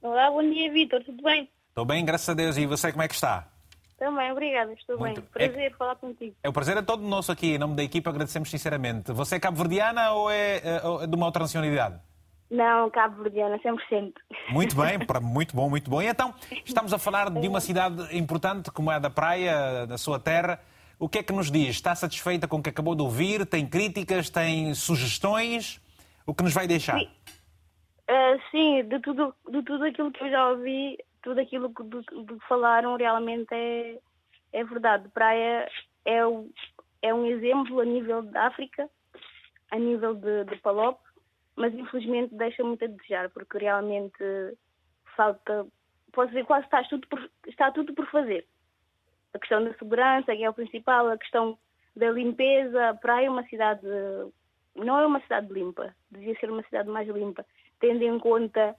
Olá, 0.00 0.30
bom 0.30 0.42
dia, 0.42 0.72
Vitor. 0.72 1.04
Tudo 1.04 1.22
bem? 1.22 1.48
Estou 1.68 1.84
bem, 1.84 2.04
graças 2.04 2.28
a 2.28 2.34
Deus. 2.34 2.56
E 2.56 2.66
você, 2.66 2.90
como 2.90 3.02
é 3.02 3.08
que 3.08 3.14
está? 3.14 3.46
Também, 3.98 4.30
obrigada. 4.30 4.72
Estou 4.72 4.96
Muito. 4.98 5.20
bem. 5.20 5.30
Prazer 5.50 5.76
falar 5.76 5.96
contigo. 5.96 6.34
É 6.42 6.48
o 6.48 6.52
prazer 6.52 6.76
é 6.76 6.82
todo 6.82 7.02
nosso 7.02 7.32
aqui, 7.32 7.54
em 7.54 7.58
nome 7.58 7.74
da 7.74 7.82
equipa, 7.82 8.10
agradecemos 8.10 8.48
sinceramente. 8.48 9.12
Você 9.12 9.36
é 9.36 9.40
cabo-verdiana 9.40 10.12
ou 10.12 10.30
é, 10.30 10.58
eh, 10.58 10.80
ou 10.84 11.02
é 11.02 11.06
de 11.06 11.14
uma 11.14 11.26
outra 11.26 11.42
nacionalidade? 11.42 12.00
Não, 12.50 12.88
Cabo 12.90 13.22
Verdeana, 13.22 13.58
100%. 13.58 14.12
Muito 14.50 14.74
bem, 14.76 14.98
muito 15.22 15.54
bom, 15.54 15.68
muito 15.68 15.90
bom. 15.90 16.00
E 16.00 16.06
então, 16.06 16.34
estamos 16.64 16.92
a 16.94 16.98
falar 16.98 17.30
de 17.30 17.46
uma 17.46 17.60
cidade 17.60 18.16
importante 18.16 18.70
como 18.70 18.90
é 18.90 18.94
a 18.94 18.98
da 18.98 19.10
Praia, 19.10 19.86
da 19.86 19.98
sua 19.98 20.18
terra. 20.18 20.58
O 20.98 21.08
que 21.08 21.18
é 21.18 21.22
que 21.22 21.32
nos 21.32 21.50
diz? 21.50 21.68
Está 21.70 21.94
satisfeita 21.94 22.48
com 22.48 22.56
o 22.56 22.62
que 22.62 22.70
acabou 22.70 22.94
de 22.94 23.02
ouvir? 23.02 23.44
Tem 23.46 23.66
críticas? 23.66 24.30
Tem 24.30 24.72
sugestões? 24.74 25.80
O 26.26 26.34
que 26.34 26.42
nos 26.42 26.52
vai 26.54 26.66
deixar? 26.66 26.98
Sim, 28.50 28.82
de 28.88 28.98
tudo, 29.00 29.34
de 29.50 29.62
tudo 29.62 29.84
aquilo 29.84 30.10
que 30.10 30.24
eu 30.24 30.30
já 30.30 30.48
ouvi, 30.50 30.96
tudo 31.22 31.40
aquilo 31.40 31.72
que, 31.74 31.82
do, 31.82 32.00
do 32.02 32.38
que 32.38 32.48
falaram 32.48 32.96
realmente 32.96 33.48
é, 33.52 33.98
é 34.52 34.64
verdade. 34.64 35.08
Praia 35.10 35.68
é, 36.04 36.24
o- 36.26 36.48
é 37.02 37.12
um 37.12 37.26
exemplo 37.26 37.80
a 37.80 37.84
nível 37.84 38.22
da 38.22 38.46
África, 38.46 38.88
a 39.70 39.78
nível 39.78 40.14
de, 40.14 40.44
de 40.44 40.56
Palop, 40.56 40.98
mas 41.58 41.74
infelizmente 41.74 42.34
deixa 42.34 42.62
muito 42.62 42.84
a 42.84 42.88
desejar, 42.88 43.28
porque 43.30 43.58
realmente 43.58 44.24
falta, 45.16 45.66
posso 46.12 46.28
dizer, 46.28 46.44
quase 46.44 46.64
está 46.64 46.82
tudo 46.84 47.06
por, 47.08 47.30
está 47.46 47.70
tudo 47.72 47.92
por 47.92 48.06
fazer. 48.10 48.46
A 49.34 49.38
questão 49.38 49.62
da 49.62 49.74
segurança, 49.74 50.34
que 50.34 50.44
é 50.44 50.48
o 50.48 50.54
principal, 50.54 51.08
a 51.08 51.18
questão 51.18 51.58
da 51.94 52.10
limpeza. 52.10 52.90
A 52.90 52.94
praia 52.94 53.26
é 53.26 53.30
uma 53.30 53.44
cidade, 53.48 53.86
não 54.74 54.98
é 54.98 55.06
uma 55.06 55.20
cidade 55.20 55.52
limpa, 55.52 55.94
devia 56.10 56.38
ser 56.38 56.50
uma 56.50 56.62
cidade 56.62 56.88
mais 56.88 57.08
limpa, 57.08 57.44
tendo 57.80 58.02
em 58.02 58.18
conta 58.18 58.74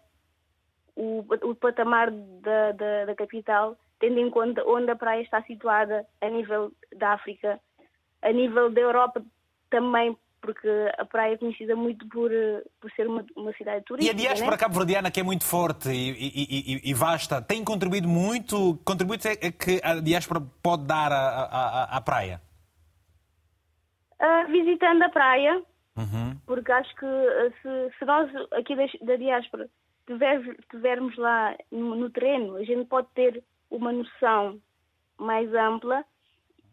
o, 0.96 1.26
o 1.44 1.56
patamar 1.56 2.10
da, 2.12 2.72
da, 2.72 3.06
da 3.06 3.16
capital, 3.16 3.78
tendo 4.00 4.20
em 4.20 4.30
conta 4.30 4.66
onde 4.66 4.90
a 4.90 4.96
praia 4.96 5.22
está 5.22 5.44
situada 5.44 6.06
a 6.22 6.30
nível 6.30 6.72
da 6.96 7.12
África, 7.14 7.60
a 8.22 8.32
nível 8.32 8.72
da 8.72 8.82
Europa 8.82 9.24
também, 9.70 10.18
porque 10.54 10.68
a 10.98 11.06
praia 11.06 11.36
é 11.36 11.38
conhecida 11.38 11.76
muito 11.76 12.08
por, 12.10 12.32
eh, 12.34 12.64
por 12.82 12.90
ser 12.94 13.06
uma, 13.08 13.24
uma 13.36 13.54
cidade 13.54 13.82
E 13.82 13.84
turística. 13.84 14.16
a 14.16 14.20
diáspora 14.20 14.52
né? 14.52 14.58
cabo-verdiana, 14.58 15.12
que 15.12 15.20
é 15.20 15.24
muito 15.24 15.46
forte 15.46 15.90
e, 15.90 16.10
e- 16.10 16.74
e- 16.76 16.90
e 16.90 16.94
vasta, 16.94 17.40
tem 17.40 17.64
contribuído 17.64 18.08
muito? 18.08 18.80
Contributos 18.84 19.28
é 19.28 19.34
é 19.34 19.52
que 19.52 19.80
a 19.84 20.00
diáspora 20.00 20.42
pode 20.64 20.86
dar 20.88 21.12
à, 21.12 22.02
praia? 22.02 22.42
Ah, 24.20 24.46
visitando 24.46 25.04
a 25.04 25.10
praia, 25.10 25.62
Uhum. 25.96 26.36
porque 26.46 26.72
acho 26.72 26.96
que 26.96 27.06
ah, 27.06 27.52
se, 27.62 27.98
se 28.00 28.06
nós 28.06 28.30
aqui 28.54 28.76
da, 28.76 28.86
da 29.06 29.16
diáspora 29.18 29.70
tiver- 30.08 30.56
tivermos 30.72 31.16
lá 31.18 31.56
no, 31.72 31.96
no 31.96 32.10
terreno, 32.10 32.56
a 32.56 32.64
gente 32.64 32.86
pode 32.88 33.08
ter 33.14 33.44
uma 33.70 33.92
noção 33.92 34.60
mais 35.18 35.54
ampla 35.54 36.04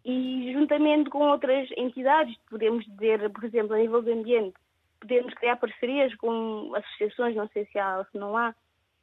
e 0.09 0.53
juntamente 0.53 1.11
com 1.11 1.19
outras 1.19 1.69
entidades, 1.77 2.37
podemos 2.49 2.85
dizer, 2.87 3.29
por 3.31 3.43
exemplo, 3.43 3.75
a 3.75 3.79
nível 3.79 4.01
do 4.01 4.13
ambiente, 4.13 4.55
podemos 5.01 5.35
criar 5.35 5.57
parcerias 5.57 6.15
com 6.15 6.73
associações, 6.77 7.35
não 7.35 7.49
sei 7.49 7.67
se 7.67 7.77
há 7.77 7.99
ou 7.99 8.05
se 8.05 8.17
não 8.17 8.37
há, 8.37 8.55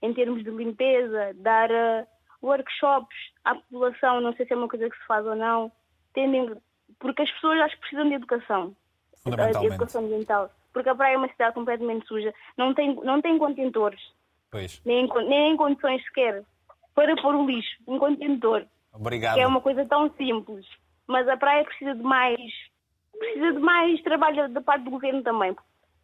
em 0.02 0.14
termos 0.14 0.42
de 0.46 0.50
limpeza, 0.50 1.34
dar 1.36 1.70
ah, 1.70 2.08
workshops 2.42 3.18
à 3.44 3.54
população, 3.54 4.22
não 4.22 4.34
sei 4.34 4.46
se 4.46 4.54
é 4.54 4.56
uma 4.56 4.70
coisa 4.70 4.90
que 4.90 4.98
se 4.98 5.06
faz 5.06 5.26
ou 5.26 5.36
não, 5.36 5.70
tendem, 6.14 6.56
porque 7.00 7.24
as 7.24 7.32
pessoas 7.32 7.60
acho 7.60 7.76
que 7.76 7.82
precisam 7.82 8.08
de 8.08 8.16
educação, 8.16 8.74
a 9.14 9.18
Fundamentalmente. 9.24 9.74
educação 9.74 10.06
ambiental, 10.06 10.50
porque 10.72 10.88
a 10.88 10.96
praia 10.96 11.16
é 11.16 11.18
uma 11.18 11.30
cidade 11.30 11.54
completamente 11.54 12.08
suja, 12.08 12.34
não 12.58 12.74
tem, 12.74 12.96
não 12.96 13.22
tem 13.22 13.38
contentores, 13.38 14.00
Pois. 14.50 14.82
nem 14.86 15.06
nem 15.28 15.52
em 15.52 15.58
condições 15.58 16.02
sequer 16.06 16.46
para 16.96 17.14
pôr 17.22 17.36
o 17.36 17.46
lixo, 17.46 17.76
um 17.86 18.00
contentor, 18.00 18.66
Obrigado. 18.94 19.34
que 19.34 19.42
é 19.42 19.48
uma 19.48 19.60
coisa 19.60 19.84
tão 19.86 20.10
simples. 20.14 20.66
Mas 21.08 21.28
a 21.28 21.38
praia 21.38 21.64
precisa 21.66 21.94
de 21.96 22.02
mais, 22.04 22.40
precisa 23.18 23.54
de 23.54 23.60
mais 23.60 24.02
trabalho 24.04 24.48
da 24.50 24.62
parte 24.62 24.84
do 24.84 24.92
governo 24.92 25.22
também. 25.24 25.56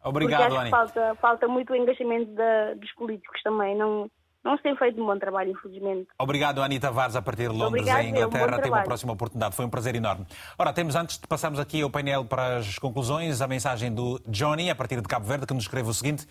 Obrigado, 0.02 0.40
porque 0.40 0.52
acho 0.54 0.60
Ani. 0.62 0.70
falta, 0.70 1.14
falta 1.20 1.48
muito 1.48 1.72
o 1.72 1.76
engajamento 1.76 2.32
da- 2.32 2.74
dos 2.74 2.90
políticos 2.92 3.40
também. 3.42 3.76
Não, 3.76 4.10
não 4.42 4.56
se 4.56 4.62
tem 4.62 4.74
feito 4.76 5.00
um 5.02 5.04
bom 5.06 5.18
trabalho, 5.18 5.50
infelizmente. 5.52 6.08
Obrigado, 6.18 6.62
Ani 6.62 6.80
Tavares, 6.80 7.16
a 7.16 7.20
partir 7.22 7.42
de 7.42 7.48
Londres, 7.48 7.82
Obrigado, 7.82 8.00
em 8.04 8.08
Inglaterra. 8.10 8.44
Até 8.44 8.54
uma 8.56 8.62
trabalho. 8.62 8.84
próxima 8.86 9.12
oportunidade. 9.12 9.54
Foi 9.54 9.64
um 9.66 9.70
prazer 9.70 9.94
enorme. 9.94 10.26
Ora, 10.58 10.72
temos, 10.72 10.96
antes 10.96 11.18
de 11.18 11.26
passarmos 11.26 11.60
aqui 11.60 11.82
ao 11.82 11.90
painel 11.90 12.24
para 12.24 12.56
as 12.56 12.78
conclusões, 12.78 13.42
a 13.42 13.46
mensagem 13.46 13.92
do 13.94 14.18
Johnny, 14.26 14.70
a 14.70 14.74
partir 14.74 14.96
de 15.02 15.08
Cabo 15.08 15.26
Verde, 15.26 15.46
que 15.46 15.52
nos 15.54 15.64
escreve 15.64 15.90
o 15.90 15.94
seguinte. 15.94 16.26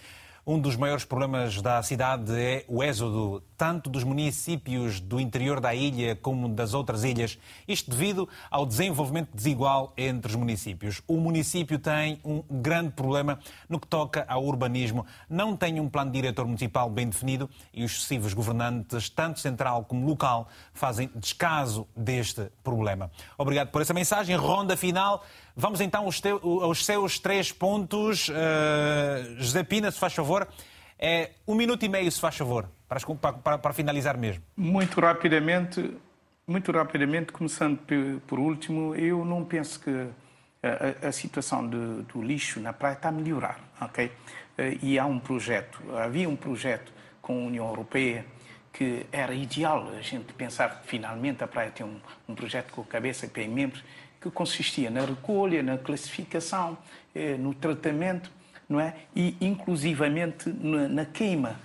Um 0.47 0.59
dos 0.59 0.75
maiores 0.75 1.05
problemas 1.05 1.61
da 1.61 1.83
cidade 1.83 2.31
é 2.41 2.65
o 2.67 2.81
êxodo 2.83 3.43
tanto 3.59 3.89
dos 3.89 4.05
municípios 4.05 5.01
do 5.01 5.19
interior 5.19 5.59
da 5.59 5.75
ilha 5.75 6.15
como 6.15 6.47
das 6.47 6.73
outras 6.73 7.03
ilhas. 7.03 7.37
Isto 7.67 7.91
devido 7.91 8.29
ao 8.49 8.65
desenvolvimento 8.65 9.31
desigual 9.33 9.91
entre 9.97 10.31
os 10.31 10.35
municípios. 10.37 11.01
O 11.05 11.17
município 11.17 11.77
tem 11.77 12.21
um 12.23 12.41
grande 12.49 12.91
problema 12.91 13.37
no 13.67 13.77
que 13.77 13.85
toca 13.85 14.23
ao 14.29 14.45
urbanismo. 14.45 15.05
Não 15.29 15.57
tem 15.57 15.77
um 15.77 15.89
plano 15.89 16.09
diretor 16.09 16.45
municipal 16.45 16.89
bem 16.89 17.09
definido 17.09 17.49
e 17.73 17.83
os 17.83 17.91
sucessivos 17.91 18.33
governantes, 18.33 19.09
tanto 19.09 19.41
central 19.41 19.83
como 19.83 20.07
local, 20.07 20.47
fazem 20.73 21.09
descaso 21.13 21.85
deste 21.93 22.47
problema. 22.63 23.11
Obrigado 23.37 23.71
por 23.71 23.81
essa 23.81 23.93
mensagem. 23.93 24.37
Ronda 24.37 24.77
final. 24.77 25.25
Vamos 25.53 25.81
então 25.81 26.05
aos, 26.05 26.21
teus, 26.21 26.41
aos 26.41 26.85
seus 26.85 27.19
três 27.19 27.51
pontos. 27.51 28.29
Uh, 28.29 29.35
José 29.37 29.63
Pina, 29.63 29.91
se 29.91 29.99
faz 29.99 30.13
favor. 30.13 30.47
É 30.97 31.31
um 31.45 31.55
minuto 31.55 31.83
e 31.83 31.89
meio, 31.89 32.09
se 32.09 32.19
faz 32.19 32.37
favor, 32.37 32.69
para, 32.89 33.33
para, 33.33 33.57
para 33.59 33.73
finalizar 33.73 34.17
mesmo. 34.17 34.43
Muito 34.57 34.99
rapidamente, 34.99 35.93
muito 36.47 36.71
rapidamente, 36.71 37.31
começando 37.31 37.79
por 38.25 38.39
último, 38.39 38.95
eu 38.95 39.23
não 39.23 39.45
penso 39.45 39.79
que 39.79 40.07
a, 40.63 41.07
a 41.07 41.11
situação 41.11 41.69
de, 41.69 42.01
do 42.03 42.21
lixo 42.21 42.59
na 42.59 42.73
praia 42.73 42.93
está 42.93 43.09
a 43.09 43.11
melhorar, 43.11 43.59
ok? 43.79 44.11
Eh, 44.57 44.77
e 44.81 44.99
há 44.99 45.05
um 45.05 45.19
projeto, 45.19 45.79
havia 45.95 46.27
um 46.27 46.35
projeto 46.35 46.91
com 47.21 47.43
a 47.43 47.45
União 47.45 47.67
Europeia 47.67 48.25
que 48.73 49.05
era 49.11 49.33
ideal 49.33 49.89
a 49.97 50.01
gente 50.01 50.33
pensar 50.33 50.81
que 50.81 50.87
finalmente 50.87 51.43
a 51.43 51.47
praia 51.47 51.71
tem 51.71 51.85
um, 51.85 51.99
um 52.27 52.35
projeto 52.35 52.71
com 52.71 52.81
a 52.81 52.85
cabeça 52.85 53.29
e 53.33 53.47
membros 53.47 53.83
que 54.19 54.29
consistia 54.29 54.89
na 54.89 55.01
recolha, 55.01 55.63
na 55.63 55.77
classificação, 55.77 56.77
eh, 57.13 57.37
no 57.37 57.53
tratamento 57.53 58.31
não 58.67 58.79
é? 58.79 58.93
E 59.15 59.35
inclusivamente 59.41 60.47
na, 60.49 60.87
na 60.87 61.05
queima 61.05 61.59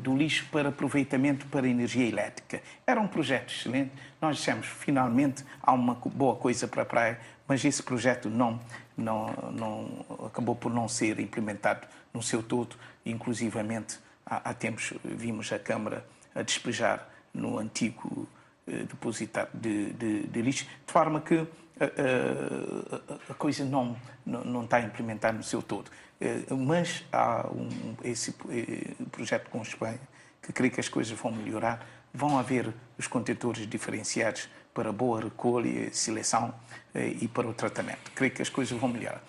do 0.00 0.16
lixo 0.16 0.46
para 0.50 0.70
aproveitamento 0.70 1.46
para 1.46 1.68
energia 1.68 2.06
elétrica. 2.06 2.62
Era 2.86 3.00
um 3.00 3.06
projeto 3.06 3.52
excelente. 3.52 3.92
Nós 4.20 4.38
dissemos, 4.38 4.66
finalmente, 4.66 5.44
há 5.62 5.72
uma 5.72 5.94
boa 5.94 6.36
coisa 6.36 6.66
para 6.66 6.82
a 6.82 6.86
praia, 6.86 7.20
mas 7.46 7.64
esse 7.64 7.82
projeto 7.82 8.30
não, 8.30 8.58
não, 8.96 9.26
não 9.52 10.26
acabou 10.26 10.56
por 10.56 10.72
não 10.72 10.88
ser 10.88 11.20
implementado 11.20 11.86
no 12.14 12.22
seu 12.22 12.42
todo. 12.42 12.76
Inclusivamente, 13.04 13.98
há, 14.24 14.50
há 14.50 14.54
tempos 14.54 14.94
vimos 15.04 15.52
a 15.52 15.58
Câmara 15.58 16.04
a 16.34 16.42
despejar 16.42 17.08
no 17.34 17.58
antigo 17.58 18.28
eh, 18.66 18.84
depositário 18.84 19.50
de, 19.54 19.92
de, 19.92 20.26
de, 20.26 20.42
lixo, 20.42 20.64
de 20.64 20.92
forma 20.92 21.20
que 21.20 21.46
a, 21.80 23.04
a, 23.04 23.32
a 23.32 23.34
coisa 23.34 23.64
não, 23.64 23.96
não, 24.24 24.44
não 24.44 24.64
está 24.64 24.80
implementada 24.80 25.36
no 25.36 25.42
seu 25.42 25.62
todo. 25.62 25.90
Eh, 26.20 26.42
mas 26.50 27.04
há 27.12 27.48
um, 27.48 27.68
esse 28.02 28.34
eh, 28.50 28.92
projeto 29.10 29.48
com 29.50 29.58
a 29.60 29.62
Espanha 29.62 30.00
que 30.42 30.52
creio 30.52 30.72
que 30.72 30.80
as 30.80 30.88
coisas 30.88 31.16
vão 31.18 31.32
melhorar. 31.32 31.86
Vão 32.12 32.38
haver 32.38 32.72
os 32.98 33.06
contentores 33.06 33.66
diferenciados 33.68 34.48
para 34.74 34.90
boa 34.92 35.20
recolha, 35.20 35.92
seleção 35.92 36.54
eh, 36.94 37.14
e 37.20 37.28
para 37.28 37.46
o 37.46 37.54
tratamento. 37.54 38.10
Creio 38.14 38.32
que 38.32 38.42
as 38.42 38.48
coisas 38.48 38.78
vão 38.78 38.88
melhorar. 38.88 39.22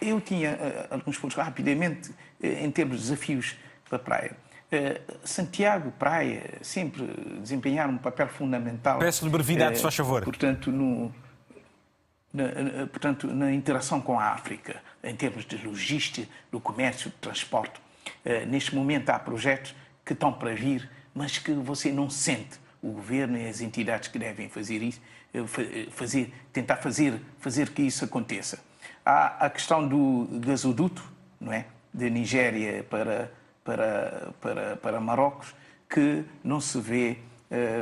Eu 0.00 0.20
tinha 0.20 0.58
alguns 0.90 1.18
pontos 1.18 1.36
rapidamente 1.36 2.10
em 2.42 2.70
termos 2.70 2.98
de 2.98 3.02
desafios 3.04 3.56
para 3.88 3.96
a 3.96 3.98
praia. 3.98 4.36
Santiago 5.24 5.92
Praia 5.92 6.58
sempre 6.62 7.06
desempenhar 7.40 7.88
um 7.88 7.96
papel 7.96 8.28
fundamental. 8.28 8.98
Peço-lhe 8.98 9.30
brevidade, 9.30 9.76
se 9.76 9.82
faz 9.82 9.94
favor. 9.94 10.24
Portanto, 10.24 10.70
no, 10.70 11.12
na, 12.32 12.86
portanto, 12.86 13.26
na 13.26 13.52
interação 13.52 14.00
com 14.00 14.18
a 14.18 14.26
África, 14.26 14.82
em 15.02 15.14
termos 15.14 15.44
de 15.44 15.56
logística, 15.66 16.28
do 16.50 16.60
comércio, 16.60 17.10
do 17.10 17.16
transporte. 17.16 17.80
Uh, 18.24 18.46
neste 18.46 18.74
momento 18.74 19.10
há 19.10 19.18
projetos 19.18 19.74
que 20.04 20.12
estão 20.12 20.32
para 20.32 20.54
vir, 20.54 20.88
mas 21.14 21.38
que 21.38 21.52
você 21.52 21.90
não 21.92 22.08
sente. 22.08 22.58
O 22.80 22.92
governo 22.92 23.36
e 23.36 23.48
as 23.48 23.60
entidades 23.60 24.08
que 24.08 24.18
devem 24.18 24.48
fazer 24.48 24.80
isso, 24.82 25.00
eh, 25.34 25.40
eh, 25.40 25.88
fazer, 25.90 26.32
tentar 26.52 26.76
fazer, 26.76 27.20
fazer 27.40 27.70
que 27.70 27.82
isso 27.82 28.04
aconteça. 28.04 28.60
Há 29.04 29.46
a 29.46 29.50
questão 29.50 29.86
do 29.86 30.28
gasoduto, 30.38 31.02
não 31.40 31.52
é? 31.52 31.66
De 31.92 32.08
Nigéria 32.08 32.84
para, 32.84 33.32
para, 33.64 34.32
para, 34.40 34.76
para 34.76 35.00
Marrocos, 35.00 35.56
que 35.90 36.24
não 36.44 36.60
se 36.60 36.80
vê, 36.80 37.18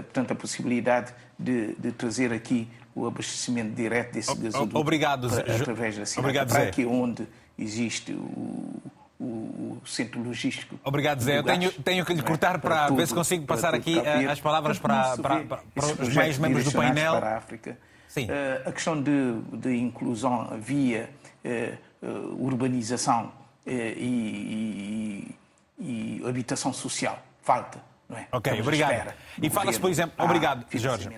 portanto, 0.05 0.31
a 0.31 0.35
possibilidade 0.35 1.12
de, 1.39 1.74
de 1.74 1.93
trazer 1.93 2.32
aqui 2.32 2.66
o 2.97 3.06
abastecimento 3.06 3.74
direto 3.74 4.14
desse 4.14 4.35
gasoduto 4.35 4.78
Obrigado, 4.78 5.28
para, 5.28 5.55
através 5.55 5.98
da 5.98 6.06
cidade 6.06 6.27
Obrigado, 6.27 6.48
para 6.48 6.62
aqui 6.62 6.86
onde 6.86 7.28
existe 7.59 8.12
o, 8.12 8.82
o, 9.20 9.78
centro 9.85 10.23
logístico. 10.23 10.81
Obrigado, 10.82 11.20
Zé. 11.20 11.39
Eu 11.39 11.44
tenho, 11.44 11.70
tenho 11.70 12.05
que 12.05 12.14
lhe 12.14 12.23
cortar 12.23 12.59
para, 12.59 12.74
para 12.74 12.86
tudo, 12.89 12.97
ver 12.97 13.06
se 13.06 13.14
consigo 13.14 13.44
passar 13.47 13.74
aqui 13.74 13.98
eh, 13.98 14.27
as 14.27 14.40
palavras 14.40 14.78
para, 14.78 15.16
para, 15.18 15.44
para, 15.44 15.59
para 15.74 16.02
os 16.02 16.14
mais 16.14 16.39
membros 16.39 16.64
do 16.64 16.73
painel. 16.73 17.12
Para 17.12 17.35
a 17.35 17.36
África. 17.36 17.78
Sim. 18.09 18.24
Uh, 18.24 18.68
a 18.68 18.73
questão 18.73 19.01
de, 19.01 19.35
de 19.52 19.77
inclusão 19.77 20.59
via 20.59 21.10
uh, 21.44 22.06
uh, 22.06 22.44
urbanização 22.44 23.31
e, 23.66 25.35
e, 25.78 26.20
e 26.20 26.23
habitação 26.27 26.73
social 26.73 27.23
falta 27.43 27.78
é? 28.10 28.26
Ok, 28.32 28.52
Estamos 28.52 28.66
obrigado. 28.66 29.14
E 29.42 29.50
fala-se, 29.50 29.80
por 29.80 29.90
exemplo, 29.90 30.24
obrigado, 30.24 30.64
Jorge. 30.72 31.08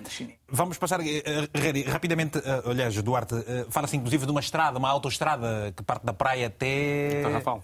Vamos 0.47 0.77
passar 0.77 0.99
uh, 0.99 1.03
rapidamente, 1.87 2.39
uh, 2.39 2.69
aliás, 2.69 2.95
Duarte, 3.03 3.35
uh, 3.35 3.69
fala-se 3.69 3.95
inclusive 3.95 4.25
de 4.25 4.31
uma 4.31 4.39
estrada, 4.39 4.79
uma 4.79 4.89
autoestrada 4.89 5.71
que 5.75 5.83
parte 5.83 6.05
da 6.05 6.13
praia 6.13 6.47
até. 6.47 7.21
Tarrafal. 7.21 7.63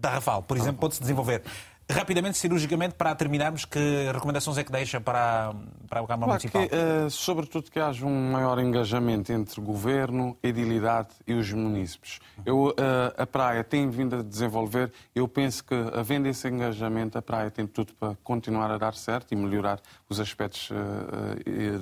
Tarrafal, 0.00 0.42
por 0.42 0.56
exemplo, 0.56 0.80
pode-se 0.80 1.00
desenvolver. 1.00 1.42
Rapidamente, 1.90 2.36
cirurgicamente, 2.36 2.94
para 2.94 3.14
terminarmos, 3.14 3.64
que 3.64 4.10
recomendações 4.12 4.58
é 4.58 4.64
que 4.64 4.70
deixa 4.70 5.00
para, 5.00 5.54
para 5.88 6.00
a 6.00 6.06
Câmara 6.06 6.38
claro 6.38 6.42
Municipal? 6.42 6.68
Que, 6.68 6.76
uh, 7.06 7.10
sobretudo 7.10 7.70
que 7.70 7.80
haja 7.80 8.04
um 8.04 8.30
maior 8.30 8.58
engajamento 8.58 9.32
entre 9.32 9.58
governo, 9.62 10.36
edilidade 10.42 11.08
e 11.26 11.32
os 11.32 11.50
munícipes. 11.50 12.20
Eu, 12.44 12.66
uh, 12.66 12.74
a 13.16 13.26
praia 13.26 13.64
tem 13.64 13.88
vindo 13.88 14.16
a 14.16 14.22
desenvolver, 14.22 14.92
eu 15.14 15.26
penso 15.26 15.64
que, 15.64 15.74
havendo 15.94 16.28
esse 16.28 16.46
engajamento, 16.46 17.16
a 17.16 17.22
praia 17.22 17.50
tem 17.50 17.66
tudo 17.66 17.94
para 17.94 18.14
continuar 18.22 18.70
a 18.70 18.76
dar 18.76 18.94
certo 18.94 19.32
e 19.32 19.36
melhorar 19.36 19.80
os 20.10 20.20
aspectos 20.20 20.68
uh, 20.70 20.74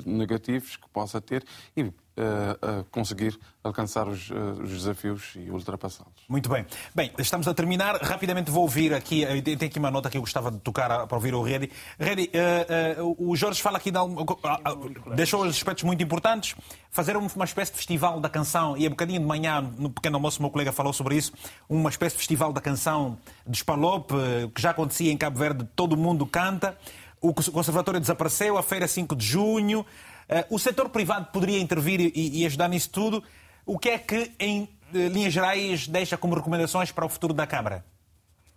negativos 0.08 0.76
que 0.76 0.88
possa 0.88 1.20
ter 1.20 1.44
e 1.76 1.90
a 2.16 2.84
conseguir 2.90 3.38
alcançar 3.62 4.08
os, 4.08 4.30
os 4.30 4.70
desafios 4.70 5.34
e 5.36 5.50
ultrapassá-los. 5.50 6.12
Muito 6.28 6.48
bem. 6.48 6.64
Bem, 6.94 7.12
estamos 7.18 7.46
a 7.46 7.54
terminar. 7.54 7.96
Rapidamente 8.02 8.50
vou 8.50 8.62
ouvir 8.62 8.94
aqui, 8.94 9.24
tem 9.42 9.68
aqui 9.68 9.78
uma 9.78 9.90
nota 9.90 10.08
que 10.08 10.16
eu 10.16 10.20
gostava 10.20 10.50
de 10.50 10.58
tocar 10.58 11.06
para 11.06 11.16
ouvir 11.16 11.34
o 11.34 11.42
Redi. 11.42 11.70
Redi, 11.98 12.30
uh, 12.98 13.04
uh, 13.04 13.30
o 13.30 13.36
Jorge 13.36 13.60
fala 13.60 13.78
aqui, 13.78 13.90
de, 13.90 13.98
uh, 13.98 15.14
deixou 15.14 15.42
os 15.42 15.56
aspectos 15.56 15.84
muito 15.84 16.02
importantes, 16.02 16.54
fazer 16.90 17.16
uma 17.16 17.44
espécie 17.44 17.72
de 17.72 17.78
festival 17.78 18.20
da 18.20 18.28
canção, 18.28 18.76
e 18.76 18.86
a 18.86 18.90
bocadinho 18.90 19.20
de 19.20 19.26
manhã, 19.26 19.60
no 19.78 19.90
pequeno 19.90 20.16
almoço, 20.16 20.40
meu 20.40 20.50
colega 20.50 20.72
falou 20.72 20.92
sobre 20.92 21.16
isso, 21.16 21.32
uma 21.68 21.90
espécie 21.90 22.14
de 22.14 22.18
festival 22.18 22.52
da 22.52 22.60
canção 22.60 23.18
de 23.46 23.58
Spalope, 23.58 24.14
que 24.54 24.62
já 24.62 24.70
acontecia 24.70 25.12
em 25.12 25.16
Cabo 25.16 25.38
Verde, 25.38 25.68
todo 25.76 25.96
mundo 25.96 26.26
canta. 26.26 26.76
O 27.20 27.32
Conservatório 27.32 27.98
desapareceu, 27.98 28.56
a 28.58 28.62
feira 28.62 28.86
5 28.86 29.16
de 29.16 29.24
junho. 29.24 29.84
Eh, 30.28 30.46
o 30.50 30.58
setor 30.58 30.88
privado 30.88 31.26
poderia 31.26 31.60
intervir 31.60 32.12
e, 32.14 32.44
ajudar 32.46 32.68
nisso 32.68 32.90
tudo. 32.90 33.22
O 33.64 33.78
que 33.78 33.90
é 33.90 33.98
que, 33.98 34.32
em 34.38 34.68
eh, 34.94 35.08
linhas 35.08 35.32
gerais, 35.32 35.86
deixa 35.86 36.16
como 36.16 36.34
recomendações 36.34 36.90
para 36.90 37.06
o 37.06 37.08
futuro 37.08 37.32
da 37.32 37.46
Câmara? 37.46 37.84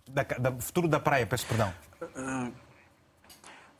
Da, 0.08 0.22
da 0.22 0.52
futuro 0.60 0.88
da 0.88 0.98
praia, 0.98 1.26
peço 1.26 1.46
perdão. 1.46 1.72
Uh, 2.02 2.52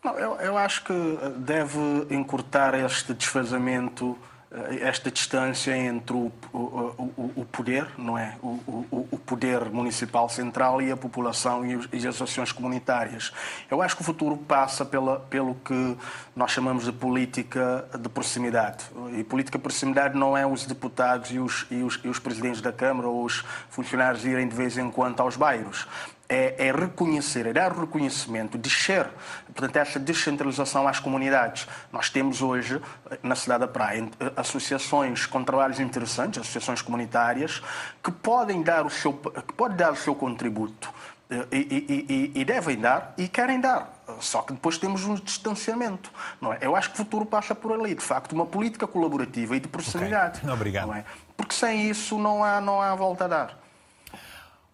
não, 0.05 0.19
eu, 0.19 0.35
eu 0.37 0.57
acho 0.57 0.85
que 0.85 0.93
deve 1.39 1.79
encurtar 2.11 2.75
este 2.75 3.13
desfazamento 3.13 4.17
eh, 4.17 4.40
esta 4.81 5.13
distância 5.13 5.77
entre 5.77 6.13
o, 6.13 6.33
o, 6.53 7.33
o, 7.37 7.45
poder, 7.45 7.87
não 7.97 8.19
é? 8.19 8.37
O, 8.43 9.07
o, 9.13 9.19
poder 9.19 9.71
municipal 9.71 10.29
central 10.29 10.83
e 10.83 10.91
a 10.91 10.97
população 10.97 11.65
e, 11.65 11.75
as 11.97 12.05
associações 12.05 12.51
comunitárias. 12.51 13.33
Eu 13.71 13.81
acho 13.81 13.95
que 13.95 14.03
o 14.03 14.05
futuro 14.05 14.37
passa 14.37 14.85
pela, 14.85 15.21
pelo 15.21 15.55
que 15.55 15.97
nós 16.35 16.51
chamamos 16.51 16.85
de 16.85 16.93
política 16.93 17.89
de 17.97 18.09
proximidade. 18.09 18.85
E 19.13 19.23
política 19.23 19.57
de 19.57 19.63
proximidade 19.63 20.19
não 20.19 20.37
é 20.37 20.45
os 20.45 20.67
deputados 20.67 21.31
e 21.31 21.39
os, 21.39 21.67
e 21.71 21.83
os, 21.85 22.01
e 22.03 22.09
os 22.09 22.19
presidentes 22.19 22.61
da 22.61 22.73
Câmara 22.73 23.07
ou 23.07 23.25
os 23.25 23.45
funcionários 23.69 24.25
irem 24.25 24.49
de 24.49 24.57
vez 24.57 24.77
em 24.77 24.91
quando 24.91 25.21
aos 25.21 25.37
bairros 25.37 25.87
é, 26.31 26.69
é, 26.69 26.73
reconhecer, 26.73 27.45
é 27.47 27.53
dar 27.53 27.73
reconhecimento, 27.73 28.57
descer, 28.57 29.09
portanto, 29.47 29.77
essa 29.77 29.99
descentralização 29.99 30.87
às 30.87 31.01
comunidades. 31.01 31.67
Nós 31.93 32.09
temos 32.09 32.41
hoje, 32.41 32.81
na 33.21 33.35
cidade 33.35 33.61
da 33.61 33.69
Praia, 33.69 34.09
associações 34.37 35.27
com 35.27 35.43
trabalhos 35.43 35.81
interessantes, 35.81 36.41
associações 36.41 36.81
comunitárias, 36.81 37.61
que 38.03 38.13
podem 38.13 38.63
dar 38.63 38.87
o 38.87 38.91
seu, 38.91 39.13
que 39.13 39.53
podem 39.55 39.77
dar 39.77 39.93
o 39.93 39.97
seu 39.97 40.15
contributo. 40.15 40.89
Eh, 41.31 41.47
e, 41.53 41.57
e, 41.59 42.15
e, 42.37 42.41
e 42.41 42.45
devem 42.45 42.77
dar 42.77 43.15
e 43.17 43.29
querem 43.29 43.61
dar. 43.61 43.93
Só 44.21 44.43
que 44.43 44.53
depois 44.53 44.79
temos 44.79 45.05
um 45.05 45.15
distanciamento. 45.15 46.11
Não 46.41 46.53
é? 46.53 46.59
Eu 46.61 46.75
acho 46.75 46.91
que 46.91 46.95
o 46.95 46.99
futuro 46.99 47.25
passa 47.25 47.55
por 47.55 47.73
ali, 47.73 47.95
de 47.95 48.03
facto, 48.03 48.33
uma 48.33 48.47
política 48.47 48.87
colaborativa 48.87 49.57
e 49.57 49.61
de 49.61 49.69
proximidade. 49.69 50.39
Okay. 50.39 50.51
Obrigado. 50.51 50.93
É? 50.93 51.05
Porque 51.37 51.55
sem 51.55 51.89
isso 51.89 52.19
não 52.19 52.43
há, 52.45 52.61
não 52.61 52.83
há 52.83 52.95
volta 52.95 53.25
a 53.25 53.29
dar. 53.29 53.60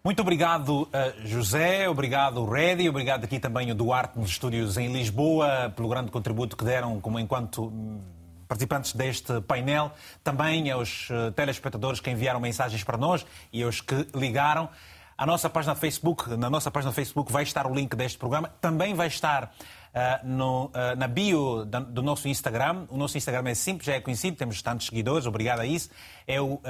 Muito 0.07 0.21
obrigado, 0.21 0.87
eh, 0.93 1.15
José, 1.25 1.89
obrigado, 1.89 2.45
Redi, 2.45 2.87
obrigado 2.87 3.25
aqui 3.25 3.41
também 3.41 3.69
o 3.71 3.75
Duarte 3.75 4.17
nos 4.17 4.29
estúdios 4.29 4.77
em 4.77 4.87
Lisboa, 4.87 5.73
pelo 5.75 5.89
grande 5.89 6.09
contributo 6.11 6.55
que 6.55 6.63
deram 6.63 7.01
como 7.01 7.19
enquanto 7.19 7.65
hum, 7.65 7.99
participantes 8.47 8.93
deste 8.93 9.41
painel, 9.41 9.91
também 10.23 10.71
aos 10.71 11.09
eh, 11.11 11.31
telespectadores 11.31 11.99
que 11.99 12.09
enviaram 12.09 12.39
mensagens 12.39 12.85
para 12.85 12.97
nós 12.97 13.25
e 13.51 13.61
aos 13.61 13.81
que 13.81 14.07
ligaram. 14.15 14.69
A 15.17 15.25
nossa 15.25 15.49
página 15.49 15.75
Facebook, 15.75 16.29
na 16.37 16.49
nossa 16.49 16.71
página 16.71 16.93
Facebook 16.93 17.29
vai 17.29 17.43
estar 17.43 17.67
o 17.67 17.75
link 17.75 17.93
deste 17.93 18.17
programa, 18.17 18.49
também 18.61 18.93
vai 18.93 19.07
estar 19.07 19.53
Uh, 19.97 20.27
no, 20.27 20.65
uh, 20.65 20.71
na 20.95 21.07
bio 21.07 21.65
do 21.65 22.03
nosso 22.03 22.27
Instagram. 22.27 22.85
O 22.87 22.97
nosso 22.97 23.17
Instagram 23.17 23.49
é 23.49 23.55
simples, 23.55 23.87
já 23.87 23.93
é 23.93 23.99
conhecido, 23.99 24.37
temos 24.37 24.61
tantos 24.61 24.85
seguidores, 24.85 25.25
obrigado 25.25 25.61
a 25.61 25.65
isso. 25.65 25.89
É 26.27 26.39
o 26.39 26.53
uh, 26.53 26.61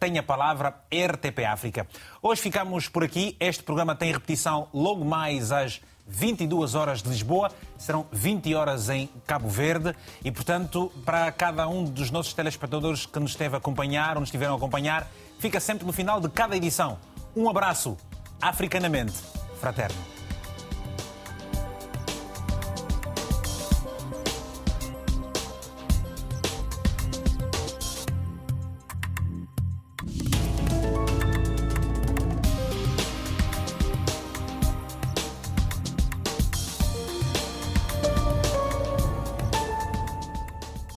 Tem 0.00 0.18
a 0.18 0.24
Palavra 0.24 0.74
RTP 0.92 1.44
África. 1.44 1.86
Hoje 2.20 2.42
ficamos 2.42 2.88
por 2.88 3.04
aqui. 3.04 3.36
Este 3.38 3.62
programa 3.62 3.94
tem 3.94 4.10
repetição 4.10 4.66
logo 4.74 5.04
mais 5.04 5.52
às 5.52 5.80
22 6.08 6.74
horas 6.74 7.00
de 7.00 7.08
Lisboa, 7.08 7.52
serão 7.76 8.06
20 8.10 8.52
horas 8.56 8.88
em 8.88 9.08
Cabo 9.24 9.48
Verde 9.48 9.94
e, 10.24 10.32
portanto, 10.32 10.90
para 11.04 11.30
cada 11.30 11.68
um 11.68 11.84
dos 11.84 12.10
nossos 12.10 12.32
telespectadores 12.32 13.06
que 13.06 13.20
nos 13.20 13.32
esteve 13.32 13.54
a 13.54 13.58
acompanhar 13.58 14.16
ou 14.16 14.20
nos 14.20 14.30
estiveram 14.30 14.54
a 14.54 14.56
acompanhar, 14.56 15.06
fica 15.38 15.60
sempre 15.60 15.86
no 15.86 15.92
final 15.92 16.20
de 16.20 16.28
cada 16.28 16.56
edição. 16.56 16.98
Um 17.36 17.48
abraço 17.48 17.96
africanamente 18.40 19.14
fraterno. 19.60 20.17